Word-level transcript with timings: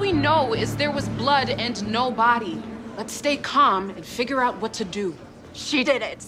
we 0.00 0.12
know 0.12 0.54
is 0.54 0.76
there 0.76 0.90
was 0.90 1.08
blood 1.10 1.50
and 1.50 1.86
no 1.86 2.10
body. 2.10 2.60
Let's 2.96 3.12
stay 3.12 3.36
calm 3.36 3.90
and 3.90 4.04
figure 4.04 4.42
out 4.42 4.58
what 4.60 4.72
to 4.74 4.84
do. 4.84 5.14
She 5.52 5.84
did 5.84 6.00
it. 6.00 6.24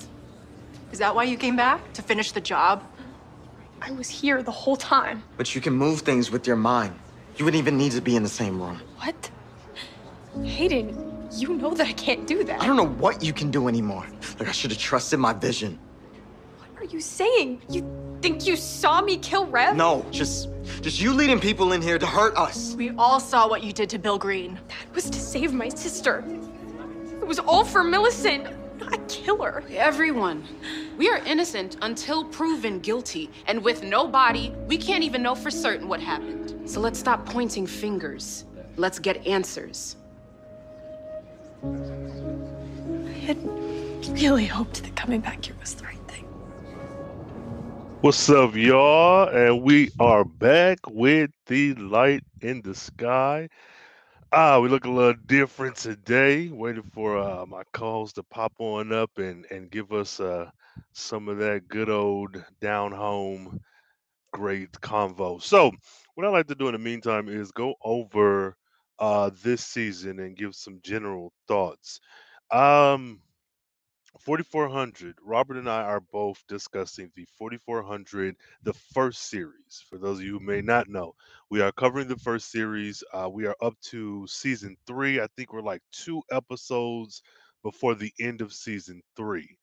Is 0.93 0.99
that 0.99 1.15
why 1.15 1.25
you 1.25 1.39
came 1.39 1.57
back? 1.57 1.93
To 1.95 2.03
finish 2.03 2.33
the 2.33 2.41
job? 2.41 2.85
I 3.81 3.91
was 3.93 4.11
here 4.11 4.43
the 4.43 4.51
whole 4.51 4.77
time. 4.77 5.23
But 5.39 5.55
you 5.55 5.63
can 5.63 5.73
move 5.73 6.03
things 6.03 6.31
with 6.31 6.47
your 6.47 6.57
mind. 6.57 6.95
You 7.39 7.47
wouldn't 7.47 7.61
even 7.61 7.79
need 7.79 7.93
to 7.93 8.03
be 8.03 8.15
in 8.15 8.23
the 8.23 8.29
same 8.29 8.61
room. 8.61 8.79
What? 8.99 9.31
Hayden, 10.45 11.29
you 11.33 11.55
know 11.55 11.73
that 11.73 11.87
I 11.87 11.93
can't 11.93 12.27
do 12.27 12.45
that. 12.45 12.61
I 12.61 12.67
don't 12.67 12.77
know 12.77 12.87
what 12.87 13.23
you 13.25 13.33
can 13.33 13.51
do 13.51 13.69
anymore. 13.69 14.07
Like, 14.39 14.49
I 14.51 14.53
should 14.53 14.71
have 14.71 14.81
trusted 14.81 15.19
my 15.19 15.33
vision. 15.33 15.79
What 16.83 16.91
are 16.91 16.97
you 16.97 17.01
saying? 17.01 17.63
You 17.69 18.19
think 18.23 18.45
you 18.45 18.57
saw 18.57 19.01
me 19.01 19.17
kill 19.17 19.47
Rev? 19.47 19.77
No, 19.77 20.05
just, 20.11 20.49
just 20.81 21.01
you 21.01 21.13
leading 21.13 21.39
people 21.39 21.75
in 21.75 21.81
here 21.81 21.97
to 21.97 22.05
hurt 22.05 22.37
us. 22.37 22.75
We 22.75 22.91
all 22.99 23.21
saw 23.21 23.49
what 23.49 23.63
you 23.63 23.73
did 23.73 23.89
to 23.91 24.01
Bill 24.01 24.19
Green. 24.19 24.59
That 24.67 24.93
was 24.93 25.09
to 25.09 25.21
save 25.21 25.53
my 25.53 25.69
sister. 25.69 26.25
It 27.21 27.25
was 27.25 27.39
all 27.39 27.65
for 27.65 27.85
Millicent, 27.85 28.49
not 28.81 28.95
a 28.95 28.99
killer. 29.07 29.63
Everyone, 29.71 30.43
we 30.99 31.09
are 31.09 31.19
innocent 31.19 31.77
until 31.83 32.25
proven 32.25 32.81
guilty. 32.81 33.31
And 33.47 33.63
with 33.63 33.85
no 33.85 34.09
body, 34.09 34.53
we 34.67 34.77
can't 34.77 35.05
even 35.05 35.23
know 35.23 35.37
for 35.37 35.53
certain 35.53 35.87
what 35.87 36.01
happened. 36.01 36.69
So 36.69 36.81
let's 36.81 36.99
stop 36.99 37.25
pointing 37.25 37.65
fingers. 37.65 38.45
Let's 38.75 38.99
get 38.99 39.25
answers. 39.25 39.95
I 41.63 41.69
had 43.25 43.39
really 44.21 44.47
hoped 44.47 44.83
that 44.83 44.97
coming 44.97 45.21
back 45.21 45.45
here 45.45 45.55
was 45.61 45.75
the 45.75 45.85
right 45.85 45.92
thing. 45.92 45.92
What's 48.03 48.29
up, 48.31 48.57
y'all? 48.57 49.29
And 49.29 49.63
we 49.63 49.91
are 50.01 50.25
back 50.25 50.81
with 50.89 51.31
the 51.47 51.75
light 51.75 52.25
in 52.41 52.63
the 52.63 52.75
sky. 52.75 53.49
Ah, 54.33 54.61
we 54.61 54.69
look 54.69 54.85
a 54.87 54.91
little 54.91 55.15
different 55.27 55.77
today. 55.77 56.49
Waiting 56.49 56.83
for 56.93 57.19
uh, 57.19 57.47
my 57.47 57.63
calls 57.73 58.13
to 58.15 58.25
pop 58.25 58.53
on 58.59 58.93
up 58.93 59.11
and 59.19 59.47
and 59.51 59.71
give 59.71 59.93
us 59.93 60.21
uh, 60.21 60.51
some 60.93 61.29
of 61.29 61.39
that 61.39 61.69
good 61.69 61.91
old 61.91 62.45
down 62.61 62.93
home 62.93 63.61
great 64.33 64.73
convo. 64.73 65.43
So, 65.43 65.73
what 66.15 66.27
I 66.27 66.31
like 66.31 66.49
to 66.49 66.57
do 66.57 66.69
in 66.69 66.73
the 66.73 66.79
meantime 66.79 67.29
is 67.29 67.53
go 67.53 67.75
over 67.83 68.57
uh, 68.99 69.31
this 69.43 69.65
season 69.65 70.21
and 70.21 70.37
give 70.37 70.55
some 70.55 70.81
general 70.83 71.33
thoughts. 71.49 72.01
Um, 72.51 73.21
4400. 74.21 75.17
Robert 75.23 75.57
and 75.57 75.69
I 75.69 75.83
are 75.83 76.01
both 76.01 76.43
discussing 76.49 77.11
the 77.15 77.27
4400, 77.39 78.37
the 78.63 78.73
first 78.75 79.29
series. 79.31 79.85
For 79.89 79.99
those 79.99 80.19
of 80.19 80.25
you 80.25 80.39
who 80.39 80.45
may 80.45 80.61
not 80.63 80.89
know, 80.89 81.15
we 81.51 81.61
are 81.61 81.73
covering 81.73 82.09
the 82.09 82.17
first 82.19 82.51
series. 82.51 83.03
Uh, 83.13 83.29
we 83.31 83.47
are 83.47 83.57
up 83.63 83.75
to 83.91 84.27
season 84.27 84.77
three. 84.87 85.21
I 85.21 85.27
think 85.37 85.53
we're 85.53 85.63
like 85.63 85.83
two 85.93 86.23
episodes 86.31 87.23
before 87.63 87.95
the 87.95 88.13
end 88.21 88.41
of 88.41 88.53
season 88.53 89.01
three. 89.17 89.59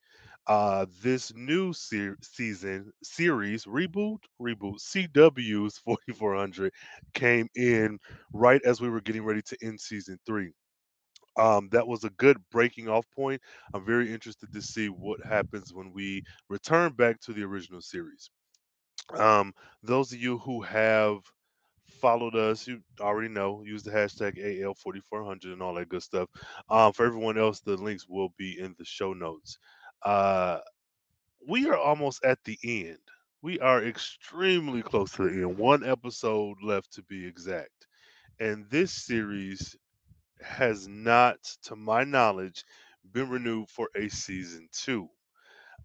Uh, 0.48 0.86
this 1.02 1.34
new 1.36 1.74
se- 1.74 2.16
season 2.22 2.92
series 3.04 3.66
reboot 3.66 4.18
reboot 4.42 4.80
CW's 4.82 5.78
4400 5.78 6.74
came 7.14 7.48
in 7.56 8.00
right 8.34 8.62
as 8.66 8.82
we 8.82 8.90
were 8.90 9.02
getting 9.02 9.24
ready 9.24 9.42
to 9.44 9.58
end 9.64 9.80
season 9.80 10.18
three 10.26 10.52
um, 11.40 11.70
that 11.72 11.88
was 11.88 12.04
a 12.04 12.10
good 12.12 12.38
breaking 12.52 12.90
off 12.90 13.06
point. 13.16 13.42
I'm 13.74 13.86
very 13.86 14.14
interested 14.14 14.52
to 14.54 14.62
see 14.62 14.90
what 14.90 15.26
happens 15.26 15.74
when 15.74 15.94
we 15.94 16.24
return 16.50 16.94
back 16.94 17.20
to 17.22 17.34
the 17.34 17.44
original 17.44 17.82
series. 17.82 18.30
Um, 19.14 19.54
those 19.82 20.12
of 20.12 20.20
you 20.20 20.38
who 20.40 20.62
have 20.62 21.20
followed 21.88 22.36
us, 22.36 22.68
you 22.68 22.82
already 23.00 23.30
know, 23.30 23.64
use 23.66 23.84
the 23.84 23.92
hashtag 23.92 24.38
AL4400 24.38 25.46
and 25.46 25.62
all 25.62 25.74
that 25.76 25.90
good 25.90 26.04
stuff. 26.04 26.30
Um, 26.70 26.94
for 26.94 27.06
everyone 27.06 27.38
else, 27.38 27.62
the 27.62 27.78
links 27.78 28.08
will 28.08 28.34
be 28.38 28.60
in 28.60 28.76
the 28.78 28.86
show 28.86 29.14
notes. 29.14 29.58
Uh, 30.04 30.60
we 31.48 31.68
are 31.68 31.78
almost 31.78 32.24
at 32.24 32.44
the 32.44 32.58
end. 32.64 33.00
We 33.42 33.60
are 33.60 33.84
extremely 33.84 34.82
close 34.82 35.14
to 35.14 35.24
the 35.24 35.48
end. 35.48 35.58
One 35.58 35.86
episode 35.86 36.58
left 36.62 36.94
to 36.94 37.04
be 37.04 37.26
exact. 37.26 37.88
And 38.40 38.70
this 38.70 38.92
series 38.92 39.76
has 40.42 40.88
not, 40.88 41.44
to 41.64 41.76
my 41.76 42.04
knowledge, 42.04 42.64
been 43.12 43.30
renewed 43.30 43.70
for 43.70 43.90
a 43.96 44.10
season 44.10 44.70
two. 44.72 45.10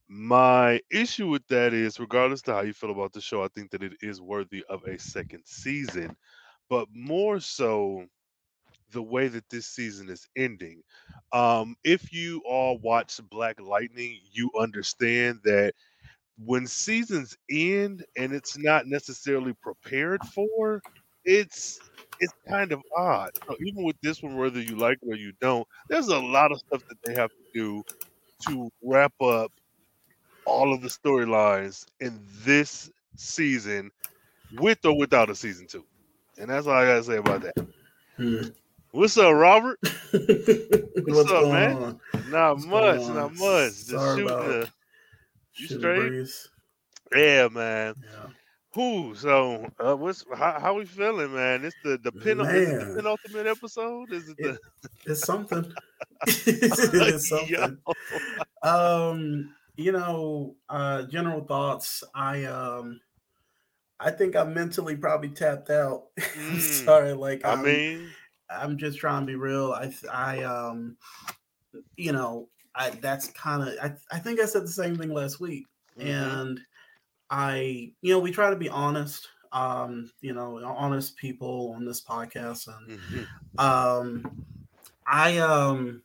My 0.08 0.80
issue 0.90 1.28
with 1.28 1.46
that 1.48 1.72
is, 1.72 2.00
regardless 2.00 2.42
to 2.42 2.54
how 2.54 2.62
you 2.62 2.72
feel 2.74 2.90
about 2.90 3.12
the 3.12 3.20
show, 3.20 3.42
I 3.44 3.48
think 3.48 3.70
that 3.72 3.82
it 3.82 3.94
is 4.02 4.20
worthy 4.20 4.64
of 4.68 4.84
a 4.84 4.98
second 4.98 5.42
season, 5.46 6.16
but 6.68 6.88
more 6.92 7.40
so 7.40 8.06
the 8.92 9.02
way 9.02 9.28
that 9.28 9.48
this 9.50 9.66
season 9.66 10.08
is 10.10 10.28
ending. 10.36 10.82
Um, 11.32 11.76
if 11.84 12.12
you 12.12 12.42
all 12.46 12.78
watch 12.78 13.20
Black 13.30 13.60
Lightning, 13.60 14.20
you 14.32 14.50
understand 14.58 15.40
that 15.44 15.74
when 16.38 16.66
seasons 16.66 17.36
end 17.50 18.04
and 18.16 18.32
it's 18.32 18.58
not 18.58 18.86
necessarily 18.86 19.54
prepared 19.54 20.24
for, 20.24 20.82
it's 21.24 21.80
it's 22.20 22.34
kind 22.48 22.72
of 22.72 22.80
odd. 22.96 23.30
So 23.48 23.56
even 23.60 23.84
with 23.84 23.96
this 24.02 24.22
one, 24.22 24.36
whether 24.36 24.60
you 24.60 24.76
like 24.76 24.98
it 25.02 25.12
or 25.12 25.16
you 25.16 25.32
don't, 25.40 25.66
there's 25.88 26.08
a 26.08 26.18
lot 26.18 26.52
of 26.52 26.58
stuff 26.58 26.82
that 26.88 26.98
they 27.04 27.14
have 27.14 27.30
to 27.30 27.44
do 27.52 27.82
to 28.46 28.70
wrap 28.82 29.12
up 29.20 29.50
all 30.46 30.72
of 30.72 30.82
the 30.82 30.88
storylines 30.88 31.86
in 32.00 32.18
this 32.44 32.90
season, 33.16 33.90
with 34.58 34.84
or 34.84 34.96
without 34.96 35.30
a 35.30 35.34
season 35.34 35.66
two. 35.66 35.84
And 36.38 36.50
that's 36.50 36.66
all 36.66 36.74
I 36.74 36.84
gotta 36.84 37.04
say 37.04 37.16
about 37.16 37.42
that. 37.42 37.54
Hmm. 38.16 38.42
What's 38.92 39.18
up, 39.18 39.34
Robert? 39.34 39.78
What's, 39.82 41.06
What's 41.06 41.30
up, 41.32 41.52
man? 41.52 41.76
on? 41.76 42.00
Not 42.28 42.54
What's 42.54 42.66
much, 42.66 43.00
not 43.00 43.34
much. 43.34 43.70
Just 43.70 43.88
Sorry 43.88 44.22
about 44.22 44.44
the 44.44 44.68
you 45.56 45.66
straight? 45.66 46.10
breeze. 46.10 46.48
Yeah, 47.14 47.48
man. 47.48 47.94
Yeah. 48.02 48.26
Who? 48.74 49.14
So, 49.14 49.68
uh, 49.78 49.94
what's 49.96 50.24
how, 50.34 50.58
how 50.60 50.74
we 50.74 50.84
feeling, 50.84 51.32
man? 51.32 51.64
It's 51.64 51.76
the 51.82 51.96
the 51.98 52.12
pen 52.12 52.40
is 52.40 52.74
the 52.76 52.86
penultimate 52.86 53.46
episode. 53.46 54.12
Is 54.12 54.28
it 54.28 54.40
the 54.40 54.58
It's 55.06 55.24
something. 55.24 55.72
it's 56.26 57.28
Yo. 57.46 57.68
something. 57.68 57.78
Um, 58.62 59.54
you 59.76 59.92
know, 59.92 60.56
uh, 60.68 61.04
general 61.04 61.44
thoughts. 61.44 62.04
I 62.14 62.44
um, 62.44 63.00
I 64.00 64.10
think 64.10 64.36
I'm 64.36 64.54
mentally 64.54 64.96
probably 64.96 65.30
tapped 65.30 65.70
out. 65.70 66.08
I'm 66.18 66.58
Mm. 66.58 66.60
sorry, 66.60 67.12
like 67.14 67.44
I 67.44 67.54
I'm, 67.54 67.62
mean, 67.62 68.16
I'm 68.50 68.78
just 68.78 68.98
trying 68.98 69.22
to 69.22 69.26
be 69.26 69.36
real. 69.36 69.72
I 69.72 69.94
I 70.12 70.42
um, 70.44 70.98
you 71.96 72.12
know, 72.12 72.48
I 72.74 72.90
that's 72.90 73.28
kind 73.30 73.62
of 73.62 73.74
I 73.82 73.94
I 74.14 74.18
think 74.18 74.40
I 74.40 74.46
said 74.46 74.62
the 74.64 74.68
same 74.68 74.96
thing 74.96 75.10
last 75.10 75.40
week, 75.40 75.66
mhm. 75.96 76.44
and 76.46 76.60
I 77.34 77.92
you 78.00 78.12
know 78.12 78.20
we 78.20 78.30
try 78.30 78.50
to 78.50 78.56
be 78.56 78.68
honest. 78.68 79.28
Um, 79.52 80.12
you 80.20 80.32
know, 80.34 80.64
honest 80.64 81.16
people 81.16 81.74
on 81.76 81.84
this 81.84 82.02
podcast, 82.04 82.68
and 82.68 82.90
Mhm. 83.00 83.26
um 83.58 84.32
i 85.06 85.38
um 85.38 86.02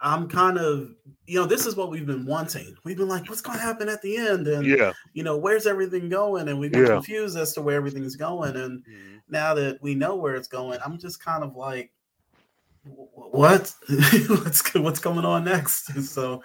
i'm 0.00 0.28
kind 0.28 0.58
of 0.58 0.94
you 1.26 1.38
know 1.40 1.46
this 1.46 1.66
is 1.66 1.76
what 1.76 1.90
we've 1.90 2.06
been 2.06 2.24
wanting 2.26 2.76
we've 2.84 2.96
been 2.96 3.08
like 3.08 3.28
what's 3.28 3.40
going 3.40 3.58
to 3.58 3.64
happen 3.64 3.88
at 3.88 4.00
the 4.02 4.16
end 4.16 4.46
and 4.46 4.64
yeah, 4.66 4.92
you 5.14 5.24
know 5.24 5.36
where's 5.36 5.66
everything 5.66 6.08
going 6.08 6.48
and 6.48 6.60
we've 6.60 6.72
been 6.72 6.84
Yeah. 6.84 7.00
confused 7.00 7.36
as 7.36 7.52
to 7.54 7.62
where 7.62 7.76
everything's 7.76 8.16
going 8.16 8.56
and 8.56 8.84
Mhm. 8.86 9.22
now 9.28 9.54
that 9.54 9.82
we 9.82 9.94
know 9.94 10.14
where 10.16 10.36
it's 10.36 10.48
going 10.48 10.78
i'm 10.84 10.98
just 10.98 11.22
kind 11.24 11.42
of 11.42 11.56
like 11.56 11.92
what 12.84 13.74
what's 14.28 14.74
what's 14.74 15.00
going 15.00 15.24
on 15.24 15.44
next 15.44 15.86
so 16.04 16.42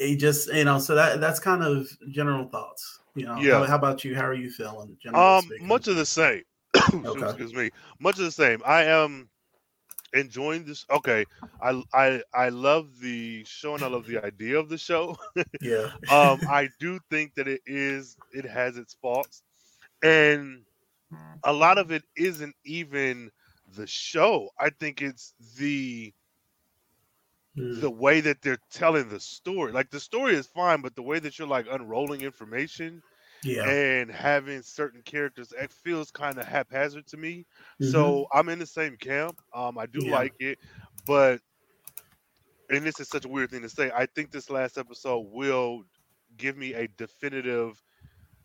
it 0.00 0.16
just 0.16 0.52
you 0.52 0.64
know 0.64 0.78
so 0.78 0.94
that 0.94 1.20
that's 1.20 1.38
kind 1.38 1.62
of 1.62 1.88
general 2.10 2.48
thoughts 2.48 3.00
you 3.14 3.26
know 3.26 3.36
Yeah. 3.36 3.60
how, 3.60 3.64
how 3.64 3.76
about 3.76 4.04
you 4.04 4.14
how 4.14 4.26
are 4.26 4.34
you 4.34 4.50
feeling 4.50 4.96
generally 5.02 5.36
um, 5.38 5.44
speaking? 5.44 5.66
much 5.68 5.88
of 5.88 5.96
the 5.96 6.06
same. 6.06 6.42
Okay. 7.04 7.26
Excuse 7.26 7.54
me. 7.54 7.70
Much 8.00 8.18
of 8.18 8.24
the 8.24 8.30
same. 8.30 8.62
I 8.64 8.84
am 8.84 9.28
enjoying 10.14 10.64
this. 10.64 10.84
Okay, 10.90 11.26
I 11.60 11.82
I 11.94 12.22
I 12.34 12.48
love 12.50 12.98
the 13.00 13.44
show 13.44 13.74
and 13.74 13.84
I 13.84 13.88
love 13.88 14.06
the 14.06 14.24
idea 14.24 14.58
of 14.58 14.68
the 14.68 14.78
show. 14.78 15.16
yeah 15.60 15.88
um, 16.08 16.42
I 16.48 16.68
do 16.78 16.98
think 17.10 17.34
that 17.34 17.48
it 17.48 17.62
is 17.66 18.16
it 18.32 18.44
has 18.44 18.76
its 18.76 18.94
faults, 18.94 19.42
and 20.02 20.64
a 21.44 21.52
lot 21.52 21.78
of 21.78 21.90
it 21.92 22.04
isn't 22.16 22.54
even 22.64 23.30
the 23.76 23.86
show. 23.86 24.50
I 24.58 24.70
think 24.70 25.02
it's 25.02 25.34
the 25.58 26.12
Mm, 27.56 27.80
the 27.80 27.90
way 27.90 28.20
that 28.20 28.42
they're 28.42 28.58
telling 28.70 29.08
the 29.08 29.20
story. 29.20 29.72
Like 29.72 29.90
the 29.90 30.00
story 30.00 30.34
is 30.34 30.46
fine, 30.46 30.82
but 30.82 30.94
the 30.96 31.02
way 31.02 31.18
that 31.20 31.38
you're 31.38 31.48
like 31.48 31.66
unrolling 31.70 32.22
information 32.22 33.02
yeah 33.42 33.70
and 33.70 34.10
having 34.10 34.62
certain 34.62 35.02
characters, 35.02 35.52
it 35.52 35.72
feels 35.72 36.10
kind 36.12 36.38
of 36.38 36.46
haphazard 36.46 37.06
to 37.08 37.16
me. 37.18 37.46
Mhm. 37.80 37.80
So 37.80 38.26
I'm 38.34 38.48
in 38.50 38.58
the 38.60 38.66
same 38.66 38.96
camp. 38.98 39.38
Um, 39.54 39.78
I 39.78 39.86
do 39.86 40.06
Yeah. 40.06 40.10
like 40.10 40.34
it, 40.40 40.58
but 41.06 41.40
and 42.68 42.84
this 42.84 43.00
is 43.00 43.08
such 43.08 43.24
a 43.24 43.28
weird 43.28 43.50
thing 43.50 43.62
to 43.62 43.68
say. 43.68 43.90
I 43.94 44.06
think 44.06 44.30
this 44.30 44.50
last 44.50 44.78
episode 44.78 45.26
will 45.30 45.84
give 46.36 46.56
me 46.56 46.74
a 46.74 46.88
definitive 46.88 47.82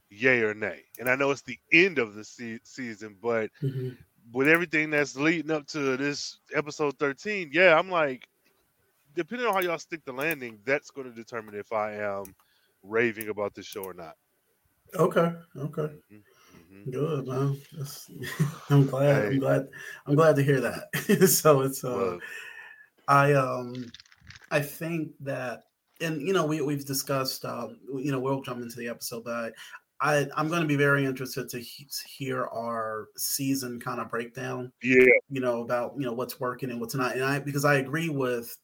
yay 0.10 0.42
or 0.44 0.54
nay. 0.56 0.86
And 1.00 1.10
I 1.10 1.16
know 1.16 1.32
it's 1.32 1.44
the 1.44 1.60
end 1.74 2.00
of 2.00 2.16
the 2.16 2.24
se- 2.26 2.62
season, 2.64 3.18
but 3.22 3.52
Mhm. 3.62 3.98
with 4.34 4.48
everything 4.48 4.92
that's 4.92 5.16
leading 5.18 5.52
up 5.52 5.68
to 5.68 5.98
this 5.98 6.40
episode 6.56 7.00
13, 7.00 7.52
yeah, 7.54 7.78
I'm 7.78 7.90
like, 7.90 8.28
depending 9.16 9.48
on 9.48 9.54
how 9.54 9.62
y'all 9.62 9.78
stick 9.78 10.04
the 10.06 10.14
landing, 10.14 10.60
that's 10.66 10.92
going 10.92 11.08
to 11.08 11.14
determine 11.14 11.56
if 11.56 11.72
I 11.72 11.94
am 11.94 12.36
raving 12.84 13.30
about 13.30 13.56
this 13.56 13.66
show 13.66 13.84
or 13.84 13.94
not. 13.94 14.16
Okay. 14.96 15.34
Okay. 15.58 15.90
Mhm, 16.12 16.24
mhm. 16.72 16.92
Good, 16.92 17.28
man. 17.28 17.62
That's, 17.78 18.10
I'm 18.70 18.86
glad. 18.86 19.24
Hey. 19.24 19.28
I'm 19.30 19.40
glad. 19.40 19.68
I'm 20.06 20.16
glad 20.16 20.36
to 20.36 20.44
hear 20.44 20.62
that. 20.62 21.28
so 21.30 21.62
it's 21.62 21.84
uh, 21.84 21.96
Well, 21.96 22.20
I 23.08 23.34
um, 23.34 23.92
I 24.52 24.62
think 24.62 25.12
that, 25.22 25.64
and 26.02 26.22
you 26.22 26.34
know, 26.34 26.46
we 26.46 26.62
we've 26.62 26.86
discussed, 26.86 27.46
um, 27.46 27.80
you 27.96 28.12
know, 28.12 28.20
we'll 28.20 28.42
jump 28.42 28.62
into 28.62 28.78
the 28.78 28.88
episode, 28.88 29.24
but 29.24 29.54
I, 30.00 30.18
I 30.18 30.28
I'm 30.36 30.48
going 30.48 30.62
to 30.62 30.68
be 30.68 30.76
very 30.76 31.06
interested 31.06 31.50
to 31.50 31.60
he- 31.60 31.88
hear 32.08 32.46
our 32.46 33.08
season 33.18 33.80
kind 33.80 34.00
of 34.00 34.10
breakdown. 34.10 34.72
yeah, 34.82 35.06
You 35.30 35.42
know 35.42 35.62
about 35.62 35.96
you 35.98 36.06
know 36.06 36.14
what's 36.14 36.40
working 36.40 36.70
and 36.72 36.80
what's 36.80 36.96
not, 36.96 37.16
and 37.16 37.24
I 37.24 37.40
because 37.40 37.66
I 37.66 37.76
agree 37.76 38.10
with 38.10 38.56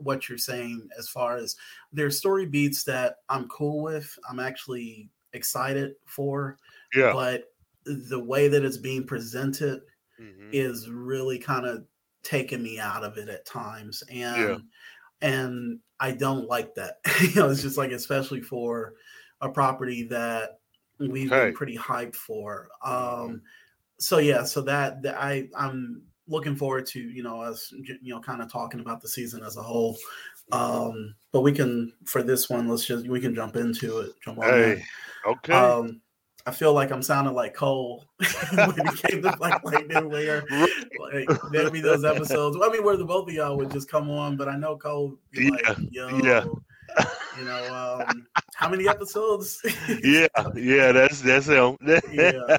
what 0.00 0.28
you're 0.28 0.38
saying 0.38 0.88
as 0.98 1.08
far 1.08 1.36
as 1.36 1.56
there's 1.92 2.18
story 2.18 2.46
beats 2.46 2.84
that 2.84 3.16
I'm 3.28 3.48
cool 3.48 3.82
with. 3.82 4.18
I'm 4.28 4.40
actually 4.40 5.10
excited 5.32 5.94
for 6.06 6.56
yeah. 6.94 7.12
but 7.12 7.44
the 7.84 8.18
way 8.18 8.48
that 8.48 8.64
it's 8.64 8.76
being 8.78 9.04
presented 9.06 9.80
mhm. 10.20 10.48
is 10.52 10.88
really 10.88 11.38
kind 11.38 11.66
of 11.66 11.84
taking 12.22 12.62
me 12.62 12.78
out 12.78 13.04
of 13.04 13.16
it 13.18 13.28
at 13.28 13.44
times 13.44 14.02
and 14.10 14.36
Yeah. 14.48 14.58
and 15.20 15.78
i 16.00 16.12
don't 16.12 16.48
like 16.48 16.74
that 16.74 16.96
you 17.20 17.34
know 17.34 17.50
it's 17.50 17.62
just 17.62 17.76
like 17.78 17.92
especially 17.92 18.40
for 18.40 18.94
a 19.40 19.48
property 19.48 20.04
that 20.04 20.60
we've 20.98 21.28
Hey. 21.30 21.46
been 21.46 21.54
pretty 21.54 21.76
hyped 21.76 22.16
for 22.16 22.68
um 22.82 23.42
so 23.98 24.18
yeah 24.18 24.44
so 24.44 24.62
that, 24.62 25.02
that 25.02 25.16
i 25.20 25.48
i'm 25.56 26.02
looking 26.28 26.54
forward 26.54 26.86
to 26.86 27.00
you 27.00 27.22
know 27.22 27.40
us 27.40 27.72
you 27.72 28.14
know 28.14 28.20
kind 28.20 28.42
of 28.42 28.52
talking 28.52 28.80
about 28.80 29.00
the 29.00 29.08
season 29.08 29.42
as 29.42 29.56
a 29.56 29.62
whole 29.62 29.96
um 30.52 31.14
but 31.32 31.40
we 31.40 31.52
can 31.52 31.92
for 32.04 32.22
this 32.22 32.48
one 32.48 32.68
let's 32.68 32.86
just 32.86 33.08
we 33.08 33.20
can 33.20 33.34
jump 33.34 33.56
into 33.56 34.00
it 34.00 34.12
jump. 34.22 34.42
Hey, 34.42 34.82
okay. 35.26 35.52
Um, 35.52 36.00
I 36.46 36.50
feel 36.50 36.72
like 36.72 36.90
I'm 36.90 37.02
sounding 37.02 37.34
like 37.34 37.52
Cole 37.54 38.06
when 38.54 38.86
he 38.86 38.96
came 38.96 39.22
to 39.22 39.36
Black 39.36 39.62
Lightning, 39.64 40.08
where 40.08 40.42
like, 40.98 41.28
there'd 41.52 41.74
be 41.74 41.82
those 41.82 42.06
episodes. 42.06 42.56
I 42.62 42.70
mean, 42.70 42.82
where 42.82 42.96
the 42.96 43.04
both 43.04 43.28
of 43.28 43.34
y'all 43.34 43.54
would 43.58 43.70
just 43.70 43.90
come 43.90 44.08
on, 44.08 44.38
but 44.38 44.48
I 44.48 44.56
know 44.56 44.74
Cole 44.78 45.18
like, 45.36 45.78
Yeah, 45.90 46.08
"Yo, 46.08 46.20
yeah. 46.24 47.04
You 47.38 47.44
know, 47.44 48.04
um, 48.08 48.26
how 48.54 48.68
many 48.68 48.88
episodes?" 48.88 49.60
yeah, 50.02 50.26
yeah, 50.54 50.92
that's 50.92 51.20
that's 51.20 51.46
him. 51.46 51.76
yeah, 51.82 51.98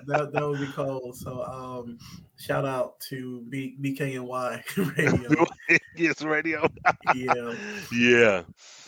that, 0.07 0.29
that 0.33 0.47
would 0.47 0.59
be 0.59 0.71
cool. 0.73 1.13
So, 1.13 1.43
um, 1.43 1.97
shout 2.37 2.65
out 2.65 2.99
to 3.09 3.41
B, 3.49 3.77
BKNY 3.81 4.97
Radio. 4.97 5.45
yes, 5.95 6.21
radio. 6.21 6.67
Yeah, 7.13 7.55
Yeah, 7.91 8.43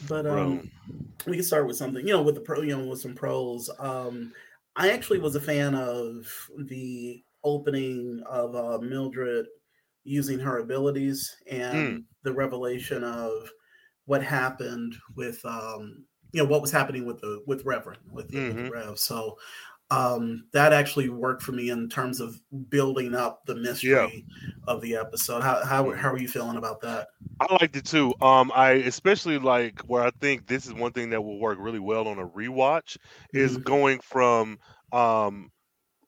but 0.08 0.24
bro. 0.24 0.42
um, 0.44 0.72
we 1.28 1.36
can 1.38 1.44
start 1.44 1.68
with 1.68 1.78
something, 1.78 2.06
you 2.08 2.14
know, 2.14 2.22
with 2.22 2.36
the 2.36 2.42
pro, 2.42 2.62
you 2.62 2.78
know, 2.78 2.86
with 2.88 3.02
some 3.02 3.14
pros. 3.16 3.70
Um, 3.80 4.34
I 4.76 4.92
actually 4.92 5.20
was 5.20 5.36
a 5.36 5.42
fan 5.42 5.76
of 5.76 6.26
the 6.58 7.24
opening 7.44 8.22
of 8.26 8.56
uh, 8.56 8.80
Mildred 8.80 9.48
using 10.04 10.40
her 10.40 10.60
abilities 10.60 11.36
and 11.50 12.04
the 12.24 12.34
revelation 12.34 13.04
of 13.04 13.50
what 14.06 14.24
happened 14.24 14.96
with, 15.16 15.44
um, 15.46 16.06
you 16.32 16.42
know, 16.42 16.50
what 16.50 16.62
was 16.62 16.72
happening 16.72 17.06
with 17.06 17.20
the 17.22 17.44
with 17.46 17.66
Reverend 17.66 18.00
with, 18.12 18.30
the 18.30 18.38
with 18.38 18.66
the. 18.66 18.72
Rev. 18.72 19.00
So 19.00 19.38
um, 19.92 20.46
that 20.54 20.72
actually 20.72 21.10
worked 21.10 21.44
for 21.44 21.52
me 21.52 21.70
in 21.70 21.90
terms 21.90 22.22
of 22.22 22.40
building 22.70 23.14
up 23.14 23.46
the 23.46 23.56
mystery 23.56 24.26
of 24.68 24.82
the 24.82 24.96
episode. 24.96 25.44
How 25.44 25.64
how 25.66 25.92
how 25.92 26.12
are 26.12 26.18
you 26.18 26.30
feeling 26.30 26.58
about 26.58 26.80
that? 26.82 27.10
I 27.42 27.54
liked 27.60 27.76
it 27.76 27.86
too. 27.86 28.14
Um, 28.22 28.52
I 28.56 28.72
especially 28.72 29.38
like 29.38 29.82
where 29.82 30.04
I 30.04 30.12
think 30.22 30.48
this 30.48 30.66
is 30.66 30.74
one 30.74 30.94
thing 30.94 31.10
that 31.10 31.22
will 31.22 31.40
work 31.40 31.58
really 31.60 31.80
well 31.80 32.08
on 32.08 32.20
a 32.20 32.28
rewatch 32.28 32.98
is 33.34 33.58
Mhm. 33.58 33.64
going 33.64 34.00
from 34.00 34.60
um 34.94 35.52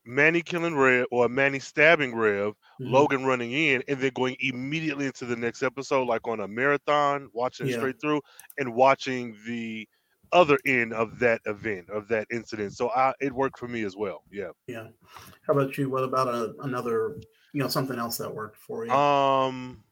Manny 0.06 0.42
killing 0.42 0.76
Rev 0.76 1.08
or 1.12 1.30
Manny 1.30 1.60
stabbing 1.60 2.16
Rev, 2.16 2.54
Mhm. 2.80 2.90
Logan 2.92 3.26
running 3.26 3.52
in, 3.54 3.84
and 3.88 4.00
then 4.00 4.12
going 4.16 4.36
immediately 4.40 5.06
into 5.08 5.26
the 5.26 5.36
next 5.36 5.64
episode, 5.64 6.08
like 6.08 6.28
on 6.28 6.40
a 6.42 6.48
marathon, 6.48 7.30
watching 7.34 7.68
Yeah. 7.68 7.76
straight 7.76 8.00
through, 8.02 8.22
and 8.58 8.74
watching 8.76 9.38
the 9.46 9.88
other 10.32 10.58
end 10.66 10.94
of 10.94 11.20
that 11.20 11.42
event 11.46 11.90
of 11.90 12.08
that 12.10 12.28
incident. 12.32 12.74
So 12.74 12.90
I 12.90 13.14
it 13.22 13.34
worked 13.34 13.60
for 13.60 13.68
me 13.68 13.84
as 13.84 13.96
well. 13.96 14.24
Yeah. 14.32 14.52
Yeah. 14.68 14.88
How 15.46 15.54
about 15.54 15.78
you? 15.78 15.90
What 15.90 16.04
about 16.04 16.28
a, 16.30 16.54
another, 16.62 17.18
you 17.54 17.62
know, 17.62 17.68
something 17.68 18.00
else 18.00 18.18
that 18.18 18.34
worked 18.34 18.58
for 18.58 18.86
you? 18.86 18.92
Um, 18.92 19.84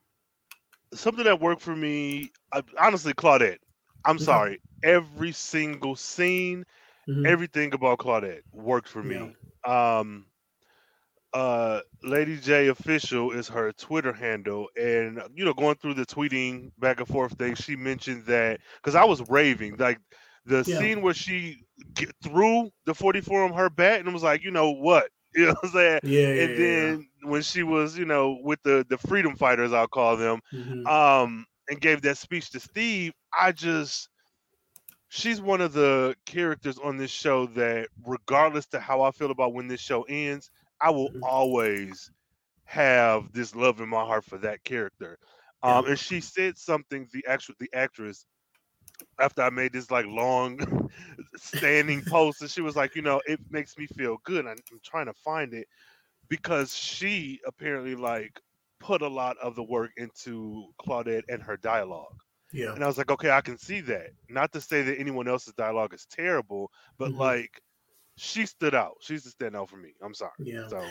something 0.93 1.23
that 1.25 1.39
worked 1.39 1.61
for 1.61 1.75
me, 1.75 2.31
uh, 2.51 2.61
honestly, 2.79 3.13
Claudette. 3.13 3.59
I'm 4.05 4.19
Okay. 4.19 4.23
sorry. 4.25 4.61
Every 4.83 5.31
single 5.31 5.95
scene, 5.95 6.65
Mhm. 7.11 7.25
everything 7.25 7.73
about 7.73 7.99
Claudette 7.99 8.41
worked 8.51 8.87
for 8.89 9.03
Yeah. 9.03 9.27
me. 9.27 9.35
Um, 9.65 10.27
uh, 11.33 11.79
Lady 12.03 12.37
J 12.37 12.67
official 12.67 13.31
is 13.31 13.47
her 13.49 13.71
Twitter 13.73 14.13
handle, 14.13 14.67
and 14.79 15.21
you 15.35 15.45
know, 15.45 15.53
going 15.53 15.75
through 15.75 15.93
the 15.95 16.05
tweeting 16.05 16.71
back 16.79 16.99
and 16.99 17.07
forth 17.07 17.37
thing, 17.37 17.55
she 17.55 17.75
mentioned 17.75 18.25
that 18.25 18.59
because 18.75 18.95
I 18.95 19.05
was 19.05 19.27
raving, 19.29 19.77
like 19.77 19.99
the 20.45 20.63
Yeah. 20.65 20.65
scene 20.65 21.01
where 21.01 21.13
she 21.13 21.63
get, 21.93 22.11
threw 22.23 22.69
the 22.85 22.93
44 22.93 23.43
on 23.43 23.53
her 23.53 23.69
bat 23.69 24.01
and 24.01 24.13
was 24.13 24.23
like, 24.23 24.43
you 24.43 24.51
know 24.51 24.71
what, 24.71 25.09
you 25.35 25.45
know 25.45 25.53
what 25.61 25.65
I'm 25.65 25.69
saying? 25.71 25.99
yeah, 26.01 26.33
yeah, 26.33 26.33
and 26.35 26.55
then 26.55 27.07
when 27.23 27.41
she 27.41 27.63
was, 27.63 27.97
you 27.97 28.05
know, 28.05 28.39
with 28.43 28.61
the 28.63 28.85
the 28.89 28.97
freedom 28.97 29.35
fighters, 29.35 29.73
I'll 29.73 29.87
call 29.87 30.17
them, 30.17 30.39
yeah. 30.51 30.59
Mhm. 30.59 30.89
um, 30.89 31.45
and 31.69 31.79
gave 31.81 32.01
that 32.01 32.17
speech 32.17 32.49
to 32.51 32.59
Steve, 32.59 33.13
I 33.39 33.51
just 33.51 34.09
she's 35.11 35.41
one 35.41 35.61
of 35.61 35.73
the 35.73 36.15
characters 36.25 36.79
on 36.79 36.97
this 36.97 37.11
show 37.11 37.47
that, 37.47 37.89
regardless 38.05 38.67
to 38.69 38.81
how 38.81 39.03
I 39.03 39.11
feel 39.11 39.31
about 39.31 39.53
when 39.53 39.67
this 39.69 39.81
show 39.81 40.03
ends, 40.03 40.51
I 40.81 40.91
will 40.91 41.11
Mhm. 41.11 41.21
always 41.21 42.11
have 42.65 43.33
this 43.33 43.55
love 43.55 43.81
in 43.81 43.89
my 43.89 44.05
heart 44.05 44.25
for 44.25 44.39
that 44.39 44.63
character. 44.65 45.19
Um, 45.63 45.87
and 45.87 45.99
she 45.99 46.21
said 46.21 46.57
something, 46.57 47.09
the 47.13 47.25
actual 47.27 47.55
the 47.59 47.71
actress, 47.73 48.25
after 49.19 49.41
I 49.43 49.49
made 49.51 49.73
this 49.73 49.91
like 49.91 50.07
long 50.07 50.89
standing 51.37 52.03
post, 52.03 52.41
and 52.41 52.51
she 52.51 52.61
was 52.61 52.75
like, 52.77 52.95
you 52.95 53.03
know, 53.03 53.21
it 53.27 53.41
makes 53.49 53.77
me 53.77 53.87
feel 53.87 54.17
good. 54.25 54.47
I'm, 54.47 54.57
I'm 54.71 54.81
trying 54.83 55.07
to 55.07 55.13
find 55.13 55.53
it 55.53 55.67
because 56.29 56.75
she 56.75 57.41
apparently 57.47 57.95
like 57.95 58.41
put 58.79 59.03
a 59.03 59.09
lot 59.09 59.37
of 59.39 59.55
the 59.55 59.63
work 59.65 59.91
into 59.97 60.73
Claudette 60.81 61.23
and 61.29 61.43
her 61.43 61.57
dialogue. 61.57 62.15
Yeah, 62.53 62.73
And 62.73 62.83
I 62.83 62.87
was 62.87 62.97
like, 62.97 63.11
okay, 63.11 63.31
I 63.31 63.41
can 63.41 63.57
see 63.57 63.81
that. 63.81 64.11
Not 64.29 64.51
to 64.53 64.61
say 64.61 64.81
that 64.83 64.99
anyone 64.99 65.27
else's 65.27 65.53
dialogue 65.53 65.93
is 65.93 66.05
terrible, 66.05 66.71
but 66.97 67.11
Mhm. 67.11 67.17
like 67.17 67.61
she 68.17 68.45
stood 68.45 68.75
out. 68.75 68.97
She's 69.01 69.25
a 69.25 69.31
standout 69.31 69.69
for 69.69 69.77
me. 69.77 69.93
I'm 70.03 70.13
sorry. 70.13 70.31
yeah. 70.39 70.67
So 70.67 70.83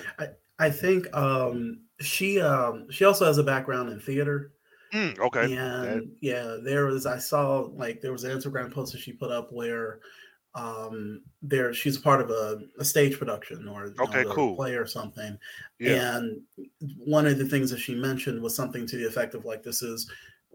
I 0.59 0.71
think 0.71 1.15
um, 1.17 1.85
she 2.01 2.41
um, 2.41 2.91
she 2.91 3.05
also 3.05 3.25
has 3.27 3.39
a 3.39 3.43
background 3.43 3.91
in 3.91 4.01
theater, 4.01 4.53
mm, 4.93 5.19
okay. 5.19 5.45
and 5.55 5.85
That- 5.85 6.17
yeah, 6.21 6.57
there 6.63 6.87
was 6.87 7.07
I 7.07 7.19
saw 7.19 7.61
like 7.73 8.01
there 8.01 8.13
was 8.13 8.25
an 8.25 8.37
Instagram 8.37 8.73
post 8.73 8.93
that 8.93 9.01
she 9.01 9.13
put 9.13 9.31
up 9.31 9.53
where 9.53 10.01
um 10.57 11.23
there 11.43 11.73
she's 11.73 11.97
part 11.97 12.21
of 12.21 12.29
a, 12.29 12.61
a 12.79 12.85
stage 12.85 13.17
production 13.19 13.69
or 13.69 13.87
you 13.87 13.95
know, 13.97 14.03
Okay, 14.05 14.25
cool. 14.31 14.57
play 14.57 14.75
or 14.75 14.85
something 14.87 15.39
yeah. 15.79 16.17
And 16.19 16.43
one 16.99 17.27
of 17.27 17.39
the 17.39 17.47
things 17.49 17.71
that 17.71 17.79
she 17.79 17.95
mentioned 17.95 18.43
was 18.43 18.55
something 18.57 18.85
to 18.87 18.97
the 18.97 19.07
effect 19.07 19.35
of 19.35 19.45
like, 19.45 19.63
this 19.63 19.81
is, 19.83 20.11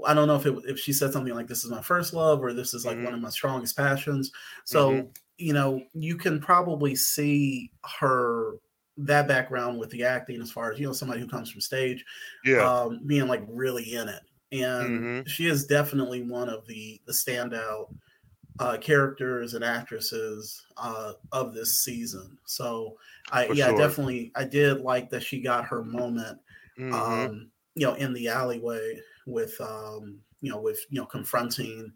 I 0.06 0.14
don't 0.14 0.28
know 0.28 0.36
if 0.36 0.46
it, 0.46 0.54
if 0.66 0.80
she 0.80 0.94
said 0.94 1.14
something 1.14 1.34
like, 1.34 1.48
this 1.48 1.64
is 1.64 1.72
my 1.72 1.82
first 1.82 2.14
love 2.14 2.42
or 2.42 2.54
this 2.54 2.74
is 2.74 2.86
like 2.86 3.00
Mhm. 3.00 3.04
one 3.04 3.14
of 3.14 3.22
my 3.22 3.30
strongest 3.30 3.78
passions. 3.78 4.32
So, 4.66 5.00
Mm-hmm. 5.00 5.16
you 5.38 5.54
know, 5.54 5.84
you 5.94 6.18
can 6.18 6.40
probably 6.40 6.96
see 6.96 7.72
her, 8.00 8.54
that 8.98 9.28
background 9.28 9.78
with 9.78 9.90
the 9.90 10.04
acting 10.06 10.42
as 10.42 10.52
far 10.52 10.72
as, 10.72 10.80
you 10.80 10.88
know, 10.88 10.94
somebody 10.94 11.20
who 11.20 11.28
comes 11.28 11.52
from 11.52 11.60
stage, 11.62 12.06
yeah. 12.44 12.70
um, 12.70 13.02
being 13.06 13.28
like 13.28 13.44
really 13.48 13.96
in 13.96 14.10
it. 14.10 14.24
And 14.52 15.10
Mhm. 15.10 15.26
she 15.26 15.48
is 15.48 15.66
definitely 15.68 16.24
one 16.24 16.50
of 16.50 16.66
the, 16.68 17.02
the 17.06 17.14
standout 17.14 17.92
uh, 18.60 18.78
characters 18.78 19.54
and 19.54 19.64
actresses 19.64 20.66
uh, 20.78 21.14
of 21.32 21.54
this 21.54 21.82
season. 21.82 22.38
So 22.46 22.98
I 23.32 23.48
For 23.48 23.56
yeah, 23.56 23.72
sure. 23.72 23.74
definitely 23.74 24.32
I 24.36 24.46
did 24.46 24.82
like 24.82 25.10
that 25.10 25.24
she 25.24 25.42
got 25.42 25.66
her 25.66 25.84
moment 25.84 26.40
Mhm. 26.78 27.36
um, 27.36 27.52
you 27.76 27.86
know, 27.86 27.96
in 27.96 28.14
the 28.14 28.30
alleyway 28.30 29.02
with 29.26 29.60
um, 29.62 30.20
you 30.42 30.52
know, 30.52 30.62
with 30.62 30.80
you 30.90 31.00
know, 31.00 31.06
confronting 31.06 31.92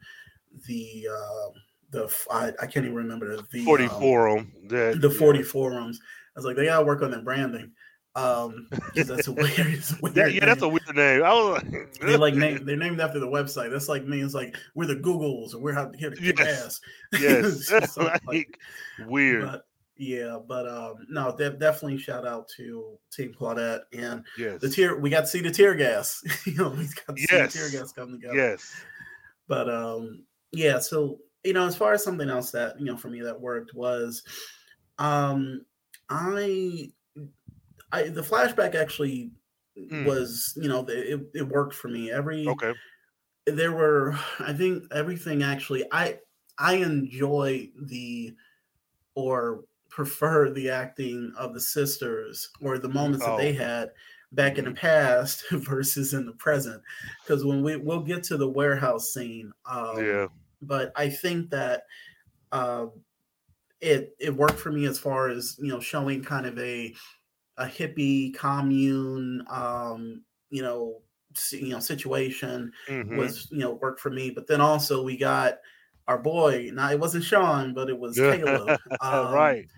the 0.67 1.07
uh 1.11 1.49
the 1.91 2.11
I 2.31 2.65
can't 2.65 2.85
even 2.85 2.95
remember 2.95 3.35
the, 3.35 3.43
the 3.51 3.59
um, 3.59 3.65
44 3.65 4.37
'em, 4.37 4.51
that, 4.69 5.01
the 5.01 5.09
yeah. 5.09 5.17
40 5.17 5.43
forums. 5.43 5.99
I 6.35 6.39
was 6.39 6.45
like, 6.45 6.55
they 6.55 6.65
gotta 6.65 6.85
work 6.85 7.01
on 7.01 7.11
their 7.11 7.21
branding. 7.23 7.71
Um, 8.15 8.67
that's 8.95 9.27
a 9.27 9.31
weird, 9.31 9.57
weird 10.01 10.15
That- 10.15 10.33
yeah, 10.33 10.45
that's 10.45 10.61
a 10.63 10.67
weird 10.67 10.81
name. 10.95 11.23
I 11.23 11.31
was 11.33 11.63
like, 11.63 11.99
they 12.01 12.17
like 12.17 12.33
name 12.35 12.59
they're 12.65 12.75
named 12.75 12.99
after 12.99 13.19
the 13.19 13.27
website. 13.27 13.71
That's 13.71 13.87
like 13.87 14.05
means 14.05 14.33
like 14.33 14.55
we're 14.75 14.87
the 14.87 14.95
Googles 14.95 15.53
or 15.53 15.59
we're 15.59 15.77
out 15.77 15.95
here 15.95 16.09
to 16.09 16.15
kick 16.15 16.39
Yes. 16.39 16.65
ass. 16.65 16.81
yes, 17.21 17.71
It's 17.71 17.97
like, 17.97 18.25
like, 18.25 18.59
weird. 19.07 19.45
but 19.45 19.61
Yeah, 20.01 20.39
but 20.47 20.65
um, 20.67 21.05
no, 21.09 21.35
de- 21.35 21.57
definitely 21.57 21.97
shout 21.97 22.25
out 22.25 22.47
to 22.55 22.97
Team 23.11 23.33
Claudette 23.33 23.81
and 23.91 24.25
Yes. 24.37 24.61
the 24.61 24.69
tear. 24.69 24.97
We 24.97 25.09
got 25.09 25.21
to 25.21 25.27
see 25.27 25.41
the 25.41 25.51
tear 25.51 25.75
gas. 25.75 26.23
you 26.47 26.55
know, 26.55 26.69
we 26.69 26.85
got 27.05 27.17
to 27.17 27.25
Yes. 27.29 27.53
see 27.53 27.59
the 27.59 27.69
tear 27.69 27.81
gas 27.81 27.91
come 27.91 28.13
together. 28.13 28.33
Yes. 28.35 28.73
But 29.47 29.69
um, 29.69 30.25
yeah. 30.53 30.79
So 30.79 31.19
you 31.43 31.53
know, 31.53 31.65
as 31.67 31.75
far 31.75 31.93
as 31.93 32.03
something 32.03 32.29
else 32.29 32.51
that 32.51 32.79
you 32.79 32.85
know 32.85 32.95
for 32.97 33.09
me 33.09 33.21
that 33.21 33.39
worked 33.41 33.73
was, 33.73 34.23
um, 34.99 35.65
I, 36.09 36.91
I 37.91 38.03
the 38.09 38.21
flashback 38.21 38.75
actually 38.75 39.31
Mm. 39.77 40.03
was 40.05 40.57
you 40.61 40.67
know 40.67 40.83
it, 40.89 41.21
it 41.33 41.43
worked 41.47 41.73
for 41.73 41.87
me 41.87 42.11
every 42.11 42.45
Okay. 42.47 42.73
there 43.45 43.71
were 43.71 44.13
i 44.39 44.51
think 44.51 44.83
everything 44.91 45.41
actually 45.41 45.85
i 45.93 46.19
i 46.57 46.73
enjoy 46.75 47.69
the 47.83 48.35
or 49.15 49.65
prefer 49.89 50.49
the 50.51 50.69
acting 50.69 51.33
of 51.37 51.53
the 51.53 51.59
sisters 51.61 52.49
or 52.61 52.77
the 52.77 52.89
moments 52.89 53.25
that 53.25 53.35
they 53.35 53.53
Oh. 53.53 53.53
had 53.53 53.91
back 54.31 54.57
in 54.57 54.65
the 54.65 54.71
past 54.71 55.45
versus 55.51 56.13
in 56.13 56.25
the 56.25 56.33
present 56.33 56.83
because 57.23 57.43
when 57.45 57.63
we 57.63 57.75
we'll 57.77 58.01
get 58.03 58.23
to 58.23 58.37
the 58.37 58.49
warehouse 58.49 59.13
scene 59.13 59.51
um 59.65 60.05
Yeah. 60.05 60.27
but 60.61 60.91
i 60.95 61.09
think 61.09 61.49
that 61.49 61.83
uh 62.51 62.87
it 63.81 64.15
it 64.19 64.35
worked 64.35 64.59
for 64.59 64.71
me 64.71 64.85
as 64.85 64.99
far 64.99 65.29
as 65.29 65.57
you 65.61 65.67
know 65.69 65.79
showing 65.79 66.23
kind 66.23 66.45
of 66.45 66.57
a 66.59 66.93
a 67.57 67.65
hippie 67.65 68.33
commune 68.35 69.43
um 69.49 70.25
you 70.49 70.61
know 70.61 71.03
you 71.51 71.69
know 71.69 71.79
situation 71.79 72.71
Mhm. 72.87 73.33
was 73.33 73.47
you 73.51 73.59
know 73.59 73.73
worked 73.73 73.99
for 73.99 74.11
me 74.11 74.31
but 74.31 74.47
then 74.47 74.61
also 74.61 75.03
we 75.03 75.17
got 75.17 75.59
our 76.07 76.19
boy 76.19 76.69
now 76.73 76.91
it 76.91 76.99
wasn't 76.99 77.23
sean 77.23 77.73
but 77.73 77.89
it 77.89 77.99
was 77.99 78.21
caleb 78.21 78.75
um, 79.01 79.55
right. 79.55 79.69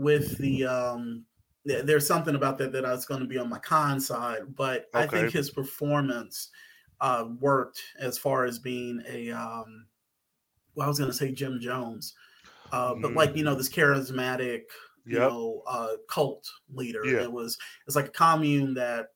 With 0.00 0.38
the 0.38 0.64
um 0.66 1.24
th- 1.66 1.84
there's 1.84 2.06
something 2.06 2.34
about 2.34 2.58
that 2.58 2.72
that 2.72 2.84
i 2.84 2.92
was 2.92 3.04
going 3.06 3.20
to 3.20 3.26
be 3.26 3.38
on 3.38 3.48
my 3.48 3.58
con 3.58 4.00
side 4.00 4.40
but 4.56 4.86
i 4.94 5.06
think 5.06 5.32
his 5.32 5.50
performance 5.50 6.50
uh 7.00 7.26
worked 7.38 7.80
as 7.98 8.18
far 8.18 8.44
as 8.44 8.58
being 8.58 9.02
a 9.08 9.30
um 9.30 9.86
well 10.74 10.86
i 10.86 10.88
was 10.88 10.98
going 10.98 11.10
to 11.10 11.16
say 11.16 11.30
jim 11.32 11.60
jones 11.60 12.14
uh 12.72 12.94
but 12.94 13.14
like 13.14 13.36
you 13.36 13.44
know 13.44 13.54
this 13.54 13.68
charismatic 13.68 14.62
you 15.04 15.18
Yep. 15.18 15.30
know 15.30 15.62
uh 15.66 15.94
cult 16.08 16.46
leader 16.72 17.04
Yeah. 17.04 17.22
it 17.22 17.32
was 17.32 17.58
it's 17.86 17.96
like 17.96 18.08
a 18.08 18.10
commune 18.10 18.74
that 18.74 19.08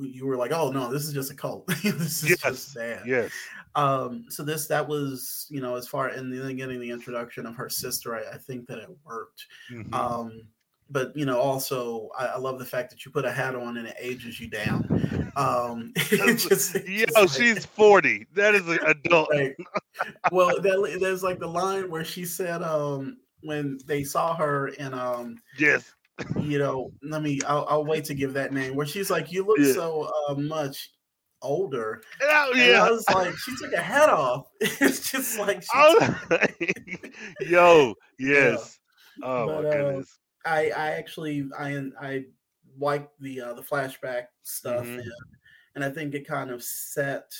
you 0.00 0.26
were 0.26 0.36
like 0.36 0.52
oh 0.52 0.70
no 0.72 0.90
this 0.92 1.04
is 1.06 1.14
just 1.14 1.30
a 1.30 1.34
cult 1.34 1.66
this 1.82 2.22
is 2.22 2.30
Yes. 2.30 2.40
just 2.42 2.74
bad 2.74 3.06
Yes. 3.06 3.30
Um 3.74 4.24
so 4.28 4.42
this 4.42 4.66
that 4.66 4.86
was 4.86 5.46
you 5.50 5.60
know 5.60 5.74
as 5.76 5.86
far 5.88 6.08
and 6.08 6.32
then 6.32 6.56
getting 6.56 6.80
the 6.80 6.90
introduction 6.90 7.46
of 7.46 7.54
her 7.54 7.68
sister 7.68 8.14
i, 8.14 8.22
I 8.34 8.38
think 8.38 8.66
that 8.66 8.78
it 8.78 8.88
worked 9.04 9.44
Mhm. 9.70 9.92
um 9.94 10.42
but 10.90 11.14
you 11.14 11.26
know 11.26 11.38
also 11.38 12.08
I, 12.18 12.26
I 12.26 12.38
love 12.38 12.58
the 12.58 12.64
fact 12.64 12.88
that 12.90 13.04
you 13.04 13.10
put 13.12 13.24
a 13.26 13.30
hat 13.32 13.54
on 13.54 13.76
and 13.76 13.86
it 13.86 13.96
ages 14.00 14.40
you 14.40 14.48
down 14.48 15.30
um 15.36 15.92
just, 15.96 16.74
Yo, 16.86 17.04
like- 17.14 17.28
she's 17.30 17.66
40. 17.66 18.26
That 18.34 18.54
is 18.54 18.66
an 18.68 18.78
adult. 18.86 19.28
Right. 19.30 19.54
well 20.32 20.60
that, 20.60 20.98
there's 21.00 21.22
like 21.22 21.38
the 21.38 21.46
line 21.46 21.90
where 21.90 22.04
she 22.04 22.24
said 22.24 22.62
um 22.62 23.18
when 23.42 23.78
they 23.86 24.02
saw 24.02 24.34
her 24.34 24.68
and 24.78 24.94
um 24.94 25.36
Yes. 25.58 25.92
you 26.40 26.58
know 26.58 26.90
let 27.02 27.22
me 27.22 27.38
i'll, 27.46 27.66
I'll 27.68 27.84
wait 27.84 28.04
to 28.06 28.14
give 28.14 28.32
that 28.32 28.52
name 28.52 28.74
where 28.74 28.86
she's 28.86 29.10
like 29.10 29.30
you 29.30 29.44
look 29.46 29.58
Yeah. 29.58 29.72
so 29.74 30.10
uh, 30.28 30.34
much 30.34 30.90
older 31.42 32.02
Oh, 32.22 32.52
yeah. 32.56 32.82
i 32.84 32.90
was 32.90 33.04
like 33.14 33.36
she 33.38 33.54
took 33.56 33.72
a 33.72 33.80
hat 33.80 34.08
off 34.08 34.46
it's 34.60 35.10
just 35.10 35.38
like 35.38 35.62
she 35.62 35.68
took- 35.98 36.50
Yo, 37.40 37.94
yes. 38.18 38.78
Oh 39.22 39.46
But, 39.46 39.62
my 39.62 39.68
uh, 39.68 39.72
goodness. 39.72 40.18
I 40.44 40.70
I 40.70 40.88
actually 40.92 41.48
I 41.58 41.90
I 42.00 42.24
like 42.78 43.08
the 43.20 43.40
uh, 43.40 43.54
the 43.54 43.62
flashback 43.62 44.26
stuff, 44.42 44.86
Mhm. 44.86 44.98
and, 45.00 45.12
and 45.74 45.84
I 45.84 45.90
think 45.90 46.14
it 46.14 46.26
kind 46.26 46.50
of 46.50 46.62
set. 46.62 47.30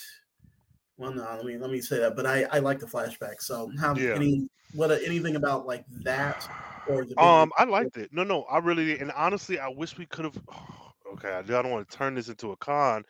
Well, 0.97 1.13
no, 1.13 1.23
let 1.23 1.45
me 1.45 1.57
let 1.59 1.71
me 1.71 1.81
say 1.81 1.99
that, 2.01 2.17
but 2.17 2.27
I 2.27 2.45
I 2.51 2.59
like 2.59 2.81
the 2.81 2.87
flashback. 2.87 3.41
So 3.41 3.71
how 3.81 3.95
Yeah. 3.95 4.15
any 4.15 4.49
what 4.75 4.91
anything 4.91 5.37
about 5.37 5.67
like 5.67 5.85
that 6.03 6.49
or 6.89 7.05
the 7.05 7.19
Um, 7.21 7.53
I 7.57 7.65
liked 7.65 7.97
it. 7.97 8.13
No, 8.13 8.25
no, 8.25 8.43
I 8.45 8.59
really 8.59 8.87
did. 8.87 9.01
And 9.01 9.13
honestly, 9.13 9.59
I 9.59 9.69
wish 9.69 9.97
we 9.97 10.07
could 10.07 10.25
have. 10.25 10.39
okay, 11.15 11.33
I 11.35 11.43
don't 11.43 11.71
want 11.71 11.89
to 11.89 11.97
turn 11.97 12.15
this 12.17 12.29
into 12.29 12.51
a 12.53 12.57
con, 12.57 13.05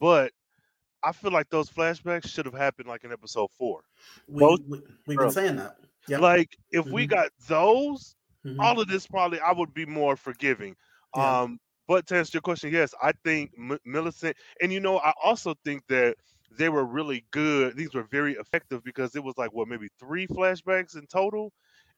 but 0.00 0.32
I 1.02 1.12
feel 1.12 1.30
like 1.30 1.48
those 1.50 1.70
flashbacks 1.70 2.26
should 2.28 2.46
have 2.46 2.54
happened 2.54 2.88
like 2.88 3.04
in 3.04 3.12
episode 3.12 3.50
four. 3.52 3.82
we, 4.28 4.40
both- 4.40 4.60
we 4.68 4.80
we've 5.06 5.18
been 5.18 5.30
saying 5.30 5.56
that. 5.56 5.76
Yep. 6.08 6.20
Like 6.20 6.56
if 6.70 6.86
we 6.86 7.06
Mhm. 7.06 7.10
got 7.10 7.30
those, 7.48 8.14
Mhm. 8.44 8.58
all 8.60 8.80
of 8.80 8.88
this 8.88 9.06
probably 9.06 9.40
I 9.40 9.52
would 9.52 9.74
be 9.74 9.86
more 9.86 10.16
forgiving. 10.16 10.76
Yeah. 11.16 11.42
Um, 11.42 11.58
but 11.88 12.06
to 12.08 12.16
answer 12.16 12.36
your 12.36 12.42
question, 12.42 12.72
yes, 12.72 12.94
I 13.02 13.12
think 13.24 13.52
M- 13.58 13.78
Millicent, 13.84 14.36
and 14.60 14.72
you 14.72 14.80
know, 14.80 14.98
I 14.98 15.12
also 15.22 15.54
think 15.64 15.82
that 15.88 16.16
they 16.50 16.68
were 16.68 16.84
really 16.84 17.24
good. 17.30 17.76
These 17.76 17.94
were 17.94 18.04
very 18.04 18.34
effective 18.34 18.82
because 18.84 19.14
it 19.16 19.22
was 19.22 19.36
like 19.36 19.52
what 19.52 19.68
maybe 19.68 19.88
three 19.98 20.26
flashbacks 20.26 20.96
in 20.96 21.06
total, 21.06 21.52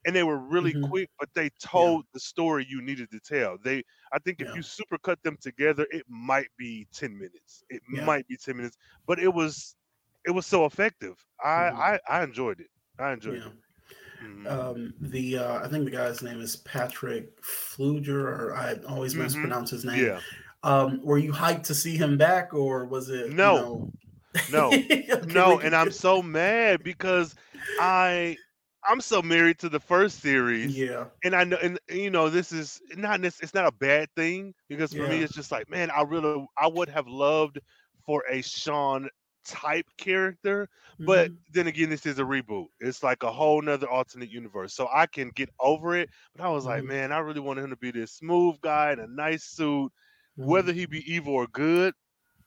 and 0.07 0.14
they 0.14 0.23
were 0.23 0.38
really 0.38 0.73
Mhm. 0.75 0.88
quick, 0.88 1.11
but 1.19 1.28
they 1.35 1.50
told 1.61 2.05
the 2.14 2.21
story 2.21 2.64
you 2.69 2.81
needed 2.81 3.11
to 3.11 3.21
tell. 3.21 3.59
They, 3.59 3.83
I 4.12 4.19
think, 4.21 4.40
if 4.40 4.49
Yeah. 4.49 4.55
you 4.57 4.62
supercut 4.62 5.21
them 5.23 5.37
together, 5.40 5.87
it 5.90 6.05
might 6.09 6.49
be 6.57 6.87
ten 6.93 7.17
minutes. 7.19 7.64
It 7.69 7.83
Yeah. 7.93 8.05
might 8.05 8.26
be 8.28 8.37
ten 8.37 8.57
minutes, 8.57 8.76
but 9.07 9.19
it 9.19 9.33
was, 9.33 9.76
it 10.25 10.31
was 10.31 10.47
so 10.47 10.64
effective. 10.67 11.17
I, 11.43 11.49
Mhm. 11.71 11.76
I, 11.78 12.00
I 12.09 12.23
enjoyed 12.25 12.61
it. 12.61 12.71
I 12.99 13.12
enjoyed 13.12 13.38
Yeah. 13.43 13.49
it. 13.49 14.25
Mhm. 14.25 14.47
Um, 14.50 14.95
the 15.00 15.38
uh, 15.38 15.64
I 15.64 15.69
think 15.69 15.85
the 15.85 15.90
guy's 15.93 16.23
name 16.23 16.40
is 16.40 16.57
Patrick 16.57 17.40
Flueger, 17.43 18.25
or 18.38 18.55
I 18.55 18.75
always 18.88 19.14
Mhm. 19.14 19.19
mispronounce 19.25 19.71
his 19.71 19.85
name. 19.85 20.05
yeah. 20.05 20.21
Um, 20.64 21.00
were 21.05 21.19
you 21.19 21.33
hyped 21.33 21.62
to 21.64 21.75
see 21.75 21.97
him 21.97 22.17
back, 22.19 22.52
or 22.52 22.85
was 22.87 23.11
it 23.11 23.28
you 23.28 23.35
No. 23.35 23.55
know- 23.57 23.93
No. 24.52 24.67
Okay, 24.73 25.09
no 25.26 25.59
and 25.61 25.75
i'm 25.75 25.90
so 25.90 26.23
mad 26.23 26.83
because 26.85 27.35
i 27.81 28.37
i'm 28.85 29.00
so 29.00 29.23
married 29.23 29.58
to 29.58 29.68
the 29.68 29.80
first 29.80 30.20
series 30.20 30.85
yeah, 30.88 31.11
and 31.25 31.35
i 31.35 31.44
know 31.44 31.56
and 31.62 31.78
you 31.88 32.11
know 32.11 32.28
this 32.28 32.52
is 32.52 32.80
not 32.97 33.20
this 33.20 33.40
it's 33.40 33.54
not 33.54 33.66
a 33.66 33.73
bad 33.73 34.08
thing 34.16 34.54
because 34.68 34.92
for 34.94 35.06
me 35.06 35.20
it's 35.23 35.35
just 35.35 35.50
like 35.52 35.68
man 35.70 35.90
i 35.90 36.02
really 36.02 36.38
i 36.52 36.61
would 36.61 36.82
have 36.82 37.00
loved 37.00 37.52
for 37.99 38.16
a 38.25 38.37
sean 38.37 39.08
type 39.44 39.87
character 39.97 40.68
but 41.04 41.28
Mhm. 41.28 41.52
then 41.52 41.66
again 41.66 41.88
this 41.90 42.06
is 42.06 42.18
a 42.18 42.23
reboot 42.23 42.66
it's 42.80 43.02
like 43.02 43.23
a 43.23 43.30
whole 43.30 43.61
nother 43.61 43.88
alternate 43.88 44.30
universe 44.30 44.75
so 44.75 44.88
i 44.92 45.06
can 45.06 45.30
get 45.30 45.49
over 45.61 45.97
it 45.97 46.08
but 46.35 46.44
i 46.44 46.49
was 46.49 46.66
like 46.66 46.85
Mhm. 46.85 46.85
man 46.85 47.12
i 47.12 47.18
really 47.18 47.40
wanted 47.40 47.64
him 47.64 47.70
to 47.70 47.76
be 47.76 47.90
this 47.90 48.12
smooth 48.12 48.56
guy 48.61 48.92
in 48.92 48.99
a 49.00 49.06
nice 49.06 49.44
suit 49.44 49.90
Mhm. 50.37 50.42
whether 50.42 50.73
he 50.73 50.87
be 50.87 51.02
evil 51.12 51.35
or 51.35 51.47
good 51.49 51.94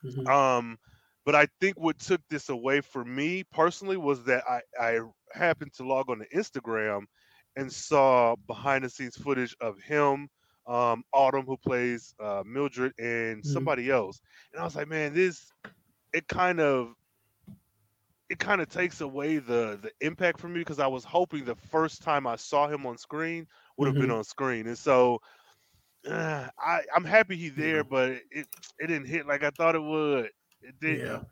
Mhm. 0.02 0.30
um, 0.30 0.78
but 1.24 1.34
I 1.34 1.46
think 1.60 1.78
what 1.78 1.98
took 1.98 2.20
this 2.28 2.48
away 2.48 2.80
for 2.80 3.04
me 3.04 3.44
personally 3.44 3.96
was 3.96 4.24
that 4.24 4.44
I, 4.48 4.60
I 4.80 5.00
happened 5.32 5.72
to 5.74 5.86
log 5.86 6.10
on 6.10 6.18
to 6.18 6.28
Instagram 6.28 7.02
and 7.56 7.72
saw 7.72 8.36
behind 8.46 8.84
the 8.84 8.90
scenes 8.90 9.16
footage 9.16 9.54
of 9.60 9.78
him, 9.80 10.28
um, 10.66 11.02
Autumn, 11.12 11.46
who 11.46 11.56
plays 11.56 12.14
uh, 12.20 12.42
Mildred, 12.46 12.92
and 12.98 13.44
Mhm. 13.44 13.44
somebody 13.44 13.90
else. 13.90 14.20
And 14.52 14.60
I 14.60 14.64
was 14.64 14.76
like, 14.76 14.88
man, 14.88 15.14
this 15.14 15.52
it 16.12 16.28
kind 16.28 16.60
of 16.60 16.94
it 18.28 18.38
kind 18.38 18.60
of 18.60 18.68
takes 18.68 19.00
away 19.00 19.38
the 19.38 19.78
the 19.82 19.92
impact 20.00 20.40
for 20.40 20.48
me 20.48 20.60
because 20.60 20.78
I 20.78 20.86
was 20.86 21.04
hoping 21.04 21.44
the 21.44 21.54
first 21.56 22.02
time 22.02 22.26
I 22.26 22.36
saw 22.36 22.68
him 22.68 22.86
on 22.86 22.96
screen 22.98 23.46
would 23.76 23.86
have 23.86 23.96
been 23.98 24.10
Mhm. 24.10 24.12
on 24.12 24.24
screen, 24.24 24.66
and 24.66 24.78
so 24.78 25.18
uh, 26.08 26.48
I 26.58 26.82
I'm 26.94 27.04
happy 27.04 27.36
he's 27.36 27.54
there, 27.54 27.82
Yeah. 27.82 27.84
but 27.84 28.12
it 28.30 28.48
it 28.78 28.86
didn't 28.88 29.06
hit 29.06 29.26
like 29.26 29.42
I 29.44 29.50
thought 29.50 29.74
it 29.74 29.82
would. 29.82 30.30
Yeah. 30.82 31.22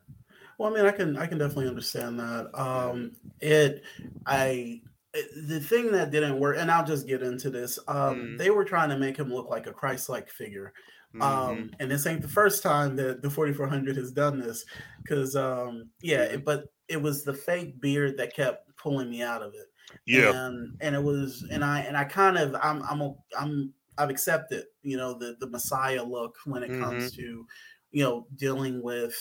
Well, 0.59 0.73
I 0.73 0.77
mean, 0.77 0.87
I 0.87 0.93
can 0.93 1.17
I 1.17 1.27
can 1.27 1.39
definitely 1.39 1.69
understand 1.69 2.19
that. 2.21 2.51
Um, 2.59 3.17
it 3.41 3.83
I 4.27 4.83
it- 5.15 5.49
the 5.49 5.61
thing 5.61 5.91
that 5.93 6.11
didn't 6.11 6.39
work, 6.39 6.57
and 6.59 6.71
I'll 6.71 6.87
just 6.87 7.07
get 7.07 7.23
into 7.23 7.51
this. 7.51 7.79
Um, 7.89 8.17
Mhm. 8.21 8.39
they 8.39 8.51
were 8.51 8.65
trying 8.65 8.91
to 8.91 8.99
make 8.99 9.17
him 9.17 9.33
look 9.33 9.49
like 9.49 9.67
a 9.67 9.73
Christ-like 9.73 10.31
figure. 10.31 10.73
Um, 11.21 11.71
and 11.81 11.91
this 11.91 12.07
ain't 12.07 12.23
the 12.23 12.29
first 12.29 12.63
time 12.63 12.97
that 12.97 13.21
the 13.21 13.31
4400 13.31 13.97
has 13.97 14.13
done 14.13 14.39
this, 14.39 14.65
because 15.03 15.35
um, 15.37 15.91
yeah, 16.01 16.23
it, 16.23 16.45
but 16.45 16.67
it 16.89 17.03
was 17.03 17.25
the 17.25 17.35
fake 17.35 17.81
beard 17.81 18.17
that 18.19 18.35
kept 18.35 18.75
pulling 18.77 19.11
me 19.11 19.23
out 19.23 19.43
of 19.43 19.55
it. 19.55 19.67
yeah. 20.07 20.31
and 20.47 20.77
and 20.81 20.95
it 20.95 21.03
was 21.03 21.43
and 21.51 21.65
i 21.65 21.81
and 21.81 21.97
i 21.97 22.05
kind 22.05 22.39
of 22.39 22.55
i'm 22.63 22.81
i'm 22.85 23.01
a, 23.01 23.15
i'm 23.39 23.75
i've 23.99 24.09
accepted 24.11 24.67
you 24.83 24.97
know 24.97 25.15
the 25.15 25.37
the 25.41 25.49
messiah 25.49 26.03
look 26.03 26.37
when 26.45 26.63
it 26.63 26.71
Mm-hmm. 26.71 26.81
comes 26.85 27.11
to 27.17 27.45
you 27.93 28.05
know 28.05 28.27
dealing 28.37 28.83
with 28.83 29.15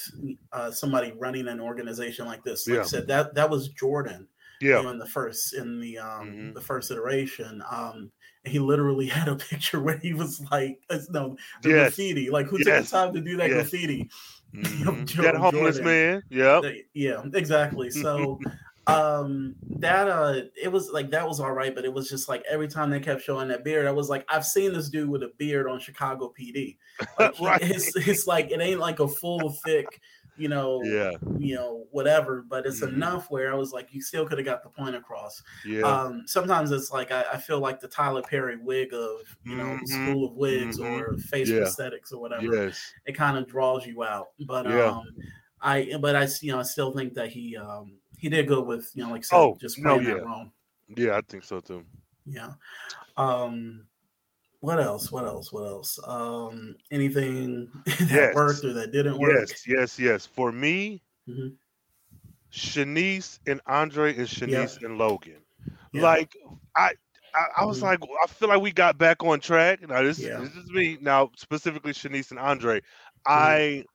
uh 0.51 0.71
somebody 0.71 1.11
running 1.13 1.47
an 1.47 1.59
organization 1.59 2.25
like 2.25 2.43
this 2.43 2.67
like 2.67 2.75
Yeah. 2.75 2.81
i 2.81 2.85
said 2.85 3.07
that 3.07 3.33
that 3.35 3.49
was 3.49 3.69
jordan 3.69 4.27
you 4.61 4.69
Yeah. 4.69 4.81
know, 4.83 4.89
in 4.89 4.99
the 4.99 5.05
first 5.07 5.53
in 5.53 5.79
the 5.79 5.97
um 5.97 6.27
Mhm. 6.29 6.53
the 6.53 6.61
first 6.61 6.91
iteration 6.91 7.63
um 7.71 8.11
he 8.45 8.59
literally 8.59 9.07
had 9.17 9.27
a 9.27 9.35
picture 9.35 9.79
where 9.81 9.97
he 9.97 10.13
was 10.13 10.39
like 10.51 10.79
uh, 10.89 10.99
no 11.09 11.35
the 11.63 11.69
Yes. 11.69 11.95
graffiti 11.95 12.29
like 12.29 12.45
who 12.47 12.59
Yes. 12.59 12.65
took 12.65 12.85
the 12.85 12.97
time 12.97 13.13
to 13.13 13.21
do 13.21 13.37
that 13.37 13.49
Yes. 13.49 13.69
graffiti 13.69 14.09
Mhm. 14.55 15.05
Joe 15.07 15.23
that 15.23 15.35
homeless 15.35 15.75
Jordan. 15.75 15.85
man. 15.85 16.21
Yep. 16.29 16.65
uh, 16.65 16.71
yeah 16.93 17.23
exactly 17.33 17.89
so 17.91 18.39
um 18.87 19.55
that 19.77 20.07
uh 20.07 20.41
it 20.61 20.69
was 20.69 20.89
like 20.89 21.11
that 21.11 21.27
was 21.27 21.39
all 21.39 21.51
right 21.51 21.75
but 21.75 21.85
it 21.85 21.93
was 21.93 22.09
just 22.09 22.27
like 22.27 22.43
every 22.49 22.67
time 22.67 22.89
they 22.89 22.99
kept 22.99 23.21
showing 23.21 23.47
that 23.49 23.63
beard 23.63 23.85
i 23.85 23.91
was 23.91 24.09
like 24.09 24.25
i've 24.29 24.45
seen 24.45 24.73
this 24.73 24.89
dude 24.89 25.09
with 25.09 25.21
a 25.23 25.31
beard 25.37 25.67
on 25.69 25.79
chicago 25.79 26.33
pd 26.37 26.77
like 27.17 27.33
Right. 27.39 27.61
it's, 27.61 27.95
it's 27.95 28.25
like 28.27 28.51
it 28.51 28.59
ain't 28.61 28.79
like 28.79 28.99
a 28.99 29.07
full 29.07 29.51
thick 29.51 30.01
you 30.35 30.47
know 30.49 30.97
Yeah, 30.97 31.17
you 31.35 31.55
know 31.55 31.85
whatever 31.91 32.41
but 32.41 32.65
it's 32.65 32.81
Mhm. 32.81 32.81
enough 32.81 33.29
where 33.29 33.51
i 33.51 33.55
was 33.55 33.71
like 33.71 33.93
you 33.93 34.01
still 34.01 34.25
could 34.27 34.37
have 34.39 34.45
got 34.45 34.63
the 34.63 34.69
point 34.69 34.95
across 34.95 35.41
yeah, 35.63 35.83
um 35.83 36.23
sometimes 36.25 36.71
it's 36.71 36.91
like 36.91 37.11
I, 37.11 37.23
I 37.33 37.37
feel 37.37 37.59
like 37.59 37.79
the 37.79 37.87
tyler 37.87 38.23
perry 38.23 38.57
wig 38.57 38.93
of 38.93 39.19
you 39.43 39.55
know 39.55 39.77
Mhm. 39.77 39.79
the 39.79 39.87
school 39.87 40.27
of 40.27 40.35
wigs 40.35 40.79
Mhm. 40.79 40.79
or 40.79 41.17
face 41.17 41.53
Yeah. 41.53 41.53
prosthetics 41.53 42.11
or 42.11 42.19
whatever 42.19 42.57
yes, 42.57 42.95
it 43.05 43.13
kind 43.13 43.37
of 43.37 43.47
draws 43.47 43.85
you 43.85 44.03
out. 44.03 44.27
But 44.39 44.65
Yeah. 44.65 44.91
um, 44.91 45.03
I 45.61 45.97
but 46.01 46.15
I 46.15 46.27
you 46.41 46.51
know 46.51 46.59
I 46.59 46.63
still 46.63 46.91
think 46.93 47.13
that 47.15 47.31
he 47.31 47.57
um 47.57 47.99
he 48.19 48.29
did 48.29 48.47
good 48.47 48.65
with 48.65 48.91
you 48.93 49.03
know 49.03 49.11
like 49.11 49.23
said, 49.25 49.35
Oh, 49.37 49.57
just 49.59 49.79
no, 49.79 49.95
playing 49.95 50.03
that 50.09 50.17
yeah. 50.17 50.23
role. 50.23 50.45
yeah. 50.95 51.17
I 51.17 51.21
think 51.21 51.43
so 51.43 51.59
too. 51.59 51.83
Yeah. 52.25 52.51
Um. 53.17 53.85
What 54.61 54.79
else? 54.81 55.09
What 55.11 55.25
else? 55.25 55.51
What 55.53 55.63
else? 55.65 55.97
Um. 56.05 56.75
Anything 56.91 57.69
that 57.85 58.09
Yes. 58.09 58.35
worked 58.35 58.63
or 58.65 58.73
that 58.73 58.91
didn't 58.91 59.17
work? 59.17 59.31
Yes, 59.49 59.65
yes, 59.67 59.97
yes. 59.99 60.25
For 60.25 60.51
me, 60.51 61.01
Mhm. 61.27 61.55
Shanice 62.51 63.39
and 63.47 63.61
Andre 63.67 64.15
and 64.17 64.27
Shanice 64.27 64.83
and 64.83 64.97
Logan. 64.97 65.37
Yeah. 65.93 66.01
Like 66.01 66.35
I, 66.75 66.91
I, 67.35 67.45
I 67.59 67.65
was 67.65 67.79
Mhm. 67.79 67.83
like, 67.83 67.99
I 68.23 68.27
feel 68.27 68.49
like 68.49 68.61
we 68.61 68.71
got 68.71 68.97
back 68.97 69.23
on 69.23 69.39
track. 69.39 69.87
Now 69.87 70.01
this, 70.01 70.19
Yeah. 70.19 70.39
this 70.39 70.55
is 70.55 70.69
me. 70.71 70.97
Now 70.99 71.29
specifically 71.35 71.93
Shanice 71.93 72.31
and 72.31 72.39
Andre. 72.39 72.79
Mm-hmm. 72.79 73.31
I, 73.31 73.85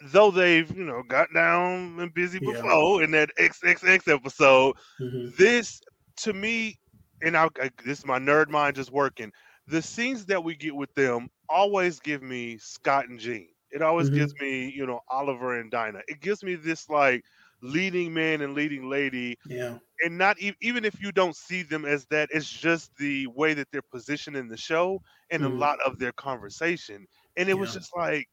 though 0.00 0.30
they've 0.30 0.70
you 0.76 0.84
know 0.84 1.02
got 1.02 1.28
down 1.34 1.98
and 2.00 2.14
busy 2.14 2.40
Yeah. 2.40 2.62
before 2.62 3.02
in 3.02 3.10
that 3.12 3.30
XXX 3.38 4.08
episode, 4.08 4.74
Mhm. 4.98 5.34
this 5.38 5.80
to 6.18 6.32
me, 6.32 6.78
and 7.22 7.36
I, 7.36 7.48
I 7.60 7.70
this 7.84 8.00
is 8.00 8.06
my 8.06 8.18
nerd 8.18 8.48
mind 8.48 8.76
just 8.76 8.90
working. 8.92 9.32
The 9.66 9.82
scenes 9.82 10.26
that 10.26 10.42
we 10.44 10.56
get 10.56 10.74
with 10.74 10.92
them 10.94 11.28
always 11.48 12.00
give 12.00 12.22
me 12.22 12.58
Scott 12.58 13.08
and 13.08 13.18
Jean. 13.18 13.48
It 13.70 13.82
always 13.82 14.08
Mhm. 14.08 14.10
gives 14.10 14.34
me, 14.40 14.70
you 14.70 14.86
know, 14.86 15.00
Oliver 15.10 15.58
and 15.60 15.70
Dinah. 15.70 16.02
It 16.08 16.20
gives 16.20 16.42
me 16.42 16.56
this 16.56 16.88
like 16.88 17.24
leading 17.62 18.12
man 18.14 18.40
and 18.42 18.54
leading 18.54 18.88
lady, 18.88 19.36
Yeah. 19.44 19.78
and 20.02 20.18
not 20.18 20.40
e- 20.40 20.56
even 20.60 20.84
if 20.84 21.00
you 21.00 21.12
don't 21.12 21.36
see 21.36 21.62
them 21.62 21.84
as 21.84 22.06
that, 22.06 22.28
it's 22.32 22.50
just 22.50 22.90
the 22.96 23.26
way 23.28 23.54
that 23.54 23.68
they're 23.70 23.82
positioned 23.82 24.36
in 24.36 24.48
the 24.48 24.56
show 24.56 25.00
and 25.30 25.44
Mhm. 25.44 25.44
a 25.44 25.48
lot 25.48 25.78
of 25.84 25.98
their 25.98 26.12
conversation. 26.12 27.06
And 27.36 27.48
it 27.48 27.54
was 27.54 27.72
just 27.72 27.90
like, 27.96 28.26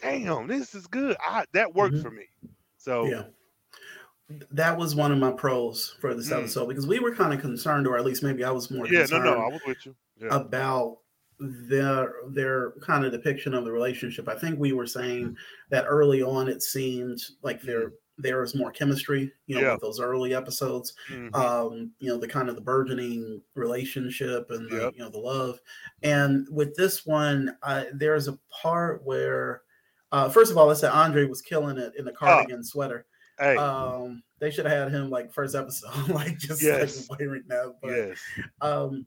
damn, 0.00 0.46
this 0.46 0.74
is 0.74 0.86
good. 0.86 1.16
I, 1.20 1.44
that 1.52 1.74
worked 1.74 1.96
Mhm. 1.96 2.02
for 2.02 2.10
me. 2.10 2.28
So 2.78 3.06
Yeah. 3.06 3.24
That 4.50 4.78
was 4.78 4.94
one 4.94 5.12
of 5.12 5.18
my 5.18 5.32
pros 5.32 5.96
for 6.00 6.14
this 6.14 6.30
Mm. 6.30 6.38
episode 6.38 6.68
because 6.68 6.86
we 6.86 6.98
were 6.98 7.14
kind 7.14 7.34
of 7.34 7.40
concerned, 7.42 7.86
or 7.86 7.98
at 7.98 8.04
least 8.06 8.22
maybe 8.22 8.42
I 8.42 8.50
was 8.50 8.70
more 8.70 8.86
yeah, 8.86 8.92
no, 8.92 8.98
concerned 9.00 9.24
no, 9.24 9.32
I 9.34 9.48
was 9.48 9.60
with 9.66 9.84
you. 9.86 9.94
Yeah. 10.16 10.28
about 10.34 10.98
their 11.40 12.14
their 12.28 12.70
kind 12.80 13.04
of 13.04 13.12
depiction 13.12 13.52
of 13.54 13.64
the 13.64 13.72
relationship. 13.72 14.28
I 14.28 14.38
think 14.38 14.58
we 14.58 14.72
were 14.72 14.86
saying 14.86 15.36
that 15.70 15.84
early 15.86 16.22
on 16.22 16.48
it 16.48 16.62
seemed 16.62 17.20
like 17.42 17.60
there 17.60 17.92
there 18.16 18.40
was 18.40 18.54
more 18.54 18.70
chemistry, 18.70 19.32
you 19.46 19.56
know, 19.56 19.60
Yeah. 19.60 19.72
with 19.72 19.82
those 19.82 20.00
early 20.00 20.34
episodes. 20.34 20.94
Mhm. 21.10 21.34
Um, 21.34 21.92
you 21.98 22.08
know, 22.08 22.16
the 22.16 22.28
kind 22.28 22.48
of 22.48 22.54
the 22.54 22.60
burgeoning 22.62 23.42
relationship 23.56 24.50
and 24.50 24.70
the, 24.70 24.76
Yep. 24.76 24.92
you 24.94 24.98
know 25.00 25.10
the 25.10 25.18
love. 25.18 25.60
And 26.02 26.46
with 26.48 26.74
this 26.76 27.04
one, 27.04 27.56
uh, 27.62 27.86
there's 27.92 28.28
a 28.28 28.38
part 28.50 29.02
where 29.04 29.62
uh, 30.12 30.28
first 30.28 30.50
of 30.50 30.56
all, 30.58 30.66
let's 30.66 30.80
Andre 30.92 31.26
was 31.26 31.40
killing 31.42 31.78
it 31.78 31.92
in 31.98 32.04
the 32.04 32.12
cardigan 32.12 32.62
sweater. 32.64 33.06
hey, 33.38 33.56
Um, 33.56 34.22
they 34.38 34.50
should 34.50 34.66
have 34.66 34.84
had 34.84 34.92
him 34.92 35.10
like 35.10 35.32
first 35.32 35.54
episode, 35.54 36.08
like 36.08 36.38
just 36.38 36.62
Yes. 36.62 37.08
like 37.10 37.18
wearing 37.18 37.44
that. 37.48 37.74
But 37.82 37.90
yes. 37.90 38.18
um 38.60 39.06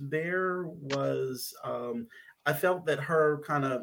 there 0.00 0.62
was 0.66 1.52
um 1.62 2.06
i 2.46 2.52
felt 2.54 2.86
that 2.86 2.98
her 2.98 3.42
kind 3.46 3.66
of 3.66 3.82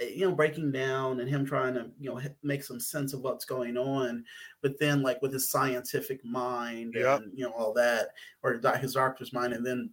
you 0.00 0.28
know 0.28 0.34
breaking 0.34 0.72
down 0.72 1.20
and 1.20 1.28
him 1.30 1.46
trying 1.46 1.72
to 1.74 1.88
you 2.00 2.10
know 2.12 2.20
make 2.42 2.64
some 2.64 2.80
sense 2.80 3.12
of 3.12 3.20
what's 3.20 3.44
going 3.44 3.76
on 3.76 4.24
but 4.60 4.76
then 4.80 5.02
like 5.02 5.22
with 5.22 5.32
his 5.32 5.52
scientific 5.52 6.18
mind 6.24 6.94
Yep. 6.96 7.20
and 7.20 7.30
you 7.38 7.44
know 7.44 7.52
all 7.52 7.72
that 7.74 8.08
or 8.42 8.60
his 8.80 8.94
doctor's 8.94 9.32
mind 9.32 9.52
and 9.52 9.64
then 9.64 9.88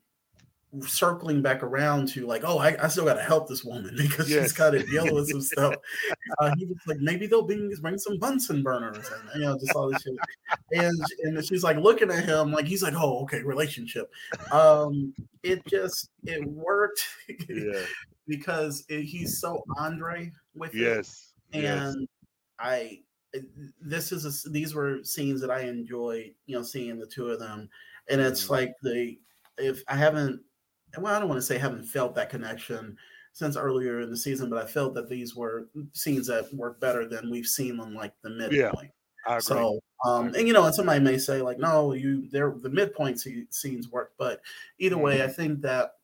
circling 0.80 1.42
back 1.42 1.64
around 1.64 2.08
to 2.08 2.26
like 2.26 2.44
oh 2.46 2.58
i, 2.60 2.76
I 2.82 2.88
still 2.88 3.04
got 3.04 3.16
to 3.16 3.22
help 3.22 3.50
this 3.50 3.64
woman 3.64 3.94
because 3.98 4.30
Yes. 4.30 4.44
she's 4.44 4.52
got 4.54 4.70
to 4.72 4.84
deal 4.84 5.14
with 5.14 5.28
some 5.32 5.42
stuff 5.42 5.76
uh, 6.40 6.54
he 6.58 6.66
was 6.66 6.78
like 6.88 7.00
maybe 7.00 7.28
they'll 7.28 7.42
bring, 7.46 7.70
bring 7.82 7.98
some 7.98 8.18
bunsen 8.20 8.64
burners 8.64 9.10
and 9.12 9.30
you 9.36 9.42
know 9.42 9.58
just 9.60 9.76
all 9.76 9.92
this 9.92 10.02
shit 10.02 10.14
and 10.72 11.02
and 11.24 11.46
she's 11.46 11.64
like 11.64 11.76
looking 11.78 12.10
at 12.10 12.24
him 12.24 12.52
like 12.52 12.66
he's 12.66 12.84
like 12.84 12.94
oh 12.96 13.22
okay 13.24 13.42
relationship 13.44 14.10
um 14.54 15.14
it 15.44 15.62
just 15.68 16.10
it 16.24 16.46
worked 16.48 17.06
Yeah. 17.50 17.82
because 18.28 18.86
it, 18.88 19.02
he's 19.04 19.40
so 19.42 19.62
andre 19.78 20.32
with 20.56 20.74
it 20.74 20.80
Yes. 20.80 21.34
and 21.54 21.64
yes. 21.64 21.96
i 22.60 23.00
this 23.82 24.12
is 24.12 24.46
a 24.46 24.50
these 24.50 24.74
were 24.76 25.04
scenes 25.04 25.42
that 25.42 25.52
i 25.52 25.62
enjoyed 25.62 26.32
you 26.46 26.56
know 26.56 26.64
seeing 26.64 26.98
the 27.00 27.06
two 27.08 27.28
of 27.30 27.40
them 27.40 27.68
and 28.10 28.22
it's 28.22 28.46
Mhm. 28.46 28.50
like 28.52 28.74
the 28.84 29.18
if 29.58 29.84
i 29.90 29.96
haven't 29.96 30.40
well 30.98 31.16
i 31.16 31.20
don't 31.20 31.30
want 31.30 31.38
to 31.38 31.46
say 31.46 31.58
haven't 31.58 31.84
felt 31.84 32.16
that 32.16 32.30
connection 32.30 32.98
since 33.34 33.56
earlier 33.56 34.02
in 34.02 34.10
the 34.10 34.18
season 34.18 34.50
but 34.50 34.64
i 34.64 34.66
felt 34.66 34.94
that 34.94 35.10
these 35.10 35.36
were 35.36 35.68
scenes 35.94 36.28
that 36.28 36.54
work 36.54 36.80
better 36.80 37.08
than 37.08 37.32
we've 37.32 37.48
seen 37.48 37.80
on 37.80 37.94
like 37.94 38.14
the 38.24 38.30
midpoint 38.30 38.92
I 39.26 39.34
agree. 39.34 39.42
so, 39.42 39.80
um, 40.06 40.34
and 40.34 40.48
you 40.48 40.54
know, 40.54 40.66
and 40.66 40.74
somebody 40.74 41.00
may 41.00 41.18
say 41.18 41.42
like, 41.42 41.60
no, 41.60 41.94
you 41.94 42.28
there 42.32 42.54
the 42.60 42.70
midpoint 42.70 43.20
se- 43.20 43.48
scenes 43.50 43.90
work, 43.90 44.14
but 44.18 44.42
either 44.80 44.98
way, 44.98 45.24
I 45.24 45.28
think 45.28 45.62
that 45.62 45.96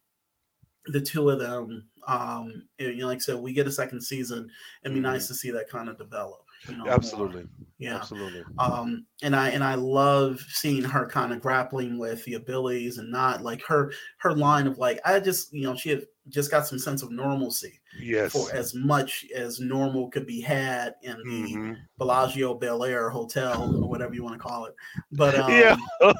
the 0.85 1.01
two 1.01 1.29
of 1.29 1.39
them, 1.39 1.87
um, 2.07 2.63
you 2.77 2.95
know, 2.95 3.07
like 3.07 3.17
I 3.17 3.19
said, 3.19 3.37
we 3.37 3.53
get 3.53 3.67
a 3.67 3.71
second 3.71 4.01
season. 4.01 4.49
It'd 4.83 4.93
be 4.93 5.01
nice 5.01 5.27
to 5.27 5.33
see 5.33 5.51
that 5.51 5.69
kind 5.69 5.89
of 5.89 5.97
develop. 5.97 6.43
You 6.67 6.77
know, 6.77 6.83
more. 6.85 6.93
Absolutely. 6.93 7.45
yeah. 7.79 7.95
Absolutely. 7.95 8.43
Um, 8.59 9.05
and 9.23 9.35
I 9.35 9.49
and 9.49 9.63
I 9.63 9.75
love 9.75 10.39
seeing 10.49 10.83
her 10.83 11.07
kind 11.07 11.31
of 11.33 11.41
grappling 11.41 11.97
with 11.97 12.23
the 12.25 12.33
abilities 12.35 12.97
and 12.97 13.09
not 13.11 13.41
like 13.43 13.61
her 13.65 13.91
her 14.17 14.35
line 14.35 14.67
of 14.67 14.77
like 14.77 14.99
I 15.05 15.19
just 15.19 15.53
you 15.53 15.63
know 15.63 15.75
she 15.75 15.89
had 15.89 16.03
just 16.29 16.51
got 16.51 16.67
some 16.67 16.77
sense 16.79 17.01
of 17.03 17.09
normalcy 17.11 17.79
Yes. 18.01 18.33
for 18.33 18.53
as 18.53 18.75
much 18.75 19.25
as 19.33 19.61
normal 19.61 20.09
could 20.09 20.27
be 20.27 20.41
had 20.41 20.95
in 21.01 21.15
the 21.23 21.53
Mhm. 21.55 21.77
Bellagio 21.97 22.53
Bel 22.53 22.83
Air 22.83 23.09
Hotel 23.09 23.73
or 23.81 23.87
whatever 23.89 24.13
you 24.13 24.23
want 24.25 24.35
to 24.35 24.45
call 24.45 24.65
it. 24.65 24.75
But 25.13 25.35
um, 25.39 25.49
Yeah. 25.51 25.77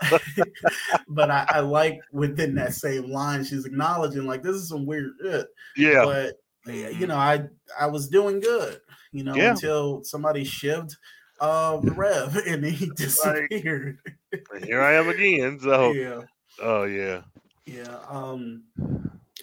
but 1.10 1.29
I, 1.31 1.45
I 1.49 1.60
like 1.60 1.99
within 2.12 2.55
that 2.55 2.73
same 2.73 3.10
line, 3.12 3.43
she's 3.43 3.65
acknowledging 3.65 4.25
like 4.25 4.43
this 4.43 4.55
is 4.55 4.69
some 4.69 4.86
weird 4.86 5.12
shit. 5.21 5.47
Yeah. 5.75 6.05
But 6.05 6.36
you 6.65 6.73
Mhm. 7.05 7.07
know, 7.10 7.15
I 7.17 7.43
I 7.79 7.88
was 7.88 8.07
doing 8.10 8.39
good, 8.39 8.79
you 9.17 9.23
know, 9.23 9.36
Yeah. 9.36 9.51
until 9.51 10.03
somebody 10.03 10.43
shivved 10.43 10.95
uh 11.39 11.77
the 11.77 11.91
rev 11.91 12.36
and 12.47 12.65
he 12.65 12.89
disappeared. 12.95 13.99
And 14.53 14.65
here 14.65 14.82
I 14.82 14.93
am 14.93 15.10
again. 15.10 15.60
So, 15.60 15.91
Yeah. 16.03 16.21
oh 16.62 16.84
yeah. 16.86 17.21
Yeah. 17.65 17.97
Um 18.10 18.63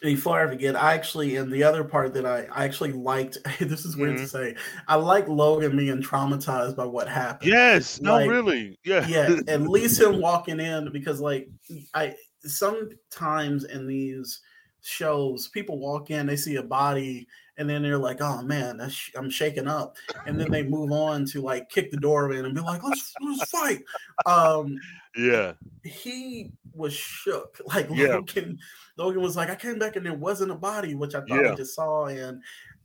before 0.02 0.38
I 0.44 0.46
forget, 0.48 0.76
I 0.76 0.92
actually 0.94 1.36
and 1.36 1.50
the 1.50 1.62
other 1.62 1.82
part 1.84 2.12
that 2.14 2.26
I, 2.26 2.46
I 2.52 2.64
actually 2.64 2.92
liked 2.92 3.38
this 3.60 3.84
is 3.86 3.96
weird 3.96 4.18
to 4.18 4.26
say. 4.26 4.54
I 4.88 4.96
like 4.96 5.28
Logan 5.28 5.76
being 5.76 6.02
traumatized 6.02 6.76
by 6.76 6.84
what 6.84 7.08
happened. 7.08 7.50
Yes. 7.50 8.00
No, 8.00 8.14
Like, 8.14 8.28
really. 8.30 8.78
Yeah. 8.84 9.06
yeah, 9.06 9.36
at 9.48 9.62
least 9.62 10.00
him 10.00 10.20
walking 10.20 10.60
in 10.60 10.90
because 10.92 11.20
like 11.20 11.48
I 11.94 12.14
sometimes 12.40 13.64
in 13.64 13.86
these 13.86 14.40
shows, 14.82 15.48
people 15.48 15.78
walk 15.78 16.10
in, 16.10 16.26
they 16.26 16.36
see 16.36 16.56
a 16.56 16.62
body, 16.62 17.26
and 17.58 17.68
then 17.68 17.82
they're 17.82 17.98
like, 17.98 18.20
"Oh 18.20 18.42
man, 18.42 18.76
that's, 18.78 18.94
sh- 18.94 19.12
I'm 19.16 19.30
shaking 19.30 19.68
up," 19.68 19.96
and 20.26 20.38
then 20.38 20.50
they 20.50 20.62
move 20.62 20.92
on 20.92 21.24
to 21.26 21.40
like 21.40 21.68
kick 21.68 21.90
the 21.90 21.96
door 21.96 22.32
in 22.32 22.44
and 22.44 22.54
be 22.54 22.60
like, 22.60 22.82
"Let's 22.82 23.14
let's 23.20 23.50
fight." 23.50 23.82
Um, 24.26 24.76
yeah. 25.16 25.52
he 25.84 26.50
was 26.74 26.92
shook. 26.92 27.60
Like 27.66 27.88
Yeah. 27.90 28.16
Logan, 28.16 28.58
Logan 28.96 29.22
was 29.22 29.36
like, 29.36 29.50
"I 29.50 29.54
came 29.56 29.78
back 29.78 29.96
and 29.96 30.04
there 30.04 30.14
wasn't 30.14 30.50
a 30.50 30.56
body," 30.56 30.94
which 30.94 31.14
I 31.14 31.20
thought 31.20 31.42
Yeah. 31.42 31.52
I 31.52 31.54
just 31.54 31.74
saw, 31.74 32.06
and 32.06 32.42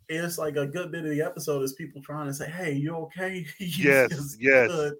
it's 0.07 0.37
like 0.37 0.55
a 0.55 0.65
good 0.67 0.91
bit 0.91 1.05
of 1.05 1.11
the 1.11 1.21
episode 1.21 1.61
is 1.63 1.73
people 1.73 2.01
trying 2.01 2.27
to 2.27 2.33
say, 2.33 2.49
"Hey, 2.49 2.73
you 2.73 2.95
okay?" 2.95 3.45
You 3.59 3.91
Yes, 3.91 4.37
yes. 4.39 4.67
good." 4.69 4.93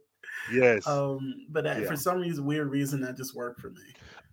Yes. 0.52 0.88
Um, 0.88 1.46
but 1.50 1.64
that, 1.66 1.82
Yeah. 1.82 1.88
for 1.88 1.96
some 1.96 2.20
reason, 2.20 2.46
weird 2.46 2.70
reason, 2.72 3.02
that 3.02 3.18
just 3.18 3.36
worked 3.36 3.60
for 3.60 3.70
me. 3.72 3.82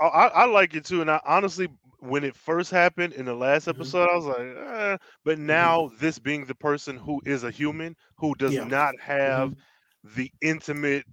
I, 0.01 0.07
I 0.07 0.45
like 0.47 0.75
it 0.75 0.85
too. 0.85 1.01
And 1.01 1.11
I 1.11 1.21
honestly, 1.27 1.69
when 2.09 2.25
it 2.25 2.37
first 2.37 2.71
happened 2.71 3.13
in 3.15 3.25
the 3.27 3.35
last 3.35 3.67
Mhm. 3.67 3.71
episode, 3.71 4.09
I 4.09 4.17
was 4.17 4.25
like, 4.27 4.39
eh. 4.41 4.97
but 5.25 5.39
now 5.39 5.91
this 5.99 6.19
being 6.19 6.45
the 6.47 6.55
person 6.55 6.97
who 6.97 7.21
is 7.25 7.45
a 7.45 7.51
human 7.51 7.97
who 8.17 8.35
does 8.35 8.55
Yeah. 8.55 8.65
not 8.65 8.99
have 9.01 9.55
the 10.03 10.31
intimate 10.41 11.05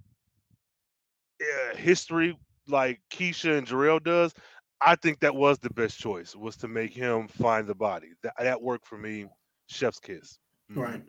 uh, 1.42 1.76
history 1.76 2.38
like 2.68 3.00
Keisha 3.10 3.58
and 3.58 3.66
Jharrel 3.66 4.02
does, 4.02 4.32
I 4.80 4.96
think 4.96 5.20
that 5.20 5.34
was 5.34 5.58
the 5.58 5.70
best 5.70 5.98
choice 5.98 6.34
was 6.36 6.56
to 6.58 6.68
make 6.68 6.92
him 6.92 7.28
find 7.28 7.66
the 7.66 7.74
body. 7.74 8.12
That 8.22 8.34
that 8.38 8.60
worked 8.62 8.86
for 8.86 8.98
me. 8.98 9.26
Chef's 9.66 9.98
kiss. 10.00 10.38
Mhm. 10.70 10.76
Right. 10.76 11.02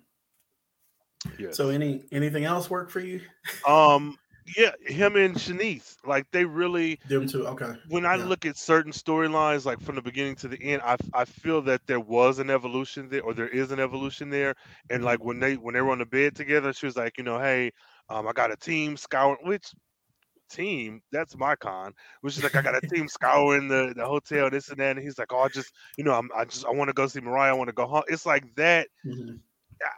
Yes. 1.38 1.58
So, 1.58 1.70
any 1.70 2.06
anything 2.12 2.46
else 2.46 2.70
work 2.70 2.90
for 2.90 3.00
you? 3.00 3.22
Um, 3.68 4.18
Yeah, 4.46 4.72
him 4.86 5.16
and 5.16 5.36
Shanice, 5.36 5.96
like 6.06 6.26
they 6.32 6.46
really. 6.46 7.00
Them 7.08 7.26
too. 7.28 7.46
Okay. 7.48 7.74
When 7.88 8.06
I 8.06 8.16
Yeah. 8.16 8.24
look 8.24 8.46
at 8.46 8.58
certain 8.58 8.92
storylines, 8.92 9.66
like 9.66 9.80
from 9.80 9.96
the 9.96 10.02
beginning 10.02 10.36
to 10.38 10.48
the 10.48 10.62
end, 10.62 10.82
I 10.84 10.98
I 11.14 11.26
feel 11.26 11.62
that 11.64 11.82
there 11.88 12.00
was 12.00 12.40
an 12.40 12.50
evolution 12.50 13.10
there, 13.10 13.24
or 13.24 13.34
there 13.34 13.48
is 13.50 13.72
an 13.72 13.80
evolution 13.80 14.30
there. 14.30 14.56
And 14.90 15.04
like 15.04 15.24
when 15.24 15.40
they 15.40 15.56
when 15.56 15.74
they 15.74 15.82
were 15.82 15.92
on 15.92 16.00
the 16.00 16.06
bed 16.06 16.36
together, 16.36 16.74
she 16.74 16.86
was 16.86 16.96
like, 16.98 17.18
you 17.18 17.24
know, 17.24 17.40
hey, 17.40 17.72
um, 18.10 18.28
I 18.28 18.34
got 18.34 18.52
a 18.52 18.58
team 18.58 18.98
scouring, 18.98 19.38
which 19.44 19.74
team 20.50 21.02
that's 21.12 21.36
my 21.38 21.56
con 21.56 21.94
which 22.22 22.38
is 22.38 22.44
like 22.44 22.56
i 22.56 22.62
got 22.62 22.76
a 22.76 22.82
team 22.94 23.08
scouring 23.08 23.68
the, 23.68 23.94
the 23.96 24.06
hotel 24.06 24.50
this 24.50 24.70
and 24.70 24.80
that 24.80 24.96
and 24.96 25.00
he's 25.04 25.18
like 25.18 25.32
oh 25.34 25.40
i 25.40 25.48
just 25.48 25.74
you 25.98 26.04
know 26.04 26.14
i'm 26.14 26.30
i 26.36 26.44
just 26.46 26.66
i 26.66 26.72
want 26.72 26.88
to 26.88 26.94
go 26.94 27.08
see 27.08 27.20
mariah 27.20 27.52
i 27.52 27.54
want 27.54 27.68
to 27.68 27.74
go 27.74 27.86
home 27.86 28.04
it's 28.08 28.26
like 28.26 28.44
that 28.56 28.88
Mhm. 29.04 29.42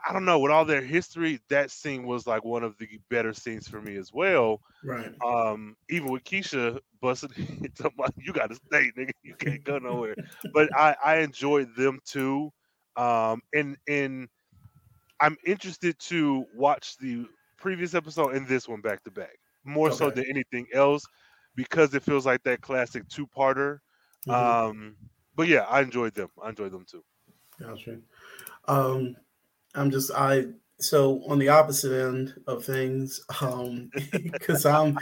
I- 0.10 0.14
don't 0.14 0.26
know. 0.26 0.40
With 0.40 0.52
all 0.52 0.66
their 0.66 0.82
history, 0.82 1.40
that 1.50 1.72
scene 1.72 2.06
was 2.06 2.28
like 2.28 2.44
one 2.44 2.64
of 2.64 2.78
the 2.78 3.00
better 3.10 3.34
scenes 3.34 3.68
for 3.68 3.82
me 3.82 3.96
as 3.98 4.12
well. 4.14 4.62
Right. 4.84 5.14
Um, 5.26 5.76
even 5.90 6.10
with 6.12 6.24
Keisha 6.24 6.80
busting, 7.02 7.30
about, 7.80 8.14
you 8.18 8.34
got 8.34 8.50
to 8.50 8.56
stay, 8.56 8.92
nigga. 8.98 9.12
You 9.24 9.36
can't 9.40 9.64
go 9.64 9.78
nowhere. 9.80 10.16
but 10.54 10.70
I, 10.78 10.96
I 11.04 11.18
enjoyed 11.18 11.76
them 11.76 12.00
too. 12.06 12.52
Um, 12.96 13.42
and 13.54 13.78
and 13.88 14.30
I'm 15.20 15.38
interested 15.46 15.98
to 16.00 16.46
watch 16.54 16.98
the 16.98 17.28
previous 17.58 17.94
episode 17.94 18.36
and 18.36 18.48
this 18.48 18.68
one 18.68 18.82
back 18.82 19.04
to 19.04 19.12
back, 19.12 19.38
more 19.64 19.92
so 19.92 20.10
than 20.12 20.26
anything 20.30 20.68
else, 20.74 21.06
because 21.56 21.94
it 21.94 22.04
feels 22.04 22.26
like 22.26 22.44
that 22.44 22.62
classic 22.62 23.08
two 23.08 23.28
parter. 23.28 23.80
Mhm. 24.28 24.58
Um, 24.70 24.98
but 25.36 25.48
yeah, 25.48 25.62
I 25.64 25.82
enjoyed 25.82 26.14
them. 26.14 26.30
I 26.42 26.50
enjoyed 26.50 26.72
them 26.72 26.86
too. 26.90 27.04
Gotcha. 27.60 28.00
Um, 28.68 29.16
I'm 29.78 29.92
just 29.92 30.12
I 30.12 30.48
so 30.80 31.22
on 31.28 31.40
the 31.40 31.50
opposite 31.50 32.08
end 32.08 32.34
of 32.48 32.66
things, 32.66 33.22
um, 33.42 33.90
because 34.12 34.66
I'm, 34.66 34.98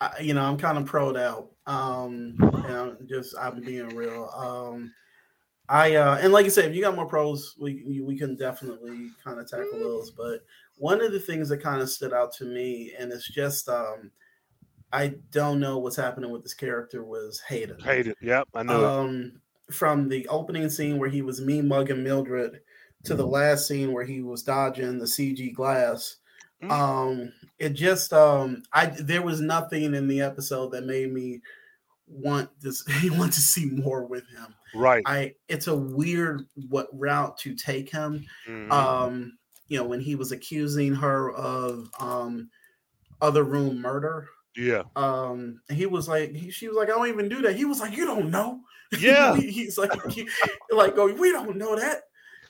I, 0.00 0.20
you 0.20 0.34
know, 0.34 0.44
I'm 0.44 0.56
kind 0.56 0.78
of 0.78 0.88
proed 0.88 1.18
out. 1.18 1.50
Um, 1.66 2.36
and 2.40 2.76
I'm 2.76 3.08
just 3.08 3.34
I'm 3.38 3.60
being 3.60 3.88
real. 3.88 4.30
Um, 4.34 4.92
I 5.68 5.94
uh, 5.96 6.18
and 6.20 6.32
like 6.32 6.46
I 6.46 6.50
said, 6.50 6.66
if 6.66 6.76
you 6.76 6.82
got 6.82 6.96
more 6.96 7.06
pros, 7.06 7.54
we 7.58 8.02
we 8.04 8.18
can 8.18 8.36
definitely 8.36 9.10
kind 9.22 9.40
of 9.40 9.48
tackle 9.48 9.78
those. 9.78 10.10
But 10.10 10.40
one 10.76 11.00
of 11.00 11.12
the 11.12 11.20
things 11.20 11.48
that 11.48 11.62
kind 11.62 11.80
of 11.80 11.88
stood 11.88 12.12
out 12.12 12.32
to 12.34 12.44
me, 12.44 12.92
and 12.98 13.10
it's 13.12 13.28
just 13.28 13.68
um, 13.68 14.10
I 14.92 15.14
don't 15.30 15.60
know 15.60 15.78
what's 15.78 15.96
happening 15.96 16.30
with 16.30 16.42
this 16.42 16.54
character 16.54 17.02
was 17.02 17.40
Hayden 17.48 17.80
Hate 17.80 18.08
it. 18.08 18.18
Yep, 18.20 18.48
I 18.54 18.62
know. 18.62 18.78
it. 18.78 18.84
um, 18.84 19.32
from 19.70 20.08
the 20.08 20.28
opening 20.28 20.68
scene 20.68 20.98
where 20.98 21.08
he 21.08 21.22
was 21.22 21.40
me 21.40 21.62
mugging 21.62 22.04
Mildred 22.04 22.60
to 23.04 23.14
the 23.14 23.26
last 23.26 23.68
scene 23.68 23.92
where 23.92 24.04
he 24.04 24.20
was 24.22 24.42
dodging 24.42 24.98
the 24.98 25.04
CG 25.04 25.54
glass. 25.54 26.16
Mm. 26.62 26.70
Um, 26.70 27.32
it 27.58 27.70
just 27.70 28.12
um, 28.12 28.62
I 28.72 28.86
there 28.86 29.22
was 29.22 29.40
nothing 29.40 29.94
in 29.94 30.08
the 30.08 30.20
episode 30.22 30.72
that 30.72 30.84
made 30.86 31.12
me 31.12 31.40
want 32.06 32.48
this 32.60 32.84
want 33.04 33.32
to 33.32 33.40
see 33.40 33.66
more 33.66 34.04
with 34.06 34.28
him. 34.30 34.54
Right. 34.74 35.02
I 35.06 35.34
it's 35.48 35.66
a 35.66 35.76
weird 35.76 36.42
what 36.68 36.88
route 36.92 37.38
to 37.38 37.54
take 37.54 37.90
him. 37.90 38.24
Mhm. 38.48 38.70
Um, 38.72 39.38
you 39.68 39.78
know, 39.78 39.84
when 39.84 40.00
he 40.00 40.14
was 40.14 40.32
accusing 40.32 40.94
her 40.94 41.32
of 41.32 41.88
um 42.00 42.50
other 43.20 43.44
room 43.44 43.80
murder. 43.80 44.28
yeah. 44.56 44.82
Um, 44.96 45.60
he 45.70 45.86
was 45.86 46.08
like, 46.08 46.32
he, 46.34 46.50
she 46.50 46.68
was 46.68 46.76
like, 46.76 46.88
I 46.88 46.92
don't 46.92 47.08
even 47.08 47.28
do 47.28 47.40
that. 47.42 47.56
He 47.56 47.64
was 47.64 47.80
like, 47.80 47.96
you 47.96 48.06
don't 48.06 48.30
know. 48.30 48.60
Yeah. 48.98 49.34
He- 49.36 49.50
he's 49.50 49.76
like, 49.78 49.90
he- 50.10 50.28
like, 50.70 50.96
oh, 50.98 51.12
we 51.12 51.32
don't 51.32 51.56
know 51.56 51.74
that. 51.76 52.02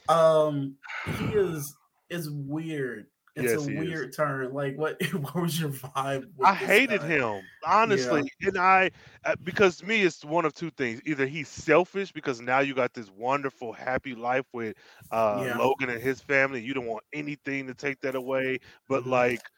Um, 0.09 0.79
he 1.05 1.27
is 1.35 1.77
is 2.11 2.31
weird. 2.31 3.07
It's 3.37 3.55
Yes, 3.55 3.55
a 3.55 3.63
he 3.67 3.75
is. 3.75 3.95
weird 3.95 4.15
turn. 4.15 4.53
Like, 4.55 4.77
what? 4.77 5.03
What 5.15 5.35
was 5.37 5.61
your 5.61 5.71
vibe? 5.71 6.33
with 6.37 6.51
I 6.51 6.55
hated 6.55 7.03
guy? 7.03 7.03
him 7.03 7.51
honestly, 7.67 8.23
and 8.43 8.59
I 8.59 8.91
uh, 9.25 9.35
because 9.43 9.79
to 9.79 9.87
me 9.87 10.03
it's 10.03 10.25
one 10.25 10.45
of 10.45 10.53
two 10.55 10.71
things: 10.71 11.01
either 11.07 11.27
he's 11.27 11.49
selfish 11.49 12.13
because 12.13 12.41
now 12.41 12.61
you 12.61 12.75
got 12.75 12.93
this 12.93 13.11
wonderful, 13.11 13.73
happy 13.73 14.15
life 14.15 14.45
with 14.53 14.77
uh, 15.11 15.45
Yeah. 15.45 15.59
Logan 15.59 15.89
and 15.91 16.03
his 16.03 16.21
family. 16.21 16.61
You 16.63 16.75
don't 16.75 16.87
want 16.87 17.05
anything 17.15 17.67
to 17.69 17.75
take 17.75 18.01
that 18.01 18.15
away, 18.15 18.59
but 18.89 19.05
Mhm. 19.05 19.07
like, 19.07 19.49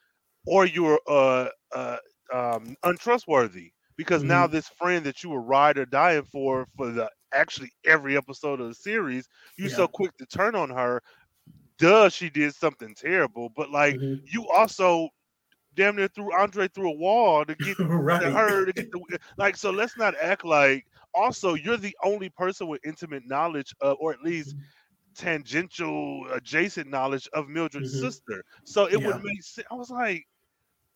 or 0.47 0.67
you're 0.67 1.01
uh, 1.09 1.51
uh, 1.75 1.99
um, 2.33 2.77
untrustworthy 2.85 3.73
because 3.97 4.23
Mm-hmm. 4.23 4.27
now 4.27 4.47
this 4.49 4.69
friend 4.69 5.07
that 5.07 5.23
you 5.25 5.31
were 5.31 5.43
ride 5.43 5.79
or 5.79 5.87
dying 5.87 6.25
for 6.25 6.67
for 6.77 6.91
the 6.93 7.11
actually 7.33 7.71
every 7.85 8.17
episode 8.17 8.61
of 8.61 8.69
the 8.69 8.75
series, 8.75 9.29
you 9.57 9.69
Yeah. 9.69 9.71
so 9.71 9.87
quick 9.89 10.13
to 10.19 10.27
turn 10.27 10.55
on 10.55 10.71
her. 10.71 11.01
Duh, 11.79 12.09
she 12.09 12.31
did 12.31 12.55
something 12.55 12.95
terrible, 12.95 13.51
but 13.57 13.71
like 13.71 14.01
Mhm. 14.01 14.23
you 14.33 14.47
also 14.49 15.09
damn 15.75 15.97
near 15.97 16.09
threw 16.09 16.33
Andre 16.39 16.69
through 16.69 16.91
a 16.91 16.97
wall 16.97 17.45
to 17.45 17.55
get 17.55 17.77
right. 17.89 18.21
to 18.21 18.31
her 18.31 18.65
to 18.67 18.73
get 18.73 18.87
the 18.93 19.19
like. 19.39 19.57
So 19.57 19.71
let's 19.71 19.97
not 19.97 20.15
act 20.21 20.45
like. 20.45 20.85
Also, 21.15 21.55
you're 21.55 21.77
the 21.79 21.97
only 22.05 22.29
person 22.31 22.69
with 22.69 22.81
intimate 22.85 23.23
knowledge 23.27 23.73
of, 23.81 23.97
or 24.01 24.13
at 24.13 24.21
least 24.23 24.55
tangential, 25.17 26.27
adjacent 26.33 26.89
knowledge 26.89 27.29
of 27.33 27.49
Mildred's 27.49 27.91
Mhm. 27.91 27.99
sister. 27.99 28.43
So 28.65 28.89
it 28.89 29.03
Yeah. 29.03 29.03
would 29.03 29.17
make 29.23 29.43
sense. 29.43 29.67
I 29.71 29.75
was 29.75 29.91
like, 29.91 30.25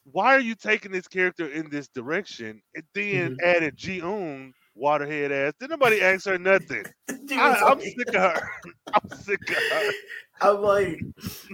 why 0.05 0.35
are 0.35 0.41
you 0.41 0.55
taking 0.55 0.93
this 0.93 1.09
character 1.09 1.47
in 1.49 1.69
this 1.71 1.89
direction? 1.89 2.61
And 2.75 2.85
then 2.95 3.33
Mm-hmm. 3.33 3.45
added 3.45 3.77
Ji 3.77 4.01
Un, 4.03 4.53
waterhead 4.81 5.31
ass. 5.31 5.53
Did 5.61 5.71
nobody 5.71 6.01
ask 6.01 6.27
her 6.27 6.39
nothing? 6.39 6.85
I, 7.33 7.55
I'm 7.63 7.79
like- 7.79 7.83
sick 7.97 8.09
of 8.09 8.15
her. 8.15 8.51
I'm 8.95 9.19
sick 9.19 9.41
of 9.51 9.57
her. 9.57 9.91
I'm 10.43 10.63
like, 10.63 10.99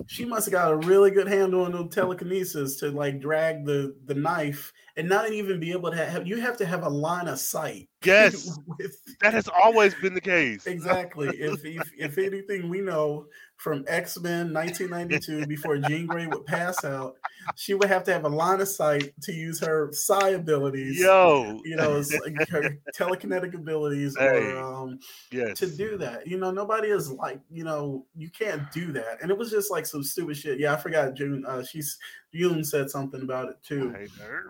she 0.06 0.24
must 0.24 0.46
have 0.46 0.52
got 0.52 0.70
a 0.70 0.76
really 0.76 1.10
good 1.10 1.26
handle 1.26 1.64
on 1.64 1.72
the 1.72 1.88
telekinesis 1.88 2.76
to 2.76 2.90
like 2.92 3.18
drag 3.18 3.64
the 3.66 3.96
the 4.04 4.14
knife 4.14 4.72
and 4.96 5.08
not 5.08 5.32
even 5.32 5.58
be 5.58 5.72
able 5.72 5.90
to 5.90 5.96
have. 5.96 6.24
You 6.24 6.40
have 6.40 6.56
to 6.58 6.66
have 6.66 6.84
a 6.84 6.88
line 6.88 7.26
of 7.26 7.40
sight. 7.40 7.88
Yes. 8.04 8.56
with 8.78 8.96
That 9.22 9.34
has 9.34 9.48
always 9.48 9.92
been 9.96 10.14
the 10.14 10.20
case. 10.20 10.68
exactly. 10.68 11.28
If, 11.36 11.64
if 11.64 11.90
if 11.98 12.16
anything 12.18 12.68
we 12.68 12.80
know 12.80 13.26
from 13.56 13.84
X 13.88 14.18
Men 14.20 14.52
1992, 14.52 15.46
before 15.48 15.78
Jean 15.78 16.06
Grey 16.06 16.26
would 16.26 16.44
pass 16.46 16.84
out, 16.84 17.16
she 17.56 17.74
would 17.74 17.88
have 17.88 18.04
to 18.04 18.12
have 18.12 18.24
a 18.24 18.28
line 18.28 18.60
of 18.60 18.68
sight 18.68 19.12
to 19.22 19.32
use 19.32 19.60
her 19.60 19.90
psi 19.92 20.30
abilities. 20.30 21.00
Yo, 21.00 21.60
You 21.64 21.76
know, 21.76 21.94
her 22.50 22.76
telekinetic 22.94 23.54
abilities, 23.54 24.16
Hey. 24.18 24.52
or 24.52 24.58
um, 24.58 24.98
yes. 25.32 25.58
to 25.58 25.66
do 25.68 25.96
that. 25.98 26.26
You 26.26 26.38
know, 26.38 26.50
nobody 26.50 26.88
is 26.88 27.10
like, 27.10 27.40
you 27.50 27.64
know, 27.64 28.04
you 28.16 28.28
can't 28.30 28.70
do 28.72 28.92
that. 28.92 29.22
And 29.22 29.30
it 29.30 29.38
was 29.38 29.50
just 29.50 29.70
like 29.70 29.86
some 29.86 30.02
stupid 30.02 30.36
shit. 30.36 30.58
Yeah, 30.60 30.74
I 30.74 30.76
forgot 30.76 31.14
June. 31.14 31.44
Uh, 31.46 31.62
she's 31.64 31.98
June 32.34 32.62
said 32.62 32.90
something 32.90 33.22
about 33.22 33.48
it 33.48 33.56
too. 33.62 33.94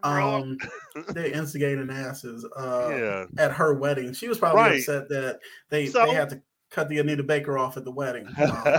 Um, 0.02 0.58
they 1.10 1.32
instigating 1.32 1.90
asses 1.90 2.44
uh, 2.56 2.88
yeah. 2.90 3.24
at 3.38 3.52
her 3.52 3.74
wedding. 3.74 4.12
She 4.12 4.28
was 4.28 4.38
probably 4.38 4.60
Right. 4.62 4.78
upset 4.80 5.08
that 5.10 5.38
they 5.70 5.86
So- 5.86 6.04
they 6.06 6.14
had 6.14 6.30
to 6.30 6.42
cut 6.76 6.90
the 6.90 6.98
Anita 6.98 7.22
Baker 7.22 7.56
off 7.56 7.78
at 7.78 7.84
the 7.84 7.90
wedding. 7.90 8.28
Uh, 8.36 8.78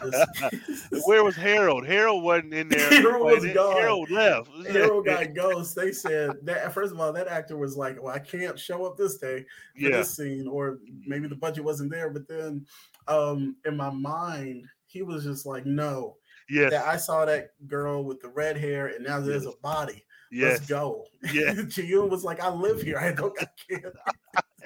Where 1.05 1.23
was 1.23 1.35
Harold? 1.35 1.85
Harold 1.85 2.23
wasn't 2.23 2.53
in 2.53 2.69
there. 2.69 2.89
Harold 2.89 3.25
was 3.25 3.43
Wait, 3.43 3.55
gone. 3.55 3.75
Harold 3.75 4.11
left. 4.11 4.49
Hero 4.69 5.01
got 5.01 5.33
ghost. 5.35 5.75
They 5.75 5.91
said 5.91 6.31
that 6.43 6.73
first 6.73 6.93
of 6.93 6.99
all, 6.99 7.11
that 7.13 7.27
actor 7.27 7.57
was 7.57 7.75
like, 7.75 8.01
"Well, 8.01 8.13
I 8.13 8.19
can't 8.19 8.57
show 8.59 8.85
up 8.85 8.97
this 8.97 9.17
day 9.17 9.45
for 9.75 9.81
yeah. 9.81 9.97
this 9.97 10.15
scene," 10.15 10.47
or 10.47 10.79
maybe 11.05 11.27
the 11.27 11.35
budget 11.35 11.63
wasn't 11.63 11.91
there. 11.91 12.09
But 12.09 12.27
then, 12.27 12.65
um, 13.07 13.55
in 13.65 13.75
my 13.75 13.89
mind, 13.89 14.65
he 14.85 15.01
was 15.01 15.23
just 15.23 15.45
like, 15.45 15.65
"No, 15.65 16.17
Yes. 16.49 16.71
that 16.71 16.85
I 16.85 16.97
saw 16.97 17.25
that 17.25 17.49
girl 17.67 18.03
with 18.03 18.21
the 18.21 18.29
red 18.29 18.57
hair, 18.57 18.87
and 18.87 19.05
now 19.05 19.19
there's 19.19 19.45
a 19.45 19.53
body. 19.61 20.05
yes. 20.31 20.59
Let's 20.59 20.67
go." 20.67 21.05
Yeah. 21.33 21.53
Jiyun 21.53 22.09
was 22.09 22.23
like, 22.23 22.41
"I 22.41 22.49
live 22.49 22.81
here. 22.81 22.99
I 22.99 23.11
don't. 23.11 23.33
I 23.41 23.47
can't. 23.69 23.95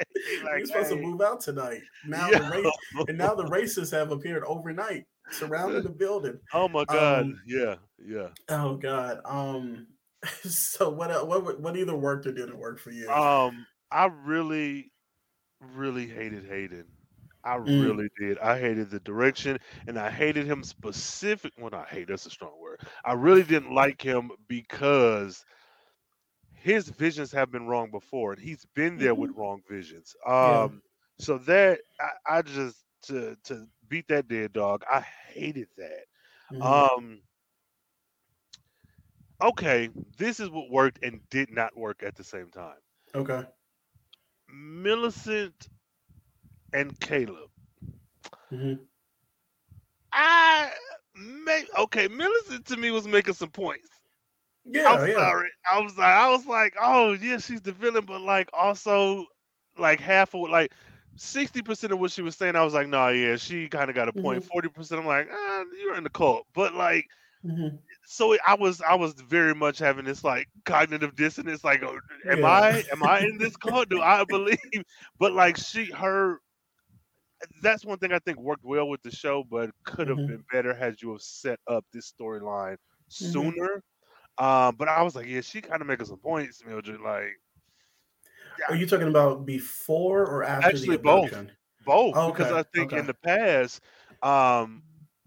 Like, 0.44 0.58
You're 0.58 0.66
supposed 0.66 0.90
to 0.90 0.96
move 0.98 1.22
out 1.22 1.42
tonight. 1.42 1.82
Now 2.06 2.30
yo. 2.30 2.40
the 2.40 3.06
and 3.08 3.18
now 3.18 3.36
the 3.36 3.46
racists 3.46 3.92
have 3.92 4.12
appeared 4.12 4.44
overnight, 4.46 5.06
surrounding 5.32 5.84
the 5.84 5.90
building. 5.90 6.40
Oh 6.54 6.68
my 6.68 6.84
God. 6.86 7.22
um, 7.24 7.42
yeah. 7.46 7.76
Yeah. 8.04 8.30
Oh 8.50 8.76
God. 8.76 9.22
Um. 9.26 9.88
So 10.44 10.90
what? 10.90 11.28
What? 11.28 11.60
What 11.60 11.76
either 11.78 11.96
worked 11.96 12.26
or 12.28 12.32
didn't 12.32 12.58
work 12.58 12.80
for 12.80 12.92
you? 12.92 13.10
Um, 13.10 13.66
I 13.92 14.06
really, 14.06 14.92
really 15.60 16.08
hated 16.08 16.46
Hayden. 16.46 16.86
I 17.44 17.58
Mm. 17.58 17.82
really 17.82 18.10
did. 18.20 18.38
I 18.38 18.60
hated 18.60 18.92
the 18.92 19.00
direction, 19.00 19.58
and 19.88 19.98
I 19.98 20.12
hated 20.12 20.46
him 20.46 20.64
specific. 20.64 21.54
Well, 21.58 21.72
not 21.72 21.90
hate. 21.90 22.08
That's 22.08 22.28
a 22.28 22.30
strong 22.30 22.54
word. 22.62 22.82
I 23.04 23.14
really 23.14 23.42
didn't 23.44 23.74
like 23.74 24.00
him 24.02 24.30
because 24.48 25.44
his 26.62 26.89
visions 26.89 27.32
have 27.34 27.52
been 27.52 27.67
wrong 27.67 27.91
before, 27.91 28.34
and 28.34 28.41
he's 28.41 28.65
been 28.76 28.97
there 28.97 29.15
with 29.15 29.32
wrong 29.36 29.62
visions. 29.69 30.15
Yeah. 30.39 30.65
Um, 30.65 30.82
so 31.19 31.38
that 31.39 31.82
I, 32.00 32.38
I 32.38 32.41
just 32.43 32.86
to 33.04 33.36
to 33.45 33.67
beat 33.89 34.08
that 34.10 34.28
dead 34.28 34.54
dog. 34.54 34.84
I 34.91 35.02
hated 35.02 35.67
that. 35.78 36.06
Mhm. 36.52 36.89
Um. 36.95 37.21
Okay, 39.41 39.89
this 40.17 40.39
is 40.39 40.50
what 40.50 40.69
worked 40.69 41.00
and 41.04 41.21
did 41.30 41.52
not 41.52 41.76
work 41.78 42.04
at 42.04 42.15
the 42.15 42.24
same 42.24 42.50
time. 42.52 42.80
okay. 43.15 43.45
Millicent 44.50 45.69
and 46.74 47.00
Caleb. 47.00 47.52
Mhm. 48.52 48.88
I 50.13 50.71
may 51.15 51.65
okay. 51.80 52.08
Millicent 52.08 52.65
to 52.67 52.78
me 52.78 52.91
was 52.91 53.08
making 53.08 53.36
some 53.36 53.52
points. 53.52 54.01
Yeah, 54.65 54.82
I'm 54.86 55.00
yeah. 55.06 55.32
sorry. 55.32 55.50
I 55.71 55.80
was 55.80 55.97
like, 55.97 56.13
I 56.13 56.30
was 56.30 56.45
like, 56.45 56.76
oh 56.80 57.13
yeah, 57.13 57.38
she's 57.38 57.62
the 57.62 57.71
villain, 57.71 58.06
but 58.06 58.21
like 58.21 58.50
also 58.54 59.26
like 59.78 60.00
half 60.00 60.34
of 60.34 60.50
like 60.50 60.74
sixty 61.15 61.62
percent 61.62 61.93
of 61.93 62.00
what 62.00 62.12
she 62.12 62.21
was 62.21 62.36
saying, 62.36 62.56
I 62.56 62.63
was 62.63 62.74
like, 62.74 62.88
nah, 62.88 63.10
yeah, 63.10 63.36
she 63.38 63.69
kind 63.69 63.89
of 63.89 63.95
got 63.95 64.08
a 64.10 64.13
point. 64.13 64.43
Mhm. 64.43 64.52
40 64.52 64.69
percent, 64.69 65.02
I'm 65.02 65.08
like, 65.08 65.28
ah, 65.32 65.63
you're 65.80 65.95
in 65.95 66.04
the 66.04 66.10
cult, 66.10 66.47
but 66.54 66.74
like, 66.74 67.06
Mhm. 67.43 67.82
so 68.06 68.38
I 68.47 68.56
was, 68.56 68.82
I 68.82 68.95
was 68.95 69.13
very 69.15 69.56
much 69.56 69.80
having 69.80 70.06
this 70.06 70.24
like 70.24 70.47
cognitive 70.65 71.15
dissonance, 71.15 71.63
like, 71.63 71.84
oh, 71.84 72.00
am 72.32 72.43
Yeah. 72.43 72.45
I, 72.45 72.84
am 72.91 73.04
I 73.04 73.21
in 73.21 73.38
this 73.39 73.56
cult? 73.58 73.89
Do 73.89 74.02
I 74.02 74.24
believe? 74.26 74.58
But 75.19 75.34
like, 75.34 75.58
she, 75.58 75.91
her. 75.91 76.39
That's 77.62 77.86
one 77.86 77.97
thing 77.97 78.12
I 78.12 78.19
think 78.19 78.39
worked 78.39 78.63
well 78.63 78.88
with 78.88 79.02
the 79.02 79.12
show, 79.12 79.43
but 79.43 79.71
could 79.84 80.08
have 80.08 80.19
Mhm. 80.19 80.26
been 80.26 80.43
better 80.52 80.74
had 80.74 81.02
you 81.02 81.12
have 81.12 81.21
set 81.21 81.60
up 81.67 81.86
this 81.91 82.12
storyline 82.12 82.78
Mhm. 83.19 83.54
sooner. 83.54 83.84
Um, 84.42 84.76
but 84.78 84.88
I 84.90 85.04
was 85.04 85.16
like, 85.16 85.28
yeah, 85.28 85.42
she 85.42 85.62
kind 85.62 85.82
of 85.82 85.88
making 85.88 86.08
some 86.08 86.20
points, 86.20 86.64
Mildred. 86.66 87.02
Like 87.02 87.34
Are 88.70 88.76
you 88.76 88.86
talking 88.86 89.08
about 89.08 89.46
before 89.46 90.26
or 90.26 90.44
after 90.44 90.62
Actually, 90.62 90.98
both. 90.98 91.46
both, 91.82 92.24
Okay, 92.26 92.26
because 92.26 92.52
I 92.52 92.64
think 92.64 92.94
okay. 92.94 92.94
in 92.94 93.06
the 93.08 93.14
past, 93.14 93.82
um, 94.22 94.84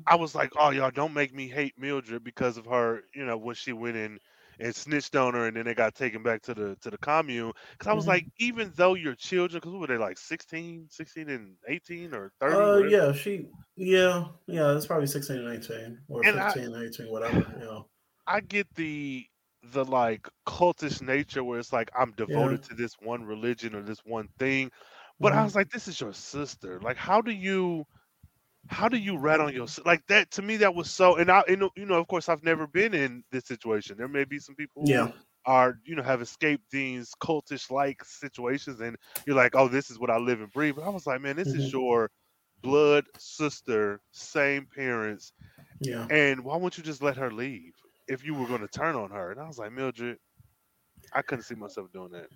I 0.06 0.16
was 0.16 0.34
like, 0.34 0.52
oh 0.56 0.70
y'all 0.70 0.90
don't 0.90 1.14
make 1.14 1.32
me 1.34 1.48
hate 1.48 1.78
Mildred 1.78 2.22
because 2.24 2.56
of 2.56 2.66
her, 2.66 3.02
you 3.14 3.24
know, 3.24 3.36
when 3.38 3.54
she 3.56 3.72
went 3.72 3.96
in 3.96 4.18
and 4.60 4.74
snitched 4.74 5.16
on 5.16 5.34
her, 5.34 5.46
and 5.48 5.56
then 5.56 5.64
they 5.64 5.74
got 5.74 5.94
taken 5.96 6.22
back 6.22 6.42
to 6.42 6.54
the 6.54 6.76
to 6.82 6.90
the 6.90 6.98
commune. 6.98 7.52
Because 7.72 7.88
I 7.88 7.94
was 7.94 8.06
Mhm. 8.06 8.08
like, 8.08 8.28
even 8.38 8.72
though 8.76 8.94
your 8.94 9.14
children, 9.16 9.60
because 9.60 9.72
were 9.78 9.86
they 9.88 9.96
like 9.98 10.18
16, 10.18 10.88
16 10.90 11.28
and 11.30 11.56
eighteen 11.68 12.14
or 12.14 12.32
thirty? 12.40 12.70
Uh, 12.70 12.78
yeah, 12.78 13.12
she, 13.12 13.50
yeah, 13.76 14.28
yeah, 14.46 14.76
it's 14.76 14.86
probably 14.86 15.06
16 15.06 15.38
and 15.38 15.48
18 15.48 16.04
or 16.08 16.24
And 16.24 16.40
I- 16.40 16.54
15 16.54 16.64
and 16.64 16.76
18, 16.76 17.10
whatever. 17.10 17.50
Yeah. 17.56 17.82
I 18.26 18.40
get 18.40 18.68
the 18.74 19.26
the 19.62 19.84
like 19.84 20.28
cultish 20.46 21.00
nature 21.00 21.42
where 21.42 21.58
it's 21.58 21.72
like 21.72 21.90
I'm 21.98 22.12
devoted 22.12 22.62
to 22.64 22.74
this 22.74 22.94
one 23.00 23.24
religion 23.24 23.74
or 23.74 23.82
this 23.82 24.00
one 24.04 24.28
thing. 24.38 24.70
But 25.20 25.32
I 25.32 25.42
Mhm. 25.42 25.44
was 25.44 25.54
like, 25.54 25.70
this 25.70 25.88
is 25.88 26.00
your 26.00 26.12
sister. 26.12 26.80
Like, 26.80 26.96
how 26.96 27.20
do 27.22 27.30
you 27.32 27.84
how 28.68 28.88
do 28.88 28.96
you 28.98 29.18
rat 29.18 29.40
on 29.40 29.54
your 29.54 29.66
like 29.84 30.06
that 30.08 30.30
to 30.32 30.42
me 30.42 30.56
that 30.58 30.74
was 30.74 30.90
so 30.90 31.16
and 31.16 31.30
I 31.30 31.44
you 31.48 31.56
know, 31.56 31.70
you 31.76 31.86
know 31.86 32.00
of 32.00 32.08
course 32.08 32.28
I've 32.28 32.44
never 32.44 32.66
been 32.66 32.94
in 32.94 33.24
this 33.32 33.46
situation. 33.46 33.96
There 33.98 34.08
may 34.08 34.24
be 34.24 34.38
some 34.40 34.56
people 34.56 34.82
who 34.84 35.06
Yeah. 35.06 35.12
are 35.46 35.78
you 35.84 35.96
know 35.96 36.02
have 36.02 36.22
escaped 36.22 36.70
these 36.70 37.12
cultish 37.22 37.70
like 37.70 38.04
situations 38.04 38.80
and 38.80 38.96
you're 39.26 39.36
like, 39.36 39.54
oh, 39.56 39.68
this 39.68 39.90
is 39.90 39.98
what 39.98 40.10
I 40.10 40.18
live 40.18 40.40
and 40.40 40.52
breathe. 40.52 40.76
But 40.76 40.84
I 40.84 40.90
was 40.90 41.06
like, 41.06 41.20
man, 41.22 41.36
this 41.36 41.54
is 41.54 41.70
Mhm. 41.70 41.72
your 41.72 42.10
blood 42.62 43.06
sister, 43.18 44.00
same 44.12 44.66
parents, 44.66 45.32
Yeah. 45.80 46.10
and 46.10 46.44
why 46.44 46.56
won't 46.56 46.78
you 46.78 46.84
just 46.84 47.02
let 47.02 47.16
her 47.16 47.30
leave 47.30 47.74
if 48.08 48.24
you 48.24 48.34
were 48.34 48.46
going 48.46 48.60
to 48.60 48.68
turn 48.68 48.96
on 48.96 49.10
her? 49.10 49.30
And 49.30 49.40
I 49.40 49.46
was 49.46 49.58
like, 49.58 49.72
Mildred, 49.72 50.18
I 51.12 51.22
couldn't 51.22 51.44
see 51.44 51.54
myself 51.54 51.92
doing 51.92 52.10
that. 52.12 52.28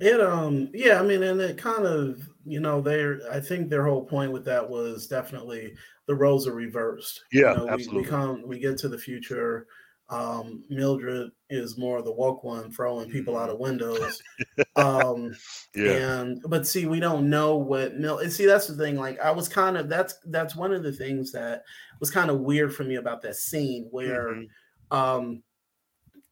It 0.00 0.20
um 0.20 0.70
yeah, 0.74 1.00
I 1.00 1.04
mean, 1.04 1.22
and 1.22 1.40
it 1.40 1.56
kind 1.56 1.86
of 1.86 2.28
you 2.44 2.58
know 2.58 2.80
their 2.80 3.20
I 3.30 3.38
think 3.38 3.70
their 3.70 3.84
whole 3.86 4.04
point 4.04 4.32
with 4.32 4.44
that 4.46 4.68
was 4.68 5.06
definitely 5.06 5.74
the 6.06 6.14
roles 6.16 6.48
are 6.48 6.54
reversed. 6.54 7.22
Yeah, 7.30 7.52
you 7.52 7.58
know, 7.58 7.64
we, 7.66 7.72
absolutely. 7.74 8.02
we 8.02 8.08
come 8.08 8.42
we 8.48 8.58
get 8.58 8.76
to 8.78 8.88
the 8.88 8.98
future. 8.98 9.68
Um, 10.10 10.64
Mildred 10.68 11.30
is 11.48 11.78
more 11.78 12.02
the 12.02 12.12
woke 12.12 12.44
one, 12.44 12.70
throwing 12.72 13.08
people 13.10 13.38
out 13.38 13.50
of 13.50 13.58
windows. 13.58 14.22
Um, 14.76 15.32
Yeah. 15.76 16.22
and 16.22 16.42
but 16.48 16.66
see, 16.66 16.86
we 16.86 16.98
don't 16.98 17.30
know 17.30 17.56
what 17.56 17.96
Mil. 17.96 18.18
And 18.18 18.32
see, 18.32 18.46
that's 18.46 18.66
the 18.66 18.74
thing. 18.76 18.96
Like, 18.96 19.20
I 19.20 19.30
was 19.30 19.48
kind 19.48 19.76
of 19.76 19.88
that's 19.88 20.14
that's 20.26 20.56
one 20.56 20.72
of 20.72 20.82
the 20.82 20.92
things 20.92 21.30
that 21.32 21.62
was 22.00 22.10
kind 22.10 22.28
of 22.30 22.40
weird 22.40 22.74
for 22.74 22.82
me 22.82 22.96
about 22.96 23.22
that 23.22 23.36
scene 23.36 23.86
where 23.92 24.34
Mhm. 24.34 24.48
Um 24.94 25.42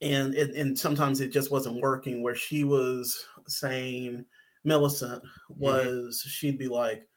and 0.00 0.34
it, 0.34 0.54
and 0.56 0.78
sometimes 0.78 1.20
it 1.20 1.28
just 1.32 1.50
wasn't 1.50 1.80
working 1.80 2.22
where 2.22 2.34
she 2.34 2.64
was 2.64 3.26
saying 3.46 4.24
millicent 4.64 5.22
was 5.48 6.20
she'd 6.28 6.58
be 6.58 6.68
like 6.68 7.08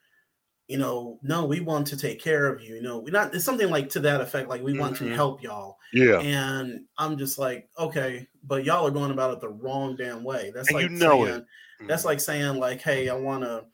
you 0.68 0.78
know 0.78 1.20
no 1.24 1.46
we 1.46 1.60
want 1.60 1.86
to 1.88 1.98
take 1.98 2.20
care 2.20 2.48
of 2.48 2.62
you 2.62 2.76
you 2.76 2.82
know 2.82 3.00
we 3.00 3.12
not 3.12 3.34
it's 3.36 3.46
something 3.46 3.70
like 3.70 3.90
to 3.90 4.00
that 4.00 4.22
effect 4.22 4.50
like 4.50 4.64
we 4.64 4.74
want 4.74 4.96
to 4.98 5.06
Mhm. 5.06 5.16
help 5.16 5.44
y'all 5.44 5.78
Yeah. 5.94 6.20
and 6.22 6.86
i'm 6.98 7.18
just 7.18 7.38
like 7.38 7.70
okay 7.78 8.28
but 8.44 8.66
y'all 8.66 8.88
are 8.88 8.92
going 8.92 9.12
about 9.12 9.34
it 9.34 9.42
the 9.42 9.50
wrong 9.50 9.96
damn 9.96 10.24
way 10.24 10.52
that's 10.56 10.70
And 10.70 10.76
like 10.76 10.84
you 10.84 10.90
know 10.90 11.26
it. 11.26 11.28
saying, 11.28 11.46
that's 11.88 12.06
like 12.06 12.20
saying 12.20 12.58
like 12.60 12.82
hey 12.82 13.10
i 13.10 13.16
want 13.16 13.44
to 13.44 13.66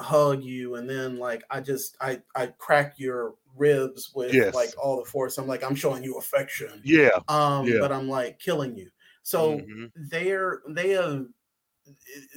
hug 0.00 0.42
you 0.42 0.76
and 0.76 0.88
then 0.88 1.16
like 1.16 1.44
i 1.50 1.60
just 1.60 1.96
i 2.00 2.20
i 2.34 2.46
crack 2.46 2.98
your 2.98 3.34
ribs 3.56 4.12
with 4.14 4.32
Yes. 4.34 4.54
like 4.54 4.70
all 4.82 4.98
the 4.98 5.04
force 5.10 5.38
i'm 5.38 5.46
like 5.46 5.62
i'm 5.62 5.74
showing 5.74 6.02
you 6.02 6.16
affection 6.18 6.80
Yeah. 6.84 7.10
um 7.28 7.66
Yeah. 7.66 7.78
but 7.80 7.92
i'm 7.92 8.08
like 8.08 8.38
killing 8.38 8.76
you 8.76 8.90
so 9.22 9.58
Mhm. 9.58 9.90
they're 9.94 10.62
they 10.68 10.90
have 10.90 11.26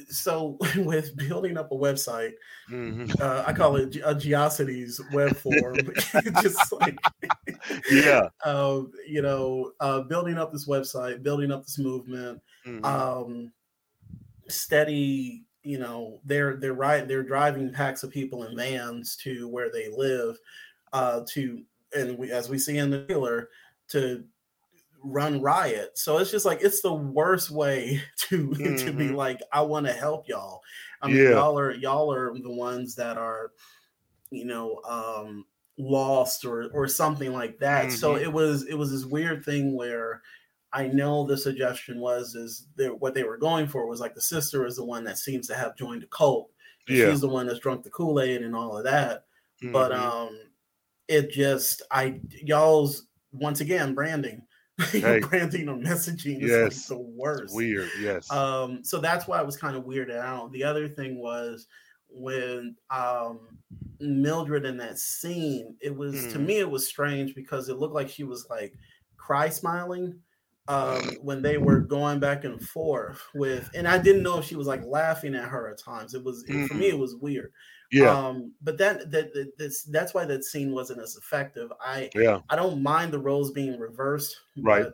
so 0.09 0.57
with 0.77 1.15
building 1.15 1.57
up 1.57 1.71
a 1.71 1.75
website 1.75 2.33
Mhm. 2.69 3.19
uh, 3.21 3.43
i 3.45 3.53
call 3.53 3.75
it 3.77 3.95
a 3.97 4.13
geocities 4.15 4.99
web 5.13 5.35
form 5.37 5.75
just 6.41 6.71
like 6.73 6.97
Yeah. 7.91 8.27
um 8.43 8.91
you 9.07 9.21
know 9.21 9.71
uh 9.79 10.01
building 10.01 10.37
up 10.37 10.51
this 10.51 10.67
website 10.67 11.23
building 11.23 11.51
up 11.51 11.63
this 11.63 11.77
movement 11.79 12.41
Mhm. 12.65 12.83
um 12.83 13.51
steady 14.49 15.43
you 15.63 15.79
know 15.79 16.19
they're 16.25 16.57
they're 16.57 16.73
right 16.73 17.07
they're 17.07 17.23
driving 17.23 17.71
packs 17.71 18.03
of 18.03 18.11
people 18.11 18.43
in 18.43 18.55
vans 18.55 19.15
to 19.17 19.47
where 19.47 19.71
they 19.71 19.89
live 19.89 20.37
uh 20.95 21.21
to 21.27 21.61
and 21.93 22.17
we 22.17 22.31
as 22.31 22.49
we 22.49 22.57
see 22.57 22.77
in 22.77 22.89
the 22.89 23.05
trailer 23.05 23.49
to 23.89 24.23
run 25.03 25.39
riot 25.41 25.97
so 25.97 26.17
it's 26.17 26.31
just 26.31 26.45
like 26.45 26.59
it's 26.61 26.81
the 26.81 26.93
worst 26.93 27.51
way 27.51 28.01
to 28.17 28.53
to 28.55 28.91
be 28.91 29.09
Mhm. 29.09 29.15
like 29.15 29.39
i 29.51 29.61
want 29.61 29.85
to 29.85 29.93
help 29.93 30.27
y'all 30.27 30.61
i 31.01 31.07
mean 31.07 31.17
Yeah. 31.17 31.31
y'all 31.31 31.59
are 31.59 31.73
y'all 31.75 32.11
are 32.11 32.33
the 32.39 32.51
ones 32.51 32.95
that 32.95 33.17
are 33.17 33.51
you 34.31 34.45
know 34.45 34.81
um 34.85 35.45
lost 35.77 36.45
or 36.45 36.69
or 36.73 36.87
something 36.87 37.33
like 37.33 37.59
that 37.59 37.91
so 37.91 38.15
Mhm. 38.15 38.21
it 38.23 38.33
was 38.33 38.65
it 38.67 38.75
was 38.75 38.89
this 38.91 39.05
weird 39.05 39.43
thing 39.45 39.75
where 39.75 40.21
I 40.73 40.87
know 40.87 41.25
the 41.25 41.37
suggestion 41.37 41.99
was 42.01 42.35
is 42.35 42.67
that 42.75 42.99
what 42.99 43.13
they 43.13 43.23
were 43.23 43.37
going 43.37 43.67
for 43.67 43.87
was 43.87 44.01
like 44.01 44.13
the 44.15 44.21
sister 44.21 44.65
is 44.65 44.75
the 44.75 44.83
one 44.83 45.03
that 45.05 45.17
seems 45.17 45.47
to 45.47 45.55
have 45.55 45.77
joined 45.77 46.01
the 46.01 46.07
cult. 46.07 46.51
and 46.89 46.97
Yeah. 46.97 47.11
She's 47.11 47.21
the 47.21 47.29
one 47.29 47.47
that's 47.47 47.59
drunk 47.59 47.83
the 47.83 47.89
Kool-Aid 47.91 48.41
and 48.41 48.53
all 48.55 48.77
of 48.77 48.83
that. 48.83 49.25
But 49.71 49.91
Mhm. 49.93 49.99
um 49.99 50.39
it 51.07 51.31
just 51.31 51.81
I 51.91 52.19
y'all's 52.43 53.07
once 53.31 53.61
again 53.61 53.93
branding. 53.93 54.41
Hey. 54.91 55.19
branding 55.21 55.69
or 55.69 55.77
messaging 55.77 56.41
is 56.43 56.49
Yes. 56.51 56.89
like 56.89 56.97
the 56.99 57.03
worst. 57.03 57.55
weird. 57.55 57.89
Yes. 58.01 58.29
Um, 58.29 58.83
so 58.83 58.99
that's 58.99 59.25
why 59.25 59.39
I 59.39 59.43
was 59.43 59.55
kind 59.55 59.77
of 59.77 59.85
weirded 59.85 60.17
out. 60.17 60.51
The 60.51 60.63
other 60.65 60.87
thing 60.89 61.17
was 61.17 61.67
when 62.09 62.75
um 62.89 63.39
Mildred 64.01 64.65
in 64.65 64.75
that 64.77 64.99
scene, 64.99 65.75
it 65.79 65.95
was 65.95 66.13
to 66.33 66.39
Mhm. 66.39 66.45
me 66.45 66.57
it 66.59 66.69
was 66.69 66.85
strange 66.87 67.33
because 67.35 67.69
it 67.69 67.77
looked 67.77 67.93
like 67.95 68.09
she 68.09 68.23
was 68.25 68.47
like 68.49 68.73
cry 69.17 69.47
smiling 69.49 70.19
um 70.67 71.01
when 71.21 71.41
they 71.41 71.57
were 71.57 71.79
going 71.79 72.19
back 72.19 72.43
and 72.43 72.61
forth 72.61 73.21
with 73.33 73.69
and 73.75 73.87
I 73.87 73.97
didn't 73.97 74.23
know 74.23 74.39
if 74.39 74.45
she 74.45 74.55
was 74.57 74.67
like 74.67 74.83
laughing 74.85 75.35
at 75.35 75.47
her 75.47 75.69
at 75.69 75.77
times. 75.77 76.13
It 76.13 76.23
was 76.23 76.43
it- 76.49 76.67
for 76.67 76.73
me 76.73 76.87
it 76.89 76.97
was 76.99 77.15
weird. 77.15 77.53
Yeah. 77.91 78.09
Um 78.09 78.53
but 78.61 78.77
that 78.77 79.11
that, 79.11 79.33
that 79.33 79.57
that's 79.57 79.83
that's 79.83 80.13
why 80.13 80.25
that 80.25 80.43
scene 80.43 80.71
wasn't 80.71 81.01
as 81.01 81.15
effective. 81.15 81.71
I 81.79 82.09
yeah. 82.15 82.39
I 82.49 82.55
don't 82.55 82.81
mind 82.81 83.11
the 83.11 83.19
roles 83.19 83.51
being 83.51 83.79
reversed. 83.79 84.37
Right. 84.57 84.87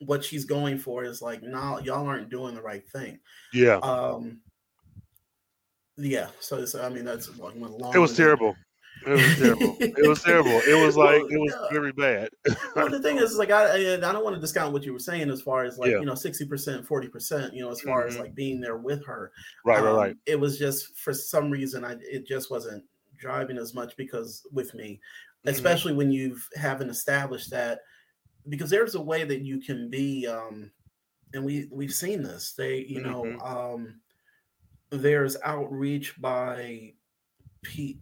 What 0.00 0.24
she's 0.24 0.44
going 0.44 0.78
for 0.78 1.04
is 1.04 1.20
like, 1.22 1.42
no, 1.42 1.80
y'all 1.80 2.06
aren't 2.06 2.30
doing 2.30 2.54
the 2.54 2.62
right 2.62 2.86
thing. 2.88 3.18
Yeah. 3.52 3.76
Um, 3.78 4.40
yeah. 5.96 6.28
So, 6.40 6.64
so 6.64 6.84
I 6.84 6.88
mean, 6.88 7.04
that's 7.04 7.28
like 7.38 7.54
went 7.56 7.78
long. 7.78 7.94
It 7.94 7.98
was 7.98 8.16
terrible. 8.16 8.54
It 9.06 9.12
was 9.14 9.36
terrible. 9.38 9.76
It 9.80 10.08
was 10.08 10.22
terrible. 10.22 10.50
It 10.66 10.84
was 10.84 10.96
like 10.96 11.22
it 11.30 11.38
was 11.38 11.52
Well, 11.52 11.68
very 11.70 11.92
bad. 11.92 12.30
well, 12.74 12.88
the 12.90 13.00
thing 13.00 13.18
is, 13.18 13.36
like, 13.36 13.50
I 13.50 13.94
I 13.94 13.96
don't 13.98 14.24
want 14.24 14.34
to 14.34 14.40
discount 14.40 14.72
what 14.72 14.84
you 14.84 14.92
were 14.92 14.98
saying 14.98 15.30
as 15.30 15.40
far 15.42 15.64
as 15.64 15.78
like 15.78 15.90
Yeah. 15.92 16.00
you 16.00 16.06
know, 16.06 16.14
sixty 16.16 16.44
percent, 16.44 16.86
forty 16.86 17.08
percent. 17.08 17.54
You 17.54 17.62
know, 17.62 17.70
as 17.70 17.80
far 17.80 18.06
as 18.06 18.16
Mhm. 18.16 18.20
like 18.20 18.34
being 18.34 18.60
there 18.60 18.76
with 18.76 19.04
her. 19.06 19.30
Right. 19.64 19.80
Right. 19.82 19.88
Um, 19.90 19.96
Right. 19.96 20.16
It 20.26 20.40
was 20.40 20.58
just 20.58 20.96
for 20.98 21.14
some 21.14 21.50
reason, 21.50 21.84
I 21.84 21.96
it 22.00 22.26
just 22.26 22.50
wasn't 22.50 22.84
driving 23.16 23.58
as 23.58 23.74
much 23.74 23.96
because 23.96 24.46
with 24.52 24.74
me, 24.74 25.00
Mhm. 25.44 25.50
especially 25.52 25.92
when 25.94 26.10
you 26.10 26.36
haven't 26.56 26.90
established 26.90 27.50
that 27.50 27.80
because 28.48 28.70
there's 28.70 28.94
a 28.96 29.00
way 29.00 29.24
that 29.24 29.40
you 29.42 29.60
can 29.60 29.88
be 29.88 30.26
um 30.26 30.70
and 31.34 31.44
we 31.44 31.68
we've 31.72 31.94
seen 31.94 32.22
this 32.22 32.52
they 32.52 32.78
you 32.84 33.00
know 33.02 33.22
Mhm. 33.24 33.42
um 33.44 34.00
there's 34.90 35.36
outreach 35.42 36.20
by 36.20 36.94
pe- 37.62 37.96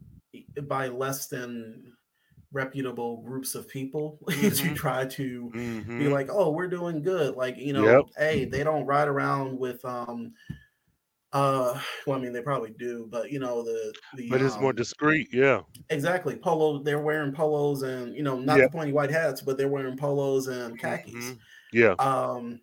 by 0.69 0.89
less 0.89 1.27
than 1.29 1.93
reputable 2.53 3.23
groups 3.23 3.55
of 3.57 3.67
people 3.69 4.19
to 4.29 4.35
Mhm. 4.35 4.77
try 4.77 5.05
to 5.07 5.51
be 5.51 5.59
Mhm. 5.59 6.11
like 6.13 6.29
oh 6.31 6.51
we're 6.51 6.69
doing 6.69 7.03
good 7.03 7.35
like 7.35 7.57
you 7.59 7.73
know 7.73 7.85
Yep. 7.85 8.05
hey 8.17 8.45
they 8.45 8.63
don't 8.63 8.87
ride 8.87 9.09
around 9.09 9.59
with 9.59 9.85
um 9.85 10.33
uh 11.33 11.77
well 12.07 12.17
i 12.17 12.23
mean 12.23 12.33
they 12.33 12.41
probably 12.43 12.71
do 12.79 13.09
but 13.11 13.33
you 13.33 13.41
know 13.41 13.65
the 13.65 13.93
the 14.17 14.29
But 14.31 14.41
it's 14.41 14.59
more 14.61 14.71
um, 14.71 14.77
discreet. 14.77 15.29
Yeah. 15.33 15.63
Exactly. 15.91 16.37
Polo, 16.37 16.79
they're 16.83 17.01
wearing 17.01 17.33
polos 17.33 17.83
and, 17.83 18.15
you 18.15 18.23
know, 18.23 18.39
not 18.39 18.57
Yeah. 18.59 18.65
the 18.67 18.71
pointy 18.71 18.93
white 18.93 19.11
hats, 19.11 19.41
but 19.43 19.59
they're 19.59 19.69
wearing 19.69 19.97
polos 19.97 20.47
and 20.47 20.79
khakis. 20.79 21.13
Mhm. 21.13 21.39
Yeah. 21.73 21.95
Um, 21.99 22.61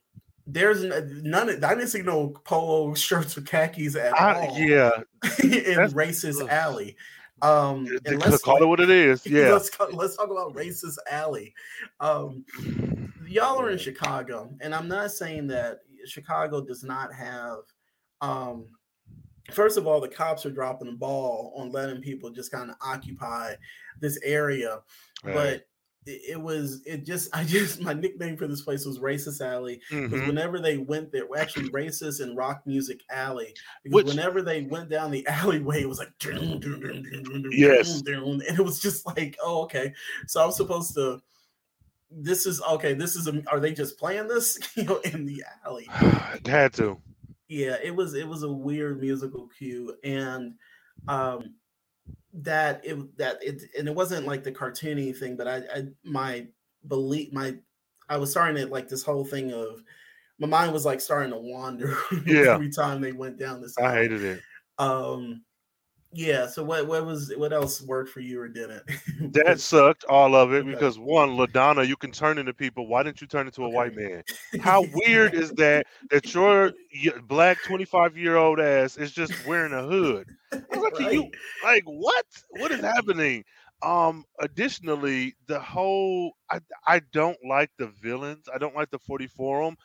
there's 0.48 0.84
none. 1.24 1.50
Of, 1.50 1.64
I 1.64 1.76
didn't 1.76 1.90
see 1.90 2.02
no 2.02 2.30
polo 2.46 2.94
shirts 3.06 3.36
with 3.36 3.46
khakis 3.46 3.96
at 3.98 4.14
I, 4.20 4.48
all 4.48 4.58
yeah. 4.58 4.92
in 5.44 5.76
That's- 5.76 5.94
racist 5.94 6.42
ugh. 6.42 6.48
alley. 6.50 6.96
Um, 7.42 7.88
could 8.06 8.42
call 8.44 8.62
it 8.62 8.66
what 8.66 8.80
it 8.80 8.90
is. 8.90 9.26
Yeah. 9.26 9.52
let's 9.54 9.70
let's 9.94 10.16
talk 10.16 10.30
about 10.30 10.54
racist 10.54 10.96
alley. 11.10 11.54
Um, 12.00 12.46
y'all 13.28 13.60
are 13.60 13.70
in 13.72 13.78
Chicago, 13.78 14.54
and 14.62 14.74
I'm 14.76 14.88
not 14.88 15.12
saying 15.12 15.48
that 15.48 15.80
Chicago 16.06 16.62
does 16.62 16.84
not 16.84 17.14
have. 17.14 17.60
Um, 18.22 18.68
first 19.52 19.78
of 19.78 19.88
all, 19.88 20.00
the 20.00 20.08
cops 20.08 20.46
are 20.46 20.52
dropping 20.52 20.88
the 20.88 20.98
ball 20.98 21.54
on 21.58 21.72
letting 21.72 22.02
people 22.02 22.30
just 22.30 22.52
kind 22.52 22.70
of 22.70 22.76
occupy 22.82 23.56
this 24.00 24.20
area, 24.24 24.82
Right. 25.24 25.34
but 25.34 25.68
it, 26.06 26.22
it 26.32 26.42
was 26.42 26.82
it 26.86 27.06
just 27.06 27.30
I 27.36 27.44
just 27.44 27.82
my 27.82 27.94
nickname 27.94 28.38
for 28.38 28.48
this 28.48 28.62
place 28.62 28.86
was 28.86 29.00
Racist 29.00 29.40
Alley 29.42 29.80
because 29.90 30.12
Mhm. 30.22 30.28
whenever 30.28 30.60
they 30.60 30.78
went 30.78 31.12
there, 31.12 31.26
actually 31.38 31.70
Racist 31.70 32.22
and 32.22 32.36
Rock 32.36 32.64
Music 32.66 33.02
Alley, 33.10 33.54
because 33.84 33.96
Which- 33.96 34.08
whenever 34.08 34.42
they 34.42 34.64
went 34.64 34.90
down 34.90 35.12
the 35.12 35.26
alleyway, 35.28 35.82
it 35.82 35.90
was 35.90 36.00
like 36.00 36.12
dun, 36.20 36.60
dun, 36.60 36.80
dun, 36.82 37.46
Yes. 37.52 38.02
and 38.08 38.42
it 38.42 38.60
was 38.60 38.80
just 38.80 39.06
like, 39.06 39.38
oh, 39.44 39.64
okay. 39.64 39.94
So 40.28 40.44
I'm 40.44 40.52
supposed 40.52 40.94
to. 40.96 41.22
This 42.14 42.46
is 42.46 42.62
okay. 42.64 42.94
This 42.94 43.16
is 43.16 43.28
a. 43.28 43.42
Are 43.48 43.60
they 43.62 43.72
just 43.74 43.98
playing 43.98 44.28
this, 44.28 44.60
you 44.76 44.84
know, 44.84 44.98
in 44.98 45.26
the 45.26 45.44
alley? 45.66 45.88
Had 46.46 46.74
to. 46.74 47.00
yeah 47.48 47.78
it 47.84 47.96
was 47.96 48.14
it 48.16 48.28
was 48.28 48.44
a 48.44 48.52
weird 48.52 49.00
musical 49.00 49.48
cue 49.58 49.94
and 50.04 50.54
um 51.08 51.54
that 52.34 52.80
it 52.86 53.18
that 53.18 53.38
it 53.44 53.64
and 53.78 53.88
it 53.88 53.96
wasn't 53.96 54.26
like 54.26 54.44
the 54.44 54.52
cartoony 54.52 55.16
thing 55.18 55.36
but 55.36 55.48
i 55.48 55.58
i 55.76 55.84
my 56.04 56.48
belief 56.88 57.32
my 57.34 57.56
i 58.10 58.18
was 58.18 58.32
starting 58.32 58.56
to 58.56 58.72
like 58.72 58.88
this 58.88 59.04
whole 59.04 59.26
thing 59.26 59.52
of 59.52 59.84
my 60.40 60.48
mind 60.48 60.72
was 60.74 60.86
like 60.86 61.02
starting 61.02 61.32
to 61.32 61.38
wander 61.38 61.96
Yeah. 62.26 62.54
every 62.56 62.72
time 62.72 63.02
they 63.02 63.12
went 63.12 63.38
down 63.38 63.62
this 63.62 63.78
I 63.78 63.92
hated 63.94 64.24
it. 64.24 64.42
um 64.78 65.44
yeah 66.14 66.46
so 66.48 66.64
what 66.64 66.88
what 66.88 67.06
was 67.06 67.34
what 67.38 67.54
else 67.54 67.82
worked 67.82 68.10
for 68.12 68.20
you 68.20 68.40
or 68.40 68.48
didn't 68.48 68.84
That 69.34 69.60
sucked, 69.60 70.04
all 70.06 70.36
of 70.36 70.52
it, 70.54 70.66
because 70.66 70.98
one, 71.00 71.30
LaDonna, 71.32 71.88
you 71.88 71.96
can 71.96 72.12
turn 72.12 72.38
into 72.38 72.54
people. 72.54 72.88
Why 72.88 73.04
didn't 73.04 73.22
you 73.22 73.28
turn 73.28 73.46
into 73.46 73.64
a 73.64 73.70
Okay. 73.70 73.70
white 73.70 73.94
man? 73.94 74.24
How 74.58 74.82
weird 74.92 75.36
is 75.36 75.54
that? 75.54 75.86
That 76.10 76.34
your 76.34 76.74
y- 76.94 77.12
black 77.28 77.62
25 77.62 78.18
year 78.18 78.36
old 78.36 78.60
ass 78.60 78.98
is 78.98 79.12
just 79.12 79.38
wearing 79.38 79.74
a 79.74 79.84
hood. 79.84 80.28
Like, 80.76 80.96
can 80.96 81.12
you 81.12 81.32
like 81.64 81.84
what? 81.86 82.26
What 82.50 82.72
is 82.72 82.82
happening? 82.82 83.44
Um, 83.84 84.26
additionally, 84.40 85.36
the 85.48 85.60
whole 85.60 86.34
I 86.50 86.60
I 86.88 87.00
don't 87.12 87.38
like 87.48 87.72
the 87.78 87.88
villains. 87.88 88.48
I 88.54 88.58
don't 88.58 88.76
like 88.76 88.90
the 88.92 89.00
40 89.00 89.28
forum 89.28 89.78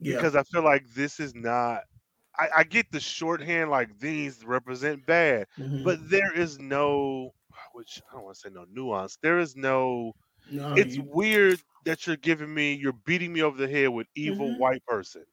yeah 0.00 0.20
because 0.20 0.36
I 0.36 0.42
feel 0.44 0.64
like 0.64 0.86
this 0.94 1.20
is 1.20 1.34
not. 1.34 1.82
I, 2.38 2.48
I 2.58 2.64
get 2.64 2.90
the 2.92 3.00
shorthand 3.00 3.70
like 3.70 3.98
these 3.98 4.44
represent 4.44 5.06
bad, 5.06 5.46
Mhm. 5.56 5.84
but 5.84 5.98
there 6.10 6.32
is 6.34 6.58
no, 6.58 7.32
which 7.72 8.02
I 8.10 8.14
don't 8.14 8.24
want 8.24 8.36
to 8.36 8.40
say 8.40 8.50
no 8.54 8.64
nuance. 8.70 9.18
There 9.22 9.38
is 9.38 9.56
no. 9.56 10.12
no, 10.46 10.76
It's 10.76 10.98
you- 10.98 10.98
weird 10.98 11.62
that 11.84 12.06
you're 12.06 12.16
giving 12.16 12.52
me, 12.54 12.74
you're 12.74 12.92
beating 12.94 13.32
me 13.32 13.42
over 13.42 13.56
the 13.58 13.68
head 13.68 13.88
with 13.90 14.08
evil 14.16 14.54
Mhm. 14.54 14.58
white 14.58 14.84
person, 14.86 15.24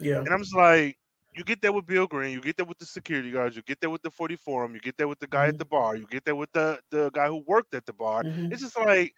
yeah 0.00 0.26
and 0.26 0.34
I'm 0.34 0.40
just 0.42 0.56
like, 0.56 0.98
you 1.34 1.44
get 1.44 1.62
that 1.62 1.74
with 1.74 1.86
Bill 1.86 2.06
Green, 2.06 2.32
you 2.32 2.40
get 2.40 2.56
that 2.58 2.66
with 2.68 2.78
the 2.78 2.86
security 2.86 3.30
guards, 3.32 3.56
you 3.56 3.62
get 3.62 3.80
that 3.82 3.90
with 3.90 4.02
the 4.02 4.10
40 4.10 4.36
forum, 4.36 4.74
you 4.74 4.80
get 4.80 4.96
that 4.98 5.08
with 5.08 5.18
the 5.20 5.26
guy 5.28 5.46
Mhm. 5.46 5.48
at 5.48 5.58
the 5.58 5.66
bar, 5.66 5.96
you 5.96 6.06
get 6.06 6.24
that 6.26 6.36
with 6.36 6.52
the 6.52 6.80
the 6.90 7.10
guy 7.12 7.28
who 7.28 7.44
worked 7.46 7.74
at 7.74 7.86
the 7.86 7.92
bar. 7.94 8.22
Mhm. 8.22 8.48
It's 8.50 8.62
just 8.62 8.78
like 8.78 9.14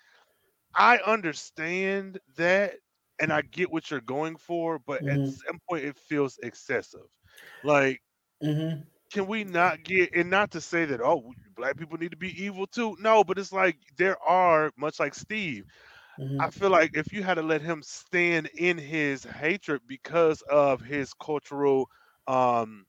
I 0.74 0.98
understand 0.98 2.20
that 2.36 2.76
and 3.20 3.32
I 3.32 3.42
get 3.42 3.70
what 3.72 3.90
you're 3.90 4.00
going 4.02 4.36
for, 4.36 4.78
but 4.80 5.02
at 5.08 5.20
Mhm. 5.20 5.40
some 5.48 5.58
point 5.68 5.84
it 5.84 5.98
feels 5.98 6.38
excessive. 6.42 7.08
Like, 7.62 8.00
Mhm. 8.40 8.86
can 9.12 9.26
we 9.26 9.44
not 9.44 9.82
get 9.82 10.10
and 10.14 10.30
not 10.30 10.52
to 10.52 10.60
say 10.60 10.84
that 10.84 11.00
oh 11.00 11.32
black 11.56 11.76
people 11.76 11.98
need 11.98 12.12
to 12.12 12.16
be 12.16 12.44
evil 12.44 12.66
too? 12.66 12.96
No, 13.00 13.24
but 13.24 13.38
it's 13.38 13.52
like 13.52 13.76
there 13.96 14.16
are 14.22 14.70
much 14.76 14.98
like 15.00 15.14
Steve. 15.14 15.64
Mhm. 16.18 16.40
I 16.40 16.50
feel 16.50 16.70
like 16.70 16.96
if 16.96 17.12
you 17.12 17.22
had 17.22 17.34
to 17.34 17.42
let 17.42 17.62
him 17.62 17.82
stand 17.82 18.48
in 18.56 18.78
his 18.78 19.24
hatred 19.24 19.82
because 19.86 20.42
of 20.42 20.80
his 20.80 21.12
cultural 21.14 21.88
um 22.26 22.86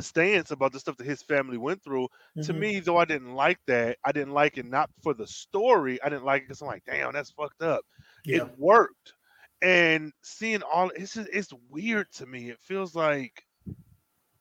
stance 0.00 0.50
about 0.50 0.72
the 0.72 0.80
stuff 0.80 0.96
that 0.96 1.06
his 1.06 1.22
family 1.22 1.58
went 1.58 1.82
through, 1.84 2.08
to 2.42 2.52
Mhm. 2.52 2.54
me, 2.54 2.80
though 2.80 2.96
I 2.98 3.04
didn't 3.04 3.34
like 3.34 3.58
that, 3.66 3.98
I 4.04 4.12
didn't 4.12 4.34
like 4.34 4.58
it 4.58 4.66
not 4.66 4.90
for 5.02 5.14
the 5.14 5.26
story. 5.26 6.00
I 6.02 6.08
didn't 6.08 6.24
like 6.24 6.42
it 6.42 6.48
because 6.48 6.62
I'm 6.62 6.68
like, 6.68 6.84
damn, 6.84 7.12
that's 7.12 7.30
fucked 7.32 7.62
up. 7.62 7.82
yeah 8.24 8.32
It 8.32 8.58
worked. 8.58 9.14
And 9.62 10.12
seeing 10.22 10.62
all 10.62 10.90
it's 10.90 11.14
just 11.14 11.28
it's 11.32 11.52
weird 11.70 12.10
to 12.14 12.26
me. 12.26 12.50
It 12.50 12.60
feels 12.60 12.94
like 12.94 13.44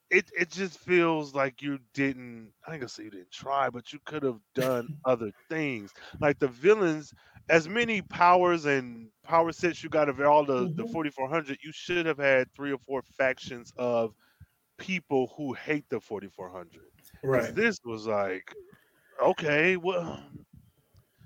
it 0.09 0.29
it 0.37 0.49
just 0.51 0.77
feels 0.79 1.33
like 1.33 1.61
you 1.61 1.79
didn't 1.93 2.51
I 2.65 2.73
ain't 2.73 2.81
gonna 2.81 2.89
say 2.89 3.03
you 3.03 3.11
didn't 3.11 3.31
try, 3.31 3.69
but 3.69 3.91
you 3.93 3.99
could 4.05 4.23
have 4.23 4.39
done 4.55 4.89
other 5.05 5.31
things. 5.49 5.93
Like 6.19 6.39
the 6.39 6.47
villains, 6.47 7.13
as 7.49 7.67
many 7.69 8.01
powers 8.01 8.65
and 8.65 9.09
power 9.23 9.51
sets 9.51 9.83
you 9.83 9.89
got 9.89 10.09
of 10.09 10.19
all 10.21 10.45
the, 10.45 10.69
the 10.75 10.85
Mhm. 10.85 10.87
4400, 10.87 11.57
you 11.63 11.71
should 11.73 12.05
have 12.05 12.17
had 12.17 12.47
three 12.53 12.67
or 12.71 12.79
four 12.79 13.01
factions 13.03 13.71
of 13.77 14.13
people 14.77 15.31
who 15.37 15.53
hate 15.53 15.85
the 15.89 15.99
forty 15.99 16.27
four 16.27 16.49
hundred. 16.49 16.89
right 17.23 17.55
This 17.55 17.79
was 17.83 18.07
like, 18.07 18.55
okay, 19.21 19.77
well, 19.77 20.19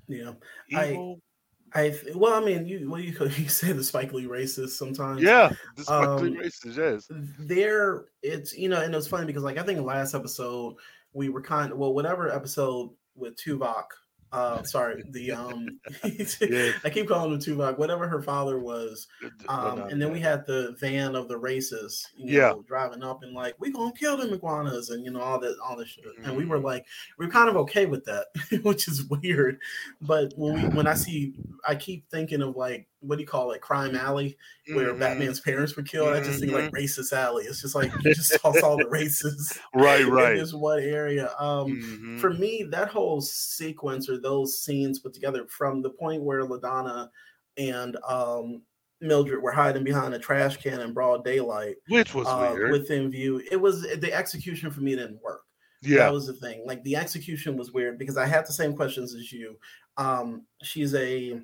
yeah 0.07 0.33
I- 0.73 1.01
evil. 1.01 1.21
I 1.21 1.30
th- 1.73 2.15
well, 2.15 2.33
I 2.33 2.45
mean, 2.45 2.65
you 2.65 2.89
well, 2.89 2.99
you 2.99 3.13
could 3.13 3.37
you 3.37 3.47
say 3.49 3.71
the 3.71 3.83
Spike 3.83 4.13
Lee 4.13 4.25
racist 4.25 4.71
sometimes. 4.71 5.21
yeah, 5.21 5.51
this 5.75 5.89
um, 5.89 6.05
um, 6.05 6.33
racist, 6.35 6.77
yes. 6.77 7.07
there 7.39 8.05
it's 8.21 8.57
you 8.57 8.69
know, 8.69 8.81
and 8.81 8.93
it 8.93 8.97
was 8.97 9.07
funny 9.07 9.25
because 9.25 9.43
like 9.43 9.57
I 9.57 9.63
think 9.63 9.79
last 9.81 10.13
episode 10.13 10.75
we 11.13 11.29
were 11.29 11.41
kind 11.41 11.71
of 11.71 11.77
well, 11.77 11.93
whatever 11.93 12.29
episode 12.33 12.89
with 13.15 13.35
Tuvok. 13.37 13.85
Uh, 14.31 14.63
sorry, 14.63 15.03
the 15.09 15.31
um, 15.31 15.79
Yes. 16.05 16.41
I 16.85 16.89
keep 16.89 17.07
calling 17.07 17.33
him 17.33 17.39
Tuvok. 17.39 17.77
Whatever 17.77 18.07
her 18.07 18.21
father 18.21 18.59
was, 18.59 19.07
d- 19.21 19.27
um, 19.49 19.79
no, 19.79 19.83
and 19.85 20.01
then 20.01 20.07
no. 20.07 20.13
we 20.13 20.19
had 20.19 20.45
the 20.45 20.75
van 20.79 21.15
of 21.15 21.27
the 21.27 21.37
races, 21.37 22.07
you 22.15 22.37
Yeah. 22.39 22.53
driving 22.65 23.03
up 23.03 23.23
and 23.23 23.33
like, 23.33 23.55
we 23.59 23.71
gonna 23.71 23.91
kill 23.91 24.15
them 24.17 24.31
iguanas 24.33 24.89
and 24.89 25.03
you 25.03 25.11
know, 25.11 25.19
all 25.21 25.39
that 25.39 25.57
all 25.63 25.75
this 25.75 25.89
shit. 25.89 26.05
And 26.23 26.35
we 26.37 26.45
were 26.45 26.59
Mhm. 26.59 26.63
like, 26.63 26.85
we 27.17 27.25
are 27.25 27.29
kind 27.29 27.49
of 27.49 27.57
okay 27.57 27.85
with 27.85 28.05
that, 28.05 28.27
which 28.63 28.87
is 28.87 29.03
weird. 29.05 29.59
But 30.01 30.33
when 30.37 30.53
we 30.53 30.69
when 30.77 30.87
I 30.87 30.93
see 30.93 31.33
I 31.67 31.75
keep 31.75 32.09
thinking 32.09 32.41
of 32.41 32.55
like 32.55 32.87
what 33.01 33.17
do 33.17 33.21
you 33.21 33.27
call 33.27 33.51
it, 33.51 33.61
Crime 33.61 33.95
Alley, 33.95 34.37
where 34.73 34.93
Mhm. 34.93 34.99
Batman's 34.99 35.39
parents 35.39 35.75
were 35.75 35.83
killed. 35.83 36.09
I 36.13 36.21
just 36.21 36.39
think 36.39 36.51
Mm-hmm. 36.51 36.65
like 36.65 36.71
racist 36.73 37.11
alley. 37.13 37.45
It's 37.45 37.61
just 37.61 37.75
like 37.75 37.91
you 38.05 38.13
just 38.13 38.39
saw 38.39 38.53
all 38.63 38.77
the 38.77 38.87
races 38.89 39.57
Right, 39.73 40.01
in 40.05 40.09
right. 40.11 40.37
this 40.37 40.53
one 40.53 40.79
area. 40.79 41.33
Um 41.39 41.67
Mhm. 41.81 42.19
for 42.19 42.29
me, 42.31 42.63
that 42.71 42.89
whole 42.89 43.19
sequence 43.21 44.07
or 44.07 44.17
those 44.19 44.59
scenes 44.59 44.99
put 44.99 45.13
together 45.13 45.45
from 45.47 45.81
the 45.81 45.89
point 45.89 46.23
where 46.23 46.43
LaDonna 46.45 47.09
and 47.57 47.97
um, 48.07 48.61
Mildred 49.01 49.41
were 49.41 49.51
hiding 49.51 49.83
behind 49.83 50.13
a 50.13 50.19
trash 50.19 50.57
can 50.57 50.79
in 50.79 50.93
broad 50.93 51.23
daylight 51.25 51.77
Which 51.89 52.13
was 52.13 52.27
uh, 52.27 52.51
weird. 52.53 52.71
within 52.71 53.09
view, 53.09 53.41
it 53.51 53.57
was 53.57 53.81
the 53.81 54.13
execution 54.13 54.69
for 54.69 54.81
me 54.81 54.95
didn't 54.95 55.21
work. 55.23 55.41
yeah. 55.81 55.97
That 56.03 56.13
was 56.13 56.27
the 56.27 56.33
thing. 56.33 56.63
Like 56.67 56.83
the 56.83 56.95
execution 56.95 57.57
was 57.57 57.71
weird 57.71 57.97
because 57.97 58.15
I 58.15 58.27
had 58.27 58.45
the 58.45 58.53
same 58.53 58.75
questions 58.75 59.15
as 59.15 59.31
you. 59.31 59.57
Um, 59.97 60.45
she's 60.61 60.93
a 60.93 61.41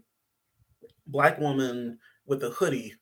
black 1.08 1.40
woman 1.40 1.98
with 2.26 2.44
a 2.44 2.50
hoodie 2.52 2.94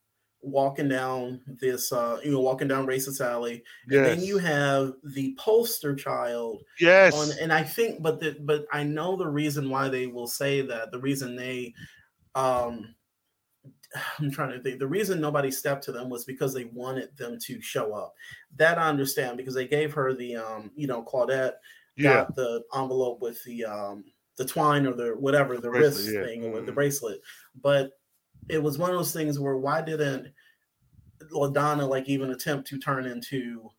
walking 0.45 0.87
down 0.87 1.41
this 1.59 1.91
uh 1.91 2.19
you 2.23 2.31
know 2.31 2.39
walking 2.39 2.67
down 2.67 2.85
racist 2.85 3.19
alley 3.19 3.63
yes. 3.89 4.05
then 4.07 4.23
you 4.23 4.37
have 4.37 4.93
the 5.03 5.35
poster 5.39 5.95
child 5.95 6.61
yes. 6.79 7.15
on 7.15 7.35
and 7.41 7.51
i 7.51 7.63
think 7.63 8.01
but 8.03 8.19
the, 8.19 8.37
but 8.41 8.65
i 8.71 8.83
know 8.83 9.15
the 9.15 9.27
reason 9.27 9.69
why 9.69 9.89
they 9.89 10.05
will 10.05 10.27
say 10.27 10.61
that 10.61 10.91
the 10.91 10.99
reason 10.99 11.35
they 11.35 11.73
um 12.35 12.93
i'm 14.19 14.29
trying 14.29 14.51
to 14.51 14.59
think 14.59 14.77
the 14.77 14.87
reason 14.87 15.19
nobody 15.19 15.49
stepped 15.49 15.83
to 15.83 15.91
them 15.91 16.09
was 16.09 16.25
because 16.25 16.53
they 16.53 16.65
wanted 16.65 17.09
them 17.17 17.39
to 17.39 17.59
show 17.59 17.93
up 17.93 18.13
that 18.55 18.77
i 18.77 18.87
understand 18.87 19.37
because 19.37 19.55
they 19.55 19.67
gave 19.67 19.93
her 19.93 20.13
the 20.13 20.35
um 20.35 20.69
you 20.75 20.85
know 20.85 21.01
claudette 21.01 21.53
yeah. 21.97 22.13
got 22.13 22.35
the 22.35 22.61
envelope 22.75 23.19
with 23.19 23.43
the 23.45 23.65
um 23.65 24.03
the 24.37 24.45
twine 24.45 24.85
or 24.85 24.93
the 24.93 25.09
whatever 25.17 25.57
the 25.57 25.69
Bracelet, 25.69 25.95
wrist 26.05 26.13
yeah. 26.13 26.23
thing 26.23 26.45
or 26.45 26.61
the 26.61 26.71
Mhm. 26.71 26.75
bracelet 26.75 27.21
but 27.61 27.91
it 28.49 28.61
was 28.61 28.77
one 28.77 28.89
of 28.91 28.97
those 28.97 29.13
things 29.13 29.39
where 29.39 29.57
why 29.57 29.81
didn't 29.81 30.31
LaDonna 31.31 31.87
like 31.87 32.07
even 32.09 32.31
attempt 32.31 32.67
to 32.67 32.77
turn 32.77 33.05
into 33.05 33.69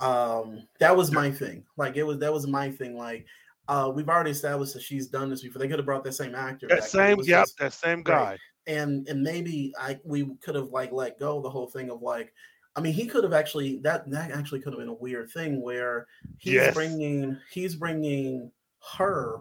um 0.00 0.66
that 0.80 0.96
was 0.96 1.10
my 1.12 1.30
thing 1.30 1.64
like 1.76 1.96
it 1.96 2.02
was 2.04 2.18
that 2.18 2.32
was 2.32 2.46
my 2.46 2.70
thing 2.70 2.96
like 2.96 3.26
uh 3.68 3.90
we've 3.94 4.08
already 4.08 4.30
established 4.30 4.74
that 4.74 4.82
she's 4.82 5.06
done 5.08 5.30
this 5.30 5.42
before 5.42 5.58
they 5.60 5.68
could 5.68 5.78
have 5.78 5.86
brought 5.86 6.04
that 6.04 6.12
same 6.12 6.34
actor 6.34 6.66
That 6.68 6.80
back, 6.80 6.88
same, 6.88 7.18
yep, 7.20 7.42
just- 7.44 7.58
that 7.58 7.72
same 7.72 8.02
guy. 8.02 8.30
Right. 8.30 8.40
and 8.66 9.08
and 9.08 9.22
maybe 9.22 9.72
I 9.78 9.98
we 10.04 10.34
could 10.42 10.54
have 10.54 10.68
like 10.70 10.92
let 10.92 11.18
go 11.18 11.40
the 11.40 11.50
whole 11.50 11.66
thing 11.68 11.90
of 11.90 12.02
like 12.02 12.32
I 12.76 12.80
mean 12.80 12.92
he 12.92 13.06
could 13.06 13.24
have 13.24 13.32
actually 13.32 13.78
that 13.80 14.08
that 14.10 14.30
actually 14.32 14.60
could 14.60 14.72
have 14.72 14.80
been 14.80 14.88
a 14.88 14.94
weird 14.94 15.30
thing 15.30 15.60
where 15.62 16.06
he's 16.38 16.54
Yes. 16.54 16.74
bringing 16.74 17.36
he's 17.50 17.74
bringing 17.76 18.50
her 18.96 19.38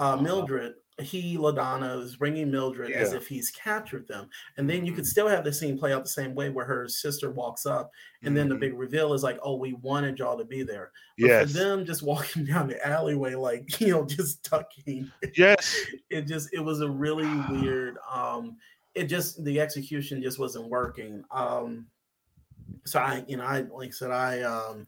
uh 0.00 0.16
Uh-huh. 0.16 0.48
Mildred 0.48 0.76
he 1.00 1.38
Ladonna 1.38 2.02
is 2.02 2.16
bringing 2.18 2.50
Mildred 2.50 2.94
as 2.94 3.14
if 3.14 3.26
he's 3.28 3.50
captured 3.52 4.08
them, 4.08 4.28
and 4.58 4.68
then 4.68 4.84
you 4.86 4.92
could 4.92 5.06
Mhm. 5.06 5.08
still 5.08 5.28
have 5.28 5.44
the 5.44 5.52
scene 5.52 5.78
play 5.78 5.94
out 5.94 6.04
the 6.04 6.10
same 6.10 6.34
way 6.34 6.50
where 6.50 6.66
her 6.66 6.88
sister 6.88 7.30
walks 7.30 7.66
up, 7.66 7.90
and 8.24 8.36
then 8.36 8.50
the 8.50 8.54
Mhm. 8.54 8.58
big 8.58 8.74
reveal 8.74 9.14
is 9.14 9.22
like, 9.22 9.38
"Oh, 9.42 9.56
we 9.56 9.72
wanted 9.74 10.18
y'all 10.18 10.38
to 10.38 10.44
be 10.44 10.62
there." 10.62 10.92
But 11.20 11.32
yes, 11.32 11.38
for 11.38 11.46
them 11.46 11.86
just 11.86 12.02
walking 12.02 12.44
down 12.46 12.68
the 12.68 12.86
alleyway, 12.86 13.34
like 13.34 13.66
you 13.80 13.88
know, 13.92 14.04
just 14.06 14.42
ducking, 14.50 15.12
yes, 15.36 15.86
it 16.10 16.22
just 16.26 16.50
it 16.52 16.60
was 16.60 16.82
a 16.82 16.90
really 16.90 17.36
weird. 17.38 17.98
Um, 18.10 18.58
it 18.94 19.04
just 19.06 19.44
the 19.44 19.60
execution 19.60 20.22
just 20.22 20.38
wasn't 20.38 20.68
working. 20.68 21.24
Um, 21.30 21.88
so 22.86 22.98
I, 23.00 23.24
you 23.28 23.36
know, 23.36 23.44
I 23.44 23.60
like 23.62 23.88
I 23.88 23.92
said, 23.92 24.10
I 24.10 24.42
um, 24.42 24.86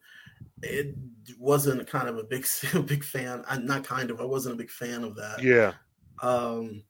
it 0.62 0.95
wasn't 1.38 1.86
kind 1.86 2.09
of 2.09 2.18
a 2.18 2.24
big 2.24 2.47
big 2.86 3.05
fan. 3.05 3.45
I'm 3.49 3.66
not 3.66 3.84
kind 3.84 4.11
of. 4.11 4.20
I 4.20 4.24
wasn't 4.24 4.55
a 4.55 4.59
big 4.59 4.70
fan 4.70 5.05
of 5.05 5.16
that. 5.16 5.43
yeah, 5.43 5.72
Um, 6.20 6.82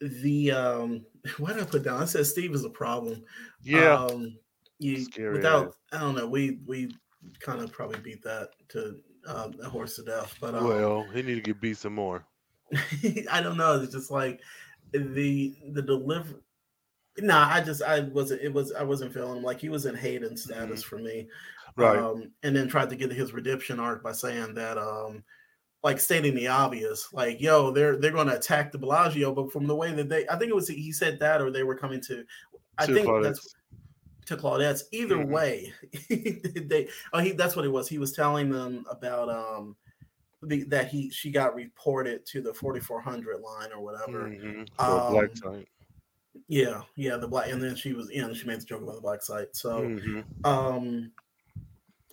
the 0.00 0.52
um, 0.52 1.04
what 1.38 1.54
did 1.54 1.62
I 1.62 1.66
put 1.66 1.82
down? 1.84 2.02
I 2.02 2.06
said 2.06 2.26
Steve 2.26 2.54
is 2.54 2.64
a 2.64 2.70
problem. 2.70 3.22
yeah. 3.62 3.94
Um, 3.94 4.36
you 4.78 5.02
Scary 5.02 5.32
without. 5.32 5.74
I 5.92 6.00
don't 6.00 6.14
know. 6.14 6.26
We 6.26 6.58
we 6.66 6.90
kind 7.40 7.60
of 7.62 7.72
probably 7.72 7.98
beat 8.00 8.22
that 8.24 8.50
to 8.68 8.96
um, 9.26 9.54
a 9.62 9.68
horse 9.68 9.96
to 9.96 10.02
death. 10.02 10.36
But 10.40 10.54
um, 10.54 10.64
well, 10.64 11.06
he 11.14 11.22
need 11.22 11.36
to 11.36 11.40
get 11.40 11.60
beat 11.60 11.78
some 11.78 11.94
more. 11.94 12.26
I 13.30 13.40
don't 13.42 13.56
know. 13.56 13.80
It's 13.80 13.92
just 13.94 14.10
like 14.10 14.40
the 14.92 15.54
the 15.72 15.82
deliver. 15.82 16.42
Nah, 17.18 17.48
I 17.50 17.62
just 17.62 17.82
I 17.82 18.00
wasn't. 18.00 18.42
It 18.42 18.52
was 18.52 18.72
I 18.72 18.82
wasn't 18.82 19.14
feeling 19.14 19.38
him. 19.38 19.42
like 19.42 19.60
he 19.60 19.70
was 19.70 19.86
in 19.86 19.94
Hayden 19.94 20.36
status 20.36 20.82
for 20.82 20.98
me. 20.98 21.28
Mm-hmm. 21.76 21.82
Right. 21.82 21.98
Um, 21.98 22.32
and 22.42 22.56
then 22.56 22.68
tried 22.68 22.88
to 22.90 22.96
get 22.96 23.10
his 23.12 23.32
redemption 23.32 23.78
arc 23.78 24.02
by 24.02 24.12
saying 24.12 24.54
that 24.54 24.78
um, 24.78 25.22
like 25.82 26.00
stating 26.00 26.34
the 26.34 26.48
obvious, 26.48 27.12
like 27.12 27.40
yo, 27.40 27.70
they're 27.70 27.96
they're 27.96 28.12
going 28.12 28.28
to 28.28 28.36
attack 28.36 28.72
the 28.72 28.78
Bellagio, 28.78 29.34
but 29.34 29.52
from 29.52 29.66
the 29.66 29.76
way 29.76 29.92
that 29.92 30.08
they, 30.08 30.26
I 30.28 30.36
think 30.38 30.50
it 30.50 30.54
was 30.54 30.68
he 30.68 30.90
said 30.92 31.18
that 31.20 31.40
or 31.42 31.50
they 31.50 31.62
were 31.64 31.76
coming 31.76 32.00
to. 32.02 32.24
I 32.78 32.86
To 32.86 32.94
think 32.94 33.06
Claudette's. 33.06 33.22
that's 33.38 33.54
to 34.26 34.36
Claudette's. 34.36 34.84
Either 34.92 35.16
Mhm. 35.16 35.28
way, 35.28 35.72
they 36.08 36.88
oh 37.12 37.18
he 37.20 37.32
that's 37.32 37.56
what 37.56 37.64
it 37.64 37.70
was. 37.70 37.88
He 37.88 37.98
was 37.98 38.12
telling 38.12 38.50
them 38.50 38.84
about 38.90 39.28
um 39.28 39.76
the, 40.42 40.64
that 40.64 40.88
he 40.88 41.10
she 41.10 41.30
got 41.30 41.54
reported 41.54 42.24
to 42.26 42.40
the 42.40 42.52
4400 42.54 43.40
line 43.40 43.70
or 43.72 43.80
whatever. 43.82 44.28
Mhm. 44.30 44.66
For 44.76 44.82
a 44.96 45.10
black 45.10 45.30
Um, 45.30 45.36
site. 45.36 45.68
Yeah, 46.48 46.82
yeah, 46.96 47.16
the 47.16 47.26
black, 47.28 47.50
and 47.50 47.62
then 47.62 47.74
she 47.74 47.94
was, 47.94 48.10
you 48.10 48.20
know, 48.20 48.34
she 48.34 48.46
made 48.46 48.60
the 48.60 48.64
joke 48.66 48.82
about 48.82 48.96
the 48.96 49.00
black 49.00 49.22
site. 49.22 49.56
So, 49.56 49.80
Mhm. 49.82 50.24
um, 50.44 51.10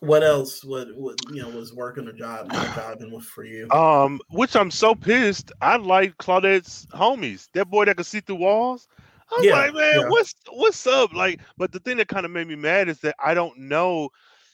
what 0.03 0.23
else 0.23 0.63
would, 0.63 0.89
would 0.95 1.17
you 1.31 1.41
know 1.41 1.49
was 1.49 1.73
working 1.73 2.07
a 2.07 2.13
job, 2.13 2.47
not 2.51 2.73
jiving 2.73 3.11
with 3.11 3.25
for 3.25 3.43
you? 3.43 3.73
Um, 3.73 4.21
which 4.29 4.55
I'm 4.55 4.69
so 4.71 4.93
pissed. 4.93 5.51
I 5.61 5.77
like 5.77 6.17
Claudette's 6.17 6.85
homies. 6.87 7.49
That 7.53 7.69
boy 7.69 7.85
that 7.85 7.97
could 7.97 8.05
see 8.05 8.19
through 8.19 8.35
walls. 8.35 8.87
I'm 9.31 9.45
Yeah, 9.45 9.49
like, 9.49 9.73
man, 9.73 10.01
yeah. 10.01 10.09
what's 10.09 10.35
what's 10.51 10.85
up? 10.85 11.13
Like, 11.13 11.39
but 11.57 11.71
the 11.71 11.79
thing 11.79 11.97
that 11.97 12.07
kind 12.07 12.25
of 12.25 12.31
made 12.31 12.47
me 12.47 12.55
mad 12.55 12.87
is 12.89 12.99
that 12.99 13.15
I 13.23 13.33
don't 13.33 13.57
know, 13.57 14.09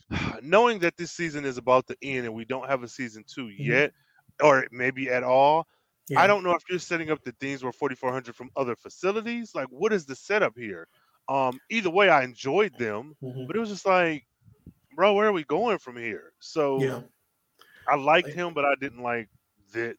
knowing 0.44 0.80
that 0.80 0.98
this 0.98 1.12
season 1.12 1.46
is 1.46 1.58
about 1.58 1.88
to 1.88 1.98
end 2.04 2.26
and 2.28 2.36
we 2.36 2.46
don't 2.46 2.70
have 2.70 2.84
a 2.84 2.90
season 2.90 3.24
2 3.28 3.50
yet, 3.50 3.94
or 4.44 4.68
maybe 4.72 5.10
at 5.10 5.24
all. 5.24 5.68
Mm-hmm. 6.10 6.16
Yeah. 6.16 6.24
I 6.24 6.28
don't 6.28 6.44
know 6.44 6.54
if 6.56 6.64
you're 6.70 6.80
setting 6.80 7.12
up 7.12 7.24
the 7.24 7.34
things 7.40 7.64
where 7.64 7.74
4400 7.74 8.36
from 8.36 8.52
other 8.58 8.76
facilities. 8.76 9.56
Like, 9.56 9.68
what 9.70 9.94
is 9.94 10.06
the 10.06 10.16
setup 10.16 10.54
here? 10.58 10.88
Um, 11.30 11.60
either 11.70 11.90
way, 11.92 12.10
I 12.10 12.24
enjoyed 12.24 12.78
them, 12.78 13.16
Mhm. 13.22 13.48
but 13.48 13.56
it 13.56 13.60
was 13.60 13.70
just 13.70 13.86
like, 13.88 14.26
bro, 15.00 15.14
where 15.14 15.28
are 15.30 15.32
we 15.32 15.46
going 15.46 15.78
from 15.78 15.96
here? 15.96 16.34
So 16.42 16.84
Yeah, 16.84 17.00
I 17.88 17.96
liked 17.96 18.34
him, 18.34 18.54
but 18.54 18.66
I 18.66 18.76
didn't 18.82 19.02
like 19.02 19.30
thi- 19.72 19.94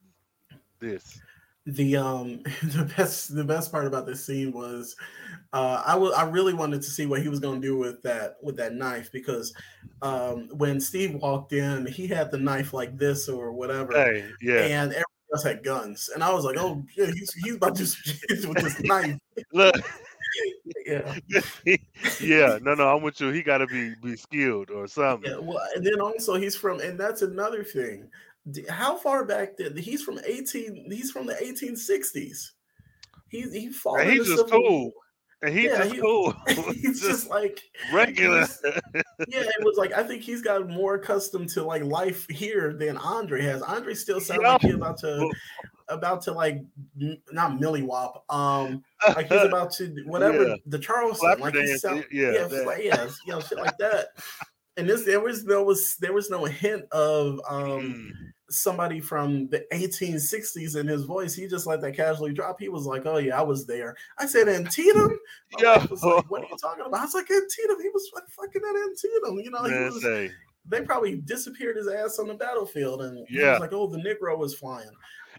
this. 0.78 1.18
the 1.64 1.96
um 1.96 2.42
the 2.62 2.92
best 2.98 3.34
the 3.34 3.44
best 3.44 3.72
part 3.72 3.86
about 3.86 4.04
this 4.04 4.22
scene 4.26 4.52
was 4.52 4.94
uh 5.54 5.82
I 5.86 5.94
was 5.94 6.12
I 6.12 6.28
really 6.28 6.52
wanted 6.52 6.82
to 6.82 6.90
see 6.90 7.06
what 7.06 7.22
he 7.22 7.30
was 7.30 7.40
going 7.40 7.62
to 7.62 7.66
do 7.66 7.78
with 7.78 8.02
that 8.02 8.36
with 8.42 8.56
that 8.58 8.74
knife 8.74 9.10
because 9.10 9.54
um 10.02 10.48
when 10.52 10.78
Steve 10.80 11.14
walked 11.14 11.54
in 11.54 11.86
he 11.86 12.06
had 12.06 12.30
the 12.30 12.38
knife 12.38 12.74
like 12.74 12.98
this 12.98 13.26
or 13.26 13.52
whatever 13.52 13.92
Hey, 13.94 14.28
yeah. 14.42 14.60
and 14.64 14.90
everyone 14.90 15.30
else 15.32 15.44
had 15.44 15.62
guns 15.64 16.10
and 16.12 16.22
I 16.22 16.30
was 16.32 16.44
like 16.44 16.56
oh 16.58 16.84
yeah 16.94 17.06
he's 17.06 17.32
he's 17.42 17.54
about 17.56 17.76
to 17.76 17.86
shoot 17.86 18.46
with 18.46 18.58
this 18.58 18.78
knife 18.82 19.16
Look, 19.54 19.76
yeah 20.86 21.14
yeah, 22.20 22.58
no, 22.62 22.74
no, 22.74 22.88
I'm 22.96 23.02
with 23.02 23.20
you. 23.20 23.30
He 23.30 23.42
got 23.42 23.58
to 23.58 23.66
be 23.66 23.94
be 24.02 24.16
skilled 24.16 24.70
or 24.70 24.86
something. 24.86 25.30
yeah 25.30 25.38
well 25.38 25.60
and 25.74 25.84
then 25.84 26.00
also 26.00 26.34
he's 26.36 26.56
from 26.56 26.80
and 26.80 26.98
that's 26.98 27.22
another 27.22 27.64
thing 27.64 28.08
how 28.68 28.96
far 28.96 29.24
back 29.24 29.56
did 29.56 29.76
he's 29.78 30.02
from 30.02 30.18
18 30.26 30.90
he's 30.90 31.10
from 31.10 31.26
the 31.26 31.34
1860s 31.34 32.50
he 33.28 33.42
he 33.42 33.68
fought 33.70 34.00
And 34.00 34.10
he's 34.10 34.26
just 34.26 34.48
Civil 34.48 34.50
cool. 34.62 34.92
And 35.42 35.54
he's 35.54 35.70
Yeah, 35.70 35.78
just 35.78 35.94
he- 35.94 36.00
cool. 36.00 36.34
he's 36.74 37.00
just 37.08 37.28
like 37.30 37.60
regular. 37.92 38.46
yeah, 38.64 39.40
it 39.40 39.62
was 39.64 39.76
like 39.78 39.92
I 39.92 40.02
think 40.02 40.22
he's 40.22 40.42
got 40.42 40.68
more 40.68 40.96
accustomed 40.96 41.48
to 41.50 41.62
like 41.62 41.82
life 41.84 42.26
here 42.28 42.74
than 42.74 42.96
Andre 42.98 43.40
has. 43.42 43.62
Andre 43.62 43.94
still 43.94 44.20
sounds 44.20 44.42
like 44.42 44.60
he's 44.62 44.74
about 44.74 44.98
to 44.98 45.30
about 45.90 46.22
to 46.22 46.32
like 46.32 46.62
not 47.32 47.60
Millie 47.60 47.82
Wop. 47.82 48.24
Um 48.30 48.82
like 49.16 49.28
he's 49.30 49.42
about 49.42 49.72
to 49.74 49.94
whatever 50.06 50.48
Yeah. 50.48 50.54
the 50.66 50.78
Charleston. 50.78 51.20
Flapper 51.28 51.40
Like 51.42 51.54
dance, 51.54 51.82
sound, 51.82 52.06
yeah, 52.10 52.32
yeah, 52.32 52.44
that. 52.44 52.62
fla- 52.64 52.80
yeah, 52.82 53.08
you 53.26 53.32
know, 53.32 53.40
shit 53.40 53.58
like 53.58 53.76
that. 53.78 54.08
And 54.76 54.88
this 54.88 55.04
there 55.04 55.20
was 55.20 55.44
there 55.44 55.62
was 55.62 55.96
there 55.96 56.12
was 56.14 56.30
no 56.30 56.44
hint 56.46 56.84
of 56.92 57.40
um 57.48 57.82
Mm. 57.82 58.12
somebody 58.48 59.00
from 59.00 59.48
the 59.48 59.64
1860s 59.72 60.76
in 60.76 60.86
his 60.86 61.04
voice. 61.04 61.34
He 61.34 61.46
just 61.48 61.66
let 61.66 61.80
that 61.82 61.96
casually 61.96 62.32
drop. 62.32 62.58
He 62.60 62.68
was 62.70 62.86
like, 62.86 63.04
"Oh 63.04 63.18
yeah, 63.18 63.38
I 63.38 63.42
was 63.42 63.66
there." 63.66 63.94
I 64.18 64.26
said, 64.26 64.48
"Antietam." 64.48 65.18
Yeah. 65.58 65.84
like, 65.90 66.30
"What 66.30 66.42
are 66.42 66.48
you 66.48 66.56
talking 66.60 66.84
about?" 66.86 67.00
I 67.00 67.04
was 67.04 67.14
like, 67.14 67.30
"Antietam." 67.30 67.82
He 67.82 67.90
was 67.90 68.10
like, 68.14 68.24
fucking 68.28 68.62
at 68.62 68.76
Antietam. 68.88 69.40
You 69.40 69.50
know, 69.50 69.64
he 69.64 69.70
Man, 69.70 69.84
was, 69.92 70.30
they 70.66 70.80
probably 70.82 71.16
disappeared 71.16 71.76
his 71.76 71.88
ass 71.88 72.18
on 72.18 72.28
the 72.28 72.34
battlefield, 72.34 73.02
and 73.02 73.26
he 73.28 73.38
Yeah. 73.40 73.52
was 73.52 73.60
like, 73.60 73.72
"Oh, 73.72 73.86
the 73.88 73.98
Negro 73.98 74.38
was 74.38 74.54
flying." 74.54 74.88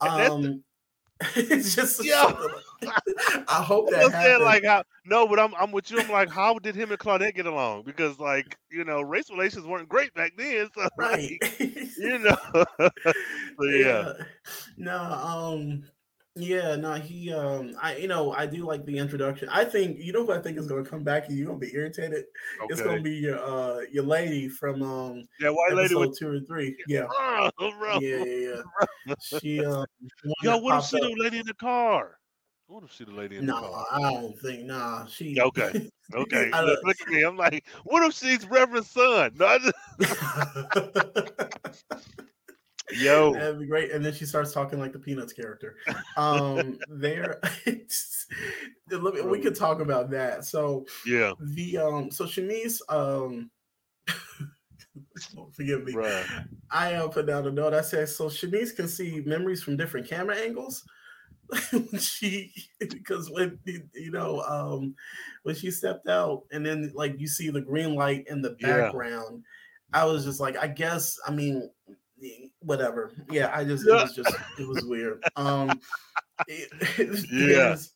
And 0.09 0.19
that's 0.19 0.35
the- 0.35 0.49
Um, 0.49 0.63
it's 1.35 1.75
just 1.75 2.03
Yeah. 2.03 2.33
I 3.47 3.61
hope 3.63 3.91
that 3.91 4.05
I'm 4.05 4.11
saying 4.11 4.41
like 4.41 4.65
how 4.65 4.83
no, 5.05 5.27
but 5.27 5.39
I'm 5.39 5.53
I'm 5.53 5.71
with 5.71 5.91
you. 5.91 5.99
I'm 5.99 6.09
like, 6.09 6.29
how 6.31 6.57
did 6.57 6.75
him 6.75 6.89
and 6.89 6.99
Claudette 6.99 7.35
get 7.35 7.45
along? 7.45 7.83
Because 7.83 8.17
like 8.17 8.57
you 8.71 8.83
know, 8.85 9.01
race 9.01 9.29
relations 9.29 9.67
weren't 9.67 9.87
great 9.87 10.11
back 10.15 10.31
then. 10.35 10.67
So 10.73 10.87
right. 10.97 11.37
like, 11.41 11.91
you 11.97 12.17
know, 12.17 12.37
so 12.79 13.65
yeah, 13.65 14.13
No, 14.77 14.97
um, 14.97 15.83
yeah, 16.35 16.75
no, 16.75 16.93
he, 16.93 17.33
um, 17.33 17.73
I, 17.81 17.97
you 17.97 18.07
know, 18.07 18.31
I 18.31 18.45
do 18.45 18.65
like 18.65 18.85
the 18.85 18.97
introduction. 18.97 19.49
I 19.49 19.65
think, 19.65 19.97
you 19.99 20.13
know, 20.13 20.25
who 20.25 20.31
I 20.31 20.39
think 20.39 20.57
is 20.57 20.67
going 20.67 20.83
to 20.83 20.89
come 20.89 21.03
back 21.03 21.27
and 21.27 21.37
you're 21.37 21.47
going 21.47 21.59
to 21.59 21.65
be 21.65 21.75
irritated. 21.75 22.25
It's 22.69 22.81
going 22.81 22.97
to 22.97 23.03
be 23.03 23.15
your, 23.15 23.39
uh, 23.39 23.81
your 23.91 24.03
lady 24.03 24.47
from, 24.47 24.81
um, 24.81 25.27
That 25.41 25.53
white 25.53 25.73
lady 25.73 25.95
with 25.95 26.17
two 26.17 26.29
or 26.29 26.39
three. 26.39 26.77
Yeah, 26.87 27.07
oh, 27.09 27.49
bro. 27.79 27.99
yeah, 27.99 28.23
yeah, 28.23 28.61
yeah. 29.05 29.15
She, 29.39 29.65
um, 29.65 29.85
Yo, 30.41 30.57
what 30.57 30.79
if 30.79 30.85
she 30.85 30.99
the 30.99 31.15
lady 31.17 31.39
in 31.39 31.45
the 31.45 31.53
car? 31.53 32.17
What 32.67 32.85
if 32.85 32.93
she 32.93 33.03
the 33.03 33.11
lady 33.11 33.35
in 33.35 33.45
the 33.45 33.51
car? 33.51 33.61
No. 33.61 33.85
I 33.91 34.11
don't 34.13 34.39
think. 34.39 34.63
Nah, 34.63 35.05
she. 35.07 35.37
Okay. 35.39 35.89
Okay, 36.13 36.49
I 36.53 36.63
look, 36.63 36.79
look 36.83 37.01
at 37.01 37.07
me. 37.09 37.23
I'm 37.23 37.35
like, 37.35 37.65
what 37.83 38.03
if 38.03 38.15
she's 38.15 38.45
Reverend 38.47 38.85
Son? 38.85 39.31
No, 39.35 39.45
I 39.45 39.57
just, 39.59 39.75
yo, 42.93 43.33
That'd 43.33 43.59
be 43.59 43.65
great. 43.67 43.91
And 43.91 44.03
then 44.03 44.13
she 44.13 44.25
starts 44.25 44.51
talking 44.53 44.79
like 44.79 44.93
the 44.93 44.99
Peanuts 44.99 45.33
character. 45.33 45.75
Um, 46.17 46.77
there, 46.89 47.39
let 48.91 49.13
me- 49.13 49.21
we 49.21 49.39
could 49.39 49.55
talk 49.55 49.79
about 49.81 50.09
that. 50.11 50.45
So 50.45 50.85
yeah, 51.05 51.33
the 51.39 51.77
um, 51.77 52.11
so 52.11 52.25
Shanice, 52.25 52.81
um, 52.89 53.49
forgive 55.53 55.83
me. 55.83 55.93
bruh. 55.93 56.47
I 56.69 56.95
uh, 56.95 57.07
put 57.07 57.25
down 57.27 57.47
a 57.47 57.51
note. 57.51 57.73
I 57.73 57.81
said 57.81 58.09
so 58.09 58.25
Shanice 58.27 58.75
can 58.75 58.87
see 58.87 59.21
memories 59.25 59.61
from 59.63 59.77
different 59.77 60.07
camera 60.07 60.35
angles. 60.37 60.83
she 61.99 62.53
because 62.79 63.29
when 63.29 63.59
you 63.65 64.09
know 64.09 64.39
um 64.43 64.95
when 65.43 65.53
she 65.53 65.69
stepped 65.69 66.07
out 66.07 66.43
and 66.53 66.65
then 66.65 66.89
like 66.95 67.19
you 67.19 67.27
see 67.27 67.49
the 67.49 67.59
green 67.59 67.93
light 67.93 68.25
in 68.29 68.41
the 68.41 68.55
Yeah. 68.61 68.83
background 68.83 69.43
i 69.91 70.05
was 70.05 70.23
just 70.23 70.39
like 70.39 70.55
i 70.55 70.65
guess 70.67 71.19
i 71.27 71.31
mean 71.31 71.69
whatever 72.59 73.11
yeah 73.29 73.51
i 73.53 73.63
just 73.63 73.87
it 73.87 73.91
was 73.91 74.15
just 74.15 74.35
it 74.59 74.67
was 74.67 74.85
weird 74.85 75.23
um 75.35 75.79
it, 76.47 76.69
it 76.99 77.29
Yeah. 77.31 77.71
was, 77.71 77.93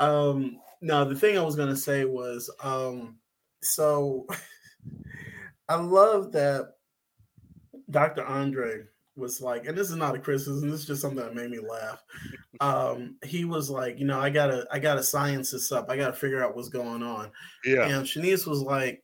um 0.00 0.60
no 0.80 1.04
the 1.04 1.14
thing 1.14 1.36
i 1.38 1.42
was 1.42 1.56
gonna 1.56 1.76
say 1.76 2.04
was 2.04 2.50
um 2.62 3.18
so 3.62 4.26
i 5.68 5.74
love 5.74 6.32
that 6.32 6.74
dr 7.90 8.24
andre 8.24 8.84
was 9.18 9.40
like, 9.40 9.66
and 9.66 9.76
this 9.76 9.90
is 9.90 9.96
not 9.96 10.14
a 10.14 10.18
criticism, 10.20 10.70
this 10.70 10.80
is 10.80 10.86
just 10.86 11.02
something 11.02 11.18
that 11.18 11.34
made 11.34 11.50
me 11.50 11.58
laugh. 11.58 12.02
Um, 12.60 13.16
he 13.24 13.44
was 13.44 13.68
like, 13.68 13.98
you 13.98 14.04
know, 14.06 14.20
I 14.20 14.30
gotta, 14.30 14.64
I 14.70 14.78
gotta 14.78 15.02
science 15.02 15.50
this 15.50 15.72
up. 15.72 15.90
I 15.90 15.96
gotta 15.96 16.12
figure 16.12 16.42
out 16.42 16.54
what's 16.54 16.68
going 16.68 17.02
on. 17.02 17.32
Yeah, 17.64 17.88
And 17.88 18.06
Shanice 18.06 18.46
was 18.46 18.60
like, 18.60 19.02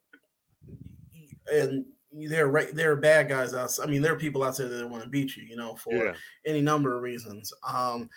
and 1.52 1.84
there, 2.14 2.46
are 2.46 2.50
right, 2.50 2.74
there 2.74 2.92
are 2.92 2.96
bad 2.96 3.28
guys 3.28 3.54
out. 3.54 3.76
I 3.82 3.86
mean, 3.86 4.02
there 4.02 4.12
are 4.12 4.18
people 4.18 4.42
out 4.42 4.56
there 4.56 4.68
that 4.68 4.88
want 4.88 5.02
to 5.04 5.08
beat 5.08 5.36
you, 5.36 5.44
you 5.44 5.56
know, 5.56 5.74
for 5.76 5.92
yeah, 5.92 6.14
any 6.46 6.60
number 6.60 6.94
of 6.96 7.02
reasons. 7.02 7.52
Um, 7.66 8.08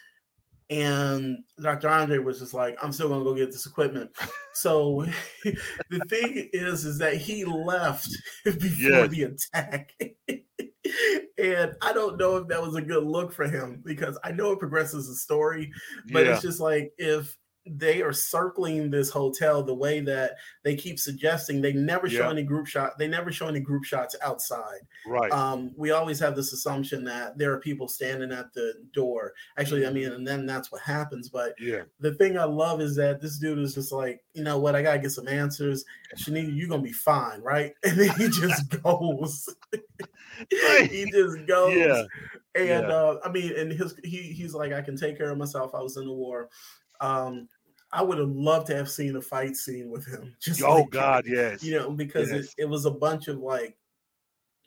and 0.69 1.37
Dr. 1.61 1.87
Andre 1.87 2.17
was 2.17 2.39
just 2.39 2.53
like, 2.53 2.77
I'm 2.83 2.91
still 2.91 3.09
gonna 3.09 3.23
go 3.23 3.33
get 3.33 3.51
this 3.51 3.65
equipment. 3.65 4.11
So 4.53 5.05
the 5.43 5.99
thing 6.09 6.49
is, 6.51 6.83
is 6.83 6.97
that 6.97 7.15
he 7.15 7.45
left 7.45 8.09
before 8.43 9.07
the 9.07 9.23
attack. 9.23 9.93
and 11.37 11.73
I 11.81 11.93
don't 11.93 12.17
know 12.17 12.37
if 12.37 12.47
that 12.47 12.61
was 12.61 12.75
a 12.75 12.81
good 12.81 13.03
look 13.03 13.31
for 13.31 13.47
him 13.47 13.81
because 13.85 14.17
I 14.23 14.31
know 14.31 14.51
it 14.51 14.59
progresses 14.59 15.07
the 15.07 15.15
story, 15.15 15.71
but 16.11 16.25
yeah, 16.25 16.33
it's 16.33 16.41
just 16.41 16.59
like 16.59 16.91
if 16.97 17.37
they 17.71 18.01
are 18.01 18.13
circling 18.13 18.89
this 18.89 19.09
hotel 19.09 19.61
the 19.63 19.73
way 19.73 19.99
that 19.99 20.31
they 20.63 20.75
keep 20.75 20.99
suggesting 20.99 21.61
they 21.61 21.73
never 21.73 22.09
show 22.09 22.23
Yeah. 22.25 22.29
any 22.31 22.43
group 22.43 22.67
shot 22.67 22.97
they 22.97 23.07
never 23.07 23.31
show 23.31 23.47
any 23.47 23.59
group 23.59 23.83
shots 23.83 24.15
outside 24.21 24.79
right. 25.07 25.31
um, 25.31 25.71
we 25.75 25.91
always 25.91 26.19
have 26.19 26.35
this 26.35 26.53
assumption 26.53 27.03
that 27.05 27.37
there 27.37 27.51
are 27.53 27.59
people 27.59 27.87
standing 27.87 28.31
at 28.31 28.53
the 28.53 28.73
door. 28.93 29.33
Actually, 29.57 29.85
I 29.85 29.91
mean, 29.91 30.11
and 30.11 30.27
then 30.27 30.45
that's 30.45 30.71
what 30.71 30.81
happens. 30.81 31.29
But 31.29 31.53
yeah, 31.59 31.83
the 31.99 32.13
thing 32.15 32.37
I 32.37 32.43
love 32.45 32.81
is 32.81 32.95
that 32.97 33.21
this 33.21 33.37
dude 33.37 33.59
is 33.59 33.75
just 33.75 33.91
like, 33.91 34.21
you 34.33 34.43
know 34.43 34.57
what? 34.57 34.75
I 34.75 34.81
gotta 34.81 34.99
get 34.99 35.11
some 35.11 35.27
answers. 35.27 35.83
Shanita, 36.17 36.55
you're 36.55 36.67
gonna 36.69 36.81
be 36.81 36.91
fine, 36.91 37.41
right? 37.41 37.73
And 37.83 37.99
then 37.99 38.09
he 38.17 38.27
just 38.29 38.69
goes. 38.83 39.49
he 40.89 41.05
just 41.11 41.45
goes. 41.47 41.75
yeah, 41.75 42.03
And 42.55 42.67
yeah. 42.87 42.93
uh, 42.93 43.19
I 43.23 43.29
mean, 43.31 43.53
and 43.57 43.71
his 43.71 43.95
he 44.03 44.17
he's 44.33 44.53
like, 44.53 44.73
I 44.73 44.81
can 44.81 44.97
take 44.97 45.17
care 45.17 45.29
of 45.31 45.37
myself. 45.37 45.73
I 45.75 45.81
was 45.81 45.97
in 45.97 46.05
the 46.05 46.13
war. 46.13 46.49
Um, 46.99 47.47
I 47.91 48.01
would 48.03 48.17
have 48.17 48.29
loved 48.29 48.67
to 48.67 48.75
have 48.75 48.89
seen 48.89 49.15
a 49.15 49.21
fight 49.21 49.55
scene 49.55 49.89
with 49.89 50.05
him. 50.07 50.35
Just 50.41 50.61
Oh 50.61 50.81
like, 50.81 50.89
God, 50.91 51.25
yes. 51.27 51.63
you 51.63 51.73
know, 51.77 51.91
because 51.91 52.31
Yes. 52.31 52.45
it, 52.57 52.63
it 52.63 52.65
was 52.65 52.85
a 52.85 52.91
bunch 52.91 53.27
of 53.27 53.39
like, 53.39 53.77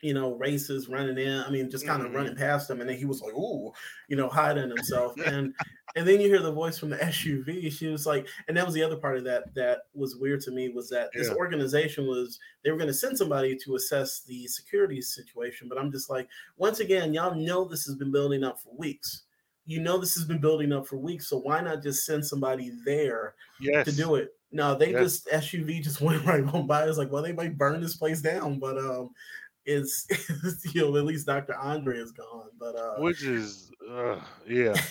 you 0.02 0.14
know, 0.14 0.34
races 0.36 0.88
running 0.88 1.18
in. 1.18 1.40
I 1.40 1.50
mean, 1.50 1.70
just 1.70 1.84
kind 1.86 2.02
of 2.02 2.10
Mhm. 2.10 2.14
running 2.14 2.34
past 2.34 2.70
him, 2.70 2.80
and 2.80 2.88
then 2.88 2.96
he 2.96 3.04
was 3.04 3.20
like, 3.20 3.34
"Ooh," 3.34 3.70
you 4.08 4.16
know, 4.16 4.28
hiding 4.30 4.70
himself. 4.70 5.14
and 5.26 5.54
and 5.94 6.08
then 6.08 6.20
you 6.22 6.28
hear 6.28 6.40
the 6.40 6.52
voice 6.52 6.78
from 6.78 6.88
the 6.88 6.96
SUV. 7.04 7.70
She 7.70 7.86
was 7.88 8.06
like, 8.06 8.26
and 8.48 8.56
that 8.56 8.64
was 8.64 8.74
the 8.74 8.82
other 8.82 8.96
part 8.96 9.18
of 9.18 9.24
that 9.24 9.52
that 9.54 9.80
was 9.92 10.16
weird 10.16 10.40
to 10.42 10.52
me 10.52 10.70
was 10.70 10.88
that 10.90 11.10
this 11.12 11.30
organization 11.30 12.06
was 12.06 12.38
they 12.64 12.70
were 12.70 12.78
going 12.78 12.88
to 12.88 12.94
send 12.94 13.18
somebody 13.18 13.56
to 13.58 13.74
assess 13.76 14.22
the 14.22 14.46
security 14.46 15.02
situation, 15.02 15.68
but 15.68 15.76
I'm 15.78 15.92
just 15.92 16.08
like, 16.08 16.28
once 16.56 16.80
again, 16.80 17.12
y'all 17.12 17.34
know 17.34 17.64
this 17.66 17.84
has 17.84 17.96
been 17.96 18.10
building 18.12 18.42
up 18.44 18.58
for 18.60 18.74
weeks. 18.76 19.24
You 19.66 19.80
know 19.80 19.98
this 19.98 20.14
has 20.14 20.24
been 20.24 20.40
building 20.40 20.72
up 20.72 20.86
for 20.86 20.96
weeks, 20.96 21.28
so 21.28 21.38
why 21.38 21.60
not 21.60 21.82
just 21.82 22.04
send 22.04 22.26
somebody 22.26 22.72
there 22.84 23.34
yes. 23.60 23.86
to 23.86 23.92
do 23.92 24.16
it. 24.16 24.34
No, 24.52 24.74
they 24.74 24.90
Yes. 24.90 25.02
just 25.02 25.28
SUV 25.28 25.82
just 25.82 26.00
went 26.00 26.24
right 26.24 26.44
on 26.44 26.66
by. 26.66 26.86
It's 26.86 26.98
like, 26.98 27.12
well, 27.12 27.22
they 27.22 27.32
might 27.32 27.56
burn 27.56 27.80
this 27.80 27.96
place 27.96 28.20
down, 28.20 28.58
but 28.58 28.78
um, 28.78 29.10
it's 29.64 30.06
you 30.74 30.82
know 30.82 30.96
at 30.96 31.04
least 31.04 31.26
Dr. 31.26 31.54
Andre 31.56 31.98
is 31.98 32.12
gone. 32.12 32.48
But 32.58 32.76
uh, 32.76 32.96
Which 32.98 33.22
is, 33.22 33.70
uh, 33.90 34.20
yeah. 34.46 34.74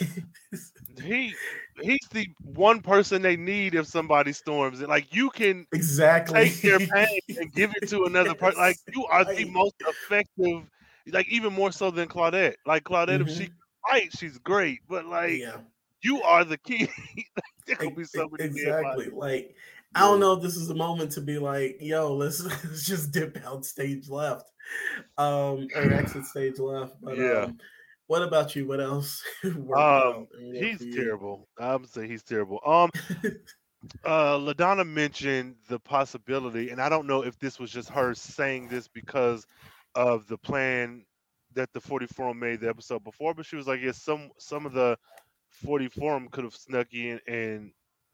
He 1.01 1.33
he's 1.81 2.07
the 2.11 2.27
one 2.41 2.81
person 2.81 3.21
they 3.21 3.37
need 3.37 3.75
if 3.75 3.87
somebody 3.87 4.33
storms 4.33 4.81
it. 4.81 4.89
Like 4.89 5.13
you 5.13 5.29
can 5.29 5.65
exactly 5.71 6.49
take 6.49 6.61
their 6.61 6.79
pain 6.79 7.19
and 7.37 7.53
give 7.53 7.71
it 7.81 7.87
to 7.89 8.03
another 8.03 8.33
person. 8.33 8.59
Like 8.59 8.75
you 8.93 9.05
are 9.05 9.23
the 9.23 9.45
most 9.45 9.75
effective. 9.79 10.63
Like 11.07 11.29
even 11.29 11.53
more 11.53 11.71
so 11.71 11.89
than 11.89 12.09
Claudette. 12.09 12.55
Like 12.65 12.83
Claudette, 12.83 13.21
if 13.21 13.29
she 13.29 13.45
can 13.45 13.55
fight, 13.89 14.17
she's 14.17 14.37
great. 14.39 14.79
But 14.87 15.05
like 15.05 15.39
yeah, 15.39 15.57
you 16.01 16.21
are 16.21 16.43
the 16.43 16.57
key. 16.57 16.89
there 17.67 17.75
could 17.75 17.95
be 17.95 18.03
ex- 18.03 18.11
so 18.11 18.27
many 18.29 18.49
exactly. 18.49 19.09
Like 19.09 19.55
I 19.95 20.01
don't 20.01 20.19
know 20.19 20.33
if 20.33 20.43
this 20.43 20.55
is 20.55 20.69
a 20.69 20.75
moment 20.75 21.11
to 21.13 21.21
be 21.21 21.39
like, 21.39 21.77
yo, 21.81 22.13
let's, 22.15 22.41
let's 22.65 22.85
just 22.85 23.11
dip 23.11 23.37
out 23.45 23.65
stage 23.65 24.07
left, 24.09 24.51
um, 25.17 25.67
or 25.75 25.91
exit 25.93 26.25
stage 26.25 26.59
left. 26.59 26.95
But 27.01 27.17
Yeah. 27.17 27.43
um, 27.43 27.57
what 28.07 28.23
about 28.23 28.55
you? 28.55 28.67
What 28.67 28.81
else? 28.81 29.23
Um, 29.43 29.55
out 29.75 30.27
and 30.37 30.53
worked 30.53 30.81
he's 30.81 30.95
terrible. 30.95 31.47
I'm 31.59 31.85
say 31.85 32.07
he's 32.07 32.23
terrible. 32.23 32.59
Um, 32.65 32.89
uh, 34.03 34.37
Ladonna 34.37 34.85
mentioned 34.85 35.55
the 35.67 35.79
possibility, 35.79 36.69
and 36.69 36.81
I 36.81 36.89
don't 36.89 37.07
know 37.07 37.23
if 37.23 37.37
this 37.39 37.59
was 37.59 37.71
just 37.71 37.89
her 37.89 38.13
saying 38.13 38.67
this 38.67 38.87
because 38.87 39.45
of 39.95 40.27
the 40.27 40.37
plan 40.37 41.05
that 41.55 41.71
the 41.73 41.81
40 41.81 42.07
Forum 42.07 42.39
made 42.39 42.61
the 42.61 42.69
episode 42.69 43.03
before, 43.03 43.33
but 43.33 43.45
she 43.45 43.55
was 43.55 43.67
like, 43.67 43.81
"Yes, 43.81 44.01
some 44.01 44.29
some 44.37 44.65
of 44.65 44.73
the 44.73 44.97
40 45.49 45.87
Forum 45.89 46.27
could 46.29 46.43
have 46.43 46.55
snuck 46.55 46.87
in 46.93 47.19
and 47.27 47.71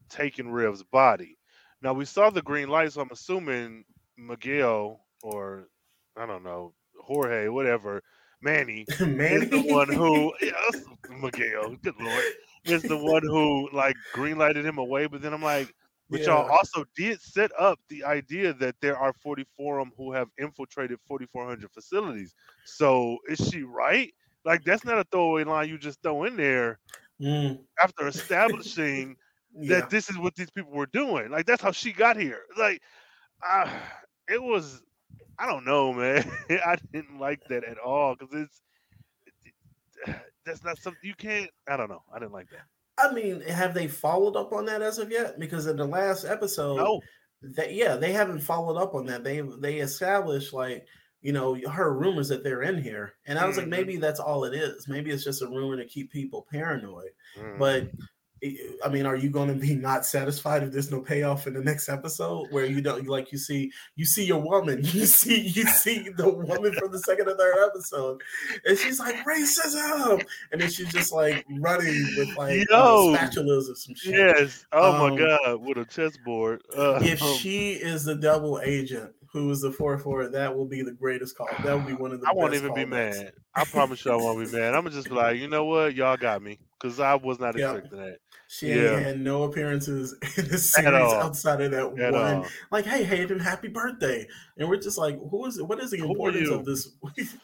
taken 0.08 0.50
Rev's 0.50 0.82
body." 0.82 1.38
Now 1.82 1.92
we 1.92 2.04
saw 2.04 2.30
the 2.30 2.42
green 2.42 2.68
light, 2.68 2.92
so 2.92 3.02
I'm 3.02 3.10
assuming 3.12 3.84
Miguel 4.16 5.00
or 5.22 5.68
I 6.16 6.26
don't 6.26 6.42
know 6.42 6.72
Jorge, 7.00 7.48
whatever, 7.48 8.02
Manny 8.40 8.86
Man, 9.00 9.42
is 9.42 9.50
the 9.50 9.62
one 9.62 9.92
who 9.92 10.32
yes, 10.40 10.82
Miguel, 11.20 11.76
good 11.82 11.94
lord, 12.00 12.24
is 12.64 12.82
the 12.82 12.96
one 12.96 13.22
who 13.22 13.68
like 13.72 13.96
green 14.12 14.38
lighted 14.38 14.64
him 14.64 14.78
away. 14.78 15.06
But 15.06 15.22
then 15.22 15.32
I'm 15.32 15.42
like, 15.42 15.74
but 16.10 16.26
y'all 16.26 16.44
Yeah. 16.44 16.50
also 16.50 16.84
did 16.96 17.20
set 17.20 17.50
up 17.58 17.78
the 17.88 18.04
idea 18.04 18.52
that 18.54 18.76
there 18.80 18.96
are 18.98 19.12
40 19.12 19.44
forum 19.56 19.92
who 19.96 20.12
have 20.12 20.28
infiltrated 20.38 20.98
4,400 21.06 21.70
facilities. 21.72 22.34
So 22.64 23.18
is 23.28 23.38
she 23.48 23.62
right? 23.62 24.12
Like 24.44 24.64
that's 24.64 24.84
not 24.84 24.98
a 24.98 25.04
throwaway 25.04 25.44
line 25.44 25.68
you 25.68 25.78
just 25.78 26.02
throw 26.02 26.24
in 26.24 26.36
there 26.36 26.78
Mm, 27.20 27.66
after 27.82 28.06
establishing 28.08 29.16
yeah. 29.54 29.88
that 29.88 29.88
this 29.90 30.10
is 30.10 30.18
what 30.18 30.34
these 30.36 30.50
people 30.50 30.72
were 30.72 30.86
doing. 30.86 31.30
Like 31.30 31.46
that's 31.46 31.62
how 31.62 31.72
she 31.72 31.92
got 31.92 32.16
here. 32.16 32.40
Like, 32.58 32.82
uh, 33.48 33.70
it 34.28 34.42
was. 34.42 34.82
I 35.38 35.46
don't 35.46 35.64
know, 35.64 35.92
man. 35.92 36.24
I 36.50 36.76
didn't 36.92 37.18
like 37.18 37.40
that 37.48 37.64
at 37.64 37.78
all 37.78 38.14
because 38.16 38.34
it's 38.34 38.62
that's 40.44 40.64
not 40.64 40.78
something 40.78 41.00
you 41.02 41.14
can't. 41.14 41.50
I 41.68 41.76
don't 41.76 41.88
know. 41.90 42.02
I 42.12 42.18
didn't 42.18 42.32
like 42.32 42.50
that. 42.50 42.66
I 42.98 43.12
mean, 43.12 43.40
have 43.42 43.74
they 43.74 43.88
followed 43.88 44.36
up 44.36 44.52
on 44.52 44.64
that 44.66 44.82
as 44.82 44.98
of 44.98 45.10
yet? 45.10 45.38
Because 45.38 45.66
in 45.66 45.76
the 45.76 45.84
last 45.86 46.24
episode, 46.24 46.76
No, 46.76 47.00
that 47.42 47.74
yeah, 47.74 47.96
they 47.96 48.12
haven't 48.12 48.40
followed 48.40 48.78
up 48.80 48.94
on 48.94 49.06
that. 49.06 49.24
They 49.24 49.40
they 49.60 49.78
established 49.78 50.52
like 50.52 50.86
you 51.20 51.32
know 51.32 51.54
her 51.68 51.92
rumors 51.94 52.28
that 52.28 52.42
they're 52.44 52.62
in 52.62 52.82
here, 52.82 53.14
and 53.26 53.38
I 53.38 53.46
was 53.46 53.56
like, 53.56 53.66
Mhm. 53.66 53.70
maybe 53.70 53.96
that's 53.96 54.20
all 54.20 54.44
it 54.44 54.54
is. 54.54 54.88
Maybe 54.88 55.10
it's 55.10 55.24
just 55.24 55.42
a 55.42 55.46
rumor 55.48 55.76
to 55.76 55.84
keep 55.86 56.10
people 56.10 56.46
paranoid. 56.50 57.10
Mm. 57.38 57.58
But 57.58 57.90
I- 58.84 58.88
mean, 58.90 59.06
are 59.06 59.16
you 59.16 59.30
going 59.30 59.48
to 59.48 59.54
be 59.54 59.74
not 59.74 60.04
satisfied 60.04 60.62
if 60.62 60.70
there's 60.72 60.90
no 60.90 61.00
payoff 61.00 61.46
in 61.46 61.54
the 61.54 61.60
next 61.62 61.88
episode 61.88 62.48
where 62.52 62.66
you 62.66 62.80
don't 62.82 63.06
like 63.08 63.32
you 63.32 63.38
see 63.38 63.72
you 63.96 64.04
see 64.04 64.24
your 64.24 64.40
woman, 64.40 64.78
you 64.82 65.06
see 65.06 65.40
you 65.40 65.64
see 65.66 66.08
the 66.16 66.28
woman 66.28 66.72
from 66.74 66.92
the 66.92 66.98
second 67.00 67.28
or 67.28 67.36
third 67.36 67.56
episode, 67.66 68.20
and 68.66 68.78
she's 68.78 68.98
like 69.00 69.16
racism, 69.24 70.24
and 70.52 70.60
then 70.60 70.70
she's 70.70 70.92
just 70.92 71.12
like 71.12 71.44
running 71.60 72.06
with 72.16 72.36
like 72.36 72.68
Yo. 72.70 73.14
uh, 73.14 73.18
spatulas 73.18 73.70
or 73.70 73.74
some 73.74 73.94
shit. 73.94 74.14
yes. 74.14 74.66
Oh 74.72 75.06
Um, 75.06 75.14
my 75.14 75.18
god, 75.18 75.56
with 75.66 75.78
a 75.78 75.84
chessboard. 75.86 76.62
Uh, 76.76 76.98
If 77.02 77.20
she 77.20 77.72
is 77.72 78.04
the 78.04 78.14
double 78.16 78.60
agent 78.62 79.12
who 79.32 79.50
is 79.50 79.60
the 79.60 79.72
four 79.72 79.98
four, 79.98 80.28
that 80.28 80.54
will 80.56 80.66
be 80.66 80.82
the 80.82 80.92
greatest 80.92 81.36
call. 81.36 81.48
That 81.64 81.74
would 81.74 81.86
be 81.86 81.92
one 81.94 82.12
of 82.12 82.20
the. 82.20 82.28
I 82.28 82.32
won't 82.32 82.54
even 82.54 82.74
be 82.74 82.84
mad. 82.84 83.32
I 83.54 83.64
promise 83.64 84.04
you, 84.04 84.12
I 84.12 84.16
won't 84.16 84.38
be 84.44 84.56
mad. 84.56 84.74
I'm 84.74 84.82
gonna 84.84 84.94
just 84.94 85.08
be 85.08 85.14
like, 85.14 85.38
you 85.38 85.48
know 85.48 85.64
what, 85.64 85.94
y'all 85.94 86.16
got 86.16 86.42
me 86.42 86.58
because 86.78 87.00
I 87.00 87.14
was 87.14 87.38
not 87.40 87.56
Yeah. 87.58 87.72
expecting 87.72 87.98
that 88.00 88.18
She 88.48 88.68
Yeah. 88.68 89.00
had 89.00 89.18
no 89.20 89.42
appearances 89.44 90.12
in 90.38 90.48
the 90.48 90.58
series 90.58 91.12
outside 91.14 91.60
of 91.60 91.70
that 91.72 91.98
at 92.00 92.12
one. 92.12 92.36
all. 92.36 92.48
Like, 92.70 92.84
hey, 92.84 93.02
Hayden, 93.02 93.38
happy 93.40 93.68
birthday! 93.68 94.26
And 94.56 94.68
we're 94.68 94.76
just 94.76 94.98
like, 94.98 95.18
who 95.30 95.46
is 95.46 95.58
it? 95.58 95.66
What 95.66 95.80
is 95.80 95.90
the 95.90 95.98
Who 95.98 96.10
importance 96.10 96.50
of 96.50 96.64
this? 96.64 96.90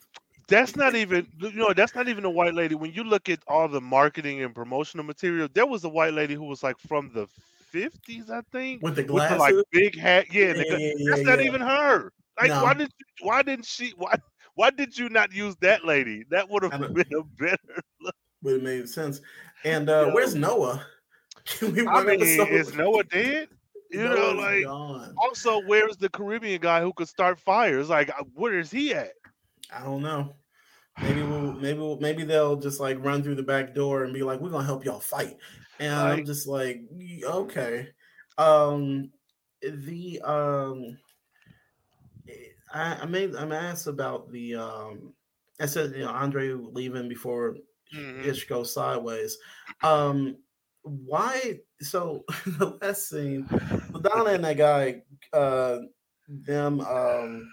That's 0.48 0.76
not 0.76 0.94
even 0.94 1.26
you 1.38 1.52
know. 1.52 1.72
That's 1.72 1.94
not 1.94 2.08
even 2.08 2.24
a 2.24 2.30
white 2.30 2.54
lady. 2.54 2.74
When 2.74 2.92
you 2.92 3.04
look 3.04 3.28
at 3.28 3.40
all 3.48 3.68
the 3.68 3.80
marketing 3.80 4.42
and 4.42 4.54
promotional 4.54 5.04
material, 5.04 5.48
there 5.52 5.66
was 5.66 5.84
a 5.84 5.88
white 5.88 6.12
lady 6.12 6.34
who 6.34 6.44
was 6.44 6.62
like 6.62 6.78
from 6.78 7.10
the 7.14 7.26
50s, 7.72 8.28
I 8.30 8.42
think, 8.52 8.82
With 8.82 8.96
the 8.96 9.04
with 9.04 9.28
the 9.28 9.36
like 9.36 9.54
big 9.70 9.98
hat. 9.98 10.26
Yeah, 10.32 10.52
Yeah, 10.54 10.64
yeah, 10.78 10.92
that's 11.06 11.22
yeah, 11.22 11.30
not 11.30 11.40
even 11.40 11.60
her. 11.60 12.12
Like, 12.40 12.50
No. 12.50 12.62
why 12.62 12.74
did 12.74 12.90
you, 12.98 13.26
why 13.26 13.42
didn't 13.42 13.66
she? 13.66 13.92
Why 13.96 14.14
why 14.54 14.70
did 14.70 14.96
you 14.98 15.08
not 15.08 15.32
use 15.32 15.56
that 15.60 15.84
lady? 15.84 16.24
That 16.30 16.48
would 16.50 16.62
have 16.64 16.72
been 16.94 17.12
a 17.18 17.22
better. 17.22 17.82
but 18.42 18.54
it 18.54 18.62
made 18.62 18.88
sense. 18.88 19.20
And 19.64 19.88
uh, 19.88 20.06
Yo. 20.08 20.14
where's 20.14 20.34
Noah? 20.34 20.86
Can 21.44 21.72
we 21.72 21.86
I 21.86 21.92
one 21.92 22.06
mean, 22.06 22.20
is 22.20 22.74
Noah 22.74 23.04
dead? 23.04 23.48
You 23.90 24.08
know, 24.08 24.32
like 24.32 24.64
gone. 24.64 25.14
also, 25.18 25.60
where's 25.66 25.98
the 25.98 26.08
Caribbean 26.08 26.60
guy 26.60 26.80
who 26.80 26.92
could 26.94 27.08
start 27.08 27.38
fires? 27.38 27.90
Like, 27.90 28.08
uh, 28.08 28.24
where 28.34 28.58
is 28.58 28.70
he 28.70 28.94
at? 28.94 29.12
I 29.74 29.82
don't 29.82 30.02
know. 30.02 30.34
Maybe 31.00 31.22
we'll 31.22 31.52
maybe 31.52 31.78
we'll, 31.78 31.98
maybe 32.00 32.24
they'll 32.24 32.56
just 32.56 32.80
like 32.80 33.02
run 33.04 33.22
through 33.22 33.34
the 33.34 33.42
back 33.42 33.74
door 33.74 34.04
and 34.04 34.14
be 34.14 34.22
like, 34.22 34.40
"We're 34.40 34.50
gonna 34.50 34.64
help 34.64 34.84
y'all 34.84 35.00
fight," 35.00 35.36
and 35.78 35.94
I'm 35.94 36.24
just 36.24 36.46
like, 36.46 36.82
"Okay." 37.22 37.88
Um, 38.38 39.10
the 39.62 40.20
um, 40.22 40.98
eh, 42.28 42.32
I, 42.72 42.94
I 43.02 43.06
made 43.06 43.34
I'm 43.36 43.52
asked 43.52 43.86
about 43.86 44.30
the 44.32 44.54
um, 44.56 45.12
I 45.60 45.66
said 45.66 45.92
you 45.92 46.04
know 46.04 46.10
Andre 46.10 46.52
leaving 46.52 47.08
before 47.08 47.56
Mhm. 47.92 48.24
ish 48.28 48.46
goes 48.48 48.72
sideways. 48.72 49.38
Um, 49.82 50.38
why? 50.82 51.60
So 51.80 52.24
the 52.46 52.78
last 52.82 53.08
scene, 53.08 53.50
Madonna 53.92 54.30
and 54.32 54.44
that 54.44 54.56
guy, 54.56 55.02
uh, 55.32 55.78
them 56.28 56.80
um 56.80 57.52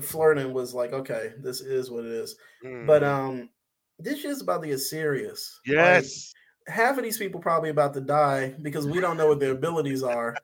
flirting 0.00 0.52
was 0.52 0.74
like, 0.74 0.92
okay, 0.92 1.34
this 1.38 1.60
is 1.60 1.90
what 1.90 2.04
it 2.04 2.10
is. 2.12 2.36
But 2.80 3.02
Mhm. 3.02 3.06
um, 3.06 3.50
this 3.98 4.24
is 4.24 4.40
about 4.42 4.62
to 4.62 4.68
get 4.68 4.78
serious. 4.78 5.60
Like, 5.78 6.04
yes, 6.04 6.32
half 6.68 6.98
of 6.98 7.04
these 7.04 7.18
people 7.18 7.40
probably 7.40 7.70
about 7.70 7.94
to 7.94 8.00
die 8.00 8.50
because 8.62 8.86
we 8.86 9.00
don't 9.00 9.16
know 9.16 9.28
what 9.28 9.40
their 9.40 9.52
abilities 9.52 10.02
are. 10.02 10.40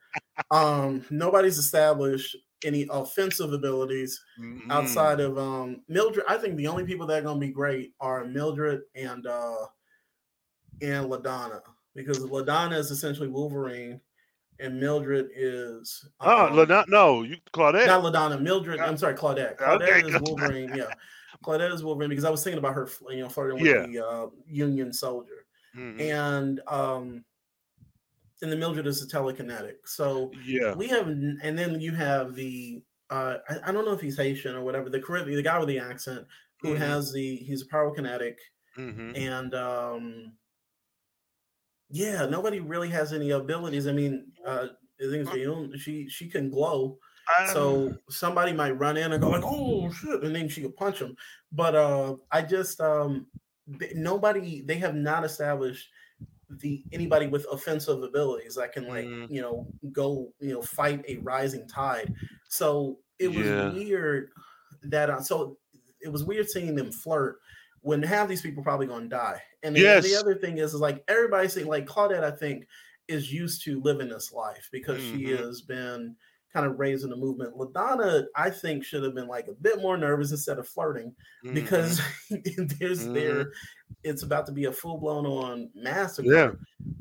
Um, 0.51 1.05
nobody's 1.11 1.59
established 1.59 2.37
any 2.65 2.87
offensive 2.91 3.53
abilities 3.53 4.21
Mhm. 4.41 4.71
outside 4.71 5.21
of 5.21 5.39
um 5.39 5.83
Mildred. 5.89 6.25
I 6.29 6.37
think 6.39 6.57
the 6.57 6.67
only 6.67 6.85
people 6.85 7.07
that 7.07 7.19
are 7.21 7.23
gonna 7.23 7.39
be 7.41 7.49
great 7.51 7.95
are 8.01 8.25
Mildred 8.25 8.83
and 8.95 9.27
uh 9.27 9.67
and 10.83 11.07
Ladonna 11.11 11.61
because 11.95 12.19
Ladonna 12.21 12.77
is 12.77 12.91
essentially 12.91 13.29
Wolverine 13.29 14.01
and 14.61 14.79
Mildred 14.81 15.29
is 15.35 16.09
Oh, 16.21 16.47
um, 16.47 16.57
Lana- 16.57 16.85
no, 16.89 17.23
you 17.23 17.37
Claudette. 17.53 17.87
not 17.87 18.03
Ladonna, 18.03 18.41
Mildred. 18.41 18.81
I'm 18.81 18.97
sorry, 18.97 19.15
Claudette. 19.15 19.57
Claudette 19.59 20.03
Okay, 20.05 20.09
is 20.09 20.21
Wolverine. 20.23 20.73
Yeah, 20.75 20.91
Claudette 21.45 21.73
is 21.73 21.85
Wolverine 21.85 22.11
because 22.11 22.25
I 22.25 22.31
was 22.31 22.43
thinking 22.43 22.59
about 22.59 22.75
her, 22.75 22.89
you 23.11 23.21
know, 23.23 23.29
flirting 23.29 23.59
with 23.63 23.67
Yeah. 23.67 23.87
the 23.87 24.05
uh, 24.05 24.27
Union 24.47 24.93
soldier, 24.93 25.47
Mhm. 25.77 26.01
and 26.01 26.61
um, 26.67 27.25
and 28.43 28.53
the 28.53 28.57
Mildred 28.57 28.87
is 28.87 29.03
a 29.03 29.07
telekinetic. 29.09 29.87
So 29.87 30.35
Yeah. 30.45 30.75
we 30.75 30.89
have, 30.89 31.09
and 31.09 31.59
then 31.59 31.81
you 31.81 31.93
have 31.95 32.35
the 32.35 32.83
uh, 33.11 33.39
I, 33.49 33.71
I 33.71 33.73
don't 33.73 33.87
know 33.87 33.93
if 33.93 34.01
he's 34.03 34.19
Haitian 34.19 34.55
or 34.55 34.63
whatever, 34.63 34.91
the 34.91 35.01
Caribbean, 35.01 35.37
the 35.37 35.43
guy 35.43 35.59
with 35.59 35.69
the 35.69 35.79
accent 35.79 36.27
who 36.61 36.75
Mhm. 36.75 36.75
has 36.75 37.13
the 37.13 37.37
he's 37.37 37.63
a 37.63 37.67
pyrokinetic, 37.67 38.37
hmm 38.77 39.13
and 39.15 39.55
um, 39.55 40.39
yeah, 41.91 42.27
nobody 42.27 42.61
really 42.61 42.91
has 42.91 43.13
any 43.13 43.31
abilities. 43.31 43.87
I 43.87 43.93
mean, 43.93 44.33
uh, 44.45 44.69
I 45.01 45.05
think 45.11 45.29
it's 45.33 45.83
she 45.83 46.09
she 46.09 46.29
can 46.29 46.51
glow. 46.51 46.99
So 47.43 48.03
somebody 48.11 48.53
might 48.53 48.73
run 48.73 48.97
in 48.97 49.13
and 49.13 49.21
go 49.23 49.31
like, 49.31 49.43
"Oh 49.45 49.91
shit," 49.91 50.23
and 50.23 50.35
then 50.37 50.49
she 50.49 50.61
could 50.63 50.77
punch 50.77 51.01
him. 51.01 51.17
But 51.51 51.75
uh, 51.75 52.17
I 52.31 52.43
just 52.43 52.81
um, 52.81 53.29
nobody 53.95 54.61
they 54.61 54.77
have 54.79 54.95
not 54.95 55.25
established 55.25 55.89
the 56.51 56.83
anybody 56.93 57.27
with 57.27 57.47
offensive 57.53 58.03
abilities 58.03 58.55
that 58.55 58.73
can 58.73 58.89
like 58.89 59.05
Mhm. 59.07 59.31
you 59.31 59.41
know 59.43 59.67
go 59.93 60.33
you 60.41 60.53
know 60.55 60.63
fight 60.63 61.05
a 61.09 61.17
rising 61.19 61.69
tide. 61.69 62.15
So 62.49 62.99
it 63.19 63.29
was 63.29 63.47
Yeah. 63.47 63.73
weird 63.73 64.31
that 64.83 65.11
uh, 65.11 65.21
so 65.21 65.59
it 66.01 66.09
was 66.09 66.25
weird 66.25 66.49
seeing 66.49 66.75
them 66.75 66.91
flirt 66.93 67.39
when 67.83 68.03
half 68.03 68.29
these 68.29 68.41
people 68.43 68.63
probably 68.63 68.87
gonna 68.87 69.09
die. 69.09 69.43
And 69.63 69.75
the, 69.75 69.83
the 70.01 70.17
other 70.17 70.35
thing 70.37 70.59
is, 70.59 70.73
is 70.75 70.81
like 70.81 71.05
everybody's 71.09 71.53
saying 71.53 71.67
like 71.67 71.87
Claudette, 71.87 72.25
I 72.25 72.31
think 72.31 72.67
is 73.09 73.33
used 73.33 73.63
to 73.65 73.81
living 73.81 74.09
this 74.09 74.33
life 74.33 74.69
because 74.71 75.01
she 75.03 75.25
Mhm. 75.25 75.39
has 75.39 75.63
been 75.63 76.17
kind 76.53 76.65
of 76.67 76.79
raising 76.79 77.11
the 77.11 77.17
movement. 77.17 77.55
LaDonna, 77.57 78.25
I 78.35 78.49
think, 78.51 78.85
should 78.85 79.03
have 79.03 79.15
been 79.15 79.29
like 79.29 79.49
a 79.49 79.53
bit 79.53 79.81
more 79.83 79.97
nervous 79.97 80.31
instead 80.31 80.59
of 80.59 80.67
flirting 80.69 81.15
Mhm. 81.45 81.55
because 81.55 82.01
there's 82.31 83.07
Mhm. 83.07 83.15
there 83.15 83.53
it's 84.05 84.23
about 84.23 84.47
to 84.47 84.53
be 84.53 84.65
a 84.67 84.73
full 84.73 84.99
blown 84.99 85.27
on 85.27 85.71
massacre. 85.75 86.33
Yeah. 86.33 86.51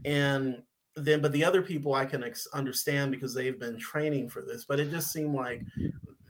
And 0.05 0.61
then, 0.95 1.21
but 1.21 1.31
the 1.31 1.43
other 1.45 1.61
people 1.61 1.93
I 1.93 2.05
can 2.05 2.23
ex- 2.23 2.47
understand 2.53 3.11
because 3.11 3.33
they've 3.33 3.59
been 3.59 3.77
training 3.77 4.29
for 4.29 4.41
this, 4.41 4.65
but 4.65 4.79
it 4.79 4.89
just 4.89 5.11
seemed 5.11 5.35
like 5.35 5.61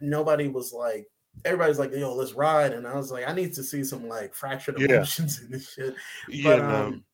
nobody 0.02 0.48
was 0.48 0.74
like, 0.74 1.08
everybody's 1.46 1.80
like, 1.80 1.92
yo, 1.94 2.14
let's 2.14 2.34
ride. 2.34 2.74
And 2.74 2.86
I 2.88 2.96
was 2.96 3.12
like, 3.12 3.28
I 3.28 3.34
need 3.34 3.54
to 3.54 3.64
see 3.64 3.84
some 3.84 4.08
like 4.08 4.34
fractured 4.36 4.80
Yeah. 4.80 4.96
emotions 4.98 5.40
in 5.42 5.52
this 5.52 5.72
shit. 5.72 5.96
yeah, 6.28 6.44
But 6.44 6.58
no. 6.60 6.76
um, 6.88 7.06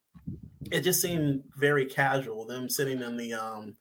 it 0.72 0.82
just 0.82 1.02
seemed 1.02 1.44
very 1.58 1.86
casual, 1.86 2.46
them 2.46 2.70
sitting 2.70 3.02
in 3.02 3.18
the 3.18 3.34
um 3.34 3.76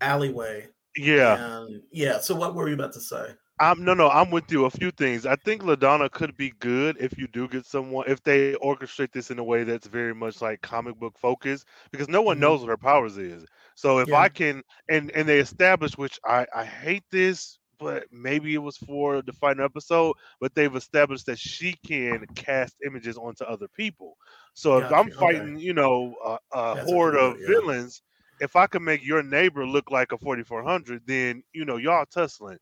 alleyway. 0.00 0.66
Yeah. 0.96 1.38
And 1.38 1.82
yeah, 1.90 2.18
so 2.18 2.34
what 2.34 2.54
were 2.54 2.68
you 2.68 2.74
about 2.74 2.92
to 2.94 3.00
say? 3.00 3.34
I'm 3.60 3.84
no, 3.84 3.94
no. 3.94 4.08
I'm 4.08 4.30
with 4.30 4.50
you. 4.50 4.64
A 4.64 4.70
few 4.70 4.90
things. 4.90 5.26
I 5.26 5.36
think 5.36 5.62
Ladonna 5.62 6.10
could 6.10 6.36
be 6.36 6.50
good 6.60 6.96
if 6.98 7.16
you 7.18 7.26
do 7.28 7.48
get 7.48 7.64
someone 7.66 8.04
if 8.08 8.22
they 8.22 8.54
orchestrate 8.54 9.12
this 9.12 9.30
in 9.30 9.38
a 9.38 9.44
way 9.44 9.62
that's 9.64 9.86
very 9.86 10.14
much 10.14 10.40
like 10.40 10.60
comic 10.62 10.96
book 10.98 11.16
focused, 11.18 11.66
because 11.90 12.08
no 12.08 12.22
one 12.22 12.38
Mhm. 12.38 12.40
knows 12.40 12.60
what 12.60 12.70
her 12.70 12.76
powers 12.76 13.18
is. 13.18 13.44
So 13.76 13.98
if 13.98 14.12
Yeah. 14.12 14.14
I 14.14 14.28
can, 14.28 14.62
and 14.88 15.10
and 15.12 15.28
they 15.28 15.38
establish, 15.38 15.96
which 15.96 16.18
I 16.24 16.46
I 16.54 16.64
hate 16.64 17.04
this, 17.10 17.58
but 17.78 18.04
maybe 18.10 18.54
it 18.54 18.58
was 18.62 18.76
for 18.78 19.22
the 19.22 19.32
final 19.32 19.64
episode, 19.64 20.14
but 20.40 20.54
they've 20.54 20.74
established 20.74 21.26
that 21.26 21.38
she 21.38 21.74
can 21.86 22.24
cast 22.34 22.76
images 22.84 23.16
onto 23.16 23.44
other 23.44 23.68
people. 23.76 24.16
So 24.54 24.78
if 24.78 24.90
I'm 24.90 25.10
Gotcha, 25.10 25.20
okay. 25.20 25.50
fighting, 25.50 25.58
you 25.58 25.74
know, 25.74 26.14
a, 26.24 26.38
a 26.52 26.76
a 26.80 26.86
horde 26.86 27.14
cool- 27.14 27.16
of 27.16 27.38
villains, 27.44 28.02
if 28.42 28.56
I 28.56 28.66
can 28.66 28.84
make 28.84 29.06
your 29.06 29.22
neighbor 29.22 29.66
look 29.66 29.90
like 29.90 30.12
a 30.12 30.18
4400, 30.18 31.06
then 31.06 31.44
you 31.54 31.66
know 31.66 31.78
y'all 31.78 32.06
tussling 32.06 32.58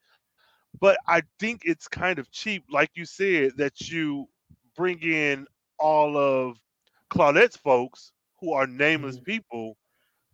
but 0.80 0.98
I 1.08 1.22
think 1.40 1.62
it's 1.64 1.88
kind 1.88 2.18
of 2.18 2.30
cheap, 2.30 2.64
like 2.70 2.90
you 2.94 3.04
said, 3.06 3.52
that 3.58 3.88
you 3.90 4.28
bring 4.76 5.00
in 5.02 5.46
all 5.78 6.16
of 6.16 6.58
Claudette's 7.10 7.56
folks 7.56 8.12
who 8.40 8.52
are 8.52 8.66
nameless 8.66 9.18
people 9.20 9.76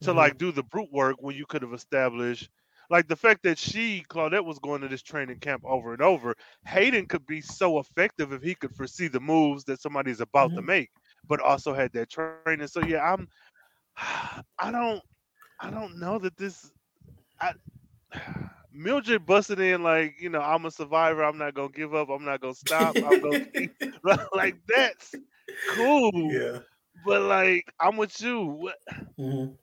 to 0.03 0.13
Mhm. 0.13 0.15
like 0.15 0.39
do 0.39 0.53
the 0.53 0.63
brute 0.65 0.93
work 0.93 1.17
when 1.21 1.37
you 1.37 1.47
could 1.47 1.63
have 1.63 1.73
established 1.75 2.51
like 2.91 3.09
the 3.09 3.17
fact 3.17 3.43
that 3.45 3.59
she 3.59 4.05
Claudette 4.09 4.45
was 4.45 4.59
going 4.61 4.81
to 4.83 4.89
this 4.89 5.03
training 5.03 5.39
camp 5.41 5.63
over 5.67 5.93
and 5.93 6.03
over. 6.03 6.35
Hayden 6.67 7.07
could 7.07 7.27
be 7.27 7.41
so 7.41 7.79
effective 7.79 8.33
if 8.33 8.43
he 8.43 8.55
could 8.55 8.73
foresee 8.75 9.09
the 9.09 9.21
moves 9.21 9.65
that 9.65 9.81
somebody's 9.81 10.21
about 10.21 10.55
to 10.55 10.63
Mhm. 10.63 10.73
make, 10.73 10.91
but 11.29 11.41
also 11.41 11.75
had 11.75 11.93
that 11.95 12.11
training. 12.11 12.43
So 12.43 12.57
yeah, 12.57 12.79
I'm 12.83 13.29
I 14.59 14.71
don't 14.73 15.03
I 15.61 15.71
don't 15.71 15.99
know 15.99 16.19
that 16.19 16.37
this 16.37 16.71
I 17.41 17.55
Mildred 18.73 19.27
busted 19.27 19.61
in 19.61 19.83
like, 19.83 20.21
you 20.21 20.29
know, 20.29 20.41
I'm 20.41 20.67
a 20.67 20.71
survivor. 20.71 21.25
I'm 21.25 21.39
not 21.39 21.55
gonna 21.55 21.71
give 21.71 21.95
up. 21.95 22.09
I'm 22.11 22.25
not 22.25 22.41
gonna 22.41 22.55
stop. 22.55 22.99
I'm 23.03 23.21
gonna 23.21 23.39
like 24.35 24.57
that's 24.69 25.19
cool. 25.67 26.33
Yeah. 26.33 26.61
But 27.05 27.23
like, 27.23 27.73
I'm 27.81 27.97
with 27.97 28.21
you. 28.21 28.45
What, 28.47 28.77
Mhm. 29.19 29.57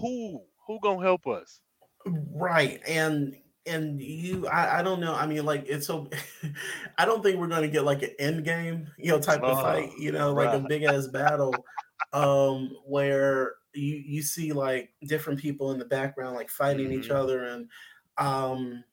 who 0.00 0.48
who 0.66 0.80
gonna 0.80 1.02
help 1.02 1.26
us? 1.26 1.60
Right. 2.06 2.80
And 2.86 3.36
and 3.66 4.00
you 4.02 4.46
I, 4.48 4.80
I 4.80 4.82
don't 4.82 5.00
know. 5.00 5.14
I 5.14 5.26
mean, 5.26 5.44
like 5.44 5.64
it's 5.66 5.86
so 5.86 6.08
I 6.98 7.04
don't 7.04 7.22
think 7.22 7.38
we're 7.38 7.48
gonna 7.48 7.68
get 7.68 7.84
like 7.84 8.02
an 8.02 8.10
end 8.18 8.44
game, 8.44 8.90
you 8.98 9.10
know, 9.12 9.20
type 9.20 9.46
of 9.46 9.46
Oh, 9.46 9.60
fight, 9.60 9.92
you 9.98 10.12
know, 10.12 10.32
like 10.34 10.52
a 10.52 10.60
big 10.60 10.82
ass 10.82 11.06
battle 11.06 11.64
um 12.12 12.76
where 12.84 13.54
you 13.74 13.96
you 13.96 14.22
see 14.22 14.52
like 14.52 14.94
different 15.06 15.40
people 15.40 15.72
in 15.72 15.78
the 15.78 15.84
background 15.84 16.34
like 16.34 16.50
fighting 16.50 16.92
each 16.92 17.10
Mhm. 17.10 17.10
other 17.10 17.44
and 17.44 17.70
um 18.18 18.84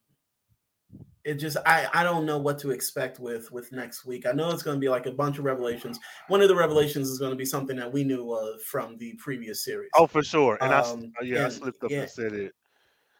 it 1.24 1.34
just 1.34 1.56
I 1.66 1.86
I 1.92 2.02
don't 2.02 2.24
know 2.24 2.38
what 2.38 2.58
to 2.60 2.70
expect 2.70 3.18
with 3.20 3.50
with 3.52 3.72
next 3.72 4.04
week. 4.06 4.26
I 4.26 4.32
know 4.32 4.50
it's 4.50 4.62
going 4.62 4.76
to 4.76 4.80
be 4.80 4.88
like 4.88 5.06
a 5.06 5.12
bunch 5.12 5.38
of 5.38 5.44
revelations. 5.44 5.98
One 6.28 6.40
of 6.40 6.48
the 6.48 6.56
revelations 6.56 7.08
is 7.08 7.18
going 7.18 7.30
to 7.32 7.36
be 7.36 7.44
something 7.44 7.76
that 7.76 7.92
we 7.92 8.04
knew 8.04 8.32
of 8.32 8.62
from 8.62 8.96
the 8.96 9.14
previous 9.18 9.64
series. 9.64 9.90
Oh, 9.94 10.06
for 10.06 10.22
sure. 10.22 10.58
And 10.62 10.74
I 10.74 10.80
Um, 10.80 11.12
uh, 11.20 11.24
yeah, 11.24 11.44
I 11.46 11.48
slipped 11.48 11.82
up 11.84 11.92
yeah. 11.92 11.98
and 11.98 12.08
said 12.08 12.32
it. 12.32 12.54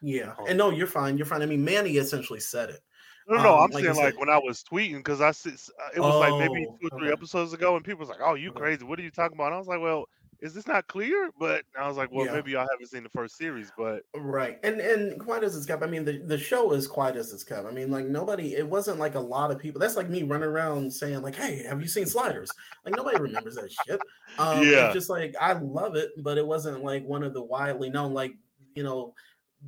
Yeah, 0.01 0.37
Oh. 0.39 0.47
and 0.47 0.57
no, 0.59 0.71
you're 0.71 0.87
fine. 0.87 1.17
You're 1.19 1.27
fine. 1.27 1.43
I 1.43 1.47
mean, 1.47 1.65
Manny 1.65 1.97
essentially 1.97 2.41
said 2.41 2.71
it. 2.71 2.81
No, 3.27 3.37
no, 3.39 3.57
Um, 3.57 3.59
I'm 3.59 3.73
like 3.73 3.85
saying 3.85 3.95
like 3.97 4.19
when 4.19 4.29
I 4.31 4.39
was 4.39 4.63
tweeting 4.65 4.99
because 4.99 5.21
I 5.21 5.29
uh, 5.29 5.91
it 5.95 6.01
was 6.01 6.19
like 6.19 6.37
maybe 6.37 6.67
two 6.81 6.89
or 6.89 6.91
three 6.99 7.11
okay. 7.11 7.13
episodes 7.13 7.53
ago, 7.53 7.77
and 7.77 7.85
people 7.85 8.01
was 8.01 8.09
like, 8.09 8.21
"Oh, 8.21 8.35
you 8.35 8.51
Okay. 8.51 8.53
crazy? 8.53 8.85
What 8.85 8.99
are 8.99 9.03
you 9.03 9.11
talking 9.11 9.37
about?" 9.37 9.47
And 9.47 9.55
I 9.55 9.59
was 9.59 9.69
like, 9.69 9.81
"Well, 9.81 10.07
is 10.41 10.55
this 10.55 10.67
not 10.67 10.87
clear?" 10.89 11.31
But 11.39 11.65
I 11.79 11.87
was 11.89 11.97
like, 11.97 12.11
"Well, 12.11 12.27
Yeah. 12.27 12.33
maybe 12.33 12.53
y'all 12.53 12.67
haven't 12.71 12.89
seen 12.89 13.03
the 13.03 13.11
first 13.11 13.37
series." 13.37 13.71
But 13.77 14.05
Right, 14.13 14.59
and 14.65 14.81
and 14.81 15.21
quite 15.21 15.45
as 15.45 15.57
it's 15.57 15.67
kept. 15.67 15.85
I 15.85 15.87
mean, 15.87 16.05
the, 16.05 16.19
the 16.19 16.37
show 16.37 16.73
is 16.73 16.89
quite 16.89 17.15
as 17.15 17.33
it's 17.33 17.45
kept. 17.45 17.65
I 17.65 17.71
mean, 17.71 17.93
like 17.93 18.07
nobody. 18.07 18.57
It 18.57 18.67
wasn't 18.69 18.99
like 18.99 19.15
a 19.15 19.21
lot 19.21 19.53
of 19.53 19.61
people. 19.61 19.81
That's 19.81 19.95
like 19.97 20.09
me 20.11 20.25
running 20.25 20.49
around 20.49 20.93
saying 20.93 21.23
like, 21.23 21.37
"Hey, 21.37 21.63
have 21.63 21.81
you 21.81 21.87
seen 21.87 22.07
Sliders?" 22.07 22.57
Like 22.85 22.95
nobody 22.97 23.19
remembers 23.19 23.55
that 23.55 23.71
shit. 23.73 24.03
Um, 24.37 24.61
Yeah. 24.65 24.89
just 24.89 25.11
like 25.11 25.37
I 25.41 25.53
love 25.53 25.95
it, 25.95 26.11
but 26.25 26.39
it 26.39 26.47
wasn't 26.47 26.83
like 26.83 27.05
one 27.05 27.23
of 27.23 27.35
the 27.35 27.43
widely 27.43 27.89
known. 27.89 28.13
Like 28.13 28.33
you 28.75 28.83
know, 28.83 29.15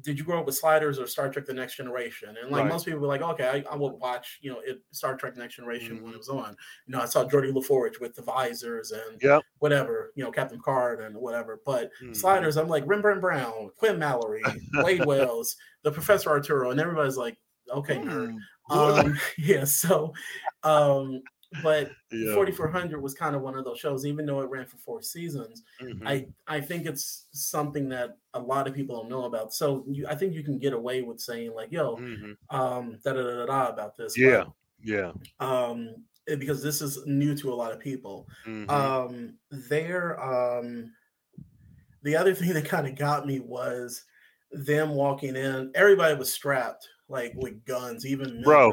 did 0.00 0.18
you 0.18 0.24
grow 0.24 0.40
up 0.40 0.46
with 0.46 0.54
Sliders 0.56 0.98
or 0.98 1.06
Star 1.06 1.30
Trek: 1.30 1.44
The 1.46 1.52
Next 1.54 1.76
Generation? 1.76 2.36
And 2.40 2.50
like 2.50 2.64
Right. 2.64 2.72
most 2.72 2.84
people 2.86 3.00
were 3.00 3.06
like, 3.06 3.20
"Okay, 3.22 3.64
I, 3.68 3.72
I 3.72 3.76
would 3.76 3.92
watch 3.94 4.38
you 4.42 4.50
know 4.52 4.60
it, 4.60 4.82
Star 4.92 5.16
Trek: 5.16 5.36
Next 5.36 5.56
Generation 5.56 6.02
when 6.02 6.12
Mhm. 6.12 6.14
it 6.14 6.18
was 6.18 6.28
on." 6.28 6.56
You 6.86 6.92
know, 6.92 7.00
I 7.00 7.06
saw 7.06 7.24
Geordi 7.28 7.52
La 7.54 7.60
Forge 7.60 8.00
with 8.00 8.14
the 8.14 8.22
visors 8.22 8.90
and 8.92 9.20
Yep. 9.20 9.44
whatever. 9.58 10.12
You 10.16 10.24
know, 10.24 10.30
Captain 10.32 10.60
Card 10.60 11.00
and 11.00 11.16
whatever. 11.16 11.60
But 11.64 11.90
Mhm. 12.00 12.14
sliders. 12.14 12.56
I'm 12.56 12.68
like 12.68 12.84
Rembrandt 12.86 13.20
Brown, 13.20 13.70
Quinn 13.76 13.98
Mallory, 13.98 14.64
Wade 14.76 15.02
Wells, 15.04 15.56
the 15.82 15.92
Professor 15.92 16.30
Arturo, 16.30 16.70
and 16.70 16.80
everybody's 16.80 17.16
like, 17.16 17.38
okay, 17.70 17.98
nerd. 18.00 18.28
Hmm. 18.28 18.38
Um, 18.70 19.14
yeah, 19.38 19.64
so, 19.64 20.14
um, 20.62 21.22
but 21.62 21.96
yeah, 22.10 22.34
4400 22.34 23.00
was 23.02 23.14
kind 23.14 23.34
of 23.36 23.42
one 23.42 23.56
of 23.58 23.64
those 23.64 23.78
shows, 23.78 24.06
even 24.06 24.26
though 24.26 24.40
it 24.40 24.50
ran 24.50 24.66
for 24.66 24.76
four 24.78 25.02
seasons. 25.02 25.62
mhm. 25.80 26.02
I 26.06 26.28
I 26.46 26.60
think 26.60 26.86
it's 26.86 27.28
something 27.32 27.88
that 27.90 28.18
a 28.34 28.40
lot 28.40 28.66
of 28.68 28.74
people 28.74 28.96
don't 29.00 29.10
know 29.10 29.24
about. 29.24 29.52
So 29.52 29.84
you, 29.88 30.06
I 30.08 30.14
think 30.14 30.34
you 30.34 30.42
can 30.44 30.58
get 30.58 30.72
away 30.72 31.02
with 31.02 31.20
saying 31.20 31.52
like, 31.54 31.72
yo, 31.72 31.96
Mhm. 31.96 32.36
um, 32.50 32.98
da 33.04 33.12
da 33.12 33.22
da 33.22 33.46
da 33.46 33.68
about 33.68 33.96
this. 33.96 34.16
yeah, 34.16 34.44
yeah. 34.82 35.12
Um, 35.40 36.04
it- 36.26 36.38
because 36.38 36.62
this 36.62 36.80
is 36.80 37.04
new 37.06 37.34
to 37.36 37.52
a 37.52 37.54
lot 37.54 37.72
of 37.72 37.80
people 37.80 38.28
mhm. 38.46 38.70
um 38.70 39.38
there 39.50 40.20
um 40.22 40.94
the 42.02 42.16
other 42.16 42.34
thing 42.34 42.52
that 42.54 42.64
kind 42.64 42.86
of 42.86 42.94
got 42.96 43.26
me 43.26 43.40
was 43.40 44.04
them 44.50 44.90
walking 44.90 45.36
in 45.36 45.70
everybody 45.74 46.14
was 46.14 46.32
strapped 46.32 46.88
like 47.08 47.32
with 47.36 47.64
guns, 47.66 48.06
even 48.06 48.42
Bro. 48.42 48.72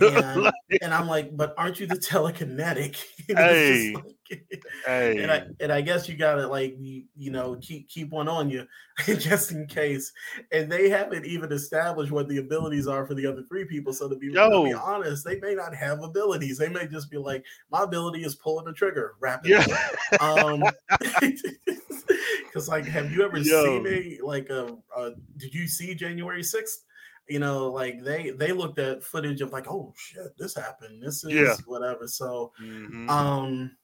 And, 0.00 0.50
and 0.82 0.92
I'm 0.94 1.06
like, 1.08 1.36
but 1.36 1.54
aren't 1.56 1.80
you 1.80 1.86
the 1.86 1.96
telekinetic? 1.96 2.96
And 3.28 3.38
Hey. 3.38 3.92
like- 3.94 4.04
hey, 4.86 5.18
and 5.22 5.30
I 5.30 5.46
and 5.60 5.70
I 5.72 5.80
guess 5.82 6.08
you 6.08 6.16
gotta 6.16 6.46
like 6.46 6.76
you, 6.78 7.04
you 7.16 7.30
know 7.30 7.56
keep 7.60 7.88
keep 7.88 8.10
one 8.10 8.26
on 8.28 8.48
you 8.50 8.66
just 9.06 9.52
in 9.52 9.66
case. 9.66 10.12
And 10.52 10.70
they 10.72 10.88
haven't 10.88 11.24
even 11.26 11.52
established 11.52 12.10
what 12.12 12.28
the 12.28 12.38
abilities 12.38 12.86
are 12.86 13.06
for 13.06 13.14
the 13.14 13.26
other 13.26 13.42
three 13.48 13.64
people. 13.66 13.92
So 13.92 14.08
to 14.08 14.16
be, 14.16 14.28
to 14.32 14.62
be 14.64 14.72
honest, 14.74 15.24
they 15.24 15.38
may 15.40 15.54
not 15.54 15.74
have 15.74 16.02
abilities. 16.02 16.56
They 16.58 16.68
may 16.70 16.86
just 16.86 17.10
be 17.10 17.18
like, 17.18 17.44
my 17.70 17.82
ability 17.82 18.24
is 18.24 18.34
pulling 18.34 18.64
the 18.66 18.72
trigger 18.72 19.14
rapidly. 19.20 19.58
yeah, 19.68 20.18
Um, 20.20 20.62
because 22.46 22.68
like, 22.68 22.84
have 22.86 23.12
you 23.12 23.22
ever 23.22 23.38
Yo. 23.38 23.64
seen 23.64 23.86
a 23.86 24.18
like 24.24 24.48
a, 24.50 24.76
a? 24.96 25.10
Did 25.36 25.54
you 25.54 25.66
see 25.68 25.94
January 25.94 26.42
sixth? 26.42 26.84
You 27.28 27.38
know, 27.38 27.68
like 27.70 28.02
they 28.02 28.30
they 28.30 28.52
looked 28.52 28.78
at 28.78 29.02
footage 29.04 29.40
of 29.40 29.52
like, 29.52 29.68
oh 29.70 29.92
shit, 29.96 30.36
this 30.38 30.54
happened. 30.54 31.02
This 31.02 31.24
is 31.24 31.32
Yeah. 31.32 31.54
whatever. 31.66 32.06
So, 32.08 32.52
Mhm. 32.62 33.08
um, 33.10 33.76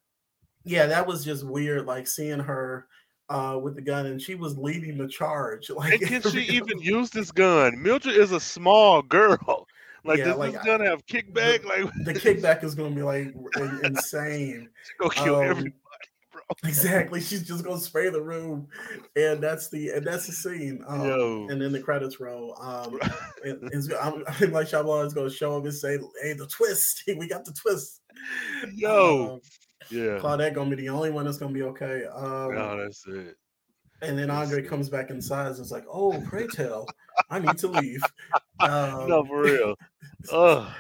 yeah, 0.64 0.86
that 0.86 1.06
was 1.06 1.24
just 1.24 1.44
weird. 1.46 1.86
Like 1.86 2.06
seeing 2.06 2.40
her 2.40 2.86
uh 3.28 3.58
with 3.62 3.74
the 3.74 3.82
gun, 3.82 4.06
and 4.06 4.20
she 4.20 4.34
was 4.34 4.56
leading 4.58 4.96
the 4.98 5.08
charge. 5.08 5.68
Like, 5.76 6.00
and 6.00 6.22
can 6.22 6.22
she 6.30 6.40
even 6.54 6.78
use 6.78 7.10
this 7.10 7.30
gun? 7.30 7.82
Mildred 7.82 8.16
is 8.16 8.32
a 8.32 8.40
small 8.40 9.02
girl. 9.02 9.66
Like, 10.06 10.18
Yeah, 10.18 10.24
does 10.24 10.36
like, 10.36 10.52
this 10.52 10.64
gun 10.64 10.80
have 10.82 11.06
kickback? 11.06 11.64
Like, 11.64 11.90
the 12.04 12.12
kickback 12.12 12.62
is 12.62 12.74
going 12.74 12.90
to 12.90 12.96
be 12.96 13.02
like 13.02 13.32
in- 13.56 13.80
insane. 13.84 14.68
go 15.00 15.08
kill 15.08 15.36
Um, 15.36 15.44
everybody. 15.44 15.74
Exactly. 16.62 17.20
She's 17.20 17.46
just 17.46 17.64
gonna 17.64 17.78
spray 17.80 18.08
the 18.10 18.22
room, 18.22 18.68
and 19.16 19.42
that's 19.42 19.68
the 19.70 19.90
and 19.90 20.06
that's 20.06 20.26
the 20.26 20.32
scene. 20.32 20.82
Um, 20.86 21.48
and 21.50 21.60
then 21.60 21.72
the 21.72 21.80
credits 21.80 22.20
roll. 22.20 22.56
Um, 22.60 22.98
it, 23.44 23.58
it's, 23.72 23.90
I'm, 24.00 24.22
I'm 24.26 24.52
like 24.52 24.68
Shyamalan 24.68 25.06
is 25.06 25.14
gonna 25.14 25.30
show 25.30 25.56
up 25.56 25.64
and 25.64 25.74
say, 25.74 25.98
"Hey, 26.22 26.32
the 26.34 26.46
twist. 26.46 27.02
We 27.18 27.28
got 27.28 27.44
the 27.44 27.52
twist." 27.52 28.00
Yo, 28.74 29.34
Um, 29.34 29.40
yeah. 29.90 30.18
Claudette 30.18 30.54
gonna 30.54 30.70
be 30.70 30.76
the 30.76 30.88
only 30.90 31.10
one 31.10 31.24
that's 31.24 31.38
gonna 31.38 31.52
be 31.52 31.62
okay. 31.62 32.04
Um, 32.06 32.54
No, 32.54 32.76
that's 32.82 33.04
it. 33.08 33.36
and 34.02 34.18
then 34.18 34.30
Andre 34.30 34.62
comes 34.62 34.88
back 34.88 35.10
inside 35.10 35.48
and 35.48 35.58
is 35.58 35.72
like, 35.72 35.84
"Oh, 35.90 36.22
pray 36.26 36.46
tell, 36.46 36.86
I 37.30 37.40
need 37.40 37.58
to 37.58 37.68
leave." 37.68 38.02
Um, 38.60 39.08
no, 39.08 39.24
for 39.24 39.42
real. 39.42 39.74
Ugh. 40.32 40.70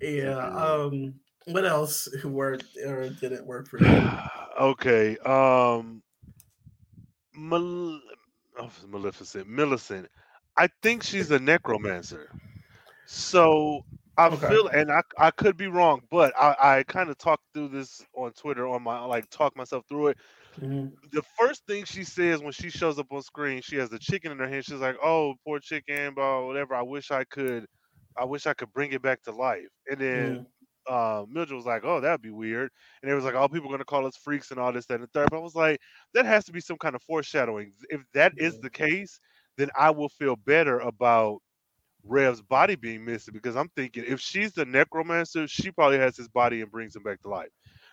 yeah. 0.00 0.36
Um, 0.48 1.14
what 1.46 1.64
else 1.66 2.08
worked 2.24 2.76
or 2.86 3.08
didn't 3.08 3.44
work 3.46 3.66
for 3.68 3.78
you? 3.84 4.18
Okay. 4.62 5.18
Um, 5.18 6.02
Mal- 7.34 8.02
oh, 8.58 8.72
Maleficent, 8.86 9.48
Millicent. 9.48 10.08
I 10.56 10.68
think 10.82 11.02
she's 11.04 11.30
a 11.30 11.38
necromancer. 11.38 12.30
So 13.06 13.82
I 14.18 14.30
Okay. 14.30 14.56
feel, 14.56 14.68
and 14.68 14.90
I 14.92 15.02
I 15.18 15.30
could 15.32 15.56
be 15.56 15.68
wrong, 15.68 16.02
but 16.10 16.34
I 16.38 16.78
I 16.78 16.84
kind 16.84 17.10
of 17.10 17.18
talked 17.18 17.44
through 17.54 17.68
this 17.70 18.04
on 18.14 18.32
Twitter 18.32 18.66
on 18.68 18.82
my 18.82 19.04
like 19.04 19.28
talk 19.30 19.56
myself 19.56 19.84
through 19.88 20.08
it. 20.08 20.18
Mhm. 20.56 20.96
The 21.12 21.22
first 21.38 21.66
thing 21.66 21.84
she 21.84 22.04
says 22.04 22.42
when 22.42 22.52
she 22.52 22.70
shows 22.70 22.98
up 22.98 23.08
on 23.12 23.22
screen, 23.22 23.62
she 23.62 23.76
has 23.76 23.90
the 23.90 23.98
chicken 23.98 24.32
in 24.32 24.38
her 24.38 24.48
hand. 24.48 24.64
She's 24.66 24.80
like, 24.80 24.96
"Oh, 25.02 25.34
poor 25.46 25.60
chicken, 25.60 26.14
blah, 26.14 26.46
whatever. 26.46 26.74
I 26.74 26.82
wish 26.82 27.10
I 27.10 27.24
could, 27.24 27.66
I 28.16 28.24
wish 28.24 28.46
I 28.46 28.54
could 28.54 28.72
bring 28.72 28.92
it 28.92 29.02
back 29.02 29.22
to 29.24 29.32
life." 29.32 29.68
And 29.88 30.00
then 30.00 30.42
Mhm. 30.42 30.61
Uh, 30.88 31.24
Mildred 31.28 31.56
was 31.56 31.66
like, 31.66 31.84
"Oh, 31.84 32.00
that'd 32.00 32.22
be 32.22 32.30
weird," 32.30 32.70
and 33.02 33.10
it 33.10 33.14
was 33.14 33.24
like, 33.24 33.34
"Oh, 33.34 33.48
people 33.48 33.68
are 33.68 33.72
gonna 33.72 33.84
call 33.84 34.06
us 34.06 34.16
freaks 34.16 34.50
and 34.50 34.60
all 34.60 34.72
this, 34.72 34.86
that, 34.86 34.94
and 34.94 35.04
the 35.04 35.08
third. 35.08 35.30
But 35.30 35.38
I 35.38 35.40
was 35.40 35.54
like, 35.54 35.80
"That 36.14 36.26
has 36.26 36.44
to 36.46 36.52
be 36.52 36.60
some 36.60 36.78
kind 36.78 36.94
of 36.94 37.02
foreshadowing. 37.02 37.72
If 37.90 38.02
that 38.14 38.32
is 38.36 38.58
the 38.58 38.70
case, 38.70 39.20
then 39.56 39.70
I 39.78 39.90
will 39.90 40.08
feel 40.08 40.36
better 40.36 40.78
about 40.80 41.40
Rev's 42.04 42.42
body 42.42 42.74
being 42.76 43.04
missing 43.04 43.32
because 43.34 43.56
I'm 43.56 43.68
thinking 43.76 44.04
if 44.06 44.20
she's 44.20 44.52
the 44.52 44.64
necromancer, 44.64 45.46
she 45.46 45.70
probably 45.70 45.98
has 45.98 46.16
his 46.16 46.28
body 46.28 46.60
and 46.60 46.70
brings 46.70 46.96
him 46.96 47.02
back 47.02 47.20
to 47.22 47.28
life. 47.28 47.50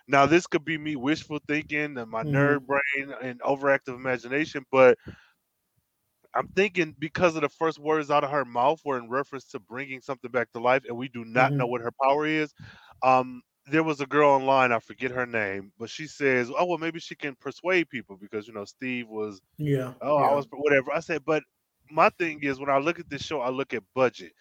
Now, 0.08 0.26
this 0.26 0.46
could 0.46 0.64
be 0.64 0.78
me 0.78 0.96
wishful 0.96 1.40
thinking 1.46 1.96
and 1.98 2.10
my 2.10 2.22
Mhm. 2.22 2.24
nerd 2.24 2.66
brain 2.66 3.12
and 3.22 3.40
overactive 3.40 3.94
imagination, 3.94 4.64
but 4.70 4.98
I'm 6.34 6.48
thinking 6.56 6.94
because 6.98 7.36
of 7.36 7.42
the 7.42 7.48
first 7.48 7.78
words 7.78 8.10
out 8.10 8.24
of 8.24 8.30
her 8.30 8.44
mouth 8.44 8.80
were 8.84 8.98
in 8.98 9.08
reference 9.10 9.46
to 9.48 9.60
bringing 9.60 10.00
something 10.00 10.30
back 10.30 10.52
to 10.52 10.60
life, 10.60 10.84
and 10.86 10.96
we 10.96 11.08
do 11.08 11.24
not 11.24 11.54
know 11.56 11.66
what 11.66 11.82
her 11.82 11.92
power 12.02 12.26
is. 12.26 12.52
Um, 13.02 13.42
there 13.66 13.82
was 13.84 14.00
a 14.00 14.06
girl 14.06 14.30
online, 14.30 14.72
I 14.72 14.78
forget 14.80 15.10
her 15.12 15.26
name, 15.26 15.72
but 15.78 15.90
she 15.90 16.06
says, 16.06 16.50
"Oh 16.56 16.66
well, 16.66 16.78
maybe 16.78 17.00
she 17.00 17.16
can 17.16 17.36
persuade 17.36 17.88
people 17.90 18.16
because 18.16 18.46
you 18.48 18.54
know 18.54 18.64
Steve 18.64 19.08
was 19.08 19.40
Yeah. 19.58 19.94
oh 20.02 20.18
I 20.18 20.34
was 20.34 20.46
whatever." 20.52 20.92
I 20.92 21.00
said, 21.00 21.24
but 21.24 21.44
my 21.90 22.10
thing 22.18 22.40
is 22.42 22.60
when 22.60 22.70
I 22.70 22.78
look 22.78 22.98
at 23.00 23.10
this 23.10 23.22
show, 23.22 23.40
I 23.42 23.50
look 23.50 23.74
at 23.74 23.84
budget. 23.94 24.32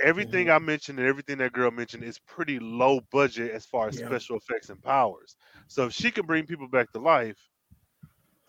Everything 0.00 0.48
Mm-hmm. 0.48 0.50
I 0.50 0.58
mentioned 0.58 0.98
and 0.98 1.06
everything 1.08 1.38
that 1.38 1.52
girl 1.52 1.70
mentioned 1.70 2.04
is 2.04 2.18
pretty 2.20 2.58
low 2.58 3.00
budget 3.12 3.50
as 3.52 3.66
far 3.66 3.88
as 3.88 3.96
Yeah. 3.96 3.98
special 3.98 4.38
effects 4.38 4.70
and 4.70 4.82
powers. 4.82 5.36
So 5.68 5.86
if 5.86 5.92
she 5.92 6.10
can 6.10 6.26
bring 6.26 6.46
people 6.46 6.68
back 6.68 6.90
to 6.92 7.00
life, 7.00 7.49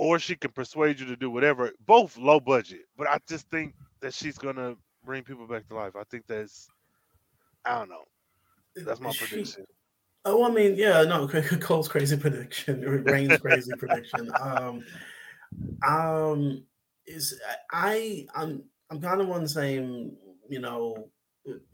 or 0.02 0.18
she 0.18 0.36
can 0.36 0.50
persuade 0.50 1.00
you 1.00 1.06
to 1.06 1.16
do 1.16 1.30
whatever, 1.30 1.72
both 1.86 2.18
low 2.18 2.40
budget. 2.40 2.86
But 2.98 3.08
I 3.08 3.20
just 3.30 3.48
think 3.52 3.76
that 4.00 4.16
she's 4.16 4.36
gonna 4.36 4.76
bring 5.06 5.24
people 5.24 5.46
back 5.46 5.68
to 5.68 5.76
life. 5.76 5.96
I 5.96 6.04
think 6.06 6.26
that's 6.26 6.68
I 7.66 7.78
don't 7.78 7.90
know. 7.90 8.06
That's 8.76 9.00
my 9.00 9.12
She- 9.12 9.26
prediction. 9.28 9.66
Oh, 10.26 10.44
I 10.44 10.50
mean, 10.52 10.76
yeah, 10.76 11.04
no, 11.04 11.28
Cole's 11.60 11.88
crazy 11.88 12.18
prediction, 12.18 12.82
Rain's 12.82 13.38
crazy 13.40 13.72
prediction. 13.78 14.32
Um, 14.42 14.84
um, 15.88 16.64
is 17.06 17.40
I, 17.72 18.26
I'm, 18.34 18.64
I'm 18.90 19.02
kind 19.02 19.22
of 19.22 19.30
on 19.30 19.42
the 19.42 19.50
same, 19.50 20.16
you 20.50 20.60
know, 20.60 21.10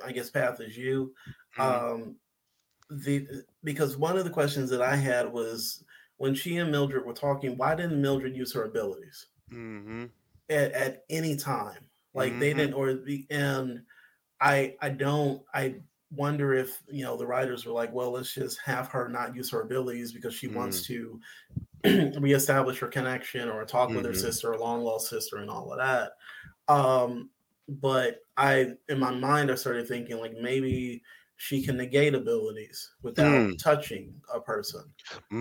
I 0.03 0.11
guess 0.11 0.30
path 0.30 0.59
as 0.59 0.75
you. 0.78 1.13
Mhm. 1.57 1.63
Um, 1.93 2.15
the 2.89 3.28
because 3.63 3.95
one 3.97 4.17
of 4.17 4.23
the 4.25 4.30
questions 4.32 4.69
that 4.69 4.82
I 4.82 4.95
had 4.95 5.32
was 5.32 5.84
when 6.18 6.36
she 6.36 6.57
and 6.57 6.72
Mildred 6.72 7.05
were 7.05 7.13
talking, 7.13 7.57
why 7.57 7.76
didn't 7.76 8.01
Mildred 8.01 8.36
use 8.36 8.53
her 8.53 8.63
abilities 8.65 9.28
Mhm. 9.51 10.11
at, 10.49 10.72
at 10.72 11.05
any 11.09 11.36
time? 11.36 11.89
Like 12.13 12.39
they 12.39 12.53
Mhm. 12.53 12.53
didn't, 12.53 12.74
or 12.74 12.93
the 12.93 13.26
and 13.30 13.86
I, 14.41 14.78
I 14.82 14.89
don't, 14.89 15.45
I 15.53 15.82
wonder 16.11 16.53
if 16.53 16.84
you 16.89 17.03
know 17.03 17.18
the 17.18 17.28
writers 17.28 17.65
were 17.65 17.74
like, 17.74 17.93
well, 17.93 18.11
let's 18.11 18.34
just 18.34 18.59
have 18.61 18.89
her 18.89 19.09
not 19.09 19.36
use 19.36 19.51
her 19.51 19.61
abilities 19.61 20.13
because 20.13 20.36
she 20.36 20.47
wants 20.47 20.84
to 20.88 21.22
reestablish 21.86 22.80
her 22.80 22.88
connection 22.89 23.49
or 23.49 23.65
talk 23.65 23.95
with 23.95 24.05
her 24.05 24.13
Mhm. 24.13 24.15
sister, 24.15 24.49
her 24.53 24.59
long 24.59 24.84
lost 24.84 25.09
sister, 25.09 25.38
and 25.38 25.49
all 25.51 25.74
of 25.74 25.80
that. 25.80 26.13
Um, 26.74 27.32
but 27.70 28.22
I, 28.38 28.74
in 28.89 28.99
my 28.99 29.11
mind, 29.13 29.51
I 29.51 29.55
started 29.55 29.88
thinking 29.88 30.18
like 30.20 30.34
maybe 30.34 31.03
she 31.38 31.63
can 31.63 31.77
negate 31.77 32.15
abilities 32.15 32.93
without 33.03 33.45
Mm. 33.45 33.57
touching 33.57 34.21
a 34.33 34.41
person 34.41 34.93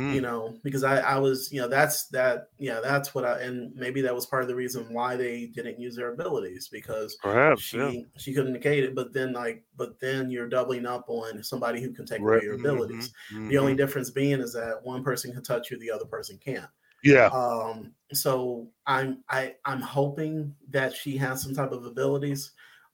you 0.09 0.21
Mm. 0.21 0.21
know 0.21 0.59
because 0.63 0.85
I, 0.85 0.99
I 1.01 1.19
was 1.19 1.53
you 1.53 1.61
know 1.61 1.69
that's 1.69 2.09
that 2.09 2.51
yeah 2.59 2.81
that's 2.81 3.15
what 3.15 3.25
i 3.25 3.41
and 3.41 3.75
maybe 3.75 4.01
that 4.03 4.15
was 4.15 4.27
part 4.27 4.43
of 4.43 4.49
the 4.49 4.55
reason 4.55 4.93
why 4.93 5.17
they 5.17 5.47
didn't 5.47 5.81
use 5.81 5.97
their 5.97 6.13
abilities 6.13 6.69
because 6.69 7.19
Perhaps, 7.19 7.73
she 7.73 7.75
yeah. 7.75 7.93
she 8.17 8.33
couldn't 8.35 8.53
negate 8.53 8.85
it 8.85 8.95
but 8.95 9.13
then 9.13 9.33
like 9.33 9.65
but 9.77 9.99
then 10.01 10.31
you're 10.31 10.49
doubling 10.49 10.87
up 10.87 11.07
on 11.09 11.43
somebody 11.43 11.81
who 11.83 11.93
can 11.93 12.07
take 12.07 12.27
away 12.29 12.39
Right. 12.39 12.43
your 12.43 12.55
mhm, 12.55 12.57
abilities 12.57 13.13
the 13.47 13.59
only 13.59 13.75
difference 13.75 14.11
being 14.11 14.41
is 14.41 14.53
that 14.53 14.81
one 14.85 15.03
person 15.03 15.33
can 15.33 15.43
touch 15.43 15.71
you 15.71 15.79
the 15.79 15.91
other 15.91 16.05
person 16.07 16.39
can't 16.39 16.71
Yeah. 17.03 17.31
um 17.33 17.95
so 18.13 18.71
i'm 18.87 19.25
i 19.29 19.55
i'm 19.65 19.81
hoping 19.81 20.55
that 20.69 20.93
she 20.95 21.17
has 21.17 21.43
some 21.43 21.55
type 21.55 21.73
of 21.73 21.85
abilities 21.85 22.53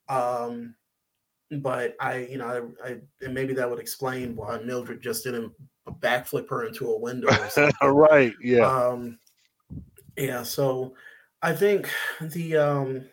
um 0.09 0.74
but 1.61 1.96
i 2.00 2.18
you 2.18 2.38
know 2.38 2.74
i, 2.82 2.88
I 2.88 2.96
and 3.20 3.34
maybe 3.34 3.53
that 3.55 3.68
would 3.68 3.80
explain 3.80 4.36
why 4.36 4.59
mildred 4.59 5.03
just 5.03 5.24
didn't 5.24 5.53
backflip 6.00 6.48
her 6.48 6.64
into 6.64 6.90
a 6.90 6.98
window 6.98 7.28
or 7.28 7.48
something 7.50 7.88
right. 7.88 8.34
Yeah. 8.40 8.66
um 8.66 9.18
yeah 10.16 10.42
so 10.42 10.94
i 11.42 11.53
think 11.53 11.90
the 12.20 12.57
um 12.57 13.05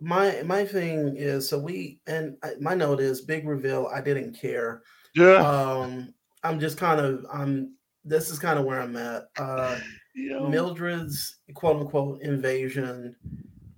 my 0.00 0.42
my 0.42 0.64
thing 0.64 1.14
is 1.16 1.48
so 1.48 1.58
we 1.58 2.00
and 2.06 2.36
I, 2.42 2.52
my 2.60 2.74
note 2.74 3.00
is 3.00 3.22
big 3.22 3.46
reveal 3.46 3.88
i 3.92 4.00
didn't 4.00 4.34
care 4.34 4.82
yeah. 5.14 5.36
um 5.36 6.12
i'm 6.42 6.58
just 6.58 6.76
kind 6.76 7.00
of 7.00 7.24
i'm 7.32 7.74
this 8.04 8.28
is 8.30 8.38
kind 8.38 8.58
of 8.58 8.64
where 8.64 8.80
i'm 8.80 8.96
at 8.96 9.24
uh 9.38 9.78
Yo. 10.14 10.46
mildred's 10.48 11.38
quote 11.54 11.76
unquote 11.76 12.20
invasion 12.20 13.16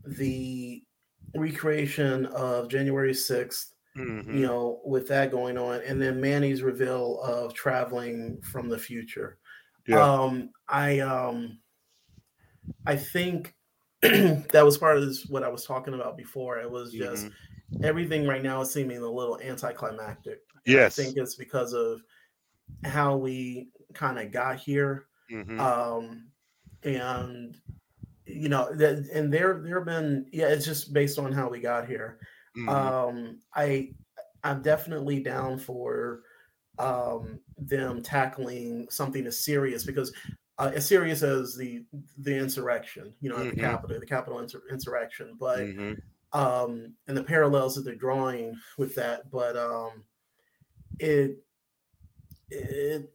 the 0.04 0.82
recreation 1.36 2.26
of 2.26 2.68
january 2.68 3.14
6th 3.14 3.74
Mhm. 3.96 4.34
you 4.34 4.42
know 4.46 4.80
with 4.84 5.08
that 5.08 5.30
going 5.30 5.58
on 5.58 5.80
and 5.82 6.00
then 6.00 6.20
manny's 6.20 6.62
reveal 6.62 7.20
of 7.20 7.54
traveling 7.54 8.40
from 8.42 8.68
the 8.68 8.78
future 8.78 9.38
Yeah. 9.86 10.04
um 10.04 10.50
i 10.68 11.00
um 11.00 11.60
i 12.86 12.96
think 12.96 13.54
that 14.02 14.62
was 14.64 14.78
part 14.78 14.96
of 14.96 15.04
this 15.04 15.26
what 15.26 15.42
i 15.42 15.48
was 15.48 15.64
talking 15.64 15.94
about 15.94 16.16
before 16.16 16.58
it 16.58 16.70
was 16.70 16.92
just 16.92 17.26
Mhm. 17.26 17.34
everything 17.82 18.26
right 18.26 18.42
now 18.42 18.60
is 18.60 18.72
seeming 18.72 18.98
a 18.98 19.08
little 19.10 19.40
anticlimactic 19.40 20.40
Yes. 20.66 20.98
i 20.98 21.02
think 21.02 21.16
it's 21.16 21.36
because 21.36 21.72
of 21.72 22.02
how 22.84 23.16
we 23.16 23.70
kind 23.94 24.18
of 24.18 24.32
got 24.32 24.58
here 24.58 25.06
Mhm. 25.30 25.60
um 25.60 26.30
and 26.84 27.60
you 28.26 28.48
know 28.48 28.74
that 28.74 29.08
and 29.12 29.32
there 29.32 29.60
there 29.62 29.76
have 29.78 29.86
been 29.86 30.26
yeah 30.32 30.48
it's 30.48 30.64
just 30.64 30.92
based 30.92 31.18
on 31.18 31.32
how 31.32 31.48
we 31.48 31.60
got 31.60 31.86
here 31.86 32.18
Mhm. 32.56 32.68
Um, 32.68 33.40
I 33.54 33.94
I'm 34.44 34.62
definitely 34.62 35.20
down 35.20 35.58
for 35.58 36.22
um, 36.78 37.40
them 37.58 38.00
tackling 38.02 38.88
something 38.90 39.26
as 39.26 39.44
serious 39.44 39.84
because 39.84 40.14
uh, 40.58 40.70
as 40.74 40.86
serious 40.86 41.22
as 41.24 41.56
the 41.56 41.84
the 42.18 42.36
insurrection, 42.36 43.14
you 43.20 43.28
know, 43.28 43.38
at 43.38 43.50
the 43.50 43.56
capital 43.60 43.98
the 43.98 44.06
capital 44.06 44.38
insur- 44.38 44.70
insurrection, 44.70 45.36
but 45.38 45.58
Mhm. 45.58 46.00
um, 46.32 46.94
and 47.08 47.16
the 47.16 47.24
parallels 47.24 47.74
that 47.74 47.82
they're 47.82 47.96
drawing 47.96 48.56
with 48.78 48.94
that, 48.94 49.30
but 49.30 49.56
um, 49.56 50.04
it 51.00 51.44
it 52.50 53.13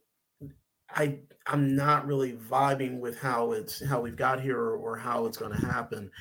I 0.95 1.19
I'm 1.47 1.75
not 1.75 2.05
really 2.05 2.33
vibing 2.33 2.99
with 2.99 3.17
how 3.19 3.53
it's 3.53 3.83
how 3.85 4.01
we've 4.01 4.15
got 4.15 4.39
here 4.41 4.57
or, 4.59 4.77
or 4.77 4.97
how 4.97 5.25
it's 5.25 5.37
going 5.37 5.51
to 5.59 5.65
happen, 5.65 6.11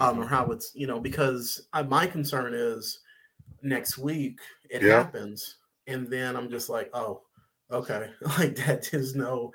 um, 0.00 0.20
or 0.20 0.24
Mhm. 0.24 0.28
how 0.28 0.46
it's 0.50 0.72
you 0.74 0.86
know 0.86 1.00
because 1.00 1.68
I, 1.72 1.82
my 1.82 2.06
concern 2.06 2.54
is 2.54 3.00
next 3.62 3.98
week 3.98 4.38
it 4.70 4.82
Yeah. 4.82 5.02
happens, 5.02 5.56
and 5.86 6.06
then 6.08 6.36
I'm 6.36 6.50
just 6.50 6.68
like, 6.68 6.90
oh, 6.94 7.22
okay, 7.70 8.10
like 8.38 8.56
that 8.56 8.92
is 8.94 9.14
no. 9.14 9.52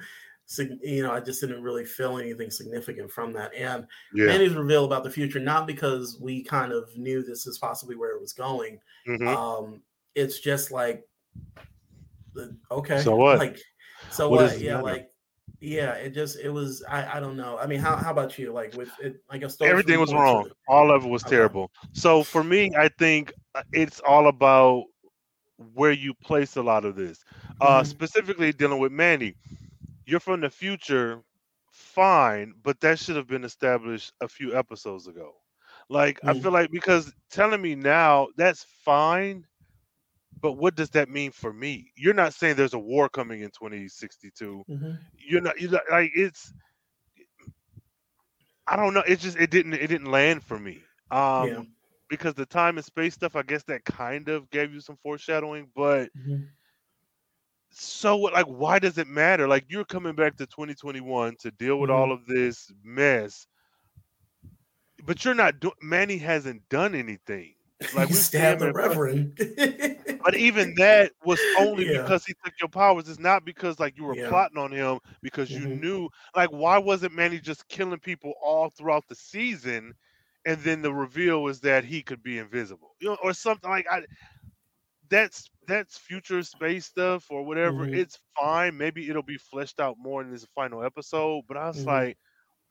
You 0.81 1.03
know, 1.03 1.11
I 1.13 1.21
just 1.21 1.39
didn't 1.41 1.63
really 1.63 1.85
feel 1.85 2.17
anything 2.19 2.51
significant 2.51 3.09
from 3.09 3.31
that. 3.33 3.53
And 3.55 3.87
Yeah. 4.13 4.25
Manny's 4.25 4.53
reveal 4.53 4.83
about 4.85 5.03
the 5.03 5.09
future, 5.09 5.39
not 5.39 5.65
because 5.65 6.19
we 6.19 6.43
kind 6.43 6.71
of 6.73 6.95
knew 6.97 7.23
this 7.23 7.47
is 7.47 7.57
possibly 7.57 7.95
where 7.95 8.13
it 8.13 8.19
was 8.21 8.33
going. 8.33 8.77
Mhm. 9.07 9.25
Um, 9.25 9.81
it's 10.15 10.41
just 10.41 10.69
like, 10.69 11.07
the- 12.33 12.55
okay, 12.69 13.01
So 13.01 13.15
what? 13.15 13.39
Like, 13.39 13.57
so 14.13 14.29
What 14.29 14.39
what? 14.41 14.59
yeah, 14.61 14.77
matter? 14.77 14.83
like, 14.83 15.11
yeah. 15.59 15.93
It 15.93 16.11
just, 16.11 16.39
it 16.39 16.49
was. 16.49 16.83
I, 16.89 17.17
I 17.17 17.19
don't 17.19 17.37
know. 17.37 17.57
I 17.57 17.67
mean, 17.67 17.79
how, 17.79 17.95
how 17.97 18.11
about 18.11 18.37
you? 18.39 18.51
Like 18.53 18.73
with 18.73 18.99
it, 18.99 19.23
I 19.29 19.37
guess 19.37 19.57
those 19.57 19.83
Everything 19.83 19.99
was 19.99 20.13
wrong. 20.13 20.45
are- 20.45 20.55
All 20.67 20.91
of 20.91 21.05
it 21.05 21.09
was 21.09 21.23
Okay. 21.25 21.25
terrible. 21.25 21.71
So 21.93 22.23
for 22.23 22.43
me, 22.43 22.71
I 22.77 22.89
think 22.89 23.31
uh, 23.55 23.61
it's 23.71 23.99
all 24.01 24.27
about 24.27 24.85
where 25.73 25.91
you 25.91 26.13
place 26.15 26.55
a 26.57 26.63
lot 26.63 26.85
of 26.85 26.95
this. 26.95 27.23
Uh, 27.61 27.83
Mhm. 27.83 27.83
specifically 27.83 28.51
dealing 28.53 28.79
with 28.79 28.91
Manny. 28.91 29.35
You're 30.05 30.19
from 30.19 30.41
the 30.41 30.49
future, 30.49 31.21
fine, 31.71 32.53
but 32.63 32.79
that 32.81 32.99
should 32.99 33.15
have 33.15 33.27
been 33.27 33.43
established 33.43 34.13
a 34.21 34.27
few 34.27 34.55
episodes 34.55 35.07
ago. 35.07 35.33
Like 35.89 36.19
I 36.25 36.33
Mm. 36.33 36.33
feel 36.33 36.51
like 36.51 36.71
because 36.71 37.13
telling 37.29 37.61
me 37.61 37.75
now 37.75 38.29
that's 38.37 38.63
fine, 38.63 39.45
but 40.43 40.57
what 40.57 40.75
does 40.75 40.89
that 40.89 41.09
mean 41.09 41.31
for 41.31 41.53
me? 41.53 41.89
You're 41.95 42.13
not 42.13 42.33
saying 42.33 42.57
there's 42.57 42.73
a 42.73 42.79
war 42.79 43.07
coming 43.07 43.39
in 43.43 43.49
2062. 43.51 44.65
Mhm. 44.69 44.99
You're 45.17 45.39
not. 45.41 45.59
You're 45.59 45.71
not 45.71 45.83
like 45.89 46.11
it's. 46.13 46.53
I 48.67 48.75
don't 48.75 48.93
know. 48.93 49.03
It 49.07 49.19
just 49.19 49.37
it 49.37 49.49
didn't 49.49 49.73
it 49.73 49.87
didn't 49.87 50.11
land 50.11 50.43
for 50.43 50.59
me. 50.59 50.83
Um, 51.11 51.47
Yeah. 51.47 51.63
because 52.09 52.33
the 52.33 52.45
time 52.45 52.77
and 52.77 52.85
space 52.85 53.13
stuff, 53.13 53.37
I 53.37 53.43
guess 53.43 53.63
that 53.63 53.85
kind 53.85 54.27
of 54.27 54.49
gave 54.49 54.73
you 54.73 54.81
some 54.81 54.97
foreshadowing, 54.97 55.71
but 55.75 56.09
Mhm. 56.13 56.49
so 57.71 58.17
what 58.17 58.33
like 58.33 58.45
why 58.45 58.79
does 58.79 58.97
it 58.97 59.07
matter? 59.07 59.47
Like 59.47 59.63
you're 59.69 59.85
coming 59.85 60.13
back 60.13 60.35
to 60.37 60.45
2021 60.45 61.37
to 61.37 61.51
deal 61.51 61.79
with 61.79 61.89
Mhm. 61.89 61.95
all 61.95 62.11
of 62.11 62.25
this 62.25 62.69
mess, 62.83 63.47
but 65.05 65.23
you're 65.23 65.35
not 65.35 65.61
doing 65.61 65.73
Manny 65.81 66.17
hasn't 66.17 66.67
done 66.67 66.95
anything. 66.95 67.55
Like 67.95 68.07
we've 68.09 68.17
stabbed 68.17 68.61
the 68.61 68.71
reverend. 68.71 69.37
But 70.23 70.35
even 70.37 70.73
that 70.77 71.11
was 71.25 71.45
only 71.55 71.85
Yeah. 71.85 71.85
because 71.85 72.25
he 72.25 72.33
took 72.45 72.53
your 72.61 72.69
powers. 72.69 73.09
It's 73.09 73.19
not 73.19 73.45
because 73.45 73.79
like 73.79 73.97
you 73.97 74.05
were 74.05 74.15
Yeah. 74.15 74.29
plotting 74.29 74.57
on 74.57 74.71
him 74.71 74.99
because 75.21 75.55
you 75.55 75.67
Mhm. 75.67 75.81
knew 75.81 76.09
like 76.35 76.49
why 76.51 76.77
wasn't 76.79 77.13
Manny 77.13 77.39
just 77.39 77.67
killing 77.69 77.99
people 77.99 78.33
all 78.43 78.69
throughout 78.69 79.05
the 79.09 79.15
season 79.15 79.93
and 80.45 80.59
then 80.61 80.81
the 80.81 80.93
reveal 80.93 81.43
was 81.43 81.61
that 81.61 81.85
he 81.85 82.01
could 82.03 82.23
be 82.23 82.37
invisible. 82.39 82.95
You 83.01 83.09
know, 83.09 83.17
or 83.23 83.33
something 83.33 83.69
like 83.69 83.85
I 83.91 84.03
that's 85.09 85.49
that's 85.67 85.97
future 85.97 86.41
space 86.43 86.85
stuff 86.85 87.27
or 87.29 87.43
whatever. 87.43 87.87
Mhm. 87.87 87.93
It's 87.93 88.19
fine. 88.39 88.77
Maybe 88.77 89.09
it'll 89.09 89.21
be 89.23 89.37
fleshed 89.37 89.79
out 89.79 89.97
more 89.99 90.21
in 90.21 90.31
this 90.31 90.45
final 90.55 90.83
episode. 90.83 91.43
But 91.47 91.57
I 91.57 91.67
was 91.67 91.85
Mhm. 91.85 91.85
like, 91.85 92.17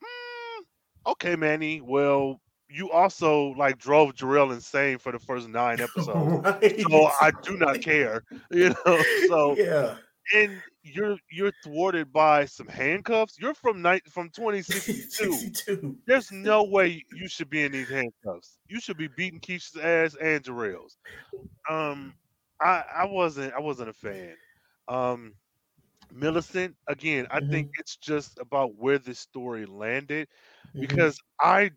"Mm, 0.03 0.65
okay, 1.13 1.35
Manny. 1.35 1.81
Well, 1.81 2.41
you 2.73 2.91
also 2.91 3.49
like 3.51 3.77
drove 3.79 4.13
Jharrel 4.15 4.53
insane 4.53 4.97
for 4.99 5.11
the 5.11 5.19
first 5.19 5.47
nine 5.49 5.81
episodes 5.81 6.31
right. 6.31 6.89
so 6.89 7.09
I 7.21 7.31
do 7.43 7.57
not 7.57 7.81
care, 7.81 8.23
you 8.51 8.73
know. 8.85 9.05
So 9.15 9.57
yeah. 9.57 9.97
and 10.33 10.63
you're 10.83 11.17
you're 11.31 11.51
thwarted 11.63 12.11
by 12.13 12.45
some 12.45 12.67
handcuffs. 12.67 13.37
You're 13.39 13.53
from 13.55 13.81
night 13.81 14.07
from 14.09 14.29
2062. 14.31 15.45
62. 15.45 15.97
There's 16.07 16.31
no 16.31 16.63
way 16.65 17.03
you 17.11 17.27
should 17.29 17.49
be 17.49 17.63
in 17.63 17.71
these 17.73 17.89
handcuffs. 17.89 18.59
You 18.67 18.79
should 18.81 18.97
be 18.97 19.07
beating 19.07 19.39
Keisha's 19.41 19.77
ass 19.77 20.15
and 20.15 20.43
Jharrel's. 20.43 20.97
Um, 21.69 22.15
I 22.61 22.83
I 22.95 23.05
wasn't 23.05 23.53
I 23.53 23.59
wasn't 23.59 23.89
a 23.89 23.93
fan. 23.93 24.37
Um, 24.87 25.35
Millicent 26.11 26.75
again. 26.87 27.27
I 27.31 27.39
Mhm. 27.39 27.49
think 27.49 27.69
it's 27.79 27.97
just 27.97 28.37
about 28.39 28.75
where 28.75 28.99
this 28.99 29.19
story 29.19 29.65
landed 29.65 30.27
Mhm. 30.73 30.77
because 30.79 31.19
I 31.41 31.71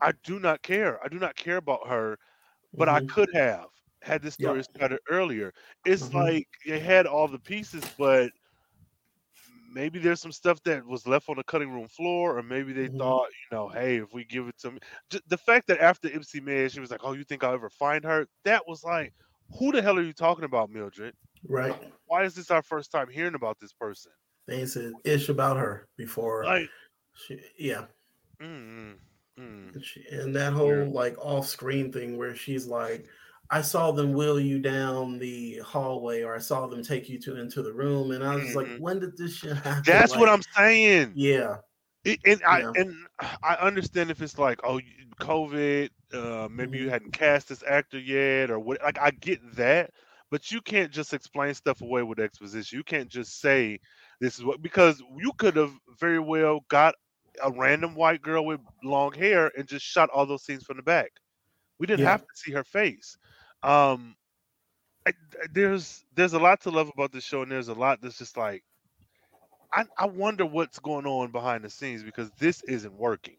I 0.00 0.12
do 0.24 0.38
not 0.40 0.62
care. 0.62 1.02
I 1.04 1.08
do 1.08 1.18
not 1.18 1.36
care 1.36 1.56
about 1.58 1.88
her 1.88 2.18
but 2.78 2.88
I 2.88 3.00
Mhm. 3.00 3.08
could 3.08 3.30
have 3.34 3.68
had 4.02 4.22
this 4.22 4.34
story 4.36 4.62
started 4.64 5.00
earlier. 5.10 5.52
It's 5.84 6.12
Mhm. 6.12 6.14
like 6.14 6.48
it 6.66 6.82
had 6.82 7.06
all 7.06 7.28
the 7.28 7.38
pieces, 7.40 7.90
but 7.98 8.32
maybe 9.70 9.98
there's 9.98 10.20
some 10.20 10.32
stuff 10.32 10.62
that 10.64 10.84
was 10.84 11.06
left 11.06 11.28
on 11.28 11.36
the 11.36 11.44
cutting 11.44 11.70
room 11.70 11.88
floor, 11.88 12.38
or 12.38 12.42
maybe 12.42 12.72
they 12.72 12.88
Mhm. 12.88 12.98
thought, 12.98 13.28
you 13.28 13.56
know, 13.56 13.68
hey, 13.68 13.96
if 13.98 14.12
we 14.12 14.24
give 14.24 14.48
it 14.48 14.58
to 14.58 14.72
me, 14.72 14.78
the 15.26 15.38
fact 15.38 15.66
that 15.68 15.80
after 15.80 16.08
Ipsy 16.08 16.42
May, 16.42 16.68
she 16.68 16.80
was 16.80 16.90
like, 16.90 17.00
"Oh, 17.04 17.12
you 17.12 17.24
think 17.24 17.44
I'll 17.44 17.54
ever 17.54 17.70
find 17.70 18.04
her?" 18.04 18.26
That 18.44 18.66
was 18.66 18.84
like, 18.84 19.14
who 19.58 19.72
the 19.72 19.82
hell 19.82 19.98
are 19.98 20.02
you 20.02 20.12
talking 20.12 20.44
about, 20.44 20.70
Mildred? 20.70 21.14
Right. 21.48 21.94
Why 22.06 22.24
is 22.24 22.34
this 22.34 22.50
our 22.50 22.62
first 22.62 22.90
time 22.90 23.08
hearing 23.08 23.34
about 23.36 23.58
this 23.60 23.72
person? 23.72 24.12
They 24.46 24.66
said 24.66 24.94
ish 25.04 25.28
about 25.28 25.58
her 25.58 25.86
before. 25.96 26.42
Like, 26.44 26.70
she, 27.14 27.40
yeah. 27.58 27.86
mm, 28.40 28.98
mm. 29.38 29.82
She, 29.82 30.04
and 30.10 30.34
that 30.36 30.52
whole 30.52 30.90
like 30.92 31.16
off 31.18 31.46
screen 31.46 31.92
thing 31.92 32.16
where 32.16 32.34
she's 32.34 32.66
like, 32.66 33.06
I 33.50 33.62
saw 33.62 33.92
them 33.92 34.12
wheel 34.12 34.40
you 34.40 34.58
down 34.60 35.18
the 35.18 35.58
hallway, 35.58 36.22
or 36.22 36.34
I 36.34 36.38
saw 36.38 36.66
them 36.66 36.82
take 36.82 37.08
you 37.08 37.18
to 37.20 37.40
into 37.40 37.62
the 37.62 37.72
room, 37.72 38.10
and 38.10 38.24
I 38.24 38.36
was 38.36 38.54
like, 38.54 38.66
Mhm. 38.66 38.78
when 38.78 38.98
did 39.00 39.16
this 39.16 39.36
shit 39.36 39.56
happen? 39.56 39.82
that's 39.84 40.16
what 40.16 40.28
I'm 40.28 40.42
saying. 40.56 41.12
Yeah. 41.14 41.58
It, 42.04 42.20
and 42.24 42.42
I 42.46 42.60
Yeah. 42.60 42.72
and 42.76 43.06
I 43.42 43.54
understand 43.56 44.10
if 44.10 44.22
it's 44.22 44.38
like 44.38 44.60
oh 44.64 44.80
COVID, 45.20 45.90
uh, 46.12 46.48
maybe 46.50 46.78
you 46.78 46.86
Mhm. 46.86 46.90
hadn't 46.90 47.12
cast 47.12 47.48
this 47.48 47.62
actor 47.64 47.98
yet 47.98 48.50
or 48.50 48.58
what. 48.60 48.80
Like 48.82 48.98
I 49.00 49.10
get 49.10 49.40
that, 49.56 49.90
but 50.30 50.50
you 50.50 50.60
can't 50.62 50.92
just 50.92 51.12
explain 51.14 51.54
stuff 51.54 51.82
away 51.82 52.02
with 52.02 52.20
exposition. 52.20 52.78
You 52.78 52.84
can't 52.84 53.10
just 53.10 53.40
say 53.40 53.80
this 54.20 54.38
is 54.38 54.44
what 54.44 54.62
because 54.62 55.02
you 55.18 55.32
could 55.38 55.56
have 55.56 55.72
very 55.98 56.20
well 56.20 56.60
got 56.68 56.94
a 57.42 57.50
random 57.50 57.94
white 57.94 58.22
girl 58.22 58.44
with 58.44 58.60
long 58.82 59.12
hair 59.14 59.50
and 59.56 59.66
just 59.68 59.84
shot 59.84 60.10
all 60.10 60.26
those 60.26 60.44
scenes 60.44 60.64
from 60.64 60.76
the 60.76 60.82
back. 60.82 61.10
We 61.78 61.86
didn't 61.86 62.02
Yeah. 62.02 62.06
have 62.06 62.20
to 62.20 62.34
see 62.34 62.52
her 62.52 62.64
face. 62.64 63.16
Um, 63.62 64.16
I, 65.06 65.12
there's 65.52 66.04
there's 66.14 66.34
a 66.34 66.38
lot 66.38 66.60
to 66.62 66.70
love 66.70 66.88
about 66.88 67.12
this 67.12 67.24
show, 67.24 67.42
and 67.42 67.50
there's 67.50 67.68
a 67.68 67.74
lot 67.74 68.00
that's 68.00 68.18
just 68.18 68.36
like 68.36 68.64
I, 69.72 69.84
I 69.98 70.06
wonder 70.06 70.44
what's 70.46 70.78
going 70.78 71.06
on 71.06 71.30
behind 71.32 71.64
the 71.64 71.70
scenes 71.70 72.02
because 72.02 72.30
this 72.38 72.62
isn't 72.66 72.94
working. 72.94 73.36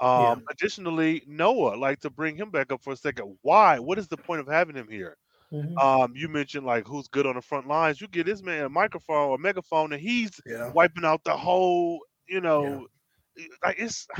Um, 0.00 0.42
Additionally, 0.50 1.22
Noah, 1.26 1.76
like 1.76 2.00
to 2.00 2.10
bring 2.10 2.36
him 2.36 2.50
back 2.50 2.72
up 2.72 2.82
for 2.82 2.92
a 2.92 2.96
second. 2.96 3.38
Why? 3.42 3.78
What 3.78 3.98
is 3.98 4.08
the 4.08 4.18
point 4.18 4.40
of 4.40 4.48
having 4.48 4.76
him 4.76 4.88
here? 4.88 5.16
Mhm. 5.50 5.80
Um, 5.80 6.12
you 6.14 6.28
mentioned 6.28 6.66
like 6.66 6.86
who's 6.86 7.08
good 7.08 7.26
on 7.26 7.34
the 7.36 7.42
front 7.42 7.66
lines. 7.68 8.00
You 8.00 8.08
get 8.08 8.26
this 8.26 8.42
man 8.42 8.64
a 8.64 8.68
microphone 8.68 9.30
or 9.30 9.38
megaphone, 9.38 9.92
and 9.92 10.00
he's 10.02 10.40
Yeah. 10.46 10.72
wiping 10.72 11.04
out 11.04 11.24
the 11.24 11.36
whole. 11.36 12.00
You 12.28 12.40
know, 12.40 12.86
like 13.64 13.76
it's. 13.78 14.06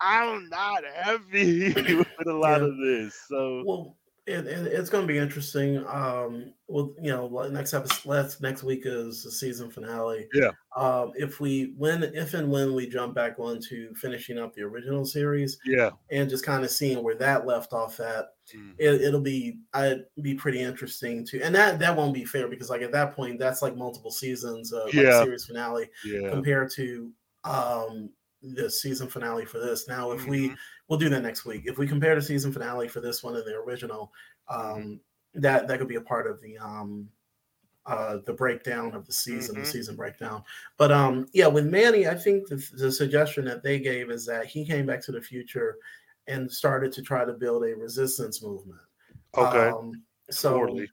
I'm 0.00 0.48
not 0.48 0.84
happy 0.94 1.72
with 1.74 2.06
a 2.26 2.32
lot 2.32 2.60
Yeah. 2.60 2.66
of 2.68 2.76
this. 2.78 3.20
So 3.28 3.64
Well, 3.66 3.96
it, 4.28 4.46
it, 4.46 4.66
it's 4.68 4.90
going 4.90 5.02
to 5.02 5.12
be 5.12 5.18
interesting. 5.18 5.78
Um, 5.88 6.52
well, 6.68 6.94
you 7.02 7.10
know, 7.10 7.26
next 7.50 7.72
episode, 7.74 8.32
next 8.40 8.62
week 8.62 8.82
is 8.84 9.24
the 9.24 9.32
season 9.32 9.70
finale. 9.70 10.28
Yeah. 10.34 10.50
Um, 10.76 11.12
if 11.16 11.40
we 11.40 11.72
when, 11.76 12.04
if 12.04 12.34
and 12.34 12.48
when 12.48 12.74
we 12.74 12.86
jump 12.88 13.14
back 13.14 13.40
onto 13.40 13.92
finishing 13.94 14.38
up 14.38 14.54
the 14.54 14.62
original 14.62 15.04
series 15.04 15.58
yeah, 15.64 15.90
and 16.12 16.28
just 16.30 16.44
kind 16.44 16.62
of 16.62 16.70
seeing 16.70 17.02
where 17.02 17.16
that 17.16 17.46
left 17.46 17.72
off 17.72 17.98
at, 18.00 18.26
Mm. 18.56 18.72
it, 18.78 19.02
it'll 19.02 19.20
be 19.20 19.58
I'd 19.74 20.06
be 20.22 20.34
pretty 20.34 20.60
interesting 20.62 21.22
to, 21.26 21.42
and 21.42 21.54
that 21.54 21.78
that 21.80 21.94
won't 21.94 22.14
be 22.14 22.24
fair 22.24 22.48
because 22.48 22.70
like 22.70 22.80
at 22.80 22.92
that 22.92 23.14
point 23.14 23.38
that's 23.38 23.60
like 23.60 23.76
multiple 23.76 24.10
seasons 24.10 24.72
of 24.72 24.84
like, 24.94 25.12
series 25.22 25.44
finale 25.44 25.90
yeah. 26.02 26.30
compared 26.30 26.70
to 26.76 27.12
um 27.48 28.10
the 28.42 28.70
season 28.70 29.08
finale 29.08 29.44
for 29.44 29.58
this. 29.58 29.88
Now, 29.88 30.12
if 30.12 30.26
we 30.26 30.50
Mhm. 30.50 30.56
we'll 30.88 30.98
do 30.98 31.08
that 31.08 31.22
next 31.22 31.44
week. 31.44 31.62
If 31.66 31.76
we 31.76 31.86
compare 31.88 32.14
the 32.14 32.22
season 32.22 32.52
finale 32.52 32.88
for 32.88 33.00
this 33.00 33.22
one 33.22 33.34
and 33.36 33.44
the 33.44 33.56
original, 33.56 34.12
um, 34.48 34.60
Mm-hmm. 34.60 35.40
that 35.42 35.66
that 35.68 35.78
could 35.78 35.88
be 35.88 35.96
a 35.96 36.00
part 36.00 36.26
of 36.26 36.40
the 36.40 36.56
um, 36.58 37.10
uh, 37.86 38.18
the 38.26 38.32
breakdown 38.34 38.94
of 38.94 39.06
the 39.06 39.12
season, 39.12 39.56
Mhm. 39.56 39.60
the 39.60 39.66
season 39.66 39.96
breakdown. 39.96 40.44
But 40.76 40.92
um, 40.92 41.26
yeah, 41.32 41.46
with 41.46 41.66
Manny, 41.66 42.06
I 42.06 42.14
think 42.14 42.46
the, 42.48 42.56
the 42.74 42.92
suggestion 42.92 43.44
that 43.46 43.62
they 43.62 43.78
gave 43.80 44.10
is 44.10 44.26
that 44.26 44.46
he 44.46 44.64
came 44.64 44.86
back 44.86 45.00
to 45.02 45.12
the 45.12 45.22
future 45.22 45.78
and 46.26 46.50
started 46.52 46.92
to 46.92 47.02
try 47.02 47.24
to 47.24 47.32
build 47.32 47.64
a 47.64 47.74
resistance 47.74 48.42
movement. 48.42 48.80
Okay. 49.36 49.68
Um, 49.68 50.02
so 50.30 50.50
Poorly. 50.58 50.90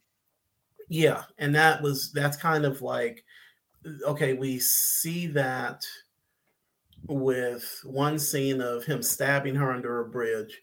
yeah, 0.88 1.24
and 1.38 1.54
that 1.56 1.82
was 1.82 2.12
that's 2.12 2.38
kind 2.38 2.66
of 2.66 2.82
like 2.82 3.24
okay, 4.04 4.34
we 4.34 4.58
see 4.60 5.28
that 5.28 5.86
with 7.08 7.82
one 7.84 8.18
scene 8.20 8.62
of 8.62 8.84
him 8.86 9.02
stabbing 9.02 9.56
her 9.56 9.72
under 9.72 10.00
a 10.02 10.10
bridge, 10.10 10.62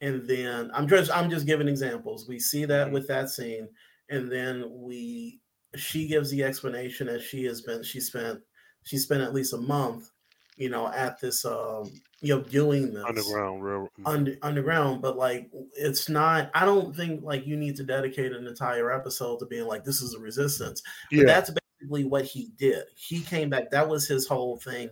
and 0.00 0.26
then 0.26 0.70
I'm 0.74 0.88
just 0.88 1.10
I'm 1.10 1.30
just 1.30 1.46
giving 1.46 1.68
examples. 1.68 2.28
We 2.28 2.38
see 2.38 2.64
that 2.66 2.88
Mhm. 2.88 2.92
with 2.92 3.08
that 3.08 3.30
scene, 3.30 3.68
and 4.08 4.30
then 4.30 4.64
we 4.70 5.40
she 5.74 6.06
gives 6.06 6.30
the 6.30 6.44
explanation 6.44 7.06
that 7.06 7.22
she 7.22 7.44
has 7.44 7.60
been 7.62 7.82
she 7.82 8.00
spent 8.00 8.40
she 8.84 8.98
spent 8.98 9.22
at 9.22 9.32
least 9.34 9.52
a 9.54 9.58
month, 9.58 10.10
you 10.56 10.68
know, 10.68 10.88
at 10.92 11.20
this 11.20 11.44
um 11.44 11.90
you 12.20 12.34
know 12.36 12.42
doing 12.42 12.94
this 12.94 13.04
Underground 13.04 13.64
railroad. 13.64 13.88
under, 14.06 14.36
underground 14.42 15.02
but 15.02 15.16
like 15.16 15.50
it's 15.76 16.08
not 16.08 16.52
i 16.54 16.64
don't 16.64 16.94
think 16.94 17.20
like 17.24 17.44
you 17.48 17.56
need 17.56 17.74
to 17.74 17.82
dedicate 17.82 18.30
an 18.30 18.46
entire 18.46 18.92
episode 18.92 19.38
to 19.40 19.46
being 19.46 19.66
like 19.66 19.82
this 19.82 20.00
is 20.00 20.14
a 20.14 20.20
resistance 20.20 20.82
but 21.10 21.16
yeah. 21.18 21.24
that's 21.26 21.50
what 21.88 22.24
he 22.24 22.48
did 22.56 22.84
he 22.96 23.22
came 23.24 23.50
back 23.50 23.70
that 23.70 23.88
was 23.88 24.06
his 24.06 24.26
whole 24.26 24.56
thing 24.58 24.88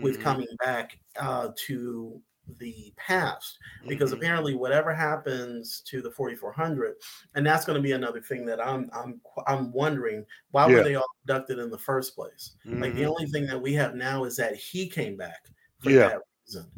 with 0.00 0.18
Mhm, 0.18 0.20
coming 0.20 0.46
back 0.64 0.98
uh 1.18 1.48
to 1.56 2.22
the 2.58 2.92
past 2.96 3.58
because 3.86 4.10
mhm. 4.10 4.12
apparently 4.12 4.54
whatever 4.54 4.92
happens 4.92 5.80
to 5.80 6.02
the 6.02 6.10
4400 6.10 6.96
and 7.34 7.46
that's 7.46 7.64
going 7.64 7.76
to 7.76 7.82
be 7.82 7.92
another 7.92 8.20
thing 8.20 8.44
that 8.44 8.60
i'm 8.64 8.90
i'm 8.92 9.20
i'm 9.46 9.72
wondering 9.72 10.24
why 10.50 10.66
Yeah. 10.66 10.68
were 10.68 10.82
they 10.82 10.96
all 10.96 11.06
abducted 11.22 11.58
in 11.58 11.70
the 11.70 11.78
first 11.78 12.14
place 12.14 12.56
like 12.80 12.94
the 12.94 13.04
Mhm. 13.04 13.06
only 13.06 13.26
thing 13.26 13.46
that 13.46 13.60
we 13.60 13.72
have 13.72 13.94
now 13.94 14.24
is 14.24 14.36
that 14.36 14.56
he 14.56 14.88
came 14.88 15.16
back 15.16 15.50
for 15.78 15.90
Yeah. 15.90 16.10
that 16.10 16.18
reason. 16.46 16.70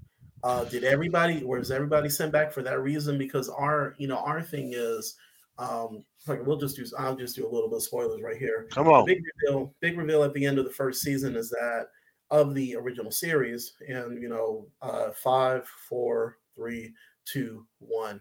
Uh, 0.43 0.65
did 0.67 0.85
everybody, 0.85 1.43
or 1.43 1.59
is 1.59 1.71
everybody 1.71 2.09
sent 2.09 2.31
back 2.31 2.53
for 2.53 2.62
that 2.62 2.81
reason? 2.81 3.17
Because 3.17 3.49
our, 3.49 3.95
you 3.99 4.07
know, 4.07 4.19
our 4.19 4.43
thing 4.43 4.73
is, 4.75 5.17
um, 5.59 6.05
like 6.26 6.44
we'll 6.46 6.57
just 6.57 6.76
do. 6.76 6.84
I'll 6.98 7.16
just 7.16 7.36
do 7.36 7.46
a 7.46 7.50
little 7.50 7.68
bit 7.68 7.76
of 7.76 7.82
spoilers 7.82 8.22
right 8.22 8.36
here. 8.36 8.66
Come 8.70 8.86
The 8.86 8.92
on. 8.92 9.05
big 9.07 9.22
reveal, 9.42 9.74
big 9.80 9.96
reveal 9.98 10.22
at 10.24 10.32
the 10.34 10.44
end 10.44 10.59
of 10.59 10.64
the 10.64 10.70
first 10.72 11.02
season 11.02 11.36
is 11.36 11.50
that 11.50 11.86
of 12.30 12.55
the 12.55 12.74
original 12.76 13.11
series, 13.12 13.74
and 13.88 14.20
you 14.20 14.28
know, 14.28 14.66
uh, 14.82 15.11
five, 15.12 15.68
four, 15.88 16.38
three, 16.55 16.92
two, 17.24 17.66
one, 17.78 18.20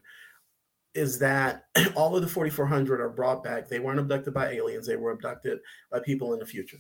is 0.94 1.18
that 1.20 1.66
all 1.96 2.16
of 2.16 2.22
the 2.22 2.28
4400 2.28 3.02
are 3.02 3.10
brought 3.10 3.44
back. 3.44 3.68
They 3.68 3.80
weren't 3.80 4.00
abducted 4.00 4.34
by 4.34 4.52
aliens; 4.52 4.86
they 4.86 4.98
were 4.98 5.12
abducted 5.12 5.60
by 5.92 6.00
people 6.00 6.34
in 6.34 6.40
the 6.40 6.46
future, 6.46 6.78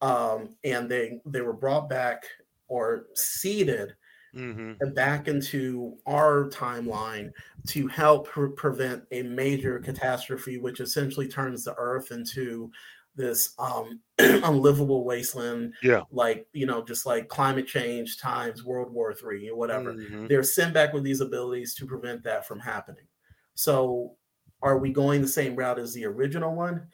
um, 0.00 0.54
and 0.64 0.88
they 0.88 1.20
they 1.26 1.40
were 1.40 1.52
brought 1.54 1.88
back 1.88 2.24
or 2.68 3.06
seeded 3.14 3.96
hmm 4.38 4.72
back 4.94 5.28
into 5.28 5.96
our 6.06 6.48
timeline 6.50 7.30
to 7.66 7.86
help 7.88 8.28
pre- 8.28 8.52
prevent 8.52 9.04
a 9.10 9.22
major 9.22 9.78
catastrophe, 9.80 10.58
which 10.58 10.80
essentially 10.80 11.28
turns 11.28 11.64
the 11.64 11.74
Earth 11.76 12.10
into 12.12 12.70
this 13.16 13.54
um, 13.58 14.00
unlivable 14.18 15.04
wasteland, 15.04 15.74
Yeah. 15.82 16.02
like 16.12 16.46
you 16.52 16.66
know, 16.66 16.84
just 16.84 17.04
like 17.04 17.28
climate 17.28 17.66
change 17.66 18.18
times 18.18 18.64
World 18.64 18.92
War 18.92 19.12
Three 19.12 19.48
or 19.48 19.56
whatever. 19.56 19.94
Mhm. 19.94 20.28
They're 20.28 20.44
sent 20.44 20.72
back 20.72 20.92
with 20.92 21.02
these 21.02 21.20
abilities 21.20 21.74
to 21.74 21.86
prevent 21.86 22.22
that 22.24 22.46
from 22.46 22.60
happening. 22.60 23.06
So, 23.54 24.16
are 24.62 24.78
we 24.78 24.92
going 24.92 25.20
the 25.22 25.28
same 25.28 25.56
route 25.56 25.78
as 25.80 25.92
the 25.94 26.04
original 26.06 26.54
one? 26.54 26.86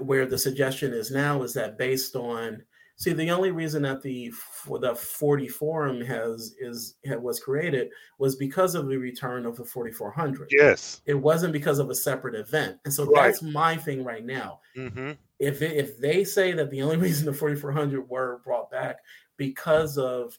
Where 0.00 0.26
the 0.26 0.38
suggestion 0.38 0.92
is 0.92 1.10
now 1.10 1.42
is 1.42 1.54
that 1.54 1.78
based 1.78 2.16
on 2.16 2.62
see 3.02 3.12
the 3.12 3.30
only 3.30 3.50
reason 3.50 3.82
that 3.82 4.02
the 4.02 4.30
for 4.30 4.78
the 4.78 4.94
40 4.94 5.48
forum 5.48 6.00
has 6.00 6.54
is 6.60 6.96
was 7.20 7.40
created 7.40 7.90
was 8.18 8.36
because 8.36 8.74
of 8.74 8.88
the 8.88 8.96
return 8.96 9.46
of 9.46 9.56
the 9.56 9.64
4400 9.64 10.48
Yes. 10.50 11.02
it 11.06 11.14
wasn't 11.14 11.52
because 11.52 11.78
of 11.78 11.90
a 11.90 11.94
separate 11.94 12.34
event 12.34 12.78
and 12.84 12.92
so 12.94 13.04
Right. 13.04 13.26
that's 13.26 13.42
my 13.42 13.76
thing 13.76 14.04
right 14.04 14.24
now 14.24 14.60
hmm 14.74 15.12
if 15.38 15.60
it, 15.60 15.76
if 15.76 15.98
they 15.98 16.22
say 16.22 16.52
that 16.52 16.70
the 16.70 16.82
only 16.82 16.96
reason 17.06 17.26
the 17.26 17.32
4400 17.32 18.08
were 18.08 18.40
brought 18.44 18.70
back 18.70 18.98
because 19.36 19.98
of 19.98 20.38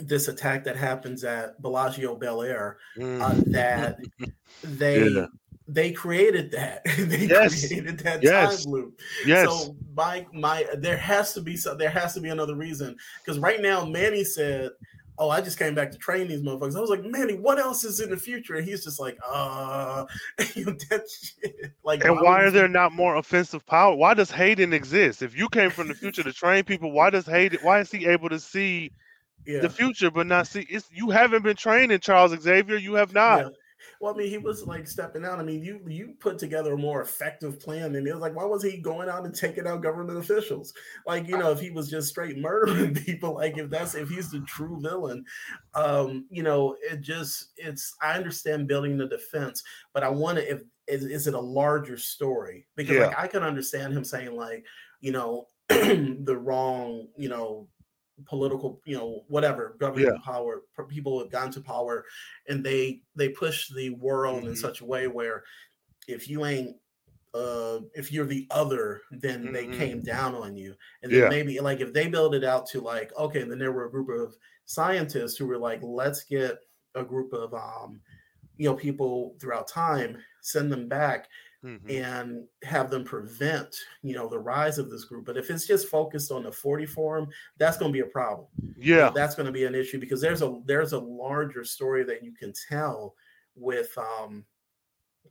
this 0.00 0.28
attack 0.28 0.64
that 0.64 0.76
happens 0.76 1.24
at 1.24 1.60
Bellagio 1.62 2.14
Bel 2.16 2.42
Air, 2.42 2.78
uh, 2.98 3.34
that 3.50 3.98
they 4.62 5.10
Yeah. 5.14 5.26
They 5.70 5.92
created 5.92 6.50
that 6.52 6.82
they 6.98 7.26
Yes. 7.26 7.66
created 7.68 7.98
that 8.00 8.22
Yes. 8.22 8.64
time 8.64 8.72
loop. 8.72 9.00
yes. 9.26 9.48
So 9.48 9.76
my 9.94 10.26
my 10.32 10.66
there 10.78 10.96
has 10.96 11.34
to 11.34 11.40
be 11.42 11.56
some 11.56 11.76
there 11.78 11.90
has 11.90 12.14
to 12.14 12.20
be 12.20 12.30
another 12.30 12.54
reason 12.54 12.96
because 13.24 13.38
right 13.38 13.60
now 13.60 13.84
Manny 13.84 14.24
said. 14.24 14.70
Oh, 15.20 15.30
I 15.30 15.40
just 15.40 15.58
came 15.58 15.74
back 15.74 15.90
to 15.90 15.98
train 15.98 16.28
these 16.28 16.42
motherfuckers. 16.42 16.76
I 16.76 16.80
was 16.80 16.90
like, 16.90 17.04
Manny, 17.04 17.34
what 17.34 17.58
else 17.58 17.82
is 17.82 17.98
in 17.98 18.08
the 18.08 18.16
future? 18.16 18.54
And 18.54 18.64
he's 18.64 18.84
just 18.84 19.00
like, 19.00 19.18
uh, 19.28 20.04
you 20.54 20.66
that 20.90 21.06
shit. 21.10 21.72
Like, 21.82 22.04
and 22.04 22.14
why 22.14 22.20
would 22.20 22.28
are 22.28 22.44
you- 22.44 22.50
there 22.52 22.68
not 22.68 22.92
more 22.92 23.16
offensive 23.16 23.66
power? 23.66 23.96
Why 23.96 24.14
does 24.14 24.30
Hayden 24.30 24.72
exist? 24.72 25.20
If 25.22 25.36
you 25.36 25.48
came 25.48 25.70
from 25.70 25.88
the 25.88 25.94
future 25.94 26.22
to 26.22 26.32
train 26.32 26.62
people, 26.62 26.92
why 26.92 27.10
does 27.10 27.26
Hayden? 27.26 27.58
Why 27.62 27.80
is 27.80 27.90
he 27.90 28.06
able 28.06 28.28
to 28.28 28.38
see 28.38 28.92
Yeah. 29.44 29.58
the 29.58 29.68
future 29.68 30.08
but 30.08 30.28
not 30.28 30.46
see? 30.46 30.64
It's 30.70 30.88
you 30.92 31.10
haven't 31.10 31.42
been 31.42 31.56
training 31.56 31.98
Charles 31.98 32.40
Xavier. 32.40 32.76
You 32.76 32.94
have 32.94 33.12
not. 33.12 33.54
Well, 34.00 34.14
I 34.14 34.16
mean, 34.16 34.28
he 34.28 34.38
was 34.38 34.64
like 34.64 34.86
stepping 34.86 35.24
out. 35.24 35.40
I 35.40 35.42
mean, 35.42 35.62
you 35.62 35.80
you 35.86 36.14
put 36.20 36.38
together 36.38 36.74
a 36.74 36.78
more 36.78 37.02
effective 37.02 37.58
plan, 37.58 37.94
and 37.96 38.06
it 38.06 38.12
was 38.12 38.20
like, 38.20 38.36
why 38.36 38.44
was 38.44 38.62
he 38.62 38.78
going 38.78 39.08
out 39.08 39.24
and 39.24 39.34
taking 39.34 39.66
out 39.66 39.82
government 39.82 40.18
officials? 40.18 40.72
Like, 41.06 41.26
you 41.26 41.36
know, 41.36 41.50
if 41.50 41.60
he 41.60 41.70
was 41.70 41.90
just 41.90 42.08
straight 42.08 42.38
murdering 42.38 42.94
people, 43.06 43.34
like 43.34 43.58
if 43.58 43.70
that's 43.70 43.94
if 43.94 44.08
he's 44.08 44.30
the 44.30 44.40
true 44.42 44.80
villain, 44.80 45.24
um, 45.74 46.26
you 46.30 46.42
know, 46.42 46.76
it 46.82 47.00
just 47.00 47.52
it's. 47.56 47.94
I 48.00 48.14
understand 48.14 48.68
building 48.68 48.96
the 48.96 49.08
defense, 49.08 49.62
but 49.92 50.02
I 50.02 50.08
want 50.10 50.38
to 50.38 50.48
if 50.50 50.62
is, 50.86 51.04
is 51.04 51.26
it 51.26 51.34
a 51.34 51.40
larger 51.40 51.96
story? 51.96 52.66
Because 52.76 52.96
Yeah. 52.96 53.06
like 53.08 53.18
I 53.18 53.26
can 53.26 53.42
understand 53.42 53.92
him 53.94 54.04
saying 54.04 54.34
like, 54.34 54.64
you 55.00 55.12
know, 55.12 55.48
the 55.68 56.36
wrong, 56.40 57.08
you 57.16 57.28
know, 57.28 57.68
political, 58.26 58.80
you 58.84 58.96
know, 58.96 59.24
whatever 59.28 59.76
government 59.80 60.20
power, 60.22 60.62
people 60.88 61.18
have 61.20 61.30
gone 61.30 61.50
to 61.52 61.60
power, 61.60 62.04
and 62.48 62.64
they 62.64 63.02
they 63.16 63.30
push 63.30 63.68
the 63.70 63.90
world 63.90 64.48
in 64.48 64.54
Mhm. 64.54 64.56
such 64.56 64.80
a 64.80 64.84
way 64.86 65.08
where 65.08 65.44
if 66.06 66.28
you 66.28 66.44
ain't 66.44 66.76
uh 67.34 67.80
if 67.94 68.10
you're 68.10 68.26
the 68.26 68.46
other 68.50 69.02
then 69.10 69.52
they 69.52 69.66
Mhm. 69.66 69.68
came 69.68 70.02
down 70.02 70.34
on 70.34 70.56
you 70.56 70.74
and 71.02 71.12
then 71.14 71.28
Yeah. 71.28 71.28
maybe 71.28 71.60
like 71.60 71.80
if 71.80 71.92
they 71.92 72.08
build 72.08 72.34
it 72.34 72.44
out 72.44 72.66
to 72.66 72.80
like 72.80 73.14
okay 73.18 73.42
and 73.42 73.50
then 73.50 73.58
there 73.58 73.72
were 73.72 73.86
a 73.86 73.90
group 73.90 74.08
of 74.08 74.36
scientists 74.64 75.36
who 75.36 75.46
were 75.46 75.58
like 75.58 75.80
let's 75.82 76.24
get 76.24 76.58
a 76.94 77.04
group 77.04 77.32
of 77.34 77.52
um 77.54 78.00
you 78.56 78.68
know 78.68 78.76
people 78.76 79.36
throughout 79.40 79.68
time 79.68 80.22
send 80.42 80.70
them 80.72 80.88
back 80.88 81.28
Mhm. 81.64 81.90
and 81.90 82.46
have 82.62 82.88
them 82.88 83.04
prevent 83.04 83.76
you 84.02 84.14
know 84.14 84.28
the 84.28 84.38
rise 84.38 84.78
of 84.78 84.90
this 84.90 85.04
group 85.04 85.24
but 85.24 85.36
if 85.36 85.50
it's 85.50 85.66
just 85.66 85.88
focused 85.88 86.30
on 86.30 86.44
the 86.44 86.52
40 86.52 86.86
forum 86.86 87.28
that's 87.56 87.76
going 87.76 87.92
to 87.92 87.96
be 87.96 88.06
a 88.06 88.10
problem 88.12 88.46
Yeah. 88.76 89.10
that's 89.12 89.34
going 89.34 89.46
to 89.46 89.52
be 89.52 89.64
an 89.64 89.74
issue 89.74 89.98
because 89.98 90.20
there's 90.20 90.40
a 90.42 90.60
there's 90.66 90.92
a 90.92 91.00
larger 91.00 91.64
story 91.64 92.04
that 92.04 92.22
you 92.22 92.32
can 92.32 92.52
tell 92.68 93.16
with 93.56 93.96
um 93.98 94.46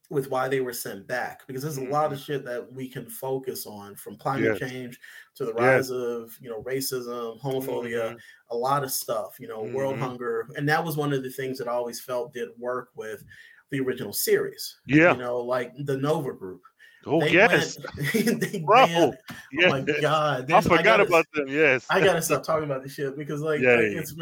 with 0.09 0.30
why 0.30 0.47
they 0.47 0.61
were 0.61 0.73
sent 0.73 1.05
back 1.07 1.45
because 1.47 1.63
there's 1.63 1.78
a 1.78 1.84
lot 1.84 2.13
of 2.13 2.19
shit 2.19 2.45
that 2.45 2.71
we 2.71 2.88
can 2.89 3.09
focus 3.09 3.65
on 3.65 3.95
from 3.95 4.17
climate 4.17 4.53
Mm-hmm. 4.53 4.63
Yes. 4.63 4.71
change 4.71 4.99
to 5.36 5.45
the 5.45 5.53
Yes. 5.57 5.88
rise 5.88 5.91
of 5.91 6.38
you 6.41 6.49
know 6.49 6.61
racism 6.63 7.39
homophobia 7.41 8.13
Mhm. 8.15 8.19
a 8.49 8.55
lot 8.55 8.84
of 8.84 8.91
stuff 8.91 9.39
you 9.39 9.47
know 9.47 9.63
world 9.63 9.95
Mhm. 9.95 9.99
hunger 9.99 10.47
and 10.57 10.67
that 10.69 10.84
was 10.84 10.97
one 10.97 11.13
of 11.13 11.23
the 11.23 11.30
things 11.30 11.57
that 11.57 11.67
i 11.67 11.71
always 11.71 12.01
felt 12.01 12.34
did 12.34 12.49
work 12.57 12.89
with 12.95 13.23
the 13.72 13.80
original 13.80 14.13
series 14.13 14.78
Yeah. 14.86 15.13
you 15.13 15.20
know 15.20 15.39
like 15.39 15.74
the 15.86 15.97
nova 15.97 16.34
group 16.34 16.61
Oh 17.05 17.22
They 17.22 17.32
yes, 17.32 17.78
went- 18.13 18.41
they 18.51 18.59
bro. 18.59 18.86
banned- 18.86 19.18
Yeah. 19.53 19.68
oh 19.68 19.70
my 19.70 19.82
god 20.01 20.51
I 20.51 20.59
forgot 20.59 20.84
gotta- 20.84 21.03
about 21.03 21.26
them. 21.34 21.47
Yes. 21.47 21.86
I 21.89 22.01
gotta 22.03 22.22
stop 22.22 22.43
talking 22.43 22.65
about 22.65 22.84
this 22.84 22.95
shit 22.95 23.15
because 23.18 23.39
like, 23.39 23.61
Yeah, 23.61 23.76
like, 23.76 23.91
yeah. 23.93 23.99
it's 23.99 24.13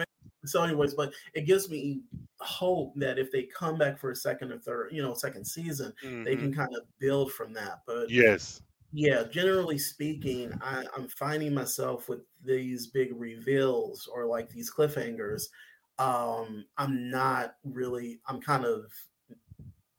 so 0.46 0.62
anyways, 0.62 0.94
but 0.94 1.12
it 1.34 1.48
gives 1.48 1.68
me 1.68 2.02
hope 2.42 2.94
that 2.98 3.18
if 3.18 3.32
they 3.32 3.44
come 3.44 3.80
back 3.80 3.98
for 3.98 4.12
a 4.12 4.16
second 4.16 4.52
or 4.52 4.60
third, 4.60 4.90
you 4.92 5.02
know, 5.02 5.16
second 5.16 5.46
season, 5.46 5.94
they 6.04 6.36
Mhm. 6.36 6.40
can 6.40 6.54
kind 6.54 6.76
of 6.76 6.84
build 7.00 7.32
from 7.34 7.54
that. 7.54 7.82
But 7.88 8.12
Yes. 8.12 8.62
yeah, 8.94 9.24
generally 9.32 9.80
speaking, 9.80 10.54
I, 10.62 10.86
I'm 10.96 11.08
finding 11.08 11.56
myself 11.56 12.08
with 12.08 12.20
these 12.44 12.86
big 12.86 13.20
reveals 13.20 14.06
or 14.06 14.28
like 14.28 14.50
these 14.50 14.72
cliffhangers. 14.72 15.48
Um, 15.98 16.66
I'm 16.78 17.10
not 17.10 17.56
really. 17.64 18.20
I'm 18.28 18.40
kind 18.42 18.64
of. 18.66 18.92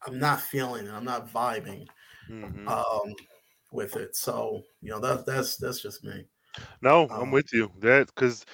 I'm 0.07 0.19
not 0.19 0.41
feeling 0.41 0.87
it. 0.87 0.93
I'm 0.93 1.05
not 1.05 1.29
vibing 1.29 1.87
Mhm. 2.29 2.67
um, 2.67 3.15
with 3.73 3.97
it. 3.97 4.17
So 4.17 4.65
you 4.83 4.91
know 4.91 5.01
that 5.01 5.27
that's 5.27 5.57
that's 5.57 5.83
just 5.83 6.05
me. 6.05 6.27
No, 6.83 7.13
I'm 7.19 7.31
Um, 7.31 7.31
with 7.31 7.53
you. 7.53 7.71
That 7.81 8.07
because, 8.09 8.45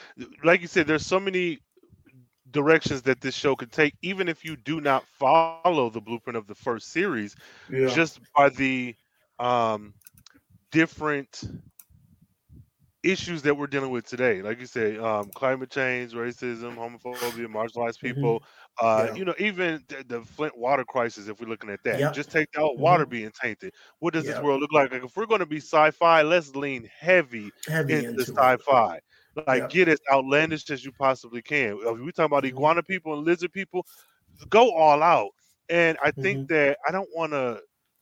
like 0.44 0.60
you 0.60 0.66
said, 0.66 0.86
there's 0.86 1.06
so 1.06 1.20
many 1.20 1.60
directions 2.50 3.02
that 3.02 3.20
this 3.20 3.34
show 3.34 3.56
could 3.56 3.72
take, 3.72 3.94
even 4.02 4.28
if 4.28 4.44
you 4.44 4.56
do 4.56 4.80
not 4.80 5.06
follow 5.08 5.62
the 5.62 5.72
blueprint 5.72 6.10
of 6.12 6.20
the 6.20 6.54
first 6.54 6.64
series, 6.64 7.36
Yeah. 7.68 7.98
just 7.98 8.00
by 8.18 8.30
the 8.34 8.94
um, 9.38 9.94
different 10.70 11.42
issues 13.02 13.42
that 13.42 13.56
we're 13.56 13.66
dealing 13.66 13.90
with 13.90 14.06
today. 14.06 14.42
Like 14.42 14.60
you 14.60 14.66
say, 14.66 14.96
um, 14.98 15.30
climate 15.34 15.70
change, 15.70 16.12
racism, 16.12 16.76
homophobia, 16.76 17.46
marginalized 17.46 18.00
Mhm. 18.02 18.02
people. 18.02 18.42
Uh, 18.80 19.08
Yeah. 19.08 19.14
you 19.14 19.24
know, 19.24 19.34
even 19.38 19.84
the, 19.88 20.04
the 20.06 20.22
Flint 20.22 20.56
water 20.56 20.84
crisis. 20.84 21.28
If 21.28 21.40
we're 21.40 21.48
looking 21.48 21.70
at 21.70 21.82
that, 21.84 22.10
Yep. 22.10 22.12
just 22.12 22.30
take 22.30 22.48
out 22.56 22.78
water 22.78 23.04
Mhm. 23.04 23.06
being 23.06 23.30
tainted. 23.40 23.74
What 23.98 24.14
does 24.14 24.26
this 24.26 24.40
world 24.40 24.60
look 24.60 24.72
like? 24.72 24.92
Like 24.92 25.04
if 25.04 25.16
we're 25.16 25.26
going 25.26 25.40
to 25.40 25.46
be 25.46 25.58
sci-fi, 25.58 26.22
let's 26.22 26.54
lean 26.54 26.88
heavy 26.98 27.52
Heavy 27.66 28.04
into 28.04 28.04
into 28.04 28.36
sci-fi. 28.38 29.00
Like 29.46 29.68
Yep. 29.68 29.70
get 29.70 29.88
as 29.88 29.98
outlandish 30.12 30.70
as 30.70 30.84
you 30.84 30.92
possibly 30.92 31.42
can. 31.42 31.78
If 31.82 31.98
we 31.98 32.12
talking 32.12 32.26
about 32.26 32.44
Mhm. 32.44 32.44
iguana 32.44 32.82
people 32.82 33.14
and 33.14 33.24
lizard 33.24 33.52
people, 33.52 33.84
go 34.48 34.72
all 34.74 35.02
out. 35.02 35.30
And 35.68 35.98
I 36.02 36.10
Mm-hmm. 36.18 36.22
think 36.22 36.46
that 36.48 36.78
I 36.88 36.92
don't 36.92 37.08
want 37.14 37.32
to. 37.32 37.60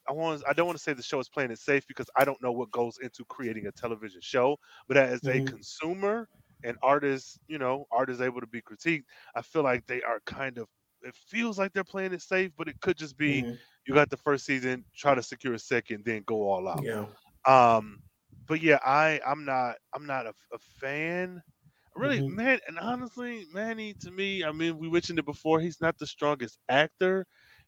I 0.08 0.12
want. 0.12 0.42
I 0.48 0.52
don't 0.52 0.66
want 0.66 0.78
to 0.78 0.82
say 0.82 0.92
the 0.92 1.02
show 1.02 1.20
is 1.20 1.28
playing 1.28 1.50
it 1.50 1.58
safe 1.58 1.86
because 1.86 2.08
I 2.16 2.24
don't 2.24 2.40
know 2.42 2.52
what 2.52 2.70
goes 2.70 2.98
into 2.98 3.24
creating 3.26 3.66
a 3.66 3.72
television 3.72 4.20
show. 4.20 4.56
But 4.88 4.96
as 4.96 5.26
a 5.26 5.40
Mhm. 5.40 5.42
consumer 5.42 6.28
and 6.62 6.76
artist, 6.82 7.40
you 7.48 7.58
know, 7.58 7.86
art 7.92 8.10
is 8.10 8.20
able 8.20 8.40
to 8.40 8.46
be 8.46 8.62
critiqued. 8.62 9.04
I 9.34 9.42
feel 9.42 9.62
like 9.62 9.86
they 9.86 10.02
are 10.02 10.20
kind 10.26 10.58
of. 10.58 10.68
It 11.02 11.14
feels 11.14 11.58
like 11.58 11.72
they're 11.72 11.84
playing 11.84 12.12
it 12.12 12.22
safe, 12.22 12.52
but 12.56 12.68
it 12.68 12.80
could 12.80 12.96
just 12.98 13.16
be 13.16 13.46
Mhm. 13.46 13.60
you 13.86 13.94
got 13.94 14.10
the 14.10 14.16
first 14.18 14.44
season, 14.44 14.84
try 14.94 15.14
to 15.14 15.22
secure 15.22 15.54
a 15.54 15.58
second, 15.58 16.04
then 16.04 16.22
go 16.26 16.42
all 16.48 16.68
out. 16.68 16.82
Yeah. 16.82 17.06
Um, 17.46 18.00
but 18.46 18.60
yeah, 18.60 18.78
I 18.84 19.20
I'm 19.26 19.44
not 19.44 19.76
I'm 19.94 20.06
not 20.06 20.26
a, 20.26 20.34
a 20.52 20.58
fan. 20.58 21.42
Really, 21.96 22.22
Mhm. 22.22 22.28
man, 22.28 22.60
and 22.68 22.78
honestly, 22.78 23.46
Manny 23.52 23.94
to 24.00 24.10
me, 24.12 24.44
I 24.44 24.52
mean, 24.52 24.78
we 24.78 24.90
mentioned 24.90 25.18
it 25.18 25.26
before. 25.26 25.60
He's 25.60 25.80
not 25.80 25.98
the 25.98 26.06
strongest 26.06 26.58
actor, 26.68 27.26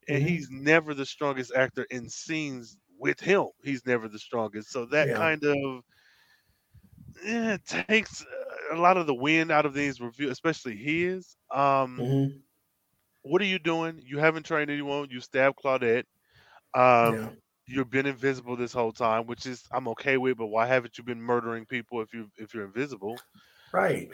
and 0.08 0.22
Mhm. 0.22 0.26
he's 0.26 0.48
never 0.50 0.94
the 0.94 1.06
strongest 1.06 1.52
actor 1.54 1.84
in 1.90 2.08
scenes 2.08 2.78
with 2.98 3.20
him. 3.20 3.48
He's 3.62 3.86
never 3.86 4.08
the 4.08 4.18
strongest. 4.18 4.70
So 4.70 4.86
that 4.86 5.12
Yeah. 5.12 5.28
kind 5.28 5.44
of 5.44 5.82
yeah, 7.24 7.56
takes 7.64 8.14
a 8.60 8.76
lot 8.76 8.86
of 8.86 8.96
the 9.06 9.14
wind 9.14 9.42
out 9.42 9.66
of 9.66 9.74
these 9.74 10.00
reviews, 10.00 10.30
especially 10.30 10.76
his. 10.76 11.36
Um, 11.50 12.08
Mhm. 12.08 12.42
what 13.22 13.40
are 13.42 13.46
you 13.46 13.58
doing? 13.58 14.00
You 14.04 14.18
haven't 14.18 14.44
trained 14.44 14.70
anyone. 14.70 15.08
You 15.10 15.20
stabbed 15.20 15.58
Claudette. 15.62 16.04
Um, 16.74 17.20
Yeah. 17.20 17.36
You've 17.66 17.90
been 17.90 18.06
invisible 18.06 18.56
this 18.56 18.72
whole 18.72 18.92
time, 18.92 19.26
which 19.26 19.46
is 19.46 19.64
I'm 19.72 19.88
okay 19.88 20.18
with. 20.18 20.38
But 20.38 20.48
why 20.48 20.66
haven't 20.66 20.98
you 20.98 21.04
been 21.04 21.20
murdering 21.22 21.66
people 21.66 22.00
if 22.02 22.12
you 22.12 22.28
if 22.36 22.54
you're 22.54 22.64
invisible? 22.66 23.22
Right. 23.72 24.10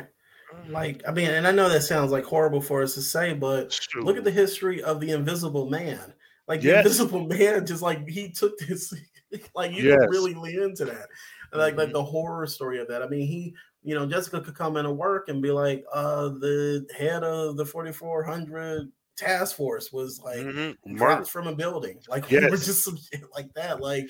Like, 0.68 1.02
I 1.06 1.12
mean, 1.12 1.30
and 1.30 1.46
I 1.46 1.52
know 1.52 1.68
that 1.68 1.82
sounds 1.82 2.10
like 2.10 2.24
horrible 2.24 2.60
for 2.60 2.82
us 2.82 2.94
to 2.94 3.02
say, 3.02 3.34
but 3.34 3.78
look 3.96 4.16
at 4.16 4.24
the 4.24 4.30
history 4.30 4.82
of 4.82 5.00
the 5.00 5.10
Invisible 5.10 5.68
Man. 5.68 6.14
Like 6.46 6.62
the 6.62 6.78
Invisible 6.78 7.26
Man, 7.26 7.66
just 7.66 7.82
like 7.82 8.06
he 8.08 8.30
took 8.30 8.58
this, 8.58 8.92
like 9.54 9.72
you 9.72 9.84
Yes. 9.84 10.08
really 10.08 10.34
lean 10.34 10.62
into 10.62 10.84
that, 10.86 11.08
like 11.52 11.76
like 11.76 11.90
Mhm. 11.90 11.92
the 11.92 12.04
horror 12.04 12.46
story 12.46 12.80
of 12.80 12.88
that. 12.88 13.02
I 13.02 13.08
mean, 13.08 13.26
he, 13.26 13.54
you 13.82 13.94
know, 13.94 14.06
Jessica 14.06 14.40
could 14.40 14.54
come 14.54 14.76
into 14.76 14.90
work 14.92 15.28
and 15.28 15.42
be 15.42 15.50
like, 15.50 15.84
uh, 15.92 16.28
the 16.30 16.86
head 16.96 17.22
of 17.24 17.56
the 17.56 17.66
4400 17.66 18.90
task 19.16 19.56
force 19.56 19.92
was 19.92 20.20
like 20.20 20.38
Mhm. 20.38 20.76
dropped 20.96 21.28
from 21.28 21.46
a 21.46 21.54
building. 21.54 22.00
Like 22.08 22.30
we 22.30 22.46
were 22.46 22.56
just 22.56 22.84
some 22.84 22.96
shit 22.96 23.24
like 23.34 23.52
that. 23.54 23.80
Like 23.80 24.06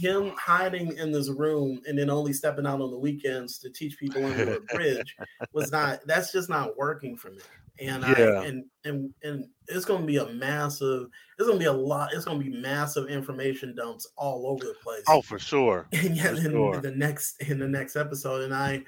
him 0.00 0.32
hiding 0.36 0.96
in 0.96 1.12
this 1.12 1.28
room 1.28 1.80
and 1.86 1.98
then 1.98 2.08
only 2.10 2.32
stepping 2.32 2.66
out 2.66 2.80
on 2.80 2.90
the 2.90 2.98
weekends 2.98 3.58
to 3.58 3.70
teach 3.70 3.98
people 3.98 4.24
under 4.24 4.56
a 4.56 4.60
bridge 4.74 5.16
was 5.52 5.70
not 5.70 6.00
that's 6.06 6.32
just 6.32 6.48
not 6.48 6.76
working 6.76 7.16
for 7.16 7.30
me. 7.30 7.38
And 7.80 8.02
Yeah. 8.02 8.40
I 8.40 8.46
and 8.46 8.64
and 8.84 9.14
and 9.22 9.44
it's 9.68 9.84
gonna 9.84 10.06
be 10.06 10.16
a 10.16 10.26
massive 10.32 11.08
it's 11.38 11.46
gonna 11.46 11.58
be 11.58 11.66
a 11.66 11.72
lot, 11.72 12.12
it's 12.14 12.24
gonna 12.24 12.42
be 12.42 12.48
massive 12.50 13.08
information 13.08 13.74
dumps 13.74 14.10
all 14.16 14.46
over 14.46 14.64
the 14.64 14.74
place. 14.82 15.04
Oh, 15.08 15.22
for 15.22 15.38
sure. 15.38 15.86
and 15.92 16.16
yet 16.16 16.36
for 16.36 16.46
in 16.46 16.52
sure. 16.52 16.80
the 16.80 16.92
next 16.92 17.40
in 17.42 17.58
the 17.58 17.68
next 17.68 17.96
episode 17.96 18.42
and 18.42 18.54
i 18.54 18.82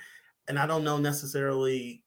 and 0.49 0.59
i 0.59 0.67
don't 0.67 0.85
know 0.85 0.99
necessarily 0.99 2.03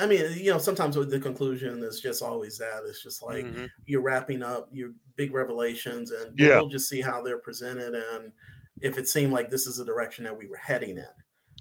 i 0.00 0.06
mean 0.06 0.24
you 0.36 0.50
know 0.50 0.58
sometimes 0.58 0.96
with 0.96 1.10
the 1.10 1.20
conclusion 1.20 1.82
is 1.82 2.00
just 2.00 2.22
always 2.22 2.58
that 2.58 2.82
it's 2.86 3.02
just 3.02 3.22
like 3.22 3.44
Mhm. 3.46 3.68
you're 3.86 4.02
wrapping 4.02 4.42
up 4.42 4.68
your 4.72 4.92
big 5.16 5.32
revelations 5.32 6.10
and 6.10 6.38
Yeah. 6.38 6.56
we'll 6.56 6.68
just 6.68 6.88
see 6.88 7.00
how 7.00 7.22
they're 7.22 7.38
presented 7.38 7.94
and 7.94 8.32
if 8.80 8.98
it 8.98 9.08
seemed 9.08 9.32
like 9.32 9.50
this 9.50 9.66
is 9.66 9.76
the 9.76 9.84
direction 9.84 10.24
that 10.24 10.36
we 10.36 10.46
were 10.48 10.56
heading 10.56 10.98
in 10.98 11.06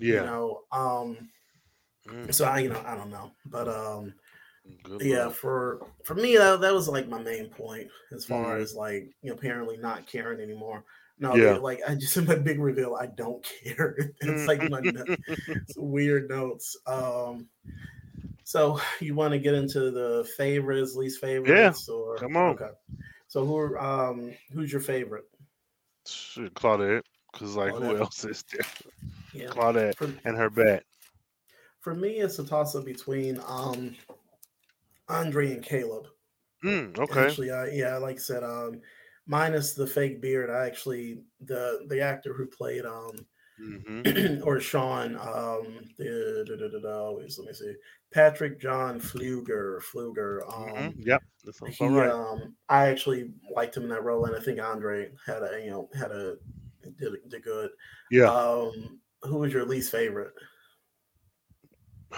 you 0.09 0.15
Yeah. 0.15 0.23
know 0.23 0.63
um 0.71 1.29
Mm, 2.07 2.33
so 2.33 2.45
i 2.45 2.59
you 2.59 2.69
know 2.69 2.81
i 2.85 2.95
don't 2.95 3.09
know 3.11 3.31
but 3.45 3.67
um 3.67 4.13
good 4.83 5.01
yeah 5.01 5.25
luck. 5.25 5.35
for 5.35 5.87
for 6.05 6.15
me 6.15 6.37
that, 6.37 6.61
that 6.61 6.73
was 6.73 6.87
like 6.87 7.07
my 7.07 7.21
main 7.21 7.49
point 7.49 7.89
as 8.11 8.25
far 8.25 8.57
Mhm. 8.57 8.61
as 8.61 8.75
like 8.75 9.03
you 9.21 9.29
know 9.29 9.35
apparently 9.35 9.77
not 9.77 10.07
caring 10.07 10.39
anymore 10.41 10.83
no 11.19 11.35
Yeah. 11.35 11.57
like 11.57 11.79
i 11.87 11.95
just 11.95 12.17
in 12.17 12.25
my 12.27 12.35
big 12.35 12.59
reveal 12.59 12.95
i 12.95 13.05
don't 13.07 13.43
care 13.63 13.95
it's 14.21 14.47
like 14.47 14.65
my 14.67 14.81
it's 15.27 15.77
weird 15.77 16.29
notes 16.29 16.75
um 16.87 17.49
so 18.47 18.79
you 19.01 19.13
want 19.13 19.33
to 19.33 19.39
get 19.39 19.53
into 19.53 19.91
the 19.91 20.27
favorites 20.37 20.95
least 20.95 21.19
favorites 21.19 21.89
or 21.89 22.15
come 22.15 22.37
on. 22.37 22.51
okay 22.51 22.69
so 23.27 23.45
who 23.45 23.57
are, 23.57 23.79
um 23.79 24.31
who's 24.53 24.71
your 24.71 24.81
favorite 24.81 25.25
Claudette. 26.55 27.01
Because 27.33 27.57
like, 27.57 27.73
who 27.75 27.97
else 27.97 28.23
is 28.23 28.43
there? 28.51 28.65
yeah 29.33 29.49
Claudette 29.49 29.95
for, 29.95 30.09
and 30.23 30.37
her 30.37 30.49
bat. 30.49 30.83
for 31.81 31.93
me 31.93 32.11
it's 32.11 32.39
a 32.39 32.45
toss 32.45 32.75
up 32.75 32.85
between 32.85 33.41
um 33.47 33.93
andre 35.09 35.53
and 35.53 35.63
caleb 35.63 36.07
Mm, 36.63 36.97
okay. 36.97 37.25
Actually, 37.25 37.51
I 37.51 37.67
yeah, 37.67 37.97
like 37.97 38.15
I 38.15 38.19
said, 38.19 38.43
um, 38.43 38.81
minus 39.27 39.73
the 39.73 39.85
fake 39.85 40.21
beard, 40.21 40.49
I 40.49 40.65
actually 40.65 41.19
the 41.41 41.85
the 41.87 42.01
actor 42.01 42.33
who 42.33 42.45
played 42.45 42.85
um 42.85 43.25
hmm 43.57 44.41
or 44.43 44.59
Sean 44.59 45.15
um 45.15 45.89
the 45.97 46.45
da, 46.47 46.55
da, 46.55 46.67
da, 46.67 46.79
da, 46.79 47.11
wait, 47.11 47.33
let 47.37 47.47
me 47.47 47.53
see 47.53 47.73
Patrick 48.13 48.59
John 48.59 48.99
Flueger 48.99 49.81
Flueger 49.81 50.41
um 50.51 50.93
hmm 50.93 51.01
Yep. 51.01 51.23
He 51.69 51.85
all 51.85 51.91
right. 51.91 52.09
um 52.09 52.55
I 52.69 52.87
actually 52.87 53.31
liked 53.53 53.75
him 53.77 53.83
in 53.83 53.89
that 53.89 54.03
role 54.03 54.25
and 54.25 54.35
I 54.35 54.39
think 54.39 54.59
Andre 54.61 55.11
had 55.25 55.43
a 55.43 55.61
you 55.63 55.71
know 55.71 55.89
had 55.97 56.11
a 56.11 56.37
did 56.99 57.13
did 57.29 57.43
good. 57.43 57.71
Yeah. 58.11 58.31
Um, 58.31 58.99
who 59.23 59.37
was 59.39 59.51
your 59.53 59.65
least 59.65 59.91
favorite? 59.91 60.33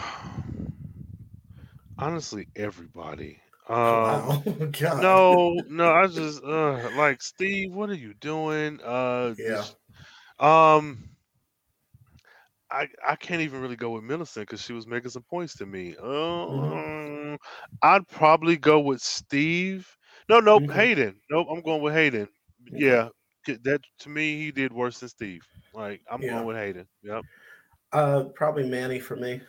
Honestly, 1.98 2.48
everybody. 2.56 3.40
Um, 3.68 3.76
wow, 3.78 4.44
God. 4.80 5.02
no, 5.02 5.54
no, 5.68 5.92
I 5.92 6.08
just 6.08 6.44
uh 6.44 6.90
like 6.98 7.22
Steve, 7.22 7.72
what 7.74 7.90
are 7.90 7.96
you 7.96 8.14
doing? 8.16 8.80
Uh 8.84 9.36
Yeah. 9.38 9.56
just- 9.58 9.76
um 10.40 11.09
I 12.72 12.88
I 13.06 13.16
can't 13.16 13.42
even 13.42 13.62
really 13.62 13.76
go 13.76 13.92
with 13.92 14.04
Millicent 14.04 14.48
because 14.48 14.62
she 14.62 14.74
was 14.74 14.88
making 14.88 15.10
some 15.12 15.24
points 15.24 15.56
to 15.56 15.66
me. 15.66 15.96
Um, 15.98 17.38
I'd 17.82 18.08
probably 18.08 18.58
go 18.58 18.80
with 18.80 19.02
Steve. 19.02 19.96
No, 20.30 20.40
nope, 20.40 20.70
Okay. 20.70 20.72
Hayden. 20.72 21.22
Nope, 21.30 21.48
I'm 21.50 21.62
going 21.62 21.82
with 21.82 21.94
Hayden. 21.94 22.30
Yeah, 22.66 23.10
that 23.48 23.82
to 24.00 24.10
me 24.10 24.38
he 24.38 24.52
did 24.52 24.72
worse 24.74 25.00
than 25.00 25.10
Steve. 25.10 25.46
Like 25.74 26.02
I'm 26.10 26.22
Yeah. 26.22 26.28
going 26.28 26.46
with 26.46 26.58
Hayden. 26.58 26.88
Yep. 27.04 27.26
Uh, 27.92 28.26
probably 28.36 28.68
Manny 28.68 29.00
for 29.00 29.16
me. 29.16 29.42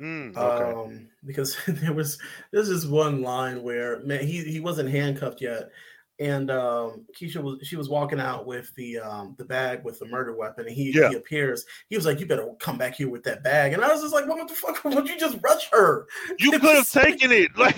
Mm, 0.00 0.36
okay. 0.40 0.76
um 0.76 1.08
because 1.24 1.56
there 1.66 1.92
was 1.94 2.18
this 2.52 2.84
one 2.86 3.22
line 3.22 3.62
where 3.62 4.00
man 4.04 4.26
he 4.26 4.44
he 4.44 4.60
wasn't 4.60 4.88
handcuffed 4.88 5.40
yet 5.40 5.70
and 6.18 6.50
um 6.50 7.04
keisha 7.14 7.42
was 7.42 7.58
she 7.62 7.76
was 7.76 7.88
walking 7.90 8.18
out 8.20 8.46
with 8.46 8.74
the 8.74 8.98
um 8.98 9.34
the 9.38 9.44
bag 9.44 9.84
with 9.84 9.98
the 9.98 10.06
murder 10.06 10.34
weapon 10.34 10.66
and 10.66 10.74
he, 10.74 10.90
Yeah. 10.90 11.10
he 11.10 11.16
appears 11.16 11.66
he 11.90 11.96
was 11.96 12.06
like 12.06 12.20
you 12.20 12.26
better 12.26 12.48
come 12.58 12.78
back 12.78 12.94
here 12.94 13.10
with 13.10 13.22
that 13.24 13.42
bag 13.42 13.74
and 13.74 13.84
i 13.84 13.88
was 13.92 14.00
just 14.00 14.14
like 14.14 14.26
what 14.26 14.48
the 14.48 14.54
fuck 14.54 14.82
would 14.84 15.06
you 15.08 15.18
just 15.18 15.36
rush 15.42 15.68
her 15.72 16.06
you 16.38 16.52
could 16.52 16.62
have 16.62 16.88
taken 16.88 17.30
it. 17.32 17.50
Like, 17.58 17.76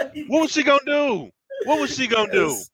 Right? 0.00 0.24
what 0.28 0.42
was 0.42 0.52
she 0.52 0.62
gonna 0.62 0.80
do? 0.86 1.30
What 1.64 1.80
was 1.80 1.94
she 1.96 2.06
gonna 2.06 2.30
do? 2.32 2.48
Yes. 2.50 2.70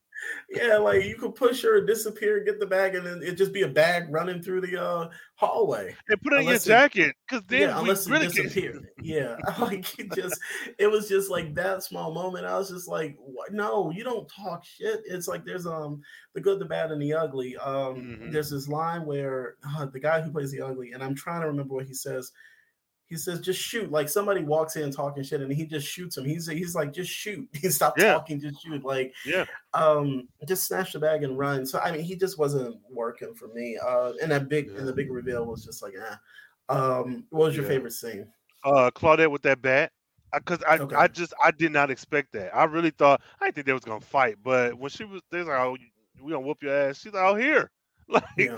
Yeah 0.50 0.76
like 0.78 1.04
you 1.04 1.14
could 1.16 1.34
push 1.34 1.62
her 1.62 1.84
disappear 1.84 2.42
get 2.42 2.58
the 2.58 2.66
bag 2.66 2.94
and 2.94 3.06
then 3.06 3.20
it'd 3.22 3.36
just 3.36 3.52
be 3.52 3.62
a 3.62 3.68
bag 3.68 4.04
running 4.08 4.40
through 4.42 4.60
the 4.62 4.82
uh 4.82 5.08
hallway 5.34 5.94
And 6.08 6.20
put 6.22 6.32
it 6.32 6.40
in 6.40 6.46
your 6.46 6.54
it- 6.54 6.62
jacket, 6.64 7.14
because 7.28 7.44
then 7.48 7.60
yeah, 7.60 7.74
we 7.76 7.80
unless 7.82 8.06
it 8.08 8.18
disappeared. 8.20 8.88
yeah, 9.02 9.36
like 9.60 9.98
it 9.98 10.10
just, 10.14 10.40
it 10.78 10.86
was 10.90 11.08
just 11.08 11.30
like 11.30 11.54
that 11.54 11.82
small 11.84 12.12
moment. 12.12 12.44
I 12.46 12.56
was 12.58 12.70
just 12.70 12.88
like, 12.88 13.16
what? 13.18 13.52
no, 13.52 13.90
you 13.90 14.02
don't 14.04 14.26
talk 14.28 14.64
shit. 14.64 15.02
It's 15.06 15.28
like 15.28 15.44
there's 15.44 15.66
um 15.66 16.00
the 16.34 16.40
good, 16.40 16.58
the 16.58 16.64
bad, 16.64 16.90
and 16.90 17.00
the 17.00 17.12
ugly. 17.14 17.56
Um, 17.58 17.96
Mhm. 17.96 18.32
there's 18.32 18.50
this 18.50 18.66
line 18.68 19.04
where 19.06 19.56
uh, 19.76 19.86
the 19.86 20.00
guy 20.00 20.20
who 20.22 20.32
plays 20.32 20.50
the 20.50 20.60
ugly, 20.62 20.90
and 20.92 21.02
I'm 21.04 21.14
trying 21.14 21.42
to 21.42 21.46
remember 21.46 21.74
what 21.74 21.86
he 21.86 21.94
says. 21.94 22.32
He 23.08 23.16
says, 23.16 23.40
"Just 23.40 23.60
shoot!" 23.60 23.90
Like 23.90 24.08
somebody 24.08 24.42
walks 24.42 24.76
in 24.76 24.90
talking 24.92 25.22
shit, 25.22 25.40
and 25.40 25.52
he 25.52 25.64
just 25.66 25.86
shoots 25.86 26.16
him. 26.18 26.24
He's 26.24 26.46
he's 26.46 26.74
like, 26.74 26.92
"Just 26.92 27.10
shoot!" 27.10 27.48
He 27.54 27.70
stop 27.70 27.98
Yeah. 27.98 28.12
talking, 28.14 28.40
just 28.40 28.62
shoot. 28.62 28.84
Like, 28.84 29.14
Yeah. 29.24 29.44
um, 29.74 30.28
just 30.46 30.66
snatch 30.66 30.92
the 30.92 30.98
bag 30.98 31.22
and 31.22 31.38
run. 31.38 31.64
So 31.64 31.78
I 31.80 31.90
mean, 31.90 32.02
he 32.02 32.16
just 32.16 32.38
wasn't 32.38 32.76
working 32.90 33.34
for 33.34 33.48
me. 33.48 33.78
Uh, 33.82 34.12
and 34.22 34.30
that 34.30 34.48
big 34.48 34.68
and 34.70 34.86
the 34.86 34.92
big 34.92 35.10
reveal 35.10 35.46
was 35.46 35.64
just 35.64 35.82
like, 35.82 35.94
eh. 35.94 36.14
Um, 36.68 37.24
what 37.30 37.46
was 37.46 37.56
your 37.56 37.64
Yeah. 37.64 37.70
favorite 37.70 37.92
scene? 37.92 38.30
uh 38.64 38.90
Claudette 38.90 39.30
with 39.30 39.42
that 39.42 39.62
bat. 39.62 39.92
Because 40.34 40.62
I, 40.64 40.76
Okay. 40.76 40.94
I 40.96 41.08
just 41.08 41.32
I 41.42 41.50
did 41.50 41.72
not 41.72 41.90
expect 41.90 42.32
that. 42.32 42.54
I 42.54 42.64
really 42.64 42.90
thought 42.90 43.22
I 43.40 43.46
didn't 43.46 43.54
think 43.54 43.66
they 43.68 43.72
was 43.72 43.84
gonna 43.84 44.00
fight, 44.02 44.36
but 44.42 44.74
when 44.78 44.90
she 44.90 45.04
was 45.04 45.22
they 45.30 45.38
was 45.38 45.48
like, 45.48 45.58
oh, 45.60 45.76
we 46.20 46.32
gonna 46.32 46.46
whoop 46.46 46.62
your 46.62 46.74
ass. 46.74 46.98
She's 47.00 47.14
like, 47.14 47.24
oh 47.24 47.34
here, 47.36 47.70
like 48.08 48.24
Yeah. 48.36 48.54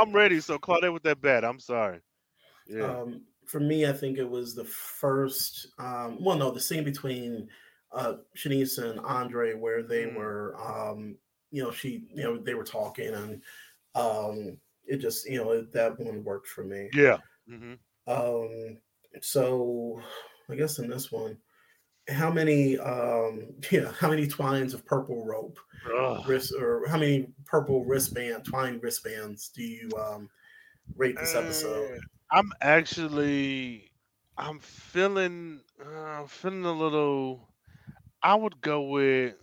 I'm 0.00 0.12
ready. 0.12 0.40
So 0.40 0.58
Claudette 0.58 0.94
with 0.94 1.02
that 1.02 1.20
bat. 1.20 1.44
I'm 1.44 1.60
sorry. 1.60 2.00
Yeah. 2.66 3.00
Um, 3.00 3.22
for 3.50 3.60
me, 3.60 3.86
I 3.86 3.92
think 3.92 4.18
it 4.18 4.28
was 4.28 4.54
the 4.54 4.64
first. 4.64 5.68
Um, 5.78 6.22
well, 6.22 6.36
no, 6.36 6.50
the 6.50 6.60
scene 6.60 6.84
between 6.84 7.48
uh, 7.92 8.16
Shanice 8.36 8.82
and 8.82 9.00
Andre, 9.00 9.54
where 9.54 9.82
they 9.82 10.06
Mm. 10.06 10.14
were, 10.16 10.56
um, 10.60 11.18
you 11.50 11.62
know, 11.62 11.70
she, 11.72 12.06
you 12.14 12.22
know, 12.22 12.38
they 12.38 12.54
were 12.54 12.64
talking, 12.64 13.14
and 13.14 13.42
um, 13.94 14.60
it 14.84 14.98
just, 14.98 15.28
you 15.28 15.38
know, 15.38 15.50
it, 15.52 15.72
that 15.72 15.98
one 15.98 16.24
worked 16.24 16.48
for 16.48 16.64
me. 16.64 16.90
yeah. 16.94 17.18
hmm 17.48 17.74
Um, 18.06 18.80
so 19.20 20.02
I 20.48 20.54
guess 20.56 20.78
in 20.78 20.88
this 20.88 21.10
one, 21.12 21.38
how 22.08 22.30
many, 22.32 22.78
um, 22.78 23.54
yeah, 23.70 23.92
how 23.92 24.10
many 24.10 24.26
twines 24.26 24.74
of 24.74 24.86
purple 24.86 25.24
rope 25.26 25.58
wrist, 26.24 26.54
or 26.58 26.86
how 26.88 26.98
many 26.98 27.32
purple 27.46 27.84
wristband 27.84 28.44
twine 28.44 28.80
wristbands 28.80 29.50
do 29.50 29.62
you 29.64 29.96
um 29.98 30.30
rate 30.96 31.18
this 31.20 31.34
episode? 31.34 31.90
I'm 32.30 32.52
actually, 32.60 33.90
I'm 34.36 34.60
feeling, 34.60 35.62
uh, 35.84 35.88
I'm 35.90 36.26
feeling 36.28 36.64
a 36.64 36.72
little. 36.72 37.54
I 38.22 38.34
would 38.34 38.60
go 38.62 38.82
with. 38.84 39.36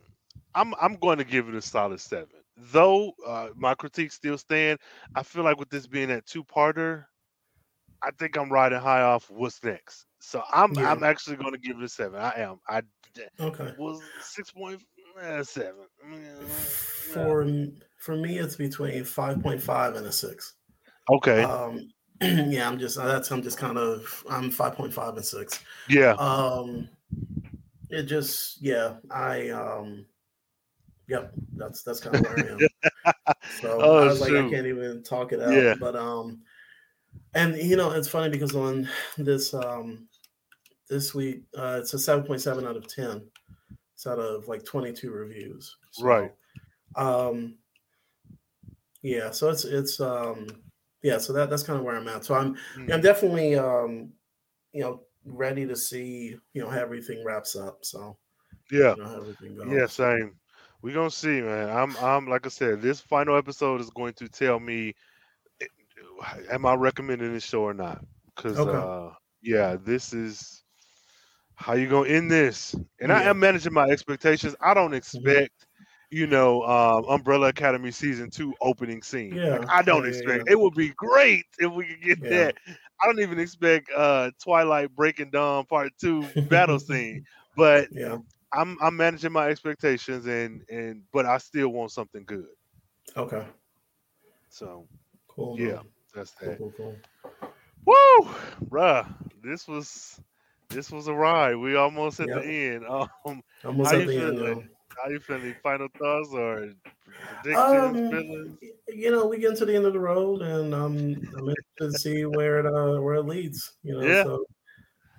I'm 0.55 0.73
I'm 0.81 0.95
going 0.97 1.19
to 1.19 1.26
give 1.26 1.49
it 1.49 1.55
a 1.55 1.61
solid 1.61 1.99
seven. 2.01 2.43
Though 2.57 3.14
uh, 3.26 3.49
my 3.55 3.76
critiques 3.76 4.15
still 4.15 4.38
stand, 4.38 4.80
I 5.15 5.23
feel 5.23 5.43
like 5.43 5.59
with 5.59 5.69
this 5.69 5.88
being 5.88 6.09
that 6.09 6.26
two 6.27 6.43
parter, 6.43 7.05
I 8.03 8.11
think 8.19 8.38
I'm 8.38 8.51
riding 8.51 8.80
high 8.80 9.01
off 9.01 9.30
what's 9.30 9.64
next. 9.64 10.07
So 10.22 10.43
I'm 10.51 10.73
Yeah. 10.73 10.84
I'm 10.84 11.03
actually 11.03 11.38
going 11.38 11.53
to 11.53 11.59
give 11.59 11.77
it 11.77 11.84
a 11.84 11.89
seven. 11.89 12.19
I 12.19 12.34
am. 12.41 12.59
I 12.69 12.81
Okay. 13.39 13.76
was 13.76 14.11
six 14.19 14.51
point 14.51 14.84
eh, 15.19 15.43
seven. 15.43 15.88
Mm, 16.05 16.47
For 17.14 17.45
for 17.97 18.15
me, 18.15 18.38
it's 18.38 18.55
between 18.55 19.03
five 19.03 19.41
point 19.41 19.61
five 19.61 19.95
and 19.95 20.05
a 20.05 20.11
six. 20.11 20.55
Okay. 21.09 21.47
Um, 21.47 21.89
yeah, 22.22 22.68
I'm 22.68 22.80
just 22.80 22.98
that's 22.98 23.31
I'm 23.31 23.44
just 23.44 23.57
kind 23.57 23.77
of 23.77 24.23
I'm 24.30 24.49
five 24.49 24.76
point 24.76 24.94
five 24.94 25.15
and 25.15 25.26
six. 25.26 25.60
yeah. 25.89 26.11
Um, 26.14 26.89
it 27.89 28.03
just 28.03 28.61
yeah 28.61 28.95
I 29.11 29.49
um, 29.49 30.06
yep 31.07 31.31
that's 31.56 31.84
that's 31.84 31.99
kind 31.99 32.15
of 32.15 32.22
where 32.22 32.39
I 32.39 32.52
am. 32.52 32.60
So 33.61 33.77
Oh, 33.81 33.98
I 33.98 34.06
was 34.06 34.19
like 34.19 34.34
I 34.34 34.49
can't 34.49 34.68
even 34.68 35.03
talk 35.03 35.31
it 35.31 35.41
out. 35.41 35.53
Yeah. 35.53 35.76
But 35.80 35.95
um, 35.95 36.41
and 37.34 37.56
you 37.57 37.76
know 37.76 37.91
it's 37.91 38.07
funny 38.07 38.30
because 38.30 38.56
on 38.56 38.89
this 39.18 39.53
um 39.53 40.07
this 40.89 41.14
week 41.14 41.44
uh, 41.57 41.77
it's 41.81 41.94
a 41.94 41.99
seven 41.99 42.23
point 42.26 42.41
seven 42.41 42.65
out 42.65 42.76
of 42.76 42.88
ten. 42.88 43.23
It's 43.94 44.06
out 44.07 44.19
of 44.19 44.48
like 44.48 44.64
twenty 44.65 44.91
two 44.94 45.11
reviews. 45.11 45.76
So, 45.91 46.06
Right. 46.06 46.34
Um. 46.95 47.56
Yeah. 49.02 49.31
So 49.31 49.49
it's 49.49 49.65
it's 49.65 49.99
um. 49.99 50.48
Yeah. 51.03 51.18
So 51.19 51.34
that 51.34 51.49
that's 51.49 51.64
kind 51.64 51.80
of 51.80 51.86
where 51.86 51.95
I'm 51.95 52.07
at. 52.07 52.26
So 52.26 52.36
I'm 52.36 52.57
Mm. 52.76 52.91
I'm 52.91 53.02
definitely 53.02 53.56
um, 53.56 54.14
you 54.74 54.82
know, 54.82 55.03
ready 55.26 55.68
to 55.68 55.76
see 55.76 56.38
you 56.53 56.61
know 56.61 56.69
how 56.69 56.80
everything 56.80 57.24
wraps 57.26 57.56
up. 57.56 57.86
So 57.86 58.19
Yeah. 58.72 58.95
you 58.95 59.03
know 59.03 59.10
how 59.10 59.18
everything 59.18 59.56
goes. 59.56 59.68
Yeah, 59.72 59.88
same. 59.88 60.40
We're 60.82 60.94
gonna 60.94 61.11
see, 61.11 61.41
man. 61.41 61.69
I'm, 61.69 61.98
I'm 61.98 62.28
like 62.28 62.45
I 62.45 62.49
said, 62.49 62.82
this 62.82 63.02
final 63.02 63.38
episode 63.38 63.82
is 63.82 63.90
going 63.91 64.14
to 64.15 64.30
tell 64.30 64.60
me, 64.60 64.94
eh, 65.61 65.68
am 66.52 66.65
I 66.65 66.76
recommending 66.76 67.34
this 67.34 67.45
show 67.45 67.64
or 67.64 67.74
not? 67.74 68.06
Because, 68.36 68.65
Okay. 68.65 68.68
uh, 68.68 69.14
yeah, 69.41 69.78
this 69.78 70.14
is 70.14 70.64
how 71.56 71.74
you 71.76 71.90
gonna 71.90 72.10
end 72.10 72.32
this. 72.32 72.76
And 73.02 73.14
I 73.14 73.24
am 73.26 73.40
managing 73.40 73.74
my 73.74 73.88
expectations. 73.90 74.56
I 74.61 74.74
don't 74.76 74.95
expect, 74.95 75.66
you 76.10 76.28
know, 76.28 76.64
um, 76.64 77.06
Umbrella 77.10 77.50
Academy 77.50 77.92
season 77.92 78.30
two 78.30 78.54
opening 78.62 79.02
scene. 79.02 79.42
Yeah, 79.42 79.58
Like, 79.58 79.64
I 79.70 79.82
don't 79.82 80.04
yeah, 80.04 80.10
expect. 80.10 80.44
yeah. 80.48 80.54
It 80.54 80.60
would 80.60 80.74
be 80.76 80.90
great 80.90 81.46
if 81.60 81.72
we 81.72 81.86
could 81.86 82.02
get 82.02 82.20
that. 82.30 82.56
I 83.02 83.06
don't 83.06 83.20
even 83.20 83.40
expect 83.40 83.90
uh 83.96 84.32
Twilight 84.42 84.96
Breaking 84.96 85.30
Dawn 85.32 85.66
Part 85.66 85.92
Two 86.00 86.34
battle 86.50 86.80
scene, 86.80 87.22
but 87.56 87.90
Yeah. 87.92 88.18
I'm 88.54 88.78
I'm 88.82 88.96
managing 88.96 89.32
my 89.32 89.48
expectations 89.50 90.26
and 90.26 90.64
and 90.70 91.04
but 91.14 91.26
I 91.26 91.38
still 91.38 91.70
want 91.70 91.92
something 91.92 92.24
good. 92.26 92.48
Okay. 93.16 93.46
So 94.50 94.88
Cool. 95.28 95.58
yeah, 95.58 95.76
man. 95.76 95.82
that's 96.14 96.32
that. 96.34 96.58
Cool. 96.58 96.74
Cool. 96.78 96.96
Woo, 97.86 98.30
bruh, 98.70 99.08
this 99.44 99.68
was 99.68 100.20
this 100.70 100.92
was 100.92 101.08
a 101.08 101.14
ride. 101.14 101.56
We 101.56 101.76
almost 101.76 102.20
at 102.20 102.30
Yep. 102.30 102.44
the 102.44 102.46
end. 102.46 102.86
Um, 103.26 103.44
Almost 103.64 103.94
at 103.94 104.06
the 104.06 104.14
end. 104.16 104.70
How 105.03 105.10
you 105.10 105.19
feeling? 105.19 105.56
Final 105.64 105.88
thoughts 105.98 106.30
or 106.34 106.74
predictions, 107.41 107.99
Um, 108.10 108.57
you 108.88 109.11
know, 109.11 109.26
we 109.28 109.38
get 109.40 109.57
to 109.57 109.65
the 109.65 109.76
end 109.76 109.86
of 109.86 109.94
the 109.94 109.99
road, 109.99 110.41
and 110.41 110.74
um, 110.74 110.94
I'm 111.38 111.49
interested 111.49 111.56
to 111.80 111.94
see 111.94 112.26
where 112.26 112.60
it 112.60 112.65
uh, 112.65 113.02
where 113.02 113.15
it 113.15 113.24
leads. 113.24 113.74
You 113.84 113.94
know, 113.95 114.02
Yeah. 114.07 114.24
so 114.24 114.45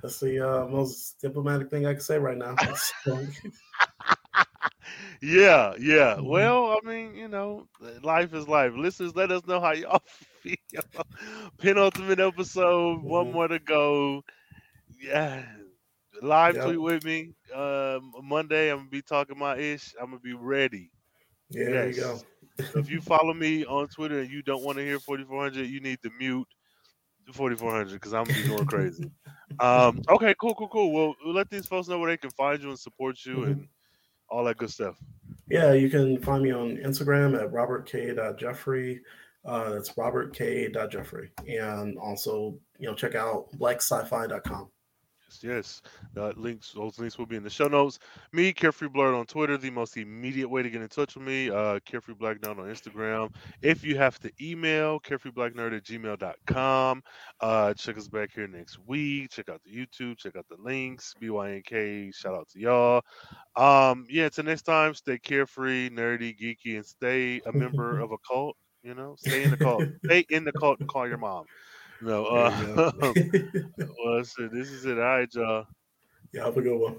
that's 0.02 0.20
the 0.20 0.40
uh, 0.40 0.68
most 0.68 1.20
diplomatic 1.20 1.70
thing 1.70 1.86
I 1.86 1.92
can 1.94 2.00
say 2.02 2.18
right 2.18 2.36
now. 2.38 2.56
Yeah, 5.20 5.74
yeah. 5.78 6.16
Mhm. 6.16 6.24
Well, 6.24 6.78
I 6.82 6.86
mean, 6.86 7.14
you 7.14 7.28
know, 7.28 7.68
life 8.02 8.32
is 8.34 8.48
life. 8.48 8.72
Listeners, 8.76 9.14
let 9.16 9.30
us 9.30 9.46
know 9.46 9.60
how 9.60 9.72
y'all 9.72 10.02
feel. 10.42 10.56
Penultimate 11.58 12.20
episode, 12.20 13.02
one 13.02 13.28
Mhm. 13.28 13.32
more 13.32 13.48
to 13.48 13.58
go. 13.58 14.22
Yeah. 15.00 15.44
Live 16.22 16.56
Yep. 16.56 16.64
tweet 16.64 16.80
with 16.80 17.04
me. 17.04 17.34
Um 17.54 18.12
Monday, 18.22 18.70
I'm 18.70 18.78
gonna 18.78 18.90
be 18.90 19.02
talking 19.02 19.38
my 19.38 19.56
ish. 19.56 19.94
I'm 20.00 20.06
gonna 20.10 20.20
be 20.20 20.34
ready. 20.34 20.90
yeah, 21.50 21.64
there 21.70 21.88
you 21.88 21.94
go. 22.00 22.20
So 22.72 22.78
if 22.80 22.90
you 22.90 23.00
follow 23.00 23.32
me 23.34 23.64
on 23.64 23.86
Twitter 23.88 24.20
and 24.20 24.30
you 24.30 24.42
don't 24.42 24.62
want 24.64 24.78
to 24.78 24.84
hear 24.84 24.98
4400, 24.98 25.66
you 25.66 25.80
need 25.80 26.00
to 26.02 26.10
mute 26.18 26.46
4400 27.32 27.92
because 27.92 28.12
I'm 28.14 28.24
gonna 28.24 28.42
be 28.42 28.48
going 28.48 28.66
crazy. 28.66 29.10
Um, 29.60 30.02
okay, 30.10 30.34
cool, 30.40 30.54
cool, 30.54 30.68
cool. 30.68 30.92
Well, 30.92 31.14
let 31.24 31.48
these 31.50 31.66
folks 31.66 31.88
know 31.88 31.98
where 31.98 32.10
they 32.10 32.16
can 32.18 32.30
find 32.30 32.62
you 32.62 32.68
and 32.68 32.78
support 32.78 33.16
you 33.24 33.36
Mhm. 33.38 33.46
and 33.46 33.68
all 34.28 34.44
that 34.44 34.58
good 34.58 34.70
stuff. 34.70 34.96
Yeah, 35.48 35.72
you 35.72 35.88
can 35.90 36.20
find 36.22 36.42
me 36.44 36.52
on 36.52 36.76
Instagram 36.76 37.34
at 37.34 37.50
robertk.jeffrey. 37.50 39.00
Uh, 39.46 39.70
that's 39.70 39.90
robertk.jeffrey. 39.94 41.30
And 41.48 41.98
also, 41.98 42.58
you 42.78 42.86
know, 42.88 42.94
check 42.94 43.14
out 43.14 43.50
blacksci-fi.com. 43.58 44.68
Yes, 45.28 45.40
yes. 45.42 45.82
Uh, 46.16 46.32
links, 46.36 46.72
those 46.72 46.98
links 46.98 47.18
will 47.18 47.26
be 47.26 47.36
in 47.36 47.42
the 47.42 47.50
show 47.50 47.68
notes. 47.68 47.98
Me, 48.32 48.52
Carefree 48.52 48.88
Black 48.88 49.08
Nerd 49.08 49.18
on 49.18 49.26
Twitter, 49.26 49.56
the 49.58 49.70
most 49.70 49.96
immediate 49.96 50.48
way 50.48 50.62
to 50.62 50.70
get 50.70 50.80
in 50.80 50.88
touch 50.88 51.16
with 51.16 51.26
me. 51.26 51.50
Uh, 51.50 51.78
Carefree 51.84 52.14
Black 52.14 52.38
Nerd 52.38 52.58
on 52.58 52.66
Instagram. 52.66 53.34
If 53.60 53.84
you 53.84 53.96
have 53.98 54.18
to 54.20 54.30
email, 54.40 55.00
carefreeblacknerd 55.00 55.76
at 55.76 55.84
gmail.com. 55.84 57.02
Uh, 57.40 57.74
check 57.74 57.98
us 57.98 58.08
back 58.08 58.30
here 58.34 58.48
next 58.48 58.78
week. 58.86 59.30
Check 59.30 59.48
out 59.48 59.60
the 59.64 59.70
YouTube. 59.70 60.16
Check 60.16 60.36
out 60.36 60.46
the 60.48 60.56
links. 60.58 61.14
BYNK. 61.20 62.14
Shout 62.14 62.34
out 62.34 62.48
to 62.50 62.58
y'all. 62.58 63.02
Um, 63.56 64.06
yeah, 64.08 64.26
until 64.26 64.44
next 64.44 64.62
time, 64.62 64.94
stay 64.94 65.18
carefree, 65.18 65.90
nerdy, 65.90 66.38
geeky, 66.38 66.76
and 66.76 66.86
stay 66.86 67.40
a 67.44 67.52
member 67.52 67.98
of 68.00 68.12
a 68.12 68.18
cult. 68.26 68.56
You 68.82 68.94
know, 68.94 69.16
stay 69.18 69.42
in 69.42 69.50
the 69.50 69.56
cult. 69.56 69.82
stay 70.04 70.24
in 70.30 70.44
the 70.44 70.52
cult 70.52 70.80
and 70.80 70.88
call 70.88 71.06
your 71.06 71.18
mom. 71.18 71.44
No, 72.00 72.26
uh, 72.26 72.92
well, 74.04 74.24
shit, 74.24 74.52
this 74.52 74.70
is 74.70 74.84
it. 74.84 74.98
All 74.98 75.04
right, 75.04 75.28
y'all. 75.34 75.66
yeah, 76.32 76.44
have 76.44 76.56
a 76.56 76.62
good 76.62 76.78
one. 76.78 76.96